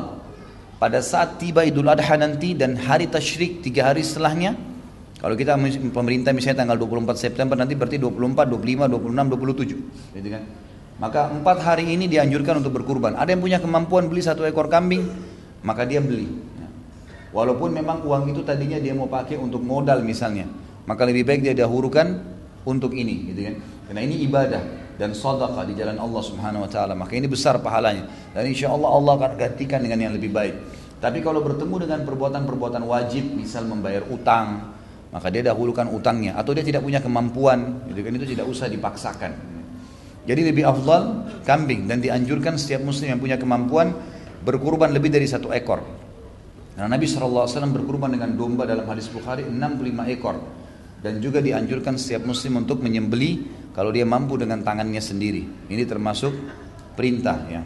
[0.76, 4.56] pada saat tiba Idul Adha nanti dan hari tasyrik tiga hari setelahnya
[5.16, 5.56] kalau kita
[5.88, 10.44] pemerintah misalnya tanggal 24 September nanti berarti 24, 25, 26, 27 gitu kan
[10.96, 15.04] maka empat hari ini dianjurkan untuk berkurban ada yang punya kemampuan beli satu ekor kambing
[15.60, 16.28] maka dia beli
[17.30, 20.48] walaupun memang uang itu tadinya dia mau pakai untuk modal misalnya
[20.88, 22.22] maka lebih baik dia dahulukan
[22.64, 23.54] untuk ini gitu kan
[23.86, 26.96] karena ini ibadah dan sedekah di jalan Allah Subhanahu wa taala.
[26.96, 28.08] Maka ini besar pahalanya.
[28.32, 30.54] Dan insya Allah Allah akan gantikan dengan yang lebih baik.
[30.96, 34.72] Tapi kalau bertemu dengan perbuatan-perbuatan wajib, misal membayar utang,
[35.12, 39.55] maka dia dahulukan utangnya atau dia tidak punya kemampuan, gitu kan itu tidak usah dipaksakan.
[40.26, 43.94] Jadi lebih afdal kambing dan dianjurkan setiap muslim yang punya kemampuan
[44.42, 45.82] berkurban lebih dari satu ekor.
[46.74, 50.36] Karena Nabi SAW berkurban dengan domba dalam hadis Bukhari 65 ekor.
[51.00, 55.70] Dan juga dianjurkan setiap muslim untuk menyembeli kalau dia mampu dengan tangannya sendiri.
[55.70, 56.34] Ini termasuk
[56.98, 57.62] perintah ya.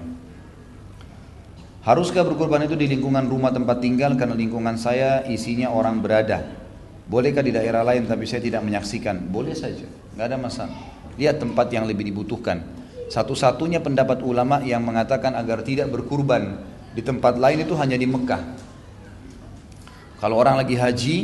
[1.80, 6.44] Haruskah berkorban itu di lingkungan rumah tempat tinggal karena lingkungan saya isinya orang berada?
[7.08, 9.32] Bolehkah di daerah lain tapi saya tidak menyaksikan?
[9.32, 10.76] Boleh saja, nggak ada masalah.
[11.20, 12.64] Lihat tempat yang lebih dibutuhkan.
[13.12, 16.64] Satu-satunya pendapat ulama yang mengatakan agar tidak berkurban
[16.96, 18.40] di tempat lain itu hanya di Mekah.
[20.16, 21.16] Kalau orang lagi haji,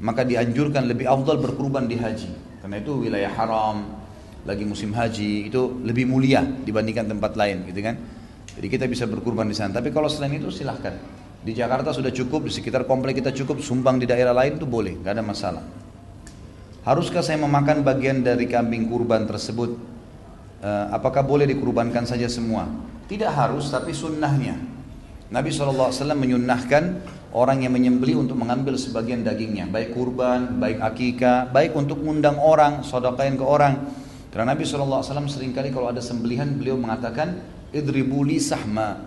[0.00, 2.32] maka dianjurkan lebih afdal berkurban di haji.
[2.64, 4.00] Karena itu wilayah haram
[4.48, 8.00] lagi musim haji itu lebih mulia dibandingkan tempat lain gitu kan?
[8.56, 9.76] Jadi kita bisa berkurban di sana.
[9.76, 10.96] Tapi kalau selain itu silahkan.
[11.42, 14.96] Di Jakarta sudah cukup di sekitar komplek kita cukup sumbang di daerah lain itu boleh
[15.02, 15.64] nggak ada masalah
[16.82, 19.78] haruskah saya memakan bagian dari kambing kurban tersebut?
[20.62, 22.70] Uh, apakah boleh dikurbankan saja semua?
[23.10, 24.54] Tidak harus tapi sunnahnya.
[25.32, 27.02] Nabi SAW menyunnahkan
[27.32, 29.66] orang yang menyembeli untuk mengambil sebagian dagingnya.
[29.66, 33.90] Baik kurban, baik akikah, baik untuk mengundang orang, sodakain ke orang.
[34.30, 39.02] Karena Nabi SAW sering kali kalau ada sembelihan beliau mengatakan idribuli sahma.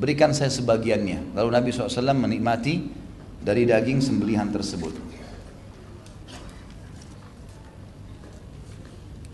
[0.00, 1.36] Berikan saya sebagiannya.
[1.36, 2.88] Lalu Nabi SAW menikmati
[3.44, 5.17] dari daging sembelihan tersebut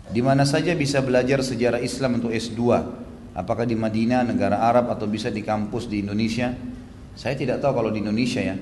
[0.09, 2.61] di mana saja bisa belajar sejarah Islam untuk S2
[3.35, 6.53] apakah di Madinah, negara Arab atau bisa di kampus di Indonesia
[7.15, 8.59] saya tidak tahu kalau di Indonesia ya.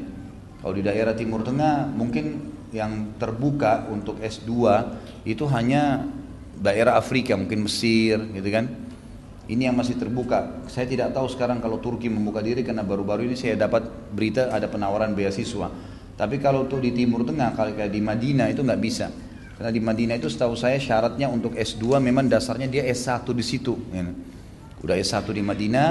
[0.61, 4.53] Kalau di daerah Timur Tengah mungkin yang terbuka untuk S2
[5.25, 6.05] itu hanya
[6.55, 8.69] daerah Afrika, mungkin Mesir gitu kan.
[9.43, 10.63] Ini yang masih terbuka.
[10.71, 14.71] Saya tidak tahu sekarang kalau Turki membuka diri karena baru-baru ini saya dapat berita ada
[14.71, 15.67] penawaran beasiswa.
[16.13, 19.11] Tapi kalau untuk di Timur Tengah, kalau di Madinah itu nggak bisa.
[19.57, 23.77] Karena di Madinah itu setahu saya syaratnya untuk S2 memang dasarnya dia S1 di situ.
[23.93, 24.09] Ya.
[24.81, 25.89] Udah S1 di Madinah,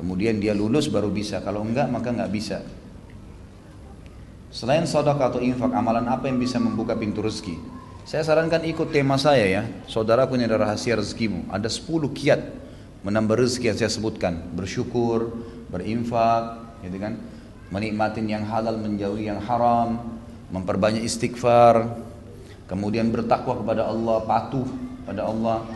[0.00, 1.44] Kemudian dia lulus baru bisa.
[1.44, 2.64] Kalau enggak maka enggak bisa.
[4.48, 7.60] Selain sedekah atau infak, amalan apa yang bisa membuka pintu rezeki?
[8.08, 9.62] Saya sarankan ikut tema saya ya.
[9.84, 11.52] Saudaraku ini adalah rahasia rezekimu.
[11.52, 12.40] Ada 10 kiat
[13.04, 14.40] menambah rezeki yang saya sebutkan.
[14.56, 15.36] Bersyukur,
[15.68, 17.20] berinfak, gitu kan?
[17.68, 20.16] Menikmatin yang halal menjauhi yang haram,
[20.48, 21.86] memperbanyak istighfar,
[22.70, 24.66] kemudian bertakwa kepada Allah, patuh
[25.02, 25.66] pada Allah,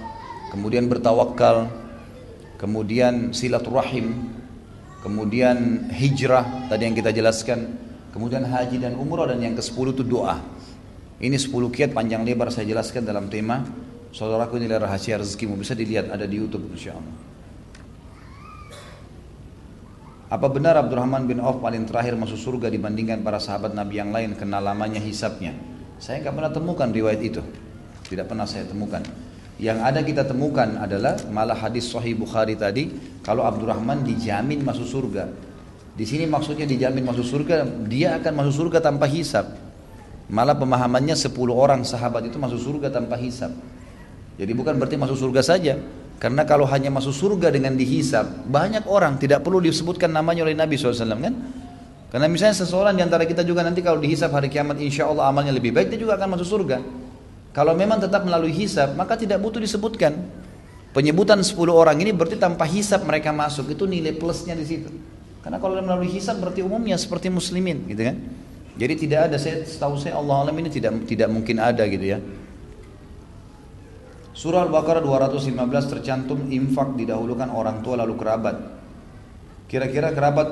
[0.55, 1.66] kemudian bertawakal,
[2.55, 4.31] kemudian silaturahim,
[5.02, 7.74] kemudian hijrah tadi yang kita jelaskan,
[8.14, 10.39] kemudian haji dan umrah dan yang ke-10 itu doa.
[11.18, 13.66] Ini 10 kiat panjang lebar saya jelaskan dalam tema
[14.14, 17.34] Saudaraku ini rahasia rezekimu bisa dilihat ada di YouTube insyaallah.
[20.31, 24.39] Apa benar Abdurrahman bin Auf paling terakhir masuk surga dibandingkan para sahabat Nabi yang lain
[24.39, 25.74] kena lamanya hisapnya?
[25.98, 27.42] Saya nggak pernah temukan riwayat itu.
[28.05, 29.00] Tidak pernah saya temukan.
[29.55, 32.90] Yang ada kita temukan adalah malah hadis Sahih Bukhari tadi
[33.23, 35.31] kalau Abdurrahman dijamin masuk surga.
[35.94, 39.47] Di sini maksudnya dijamin masuk surga, dia akan masuk surga tanpa hisap.
[40.26, 43.55] Malah pemahamannya 10 orang sahabat itu masuk surga tanpa hisap.
[44.34, 45.78] Jadi bukan berarti masuk surga saja.
[46.18, 50.74] Karena kalau hanya masuk surga dengan dihisap, banyak orang tidak perlu disebutkan namanya oleh Nabi
[50.74, 51.34] SAW kan?
[52.15, 55.51] Karena misalnya seseorang di antara kita juga nanti kalau dihisap hari kiamat insya Allah amalnya
[55.51, 56.78] lebih baik, dia juga akan masuk surga.
[57.51, 60.23] Kalau memang tetap melalui hisap, maka tidak butuh disebutkan.
[60.94, 64.94] Penyebutan 10 orang ini berarti tanpa hisap mereka masuk, itu nilai plusnya di situ.
[65.43, 68.15] Karena kalau melalui hisap berarti umumnya seperti muslimin, gitu kan?
[68.78, 72.23] Jadi tidak ada, saya setahu saya Allah alam ini tidak tidak mungkin ada gitu ya.
[74.39, 75.51] Surah Al-Baqarah 215
[75.99, 78.55] tercantum infak didahulukan orang tua lalu kerabat.
[79.67, 80.49] Kira-kira kerabat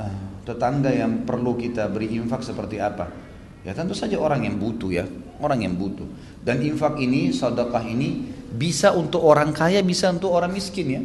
[0.00, 3.08] uh, tetangga yang perlu kita beri infak seperti apa?
[3.64, 5.08] Ya tentu saja orang yang butuh ya
[5.40, 6.06] orang yang butuh.
[6.44, 11.02] Dan infak ini, sedekah ini bisa untuk orang kaya, bisa untuk orang miskin ya.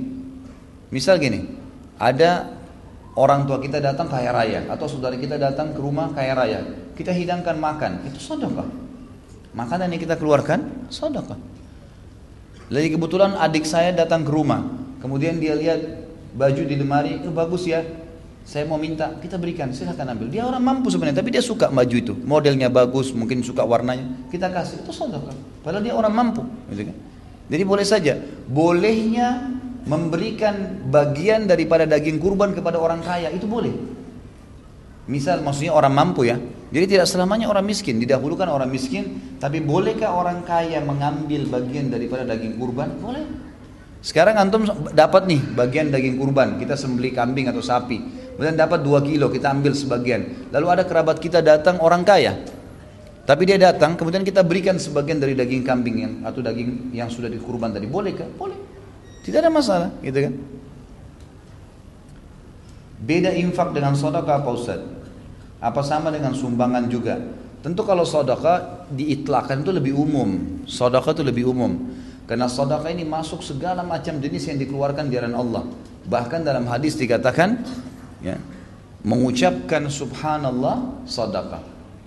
[0.89, 1.47] Misal gini,
[1.97, 2.49] ada
[3.15, 6.59] orang tua kita datang kaya raya atau saudara kita datang ke rumah kaya raya,
[6.97, 8.67] kita hidangkan makan, itu sedekah.
[9.53, 11.37] Makanan yang kita keluarkan sedekah.
[12.69, 14.61] Lagi kebetulan adik saya datang ke rumah,
[15.01, 15.81] kemudian dia lihat
[16.37, 17.81] baju di lemari, itu bagus ya,
[18.45, 20.27] saya mau minta, kita berikan, silahkan ambil.
[20.31, 22.13] Dia orang mampu sebenarnya, tapi dia suka maju itu.
[22.25, 24.29] Modelnya bagus, mungkin suka warnanya.
[24.33, 25.37] Kita kasih, itu sedekah.
[25.61, 26.41] Padahal dia orang mampu.
[26.73, 26.97] Gitu kan?
[27.49, 28.13] Jadi boleh saja,
[28.49, 29.53] bolehnya
[29.85, 33.73] memberikan bagian daripada daging kurban kepada orang kaya, itu boleh.
[35.09, 36.37] Misal maksudnya orang mampu ya.
[36.69, 42.29] Jadi tidak selamanya orang miskin, didahulukan orang miskin, tapi bolehkah orang kaya mengambil bagian daripada
[42.29, 42.93] daging kurban?
[43.01, 43.25] Boleh.
[44.05, 48.28] Sekarang antum dapat nih bagian daging kurban, kita sembeli kambing atau sapi.
[48.39, 50.47] Kemudian dapat 2 kilo, kita ambil sebagian.
[50.55, 52.39] Lalu ada kerabat kita datang orang kaya.
[53.27, 57.27] Tapi dia datang, kemudian kita berikan sebagian dari daging kambing yang atau daging yang sudah
[57.27, 57.83] dikurban tadi.
[57.91, 58.31] Boleh kah?
[58.39, 58.55] Boleh.
[59.27, 60.33] Tidak ada masalah, gitu kan?
[63.03, 64.87] Beda infak dengan sodaka apa Ustaz?
[65.59, 67.19] Apa sama dengan sumbangan juga?
[67.59, 70.63] Tentu kalau sodaka diitlakan itu lebih umum.
[70.63, 71.91] Sodaka itu lebih umum.
[72.23, 75.63] Karena sodaka ini masuk segala macam jenis yang dikeluarkan di jalan Allah.
[76.07, 77.67] Bahkan dalam hadis dikatakan
[78.19, 78.35] ya,
[79.03, 81.61] mengucapkan subhanallah sadaqah.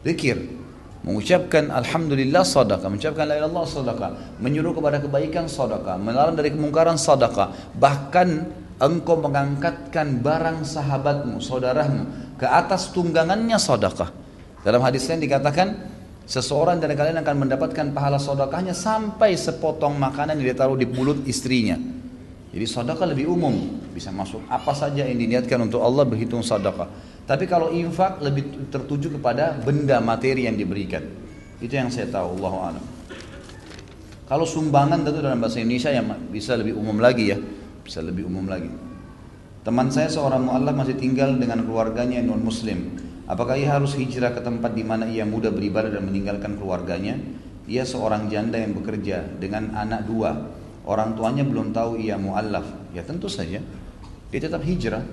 [0.04, 0.60] Zikir.
[1.02, 2.86] Mengucapkan alhamdulillah sadaqah.
[2.86, 4.38] Mengucapkan la ilallah sadaqah.
[4.38, 5.98] Menyuruh kepada kebaikan sadaqah.
[5.98, 7.74] Melarang dari kemungkaran sadaqah.
[7.74, 8.28] Bahkan
[8.78, 14.10] engkau mengangkatkan barang sahabatmu saudaramu ke atas tunggangannya sadaqah.
[14.62, 15.74] Dalam hadis lain dikatakan
[16.22, 21.26] seseorang dari kalian akan mendapatkan pahala sedekahnya sampai sepotong makanan yang dia taruh di mulut
[21.26, 22.01] istrinya
[22.52, 26.84] jadi sedekah lebih umum, bisa masuk apa saja yang diniatkan untuk Allah berhitung sedekah.
[27.24, 31.00] Tapi kalau infak lebih tertuju kepada benda materi yang diberikan.
[31.64, 32.84] Itu yang saya tahu, Allah alam.
[34.28, 37.40] Kalau sumbangan tentu dalam bahasa Indonesia yang bisa lebih umum lagi ya,
[37.80, 38.68] bisa lebih umum lagi.
[39.64, 43.00] Teman saya seorang mualaf masih tinggal dengan keluarganya yang non muslim.
[43.30, 47.16] Apakah ia harus hijrah ke tempat di mana ia mudah beribadah dan meninggalkan keluarganya?
[47.64, 53.02] Ia seorang janda yang bekerja dengan anak dua orang tuanya belum tahu ia muallaf, ya
[53.06, 53.62] tentu saja
[54.32, 55.04] dia tetap hijrah.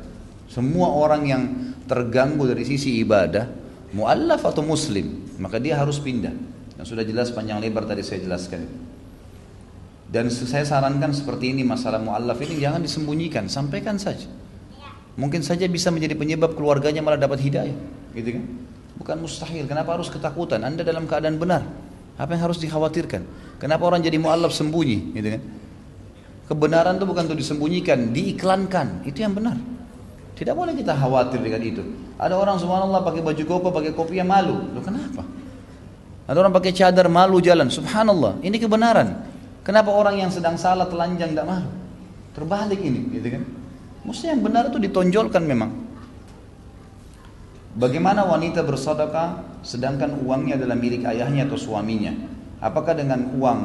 [0.49, 1.43] Semua orang yang
[1.85, 3.45] terganggu dari sisi ibadah,
[3.93, 6.33] muallaf atau muslim, maka dia harus pindah.
[6.79, 8.65] Yang sudah jelas panjang lebar tadi saya jelaskan.
[10.09, 14.25] Dan saya sarankan seperti ini masalah muallaf ini jangan disembunyikan, sampaikan saja.
[15.19, 17.75] Mungkin saja bisa menjadi penyebab keluarganya malah dapat hidayah,
[18.15, 18.43] gitu kan?
[18.97, 19.67] Bukan mustahil.
[19.67, 20.63] Kenapa harus ketakutan?
[20.63, 21.67] Anda dalam keadaan benar.
[22.15, 23.21] Apa yang harus dikhawatirkan?
[23.59, 25.41] Kenapa orang jadi muallaf sembunyi, gitu kan?
[26.49, 29.05] Kebenaran itu bukan untuk disembunyikan, diiklankan.
[29.05, 29.59] Itu yang benar.
[30.33, 31.83] Tidak boleh kita khawatir dengan itu.
[32.15, 34.55] Ada orang subhanallah pakai baju koko, pakai kopi yang malu.
[34.71, 35.27] Loh kenapa?
[36.25, 37.67] Ada orang pakai cadar malu jalan.
[37.67, 39.27] Subhanallah, ini kebenaran.
[39.67, 41.69] Kenapa orang yang sedang salah telanjang tidak malu?
[42.31, 43.43] Terbalik ini, gitu kan?
[44.07, 45.75] Mesti yang benar itu ditonjolkan memang.
[47.75, 52.38] Bagaimana wanita bersedekah sedangkan uangnya adalah milik ayahnya atau suaminya?
[52.59, 53.59] Apakah dengan uang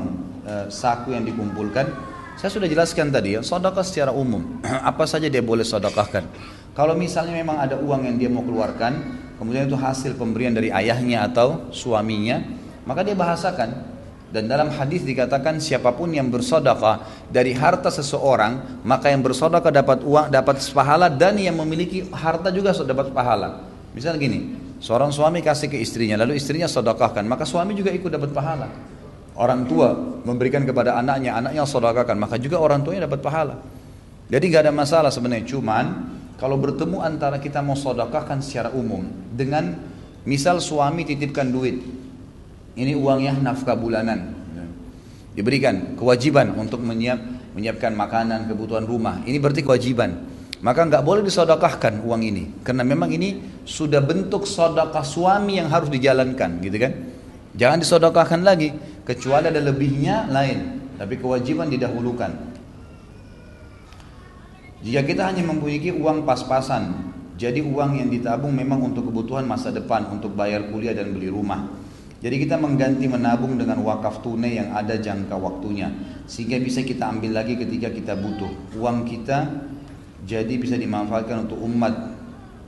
[0.47, 4.59] e, saku yang dikumpulkan saya sudah jelaskan tadi ya, sodakah secara umum.
[4.91, 6.27] Apa saja dia boleh sodakahkan.
[6.75, 8.93] Kalau misalnya memang ada uang yang dia mau keluarkan,
[9.39, 12.43] kemudian itu hasil pemberian dari ayahnya atau suaminya,
[12.83, 13.95] maka dia bahasakan.
[14.35, 20.03] Dan dalam hadis dikatakan siapa pun yang bersodakah dari harta seseorang, maka yang bersodakah dapat
[20.03, 23.63] uang, dapat pahala dan yang memiliki harta juga dapat pahala.
[23.95, 28.37] Misal gini, seorang suami kasih ke istrinya, lalu istrinya sodakahkan, maka suami juga ikut dapat
[28.37, 28.69] pahala.
[29.35, 33.65] Orang tua memberikan kepada anaknya, anaknya sodakakan, maka juga orang tuanya dapat pahala.
[34.29, 35.87] Jadi nggak ada masalah sebenarnya, cuman
[36.35, 39.79] Kalau bertemu antara kita mau sodakahkan secara umum dengan
[40.27, 41.79] misal suami titipkan duit,
[42.75, 44.35] ini uangnya nafkah bulanan,
[45.39, 47.23] diberikan kewajiban untuk menyiap,
[47.55, 49.23] menyiapkan makanan kebutuhan rumah.
[49.23, 50.34] Ini berarti kewajiban.
[50.65, 55.93] Maka nggak boleh disodakahkan uang ini, karena memang ini sudah bentuk sodakah suami yang harus
[55.93, 56.93] dijalankan, gitu kan?
[57.53, 58.73] Jangan disodakahkan lagi,
[59.05, 62.33] kecuali ada lebihnya lain, tapi kewajiban didahulukan.
[64.81, 70.09] Jika kita hanya mempunyai uang pas-pasan, jadi uang yang ditabung memang untuk kebutuhan masa depan,
[70.17, 71.69] untuk bayar kuliah dan beli rumah.
[72.25, 75.93] Jadi kita mengganti menabung dengan wakaf tunai yang ada jangka waktunya
[76.25, 78.49] sehingga bisa kita ambil lagi ketika kita butuh.
[78.81, 79.45] Uang kita
[80.25, 82.17] jadi bisa dimanfaatkan untuk umat.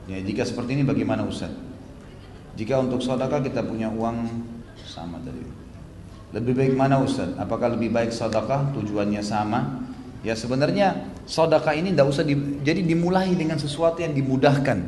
[0.07, 1.51] Ya, jika seperti ini bagaimana Ustaz?
[2.57, 4.29] Jika untuk sedekah kita punya uang
[4.85, 5.43] sama tadi.
[6.33, 7.33] Lebih baik mana Ustaz?
[7.37, 9.83] Apakah lebih baik sedekah tujuannya sama?
[10.25, 12.33] Ya sebenarnya sedekah ini tidak usah di,
[12.65, 14.79] jadi dimulai dengan sesuatu yang dimudahkan.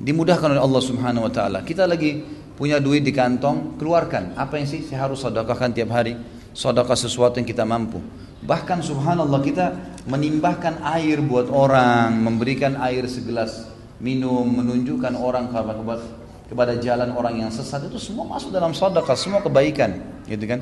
[0.00, 1.60] Dimudahkan oleh Allah Subhanahu wa taala.
[1.60, 2.24] Kita lagi
[2.56, 4.32] punya duit di kantong, keluarkan.
[4.40, 6.16] Apa yang sih saya harus sedekahkan tiap hari?
[6.56, 8.00] Sedekah sesuatu yang kita mampu.
[8.42, 9.66] Bahkan subhanallah kita
[10.10, 13.70] menimbahkan air buat orang, memberikan air segelas
[14.02, 16.02] minum, menunjukkan orang kepada,
[16.50, 20.58] kepada jalan orang yang sesat itu semua masuk dalam sedekah, semua kebaikan, gitu kan?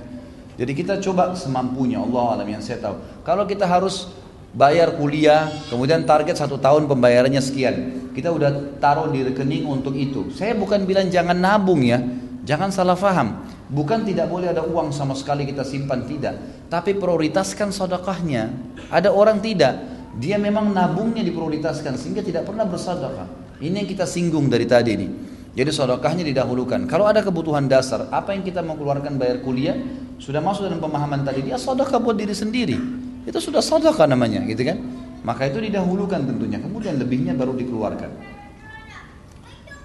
[0.60, 3.00] Jadi kita coba semampunya Allah alam yang saya tahu.
[3.24, 4.12] Kalau kita harus
[4.52, 7.76] bayar kuliah, kemudian target satu tahun pembayarannya sekian,
[8.12, 10.28] kita udah taruh di rekening untuk itu.
[10.36, 11.96] Saya bukan bilang jangan nabung ya,
[12.44, 13.40] jangan salah faham.
[13.70, 18.50] Bukan tidak boleh ada uang sama sekali kita simpan tidak, tapi prioritaskan sedekahnya.
[18.90, 19.78] Ada orang tidak,
[20.18, 23.30] dia memang nabungnya diprioritaskan sehingga tidak pernah bersedekah.
[23.62, 25.08] Ini yang kita singgung dari tadi ini.
[25.54, 26.90] Jadi sedekahnya didahulukan.
[26.90, 29.78] Kalau ada kebutuhan dasar, apa yang kita mau keluarkan bayar kuliah,
[30.18, 32.74] sudah masuk dalam pemahaman tadi dia sedekah buat diri sendiri.
[33.22, 34.82] Itu sudah sedekah namanya, gitu kan?
[35.22, 38.10] Maka itu didahulukan tentunya, kemudian lebihnya baru dikeluarkan.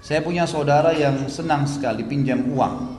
[0.02, 2.95] Saya punya saudara yang senang sekali pinjam uang.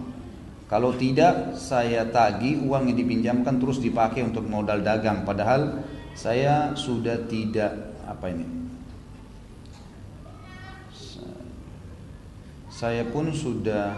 [0.68, 5.80] Kalau tidak saya tagi uang yang dipinjamkan terus dipakai untuk modal dagang padahal
[6.12, 7.72] saya sudah tidak
[8.04, 8.58] apa ini
[12.78, 13.98] saya pun sudah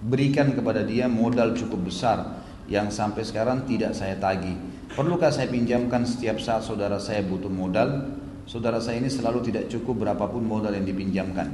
[0.00, 4.56] berikan kepada dia modal cukup besar yang sampai sekarang tidak saya tagi.
[4.96, 8.08] Perlukah saya pinjamkan setiap saat saudara saya butuh modal?
[8.48, 11.46] Saudara saya ini selalu tidak cukup berapapun modal yang dipinjamkan.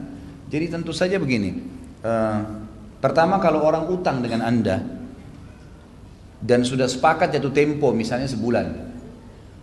[0.46, 1.66] Jadi tentu saja begini,
[2.06, 2.65] uh,
[3.06, 4.82] Pertama kalau orang utang dengan Anda
[6.42, 8.66] dan sudah sepakat jatuh tempo misalnya sebulan.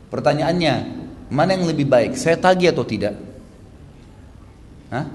[0.08, 0.76] Pertanyaannya,
[1.28, 2.16] mana yang lebih baik?
[2.16, 3.20] Saya tagih atau tidak?
[4.96, 5.12] Hah?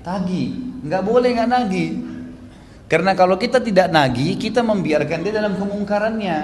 [0.00, 0.80] Tagih.
[0.80, 1.90] Nggak boleh nggak nagih.
[2.88, 6.38] Karena kalau kita tidak nagih, kita membiarkan dia dalam kemungkarannya.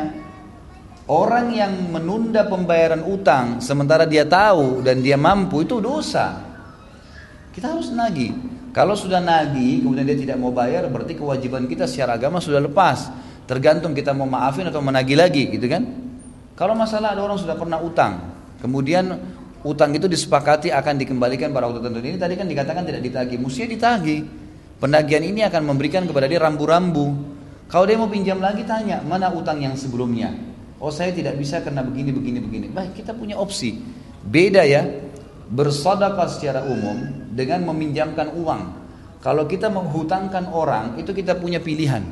[1.08, 6.36] Orang yang menunda pembayaran utang sementara dia tahu dan dia mampu itu dosa.
[7.56, 8.55] Kita harus nagih.
[8.76, 13.08] Kalau sudah nagih, kemudian dia tidak mau bayar, berarti kewajiban kita secara agama sudah lepas.
[13.48, 15.80] Tergantung kita mau maafin atau menagih lagi, gitu kan?
[16.52, 19.16] Kalau masalah ada orang sudah pernah utang, kemudian
[19.64, 22.04] utang itu disepakati akan dikembalikan pada waktu tertentu.
[22.04, 24.20] Ini tadi kan dikatakan tidak ditagih, mestinya ditagih.
[24.76, 27.16] Penagihan ini akan memberikan kepada dia rambu-rambu.
[27.72, 30.36] Kalau dia mau pinjam lagi tanya, mana utang yang sebelumnya?
[30.76, 32.66] Oh saya tidak bisa karena begini, begini, begini.
[32.68, 33.80] Baik, kita punya opsi.
[34.20, 34.84] Beda ya,
[35.50, 38.62] bersedekah secara umum dengan meminjamkan uang.
[39.22, 42.02] Kalau kita menghutangkan orang, itu kita punya pilihan.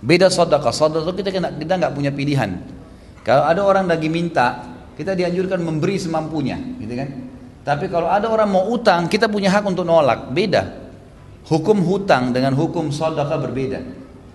[0.00, 2.56] Beda sedekah, sedekah kita kita nggak punya pilihan.
[3.22, 4.64] Kalau ada orang lagi minta,
[4.96, 7.08] kita dianjurkan memberi semampunya, gitu kan?
[7.62, 10.34] Tapi kalau ada orang mau utang, kita punya hak untuk nolak.
[10.34, 10.82] Beda.
[11.46, 13.80] Hukum hutang dengan hukum sedekah berbeda,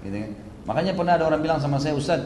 [0.06, 0.32] gitu kan?
[0.68, 2.20] Makanya pernah ada orang bilang sama saya, Ustaz,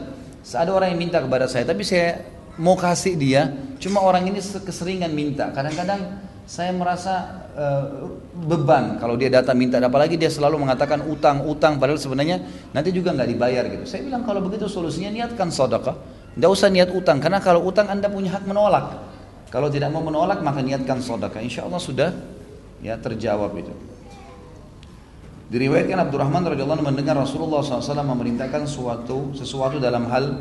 [0.54, 2.18] ada orang yang minta kepada saya, tapi saya
[2.60, 5.48] mau kasih dia, cuma orang ini keseringan minta.
[5.52, 8.12] Kadang-kadang saya merasa uh,
[8.44, 9.78] beban kalau dia datang minta.
[9.78, 12.42] Apalagi dia selalu mengatakan utang utang padahal sebenarnya
[12.74, 13.84] nanti juga nggak dibayar gitu.
[13.88, 15.96] Saya bilang kalau begitu solusinya niatkan sedekah.
[16.32, 19.00] Tidak usah niat utang karena kalau utang anda punya hak menolak.
[19.52, 21.40] Kalau tidak mau menolak maka niatkan sedekah.
[21.44, 22.10] Insya Allah sudah
[22.82, 23.72] ya terjawab itu.
[25.52, 30.40] Diriwayatkan Abdurrahman radhiyallahu mendengar Rasulullah SAW memerintahkan suatu sesuatu dalam hal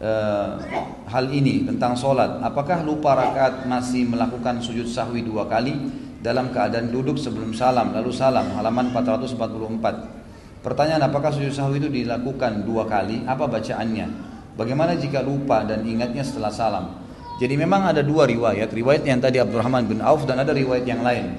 [0.00, 0.58] uh,
[1.06, 2.40] hal ini tentang sholat.
[2.42, 5.76] Apakah lupa rakaat masih melakukan sujud sahwi dua kali
[6.24, 10.64] dalam keadaan duduk sebelum salam lalu salam halaman 444.
[10.64, 13.20] Pertanyaan apakah sujud sahwi itu dilakukan dua kali?
[13.28, 14.32] Apa bacaannya?
[14.56, 17.04] Bagaimana jika lupa dan ingatnya setelah salam?
[17.36, 21.02] Jadi memang ada dua riwayat, riwayat yang tadi Abdurrahman bin Auf dan ada riwayat yang
[21.02, 21.34] lain.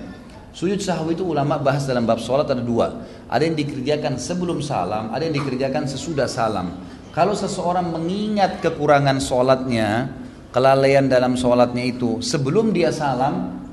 [0.56, 3.04] Sujud sahwi itu ulama bahas dalam bab sholat ada dua.
[3.28, 6.80] Ada yang dikerjakan sebelum salam, ada yang dikerjakan sesudah salam.
[7.16, 10.12] Kalau seseorang mengingat kekurangan sholatnya,
[10.52, 13.64] kelalaian dalam sholatnya itu sebelum dia salam,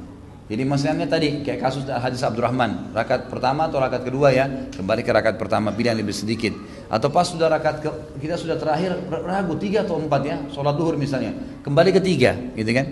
[0.52, 5.08] Jadi masalahnya tadi kayak kasus hadis Abdurrahman, rakaat pertama atau rakaat kedua ya, kembali ke
[5.08, 6.52] rakaat pertama pilihan lebih sedikit.
[6.92, 7.88] Atau pas sudah rakaat ke,
[8.20, 11.32] kita sudah terakhir ragu tiga atau empat ya, sholat duhur misalnya,
[11.64, 12.84] kembali ke tiga, gitu kan?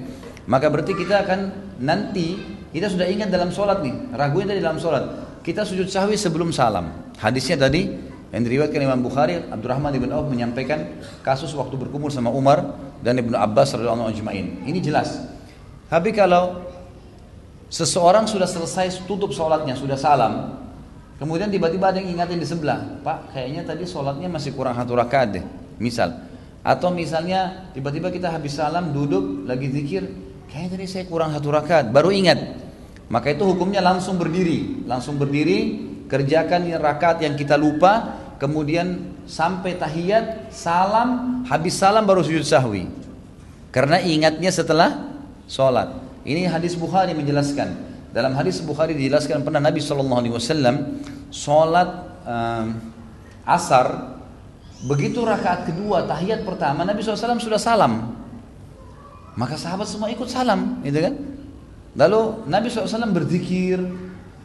[0.48, 1.40] Maka berarti kita akan
[1.84, 2.40] nanti
[2.72, 5.04] kita sudah ingat dalam sholat nih, ragunya tadi dalam sholat.
[5.44, 7.12] Kita sujud sahwi sebelum salam.
[7.20, 7.92] Hadisnya tadi
[8.30, 13.34] yang diriwayatkan Imam Bukhari, Abdurrahman ibn Auf menyampaikan kasus waktu berkumpul sama Umar dan Ibnu
[13.34, 14.22] Abbas radhiyallahu anhu
[14.66, 15.18] Ini jelas.
[15.90, 16.70] Tapi kalau
[17.70, 20.58] Seseorang sudah selesai tutup sholatnya, sudah salam.
[21.22, 22.98] Kemudian tiba-tiba ada yang ingatin di sebelah.
[23.06, 25.44] Pak, kayaknya tadi sholatnya masih kurang satu rakaat deh.
[25.78, 26.18] Misal.
[26.66, 30.02] Atau misalnya tiba-tiba kita habis salam, duduk, lagi zikir.
[30.50, 31.94] Kayaknya tadi saya kurang satu rakaat.
[31.94, 32.58] Baru ingat.
[33.06, 34.82] Maka itu hukumnya langsung berdiri.
[34.90, 38.18] Langsung berdiri, kerjakan rakaat yang kita lupa.
[38.40, 42.88] Kemudian sampai tahiyat, salam, habis salam baru sujud sahwi.
[43.68, 45.12] Karena ingatnya setelah
[45.44, 45.92] sholat.
[46.24, 47.76] Ini hadis Bukhari menjelaskan.
[48.16, 50.76] Dalam hadis Bukhari dijelaskan pernah Nabi Shallallahu Alaihi Wasallam
[51.28, 51.90] sholat
[52.24, 52.66] um,
[53.44, 54.18] asar
[54.88, 58.16] begitu rakaat kedua tahiyat pertama Nabi SAW sudah salam
[59.36, 61.14] maka sahabat semua ikut salam gitu kan
[61.94, 63.78] lalu Nabi SAW berzikir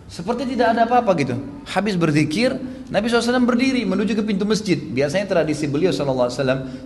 [0.06, 1.36] seperti tidak ada apa-apa gitu.
[1.66, 2.54] Habis berzikir,
[2.86, 4.78] Nabi SAW berdiri menuju ke pintu masjid.
[4.78, 6.30] Biasanya tradisi beliau SAW,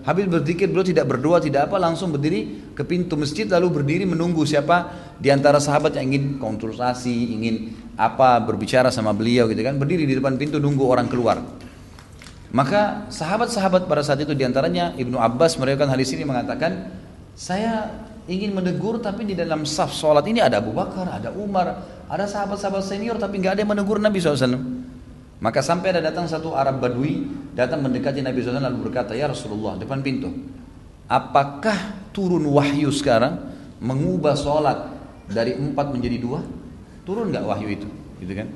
[0.07, 4.47] habis berzikir beliau tidak berdoa, tidak apa, langsung berdiri ke pintu masjid lalu berdiri menunggu
[4.47, 9.75] siapa di antara sahabat yang ingin konsultasi, ingin apa berbicara sama beliau gitu kan.
[9.75, 11.43] Berdiri di depan pintu nunggu orang keluar.
[12.55, 16.95] Maka sahabat-sahabat pada saat itu di antaranya Ibnu Abbas meriwayatkan hadis ini mengatakan,
[17.35, 17.91] saya
[18.31, 22.87] ingin menegur tapi di dalam saf sholat ini ada Abu Bakar, ada Umar, ada sahabat-sahabat
[22.87, 24.78] senior tapi nggak ada yang menegur Nabi SAW.
[25.39, 27.23] Maka sampai ada datang satu Arab Badui
[27.55, 30.27] datang mendekati Nabi SAW lalu berkata, Ya Rasulullah depan pintu,
[31.07, 33.39] apakah turun wahyu sekarang
[33.79, 34.91] mengubah sholat
[35.31, 36.43] dari empat menjadi dua?
[37.07, 37.87] Turun nggak wahyu itu?
[38.19, 38.47] Gitu kan?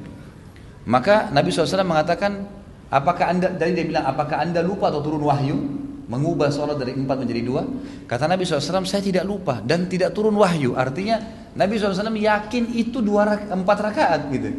[0.83, 2.51] Maka Nabi SAW mengatakan,
[2.91, 5.83] apakah anda, dari dia bilang, apakah anda lupa atau turun wahyu?
[6.03, 7.63] mengubah sholat dari empat menjadi dua?
[8.05, 10.75] Kata Nabi SAW, saya tidak lupa dan tidak turun wahyu.
[10.75, 11.15] Artinya
[11.55, 14.51] Nabi SAW yakin itu dua empat rakaat gitu.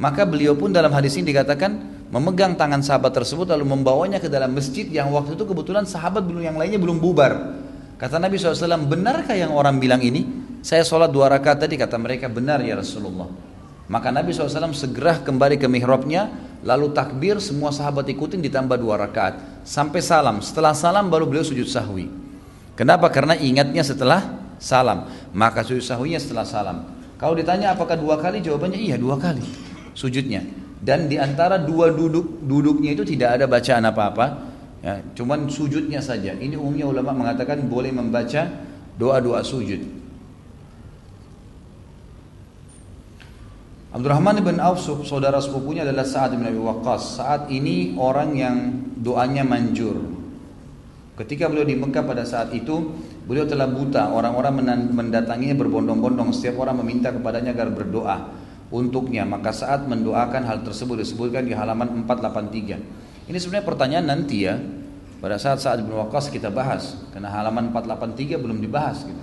[0.00, 1.76] Maka beliau pun dalam hadis ini dikatakan
[2.08, 6.40] memegang tangan sahabat tersebut lalu membawanya ke dalam masjid yang waktu itu kebetulan sahabat belum
[6.40, 7.60] yang lainnya belum bubar.
[8.00, 10.24] Kata Nabi SAW, benarkah yang orang bilang ini?
[10.64, 13.28] Saya sholat dua rakaat tadi, kata mereka, benar ya Rasulullah.
[13.92, 16.32] Maka Nabi SAW segera kembali ke mihrabnya,
[16.64, 20.40] lalu takbir, semua sahabat ikutin ditambah dua rakaat sampai salam.
[20.40, 22.08] Setelah salam baru beliau sujud sahwi.
[22.72, 23.12] Kenapa?
[23.12, 25.12] Karena ingatnya setelah salam.
[25.36, 26.88] Maka sujud sahwinya setelah salam.
[27.20, 28.40] Kalau ditanya apakah dua kali?
[28.40, 30.44] Jawabannya iya dua kali sujudnya.
[30.80, 34.26] Dan di antara dua duduk duduknya itu tidak ada bacaan apa-apa.
[34.80, 36.32] Ya, cuman sujudnya saja.
[36.32, 38.48] Ini umumnya ulama mengatakan boleh membaca
[38.96, 40.00] doa-doa sujud.
[43.90, 47.20] Abdurrahman bin Auf saudara sepupunya adalah Sa'ad bin Abi Waqqas.
[47.20, 48.56] Saat ini orang yang
[48.96, 50.00] doanya manjur.
[51.20, 52.96] Ketika beliau di Mekah pada saat itu,
[53.28, 54.16] beliau telah buta.
[54.16, 54.64] Orang-orang
[54.96, 56.32] mendatanginya berbondong-bondong.
[56.32, 58.16] Setiap orang meminta kepadanya agar berdoa
[58.70, 59.26] untuknya.
[59.26, 63.30] Maka saat mendoakan hal tersebut disebutkan di halaman 483.
[63.30, 64.58] Ini sebenarnya pertanyaan nanti ya.
[65.20, 66.96] Pada saat saat bin Waqqas kita bahas.
[67.12, 69.22] Karena halaman 483 belum dibahas gitu.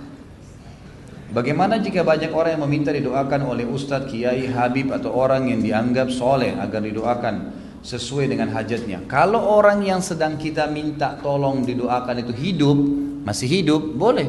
[1.28, 6.08] Bagaimana jika banyak orang yang meminta didoakan oleh ustadz, kiai, habib atau orang yang dianggap
[6.08, 7.34] soleh agar didoakan
[7.84, 9.04] sesuai dengan hajatnya.
[9.04, 12.78] Kalau orang yang sedang kita minta tolong didoakan itu hidup,
[13.28, 14.24] masih hidup, boleh.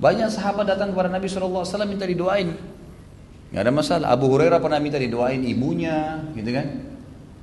[0.00, 2.56] Banyak sahabat datang kepada Nabi SAW minta didoain.
[3.50, 4.06] Gak ada masalah.
[4.14, 6.66] Abu Hurairah pernah minta didoain ibunya, gitu kan.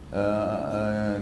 [0.08, 1.18] Uh, uh,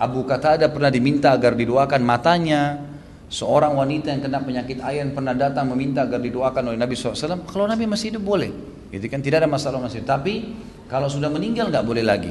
[0.00, 2.80] Abu Qatada pernah diminta agar didoakan matanya.
[3.26, 7.42] Seorang wanita yang kena penyakit ayan pernah datang meminta agar didoakan oleh Nabi SAW.
[7.42, 8.54] Kalau Nabi masih hidup boleh,
[8.94, 10.06] gitu kan tidak ada masalah masih.
[10.06, 10.54] Tapi
[10.86, 12.30] kalau sudah meninggal nggak boleh lagi.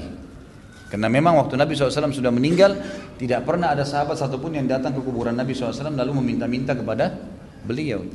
[0.88, 2.80] Karena memang waktu Nabi SAW sudah meninggal,
[3.20, 7.12] tidak pernah ada sahabat satupun yang datang ke kuburan Nabi SAW lalu meminta-minta kepada
[7.68, 8.06] beliau.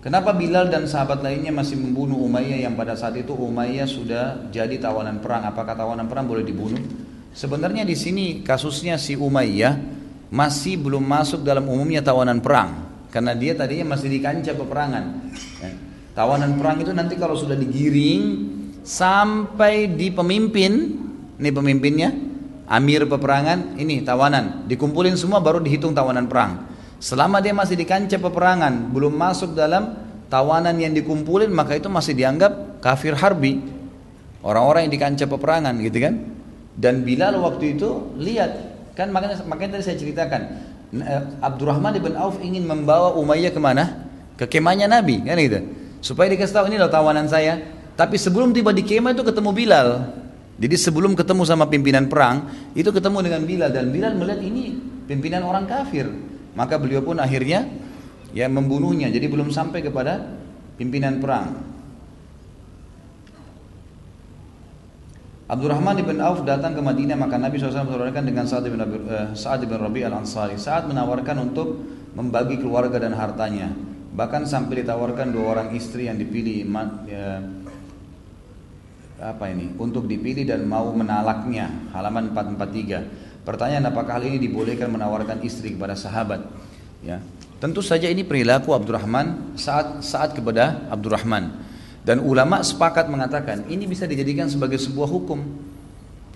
[0.00, 4.80] Kenapa Bilal dan sahabat lainnya masih membunuh Umayyah yang pada saat itu Umayyah sudah jadi
[4.80, 5.44] tawanan perang?
[5.44, 6.80] Apakah tawanan perang boleh dibunuh?
[7.36, 9.76] Sebenarnya di sini kasusnya si Umayyah
[10.32, 15.04] masih belum masuk dalam umumnya tawanan perang karena dia tadinya masih di kancah peperangan.
[15.60, 15.70] Ya.
[16.16, 18.48] Tawanan perang itu nanti kalau sudah digiring
[18.80, 20.96] sampai di pemimpin,
[21.36, 22.08] ini pemimpinnya,
[22.72, 26.69] amir peperangan, ini tawanan, dikumpulin semua baru dihitung tawanan perang.
[27.00, 29.96] Selama dia masih di kancah peperangan, belum masuk dalam
[30.28, 33.64] tawanan yang dikumpulin, maka itu masih dianggap kafir harbi.
[34.44, 36.14] Orang-orang yang di kancah peperangan gitu kan.
[36.76, 38.70] Dan Bilal waktu itu lihat
[39.00, 40.40] Kan makanya makanya tadi saya ceritakan
[40.92, 44.10] eh, Abdurrahman ibn Auf ingin membawa Umayyah ke mana?
[44.40, 45.60] ke kemahnya Nabi kan gitu.
[46.00, 47.60] Supaya dikasih tahu ini loh tawanan saya.
[47.92, 49.88] Tapi sebelum tiba di kemah itu ketemu Bilal.
[50.56, 55.44] Jadi sebelum ketemu sama pimpinan perang, itu ketemu dengan Bilal dan Bilal melihat ini pimpinan
[55.44, 56.08] orang kafir.
[56.54, 57.66] Maka beliau pun akhirnya
[58.34, 59.10] ya membunuhnya.
[59.10, 60.38] Jadi belum sampai kepada
[60.78, 61.70] pimpinan perang.
[65.50, 69.66] Abdurrahman bin Auf datang ke Madinah maka Nabi SAW menawarkan dengan Sa'ad bin, uh, Sa'ad
[69.66, 70.54] bin Rabi al-Ansari.
[70.54, 71.74] Saat menawarkan untuk
[72.14, 73.74] membagi keluarga dan hartanya.
[74.14, 76.66] Bahkan sampai ditawarkan dua orang istri yang dipilih
[77.06, 77.42] ya,
[79.20, 81.90] apa ini untuk dipilih dan mau menalaknya.
[81.98, 83.29] Halaman 443.
[83.50, 86.38] Pertanyaan apakah hal ini dibolehkan menawarkan istri kepada sahabat?
[87.02, 87.18] Ya.
[87.58, 91.58] Tentu saja ini perilaku Abdurrahman saat saat kepada Abdurrahman.
[92.06, 95.42] Dan ulama sepakat mengatakan ini bisa dijadikan sebagai sebuah hukum.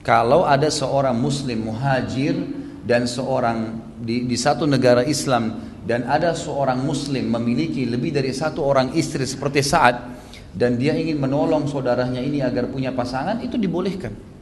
[0.02, 2.34] Kalau ada seorang muslim muhajir
[2.82, 5.54] dan seorang di, di satu negara Islam
[5.86, 10.02] dan ada seorang muslim memiliki lebih dari satu orang istri seperti saat
[10.50, 14.33] dan dia ingin menolong saudaranya ini agar punya pasangan itu dibolehkan.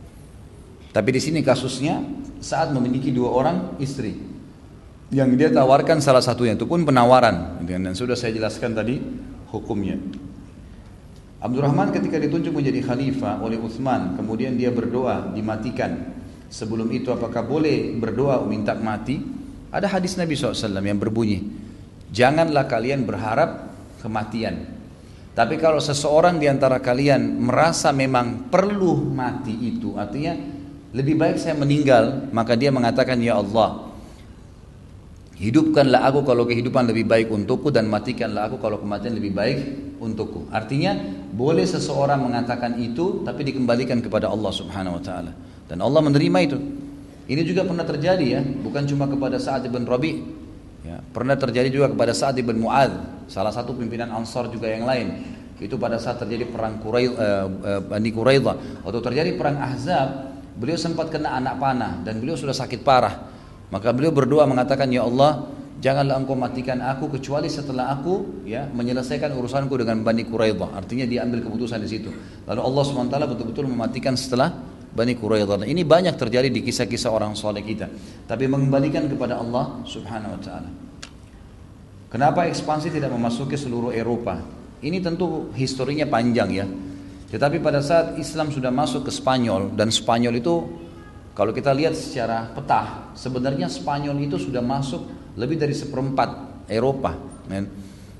[0.93, 2.05] Tapi di sini kasusnya
[2.45, 4.12] saat memiliki dua orang istri
[5.12, 8.97] yang dia tawarkan salah satunya itu pun penawaran dan sudah saya jelaskan tadi
[9.53, 9.97] hukumnya.
[11.43, 16.15] Abdurrahman ketika ditunjuk menjadi khalifah oleh Uthman, kemudian dia berdoa dimatikan.
[16.47, 19.19] Sebelum itu apakah boleh berdoa minta mati?
[19.73, 21.43] Ada hadis Nabi SAW yang berbunyi,
[22.15, 23.73] janganlah kalian berharap
[24.05, 24.71] kematian.
[25.33, 30.37] Tapi kalau seseorang di antara kalian merasa memang perlu mati itu, artinya
[30.93, 33.93] lebih baik saya meninggal, maka dia mengatakan ya Allah,
[35.43, 39.59] Hidupkanlah aku kalau kehidupan lebih baik untukku dan matikanlah aku kalau kematian lebih baik
[39.99, 40.47] untukku.
[40.55, 40.95] Artinya
[41.35, 45.35] boleh seseorang mengatakan itu tapi dikembalikan kepada Allah Subhanahu wa taala.
[45.67, 46.59] Dan Allah menerima itu.
[47.27, 50.23] Ini juga pernah terjadi ya, bukan cuma kepada Sa'ad bin Rabi.
[50.87, 55.27] Ya, pernah terjadi juga kepada Sa'ad bin Mu'ad, salah satu pimpinan Ansar juga yang lain.
[55.59, 58.83] Itu pada saat terjadi perang uh, uh, Bani Quraidah.
[58.87, 63.31] Waktu terjadi perang Ahzab, beliau sempat kena anak panah dan beliau sudah sakit parah.
[63.72, 65.48] Maka beliau berdoa mengatakan, Ya Allah,
[65.81, 70.76] janganlah engkau matikan aku kecuali setelah aku ya menyelesaikan urusanku dengan Bani Quraidah.
[70.76, 72.12] Artinya dia ambil keputusan di situ.
[72.44, 74.52] Lalu Allah SWT betul-betul mematikan setelah
[74.92, 75.64] Bani Quraidah.
[75.64, 77.89] Ini banyak terjadi di kisah-kisah orang soleh kita.
[78.28, 80.70] Tapi mengembalikan kepada Allah Subhanahu wa taala.
[82.12, 84.36] Kenapa ekspansi tidak memasuki seluruh Eropa?
[84.84, 86.68] Ini tentu historinya panjang ya.
[87.33, 90.69] Tetapi pada saat Islam sudah masuk ke Spanyol dan Spanyol itu
[91.33, 95.09] kalau kita lihat secara peta, sebenarnya Spanyol itu sudah masuk
[95.41, 96.28] lebih dari seperempat
[96.69, 97.17] Eropa.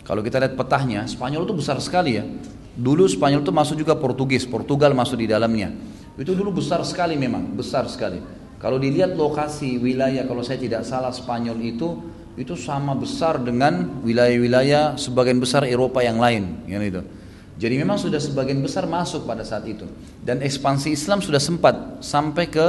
[0.01, 2.25] Kalau kita lihat petahnya, Spanyol itu besar sekali ya.
[2.73, 5.77] Dulu Spanyol itu masuk juga Portugis, Portugal masuk di dalamnya.
[6.17, 8.17] Itu dulu besar sekali memang, besar sekali.
[8.57, 12.01] Kalau dilihat lokasi wilayah, kalau saya tidak salah Spanyol itu
[12.33, 17.05] itu sama besar dengan wilayah-wilayah sebagian besar Eropa yang lain, yang itu.
[17.63, 19.87] Jadi memang sudah sebagian besar masuk pada saat itu.
[20.19, 22.67] Dan ekspansi Islam sudah sempat sampai ke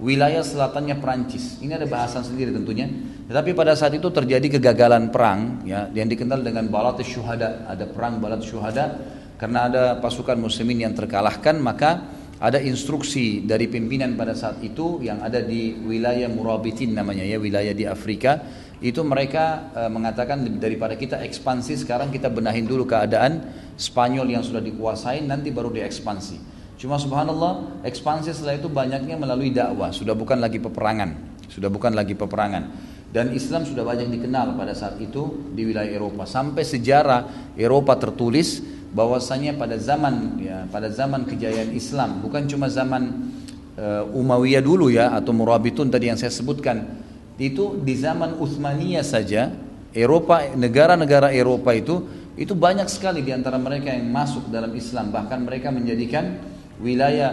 [0.00, 1.60] wilayah selatannya Perancis.
[1.60, 2.88] Ini ada bahasan sendiri tentunya.
[3.28, 7.68] Tetapi pada saat itu terjadi kegagalan perang ya yang dikenal dengan balat syuhada.
[7.68, 8.96] Ada perang balat syuhada
[9.36, 12.08] karena ada pasukan muslimin yang terkalahkan maka
[12.40, 17.76] ada instruksi dari pimpinan pada saat itu yang ada di wilayah Murabitin namanya ya wilayah
[17.76, 18.40] di Afrika
[18.80, 23.44] itu mereka e, mengatakan daripada kita ekspansi sekarang kita benahin dulu keadaan
[23.76, 26.36] Spanyol yang sudah dikuasai nanti baru diekspansi.
[26.80, 31.12] Cuma subhanallah ekspansi setelah itu banyaknya melalui dakwah, sudah bukan lagi peperangan,
[31.52, 32.72] sudah bukan lagi peperangan.
[33.10, 36.24] Dan Islam sudah banyak dikenal pada saat itu di wilayah Eropa.
[36.24, 38.64] Sampai sejarah Eropa tertulis
[38.96, 43.28] bahwasanya pada zaman ya pada zaman kejayaan Islam, bukan cuma zaman
[43.76, 47.09] uh, Umayyah dulu ya atau Murabitun tadi yang saya sebutkan.
[47.40, 49.48] Itu di zaman Utsmaniyah saja
[49.96, 52.04] Eropa negara-negara Eropa itu
[52.36, 56.36] itu banyak sekali di antara mereka yang masuk dalam Islam bahkan mereka menjadikan
[56.80, 57.30] wilayah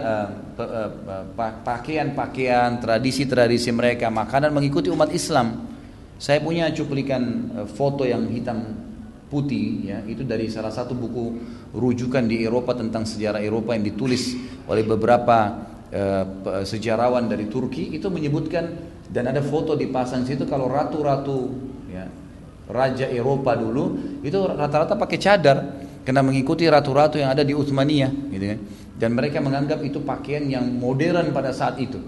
[0.56, 1.24] uh,
[1.64, 5.64] pakaian-pakaian, tradisi-tradisi mereka, makanan mengikuti umat Islam.
[6.20, 8.76] Saya punya cuplikan uh, foto yang hitam
[9.28, 11.40] putih ya, itu dari salah satu buku
[11.76, 14.36] rujukan di Eropa tentang sejarah Eropa yang ditulis
[14.68, 16.24] oleh beberapa uh,
[16.64, 21.38] sejarawan dari Turki itu menyebutkan dan ada foto dipasang situ kalau ratu-ratu
[21.88, 22.04] ya,
[22.68, 25.58] raja Eropa dulu itu rata-rata pakai cadar
[26.04, 28.58] karena mengikuti ratu-ratu yang ada di Utsmaniyah gitu kan
[28.98, 32.02] dan mereka menganggap itu pakaian yang modern pada saat itu.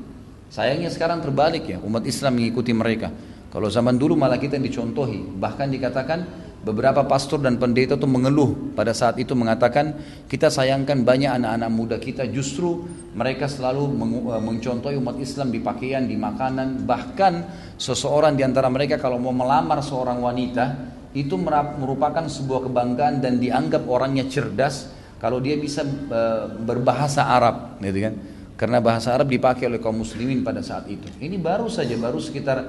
[0.51, 3.15] Sayangnya sekarang terbalik ya, umat Islam mengikuti mereka.
[3.55, 6.27] Kalau zaman dulu malah kita yang dicontohi, bahkan dikatakan
[6.61, 9.97] beberapa pastor dan pendeta itu mengeluh pada saat itu mengatakan
[10.29, 12.85] kita sayangkan banyak anak-anak muda kita justru
[13.17, 13.91] mereka selalu
[14.31, 17.49] eh, mencontohi umat Islam di pakaian, di makanan, bahkan
[17.81, 20.65] seseorang di antara mereka kalau mau melamar seorang wanita
[21.11, 26.21] itu merupakan sebuah kebanggaan dan dianggap orangnya cerdas kalau dia bisa e,
[26.63, 28.15] berbahasa Arab, gitu kan?
[28.55, 31.11] Karena bahasa Arab dipakai oleh kaum muslimin pada saat itu.
[31.19, 32.63] Ini baru saja, baru sekitar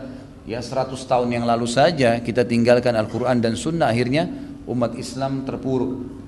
[0.46, 4.30] ya 100 tahun yang lalu saja kita tinggalkan Al-Quran dan Sunnah akhirnya
[4.70, 6.22] umat Islam terpuruk.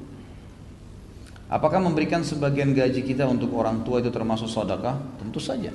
[1.53, 4.97] Apakah memberikan sebagian gaji kita untuk orang tua itu termasuk sodakah?
[5.21, 5.69] Tentu saja.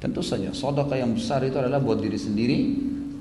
[0.00, 0.56] Tentu saja.
[0.56, 2.58] Sodakah yang besar itu adalah buat diri sendiri,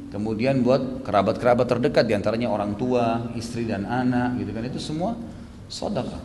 [0.07, 5.19] kemudian buat kerabat-kerabat terdekat di antaranya orang tua, istri dan anak, gitu kan itu semua
[5.67, 6.23] sodakah.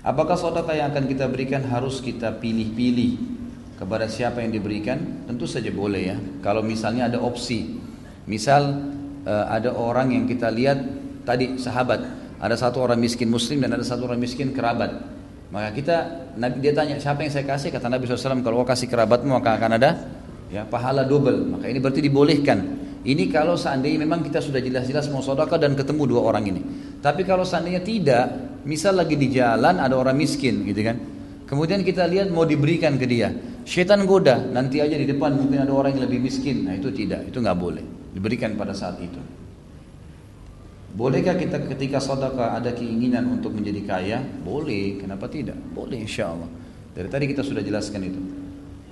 [0.00, 3.35] Apakah sodakah yang akan kita berikan harus kita pilih-pilih
[3.76, 5.28] kepada siapa yang diberikan?
[5.28, 6.16] Tentu saja boleh ya.
[6.40, 7.76] Kalau misalnya ada opsi,
[8.24, 10.80] misal eh, ada orang yang kita lihat
[11.28, 12.00] tadi sahabat,
[12.40, 15.16] ada satu orang miskin muslim dan ada satu orang miskin kerabat.
[15.46, 15.96] Maka kita
[16.58, 19.78] dia tanya siapa yang saya kasih kata Nabi SAW kalau kau kasih kerabatmu maka akan
[19.78, 19.90] ada
[20.50, 21.56] ya pahala double.
[21.56, 22.58] Maka ini berarti dibolehkan.
[23.06, 26.62] Ini kalau seandainya memang kita sudah jelas-jelas mau sodaka dan ketemu dua orang ini.
[26.98, 28.26] Tapi kalau seandainya tidak,
[28.66, 30.98] misal lagi di jalan ada orang miskin gitu kan.
[31.46, 33.30] Kemudian kita lihat mau diberikan ke dia.
[33.66, 36.70] Syaitan goda, nanti aja di depan mungkin ada orang yang lebih miskin.
[36.70, 37.82] Nah itu tidak, itu nggak boleh.
[38.14, 39.18] Diberikan pada saat itu.
[40.94, 44.18] Bolehkah kita ketika sodaka ada keinginan untuk menjadi kaya?
[44.22, 45.58] Boleh, kenapa tidak?
[45.74, 46.48] Boleh insya Allah.
[46.94, 48.20] Dari tadi kita sudah jelaskan itu.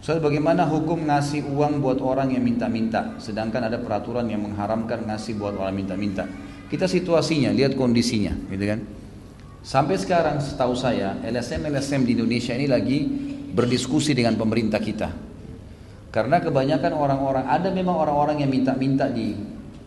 [0.04, 5.40] Soal bagaimana hukum ngasih uang buat orang yang minta-minta, sedangkan ada peraturan yang mengharamkan ngasih
[5.40, 6.28] buat orang minta-minta.
[6.68, 8.84] Kita situasinya, lihat kondisinya, gitu kan?
[9.64, 12.98] Sampai sekarang setahu saya LSM-LSM di Indonesia ini lagi
[13.54, 15.08] berdiskusi dengan pemerintah kita.
[16.10, 19.34] Karena kebanyakan orang-orang ada memang orang-orang yang minta-minta di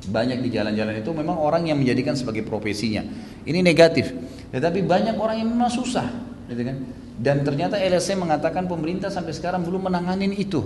[0.07, 3.03] banyak di jalan-jalan itu memang orang yang menjadikan sebagai profesinya.
[3.43, 4.11] Ini negatif.
[4.51, 6.07] Tetapi banyak orang yang memang susah,
[6.47, 6.77] gitu kan?
[7.17, 10.63] Dan ternyata LSM mengatakan pemerintah sampai sekarang belum menanganin itu.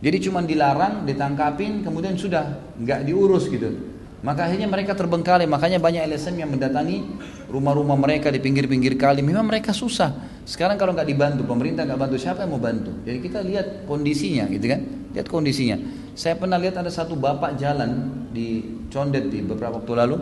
[0.00, 3.95] Jadi cuma dilarang, ditangkapin, kemudian sudah nggak diurus gitu.
[4.24, 7.04] Maka akhirnya mereka terbengkalai, makanya banyak LSM yang mendatangi
[7.52, 9.20] rumah-rumah mereka di pinggir-pinggir kali.
[9.20, 10.40] Memang mereka susah.
[10.48, 12.96] Sekarang kalau nggak dibantu, pemerintah nggak bantu, siapa yang mau bantu?
[13.04, 14.80] Jadi kita lihat kondisinya, gitu kan?
[15.12, 15.76] Lihat kondisinya.
[16.16, 20.16] Saya pernah lihat ada satu bapak jalan di Condet di beberapa waktu lalu.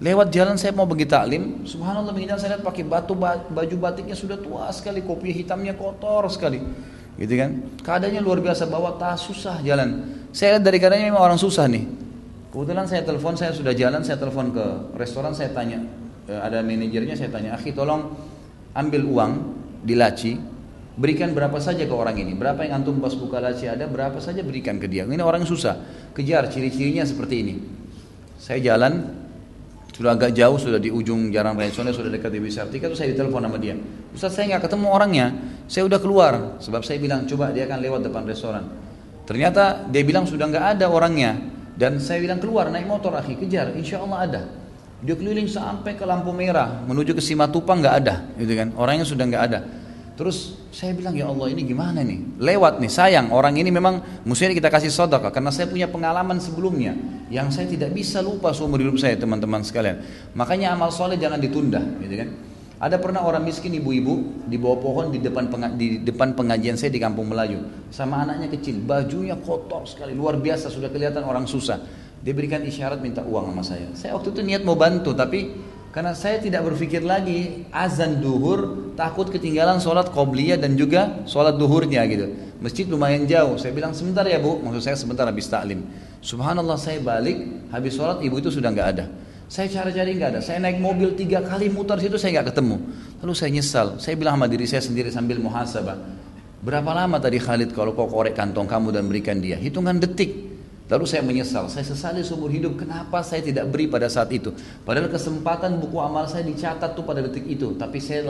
[0.00, 4.38] Lewat jalan saya mau pergi taklim, subhanallah begini saya lihat pakai batu baju batiknya sudah
[4.40, 6.62] tua sekali, kopi hitamnya kotor sekali.
[7.20, 7.50] Gitu kan?
[7.84, 10.08] Keadaannya luar biasa, bawa tas susah jalan.
[10.32, 11.84] Saya lihat dari keadaannya memang orang susah nih
[12.50, 14.66] Kebetulan saya telepon, saya sudah jalan, saya telepon ke
[14.98, 15.86] restoran, saya tanya,
[16.26, 18.10] e, ada manajernya, saya tanya, akhi tolong
[18.74, 19.32] ambil uang
[19.86, 20.34] di laci,
[20.98, 24.42] berikan berapa saja ke orang ini, berapa yang antum pas buka laci ada, berapa saja
[24.42, 25.06] berikan ke dia.
[25.06, 25.78] Ini orang susah,
[26.10, 27.54] kejar ciri-cirinya seperti ini.
[28.42, 28.98] Saya jalan,
[29.94, 33.14] sudah agak jauh, sudah di ujung Jalan Raya Sonde, sudah dekat di Wisartika, terus saya
[33.14, 33.78] ditelepon sama dia.
[34.10, 35.26] Ustaz saya nggak ketemu orangnya,
[35.70, 38.64] saya udah keluar, sebab saya bilang coba dia akan lewat depan restoran.
[39.22, 41.59] Ternyata dia bilang sudah nggak ada orangnya.
[41.80, 44.42] Dan saya bilang keluar naik motor akhi kejar, insya Allah ada.
[45.00, 48.68] Dia keliling sampai ke lampu merah menuju ke Simatupang nggak ada, gitu kan?
[48.76, 49.64] Orangnya sudah nggak ada.
[50.12, 52.36] Terus saya bilang ya Allah ini gimana nih?
[52.36, 56.92] Lewat nih sayang orang ini memang mestinya kita kasih sodaka karena saya punya pengalaman sebelumnya
[57.32, 60.04] yang saya tidak bisa lupa seumur hidup saya teman-teman sekalian.
[60.36, 62.28] Makanya amal soleh jangan ditunda, gitu kan?
[62.80, 66.96] Ada pernah orang miskin ibu-ibu di bawah pohon di depan di depan pengajian saya di
[66.96, 67.60] Kampung Melayu
[67.92, 71.76] sama anaknya kecil, bajunya kotor sekali, luar biasa sudah kelihatan orang susah.
[72.24, 73.92] Dia berikan isyarat minta uang sama saya.
[73.92, 75.52] Saya waktu itu niat mau bantu tapi
[75.92, 82.00] karena saya tidak berpikir lagi azan duhur takut ketinggalan sholat qobliyah dan juga sholat duhurnya
[82.08, 82.32] gitu.
[82.64, 83.60] Masjid lumayan jauh.
[83.60, 85.84] Saya bilang sebentar ya bu, maksud saya sebentar habis taklim.
[86.24, 89.04] Subhanallah saya balik habis sholat ibu itu sudah nggak ada.
[89.50, 90.40] Saya cari-cari nggak ada.
[90.46, 92.78] Saya naik mobil tiga kali mutar situ saya nggak ketemu.
[93.18, 93.98] Lalu saya nyesal.
[93.98, 95.98] Saya bilang sama diri saya sendiri sambil muhasabah.
[96.62, 99.58] Berapa lama tadi Khalid kalau kau korek kantong kamu dan berikan dia?
[99.58, 100.54] Hitungan detik.
[100.86, 101.66] Lalu saya menyesal.
[101.66, 102.78] Saya sesali seumur hidup.
[102.78, 104.54] Kenapa saya tidak beri pada saat itu?
[104.86, 107.74] Padahal kesempatan buku amal saya dicatat tuh pada detik itu.
[107.74, 108.22] Tapi saya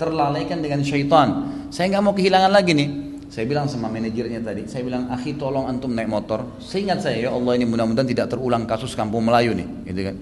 [0.00, 1.44] terlalaikan dengan syaitan.
[1.68, 2.88] Saya nggak mau kehilangan lagi nih.
[3.28, 6.54] Saya bilang sama manajernya tadi, saya bilang, akhi tolong antum naik motor.
[6.62, 10.16] Seingat saya, ya Allah ini mudah-mudahan tidak terulang kasus kampung Melayu nih, gitu kan.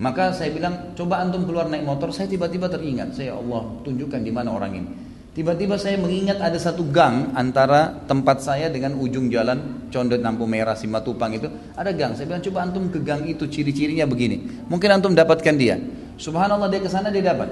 [0.00, 2.08] Maka saya bilang, coba antum keluar naik motor.
[2.08, 4.90] Saya tiba-tiba teringat, saya Allah tunjukkan di mana orang ini.
[5.30, 10.74] Tiba-tiba saya mengingat ada satu gang antara tempat saya dengan ujung jalan Condet Lampu Merah
[10.74, 11.46] Simatupang itu
[11.78, 12.18] ada gang.
[12.18, 14.66] Saya bilang coba antum ke gang itu ciri-cirinya begini.
[14.66, 15.78] Mungkin antum dapatkan dia.
[16.18, 17.46] Subhanallah dia ke sana dia dapat.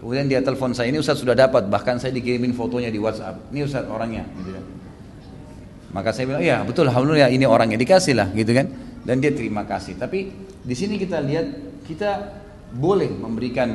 [0.00, 3.52] Kemudian dia telepon saya ini Ustaz sudah dapat bahkan saya dikirimin fotonya di WhatsApp.
[3.52, 4.24] Ini Ustaz orangnya.
[4.40, 4.64] Gitu kan.
[5.92, 8.64] Maka saya bilang ya betul alhamdulillah ini orangnya dikasih lah gitu kan.
[9.04, 10.00] Dan dia terima kasih.
[10.00, 10.32] Tapi
[10.64, 12.10] di sini kita lihat kita
[12.70, 13.68] boleh memberikan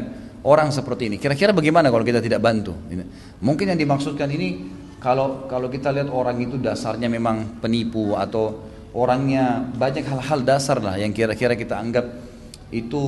[0.47, 1.17] orang seperti ini.
[1.19, 2.71] Kira-kira bagaimana kalau kita tidak bantu?
[3.43, 4.71] Mungkin yang dimaksudkan ini
[5.03, 8.63] kalau kalau kita lihat orang itu dasarnya memang penipu atau
[8.95, 12.07] orangnya banyak hal-hal dasar lah yang kira-kira kita anggap
[12.71, 13.03] itu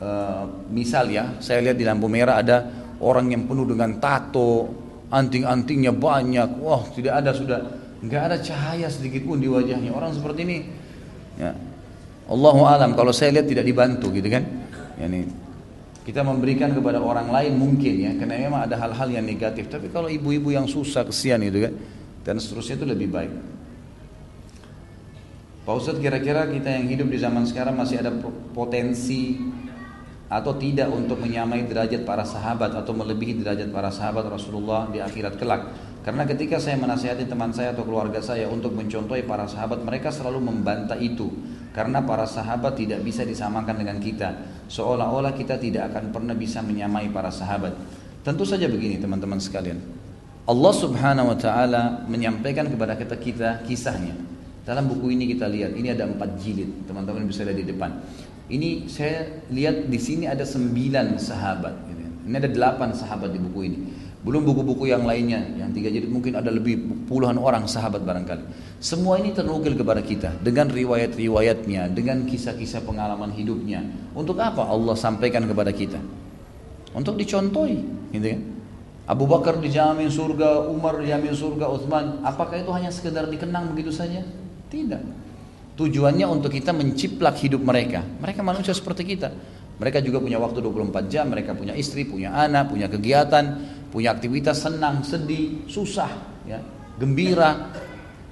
[0.00, 2.56] uh, misal ya saya lihat di lampu merah ada
[3.04, 4.72] orang yang penuh dengan tato
[5.12, 7.60] anting-antingnya banyak wah tidak ada sudah
[8.00, 10.58] nggak ada cahaya sedikit pun di wajahnya orang seperti ini
[11.36, 11.52] ya
[12.26, 14.42] Allahu alam kalau saya lihat tidak dibantu gitu kan
[14.98, 15.26] yani
[16.06, 20.10] kita memberikan kepada orang lain mungkin ya karena memang ada hal-hal yang negatif tapi kalau
[20.10, 21.72] ibu-ibu yang susah kesian gitu kan
[22.26, 23.32] dan seterusnya itu lebih baik
[25.66, 28.14] Pak Ustadz kira-kira kita yang hidup di zaman sekarang masih ada
[28.54, 29.34] potensi
[30.26, 35.38] atau tidak untuk menyamai derajat para sahabat atau melebihi derajat para sahabat Rasulullah di akhirat
[35.38, 35.62] kelak.
[36.02, 40.38] Karena ketika saya menasihati teman saya atau keluarga saya untuk mencontohi para sahabat, mereka selalu
[40.38, 41.30] membantah itu.
[41.76, 44.32] Karena para sahabat tidak bisa disamakan dengan kita.
[44.72, 47.76] Seolah-olah kita tidak akan pernah bisa menyamai para sahabat.
[48.24, 49.76] Tentu saja begini teman-teman sekalian.
[50.48, 54.16] Allah subhanahu wa ta'ala menyampaikan kepada kita, kita kisahnya.
[54.64, 57.92] Dalam buku ini kita lihat, ini ada empat jilid, teman-teman bisa lihat di depan.
[58.48, 61.74] Ini saya lihat di sini ada sembilan sahabat.
[62.26, 63.78] Ini ada delapan sahabat di buku ini.
[64.26, 68.42] Belum buku-buku yang lainnya, yang tiga jilid mungkin ada lebih puluhan orang sahabat barangkali.
[68.82, 73.86] Semua ini ternukil kepada kita dengan riwayat-riwayatnya, dengan kisah-kisah pengalaman hidupnya.
[74.18, 76.02] Untuk apa Allah sampaikan kepada kita?
[76.90, 77.78] Untuk dicontohi,
[78.10, 78.42] gitu kan?
[79.06, 82.26] Abu Bakar dijamin surga, Umar dijamin surga, Uthman.
[82.26, 84.26] Apakah itu hanya sekedar dikenang begitu saja?
[84.66, 85.02] Tidak.
[85.78, 88.02] Tujuannya untuk kita menciplak hidup mereka.
[88.02, 89.30] Mereka manusia seperti kita.
[89.78, 93.44] Mereka juga punya waktu 24 jam, mereka punya istri, punya anak, punya kegiatan,
[93.96, 96.12] punya aktivitas senang, sedih, susah,
[96.44, 96.60] ya,
[97.00, 97.72] gembira.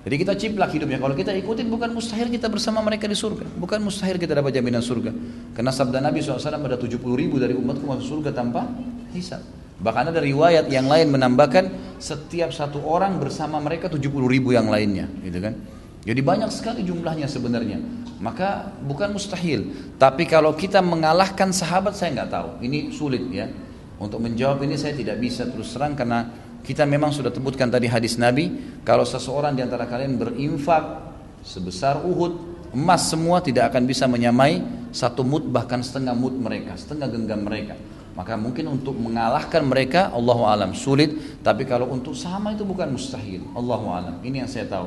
[0.05, 1.01] Jadi kita ciplak hidupnya.
[1.01, 3.49] Kalau kita ikutin bukan mustahil kita bersama mereka di surga.
[3.57, 5.09] Bukan mustahil kita dapat jaminan surga.
[5.57, 8.69] Karena sabda Nabi SAW ada 70 ribu dari umatku masuk surga tanpa
[9.17, 9.41] hisab.
[9.81, 15.09] Bahkan ada riwayat yang lain menambahkan setiap satu orang bersama mereka 70 ribu yang lainnya,
[15.25, 15.57] gitu kan?
[16.05, 17.81] Jadi banyak sekali jumlahnya sebenarnya.
[18.21, 19.73] Maka bukan mustahil.
[19.97, 22.49] Tapi kalau kita mengalahkan sahabat saya nggak tahu.
[22.61, 23.49] Ini sulit ya.
[23.99, 26.27] Untuk menjawab ini saya tidak bisa terus terang karena
[26.65, 28.79] kita memang sudah sebutkan tadi hadis Nabi.
[28.83, 31.15] Kalau seseorang di antara kalian berinfak
[31.45, 37.07] sebesar Uhud emas semua tidak akan bisa menyamai satu mut bahkan setengah mut mereka, setengah
[37.07, 37.79] genggam mereka.
[38.15, 43.43] Maka mungkin untuk mengalahkan mereka Allah alam sulit, tapi kalau untuk sama itu bukan mustahil.
[43.59, 44.15] Allah alam.
[44.23, 44.87] Ini yang saya tahu.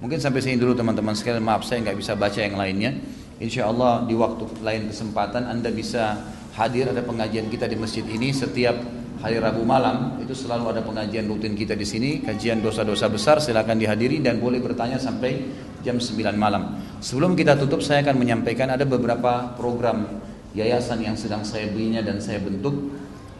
[0.00, 1.44] Mungkin sampai sini dulu teman-teman sekalian.
[1.44, 2.96] Maaf saya nggak bisa baca yang lainnya.
[3.44, 6.16] Insya Allah di waktu lain kesempatan Anda bisa
[6.56, 8.76] hadir ada pengajian kita di masjid ini setiap
[9.22, 13.78] hari Rabu malam itu selalu ada pengajian rutin kita di sini kajian dosa-dosa besar silakan
[13.78, 15.38] dihadiri dan boleh bertanya sampai
[15.80, 20.22] jam 9 malam sebelum kita tutup saya akan menyampaikan ada beberapa program
[20.52, 22.74] yayasan yang sedang saya bina dan saya bentuk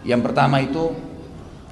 [0.06, 0.94] yang pertama itu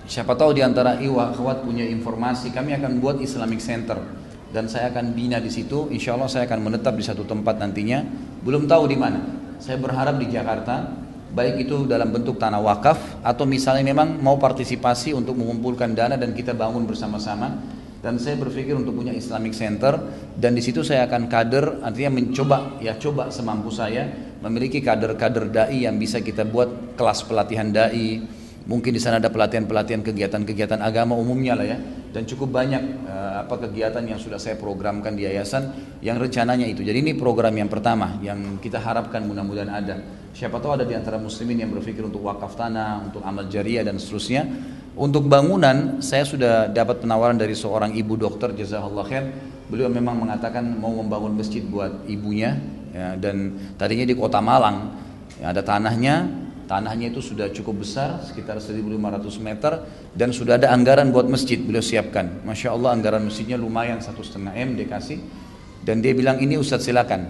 [0.04, 4.20] siapa tahu di antara iwa akhwat punya informasi kami akan buat Islamic Center
[4.50, 5.86] dan saya akan bina di situ.
[5.94, 8.02] Insya Allah saya akan menetap di satu tempat nantinya.
[8.42, 9.22] Belum tahu di mana.
[9.62, 10.90] Saya berharap di Jakarta,
[11.30, 16.34] baik itu dalam bentuk tanah wakaf atau misalnya memang mau partisipasi untuk mengumpulkan dana dan
[16.34, 17.78] kita bangun bersama-sama.
[18.00, 19.92] Dan saya berpikir untuk punya Islamic Center
[20.32, 24.08] dan di situ saya akan kader, artinya mencoba ya coba semampu saya
[24.40, 28.24] memiliki kader-kader dai yang bisa kita buat kelas pelatihan dai,
[28.70, 31.78] Mungkin di sana ada pelatihan-pelatihan kegiatan-kegiatan agama umumnya lah ya.
[32.10, 36.86] Dan cukup banyak uh, apa kegiatan yang sudah saya programkan di yayasan yang rencananya itu.
[36.86, 39.96] Jadi ini program yang pertama yang kita harapkan mudah-mudahan ada.
[40.30, 43.98] Siapa tahu ada di antara muslimin yang berpikir untuk wakaf tanah, untuk amal jariah dan
[43.98, 44.46] seterusnya.
[44.94, 49.24] Untuk bangunan saya sudah dapat penawaran dari seorang ibu dokter jazakallah khair.
[49.70, 52.58] Beliau memang mengatakan mau membangun masjid buat ibunya
[52.90, 54.98] ya, dan tadinya di kota Malang
[55.38, 58.94] ya, ada tanahnya Tanahnya itu sudah cukup besar, sekitar 1500
[59.42, 59.82] meter
[60.14, 62.46] dan sudah ada anggaran buat masjid beliau siapkan.
[62.46, 65.18] Masya Allah anggaran masjidnya lumayan satu setengah m dikasih
[65.82, 67.26] dan dia bilang ini Ustadz silakan.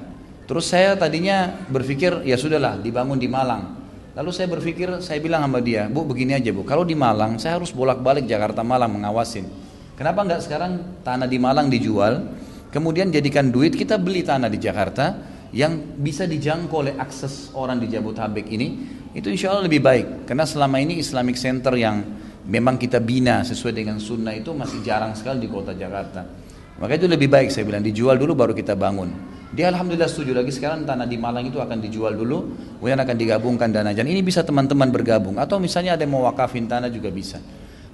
[0.51, 3.79] Terus saya tadinya berpikir ya sudahlah dibangun di Malang.
[4.19, 7.62] Lalu saya berpikir saya bilang sama dia, bu begini aja bu, kalau di Malang saya
[7.62, 9.47] harus bolak-balik Jakarta Malang mengawasin.
[9.95, 12.35] Kenapa nggak sekarang tanah di Malang dijual,
[12.75, 15.23] kemudian jadikan duit kita beli tanah di Jakarta
[15.55, 20.47] yang bisa dijangkau oleh akses orang di Jabodetabek ini itu insya Allah lebih baik karena
[20.47, 22.03] selama ini Islamic Center yang
[22.47, 26.23] memang kita bina sesuai dengan sunnah itu masih jarang sekali di kota Jakarta
[26.79, 30.55] maka itu lebih baik saya bilang dijual dulu baru kita bangun dia Alhamdulillah setuju lagi
[30.55, 34.47] sekarang tanah di Malang itu akan dijual dulu kemudian akan digabungkan dana dan ini bisa
[34.47, 37.43] teman-teman bergabung atau misalnya ada yang mau wakafin tanah juga bisa.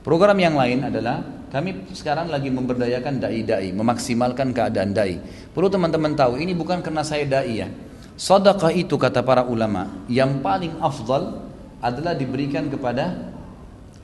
[0.04, 5.16] Program yang lain adalah kami sekarang lagi memberdayakan dai-dai memaksimalkan keadaan dai.
[5.50, 7.68] Perlu teman-teman tahu ini bukan karena saya dai ya.
[8.16, 11.40] Sedekah itu kata para ulama yang paling afdal
[11.80, 13.32] adalah diberikan kepada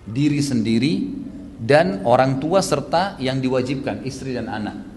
[0.08, 1.12] diri sendiri
[1.62, 4.91] dan orang tua serta yang diwajibkan istri dan anak.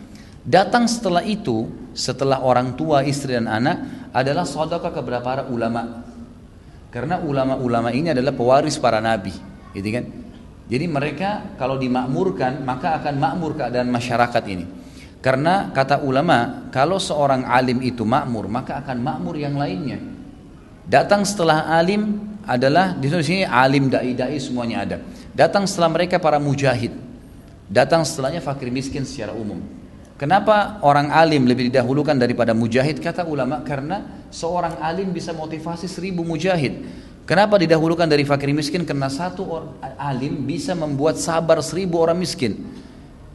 [0.46, 1.66] Datang setelah itu,
[1.98, 3.82] setelah orang tua, istri dan anak
[4.14, 6.06] adalah sedekah kepada para ulama.
[6.94, 9.34] Karena ulama-ulama ini adalah pewaris para nabi,
[9.74, 10.06] gitu kan?
[10.66, 14.66] Jadi mereka kalau dimakmurkan maka akan makmur keadaan masyarakat ini.
[15.20, 19.98] Karena kata ulama, kalau seorang alim itu makmur, maka akan makmur yang lainnya.
[20.86, 24.98] Datang setelah alim adalah di sini alim dai-dai semuanya ada.
[25.34, 26.94] Datang setelah mereka para mujahid.
[27.66, 29.75] Datang setelahnya fakir miskin secara umum.
[30.16, 33.04] Kenapa orang alim lebih didahulukan daripada mujahid?
[33.04, 36.88] Kata ulama karena seorang alim bisa motivasi seribu mujahid.
[37.28, 38.88] Kenapa didahulukan dari fakir miskin?
[38.88, 42.64] Karena satu orang alim bisa membuat sabar seribu orang miskin.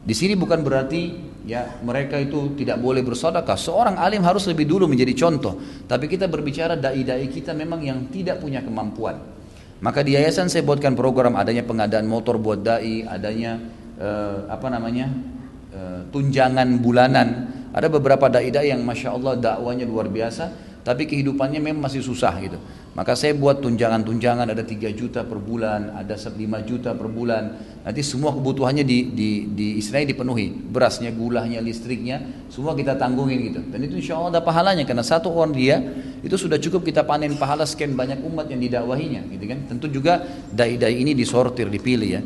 [0.01, 1.13] Di sini bukan berarti
[1.45, 3.53] ya mereka itu tidak boleh bersedekah.
[3.53, 5.61] Seorang alim harus lebih dulu menjadi contoh.
[5.85, 9.21] Tapi kita berbicara dai-dai kita memang yang tidak punya kemampuan.
[9.85, 13.61] Maka di yayasan saya buatkan program adanya pengadaan motor buat dai, adanya
[14.01, 15.09] eh, apa namanya
[15.71, 17.47] Eh, tunjangan bulanan.
[17.71, 20.51] Ada beberapa dai-dai yang masya Allah dakwanya luar biasa,
[20.83, 22.59] tapi kehidupannya memang masih susah gitu.
[22.91, 26.35] Maka saya buat tunjangan-tunjangan ada 3 juta per bulan, ada 5
[26.67, 27.55] juta per bulan.
[27.87, 30.51] Nanti semua kebutuhannya di, di, di istilahnya dipenuhi.
[30.51, 32.19] Berasnya, gulanya, listriknya,
[32.51, 33.63] semua kita tanggungin gitu.
[33.71, 35.79] Dan itu insya Allah ada pahalanya karena satu orang dia
[36.19, 39.71] itu sudah cukup kita panen pahala sekian banyak umat yang didakwahinya gitu kan.
[39.71, 40.19] Tentu juga
[40.51, 42.21] dai-dai ini disortir, dipilih ya.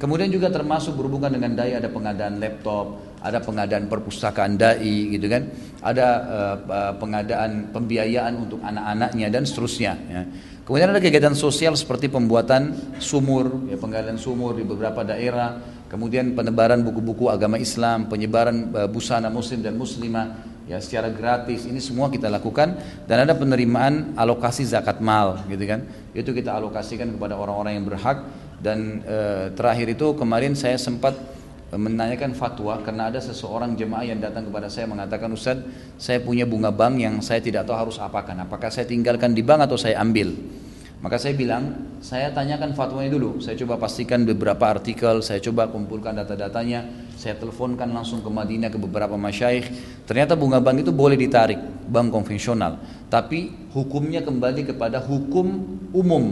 [0.00, 5.52] Kemudian juga termasuk berhubungan dengan dai ada pengadaan laptop, ada pengadaan perpustakaan dai gitu kan,
[5.84, 9.92] ada uh, pengadaan pembiayaan untuk anak-anaknya dan seterusnya.
[10.08, 10.24] Ya.
[10.64, 15.60] Kemudian ada kegiatan sosial seperti pembuatan sumur, ya, pengadaan sumur di beberapa daerah,
[15.92, 21.82] kemudian penebaran buku-buku agama Islam, penyebaran uh, busana muslim dan muslimah ya secara gratis ini
[21.82, 22.78] semua kita lakukan
[23.10, 25.82] dan ada penerimaan alokasi zakat mal gitu kan
[26.14, 28.22] itu kita alokasikan kepada orang-orang yang berhak
[28.60, 29.18] dan e,
[29.56, 31.16] terakhir itu kemarin saya sempat
[31.72, 35.62] menanyakan fatwa karena ada seseorang jemaah yang datang kepada saya mengatakan Ustaz
[35.96, 38.42] saya punya bunga bank yang saya tidak tahu harus apakan.
[38.42, 40.34] Apakah saya tinggalkan di bank atau saya ambil?
[41.00, 43.40] Maka saya bilang saya tanyakan fatwanya dulu.
[43.40, 47.08] Saya coba pastikan beberapa artikel saya coba kumpulkan data-datanya.
[47.16, 49.70] Saya teleponkan langsung ke Madinah ke beberapa masyaikh.
[50.04, 51.56] Ternyata bunga bank itu boleh ditarik
[51.88, 52.82] bank konvensional.
[53.08, 55.46] Tapi hukumnya kembali kepada hukum
[55.94, 56.24] umum.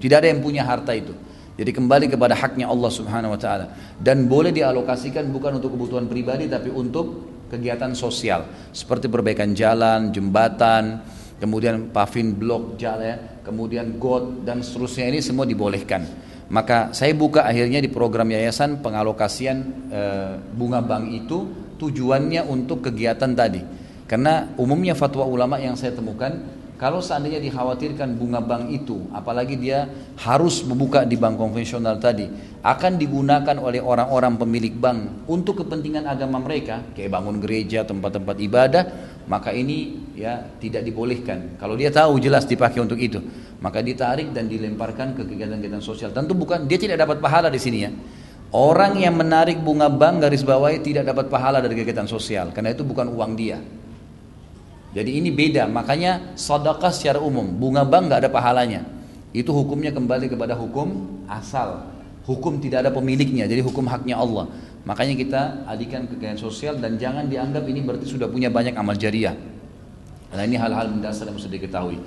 [0.00, 1.12] Tidak ada yang punya harta itu
[1.54, 3.70] jadi kembali kepada haknya Allah Subhanahu wa taala
[4.02, 11.04] dan boleh dialokasikan bukan untuk kebutuhan pribadi tapi untuk kegiatan sosial seperti perbaikan jalan, jembatan,
[11.38, 13.16] kemudian paving blok jalan, ya,
[13.46, 16.02] kemudian got dan seterusnya ini semua dibolehkan.
[16.50, 19.56] Maka saya buka akhirnya di program yayasan pengalokasian
[19.88, 20.02] e,
[20.52, 21.38] bunga bank itu
[21.80, 23.64] tujuannya untuk kegiatan tadi.
[24.04, 26.36] Karena umumnya fatwa ulama yang saya temukan
[26.84, 29.88] kalau seandainya dikhawatirkan bunga bank itu, apalagi dia
[30.20, 32.28] harus membuka di bank konvensional tadi,
[32.60, 38.82] akan digunakan oleh orang-orang pemilik bank untuk kepentingan agama mereka, kayak bangun gereja, tempat-tempat ibadah,
[39.24, 41.56] maka ini ya tidak dibolehkan.
[41.56, 43.16] Kalau dia tahu jelas dipakai untuk itu,
[43.64, 46.12] maka ditarik dan dilemparkan ke kegiatan-kegiatan sosial.
[46.12, 47.96] Tentu bukan dia tidak dapat pahala di sini ya.
[48.52, 52.84] Orang yang menarik bunga bank garis bawahi tidak dapat pahala dari kegiatan sosial, karena itu
[52.84, 53.56] bukan uang dia.
[54.94, 58.86] Jadi ini beda, makanya sedekah secara umum, bunga bank nggak ada pahalanya.
[59.34, 61.90] Itu hukumnya kembali kepada hukum asal.
[62.22, 64.46] Hukum tidak ada pemiliknya, jadi hukum haknya Allah.
[64.86, 69.34] Makanya kita adikan kegiatan sosial dan jangan dianggap ini berarti sudah punya banyak amal jariah.
[70.30, 71.98] Karena ini hal-hal mendasar yang mesti diketahui.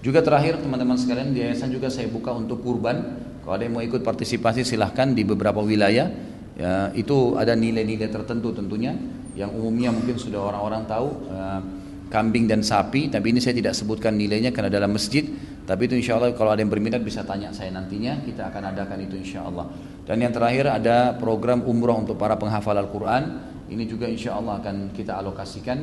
[0.00, 3.18] Juga terakhir teman-teman sekalian di yayasan juga saya buka untuk kurban.
[3.42, 6.08] Kalau ada yang mau ikut partisipasi silahkan di beberapa wilayah.
[6.56, 8.96] Ya, itu ada nilai-nilai tertentu tentunya
[9.36, 11.08] yang umumnya mungkin sudah orang-orang tahu.
[11.28, 11.60] Uh,
[12.06, 15.26] kambing dan sapi tapi ini saya tidak sebutkan nilainya karena dalam masjid.
[15.66, 19.02] Tapi itu insya Allah kalau ada yang berminat bisa tanya saya nantinya kita akan adakan
[19.02, 19.66] itu insya Allah
[20.06, 23.54] dan yang terakhir ada program umroh untuk para penghafal Al-Quran.
[23.66, 25.78] Ini juga insya Allah akan kita alokasikan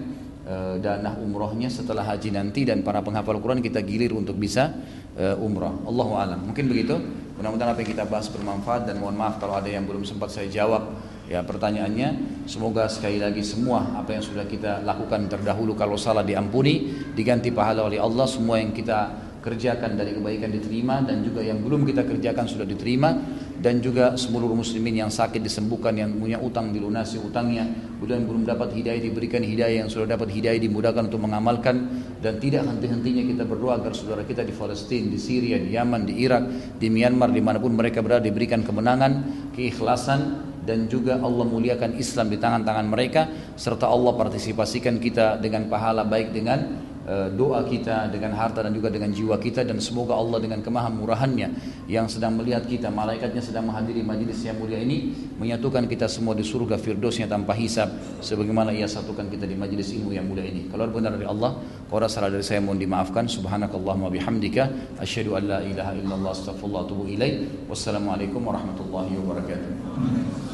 [0.47, 4.71] e, dana umrohnya setelah haji nanti dan para penghafal Al-Quran kita gilir untuk bisa
[5.19, 6.39] e, umroh Allahu alam.
[6.47, 6.95] Mungkin begitu.
[7.35, 10.47] Mudah-mudahan apa yang kita bahas bermanfaat dan mohon maaf kalau ada yang belum sempat saya
[10.47, 16.19] jawab Ya pertanyaannya semoga sekali lagi semua apa yang sudah kita lakukan terdahulu kalau salah
[16.19, 21.59] diampuni diganti pahala oleh Allah semua yang kita kerjakan dari kebaikan diterima dan juga yang
[21.59, 23.11] belum kita kerjakan sudah diterima
[23.59, 27.67] dan juga seluruh muslimin yang sakit disembuhkan yang punya utang dilunasi utangnya
[27.99, 31.75] kemudian belum dapat hidayah diberikan hidayah yang sudah dapat hidayah dimudahkan untuk mengamalkan
[32.23, 36.23] dan tidak henti-hentinya kita berdoa agar saudara kita di Palestina, di Syria, di Yaman, di
[36.23, 36.43] Irak,
[36.79, 39.11] di Myanmar di mana pun mereka berada diberikan kemenangan,
[39.55, 43.21] keikhlasan dan juga Allah muliakan Islam di tangan-tangan mereka
[43.59, 46.59] serta Allah partisipasikan kita dengan pahala baik dengan
[47.03, 51.47] eh, doa kita, dengan harta dan juga dengan jiwa kita dan semoga Allah dengan kemahamurahannya
[51.91, 56.47] yang sedang melihat kita, malaikatnya sedang menghadiri majlis yang mulia ini menyatukan kita semua di
[56.47, 57.91] surga firdausnya tanpa hisab
[58.23, 60.71] sebagaimana ia satukan kita di majlis ilmu yang mulia ini.
[60.71, 61.59] Kalau benar dari Allah,
[61.91, 63.27] kalau salah dari saya mohon dimaafkan.
[63.29, 67.67] Subhanakallahumma bihamdika asyhadu an la ilaha illallah astaghfirullah wa atubu ilaik.
[67.69, 70.52] Wassalamualaikum warahmatullahi wabarakatuh.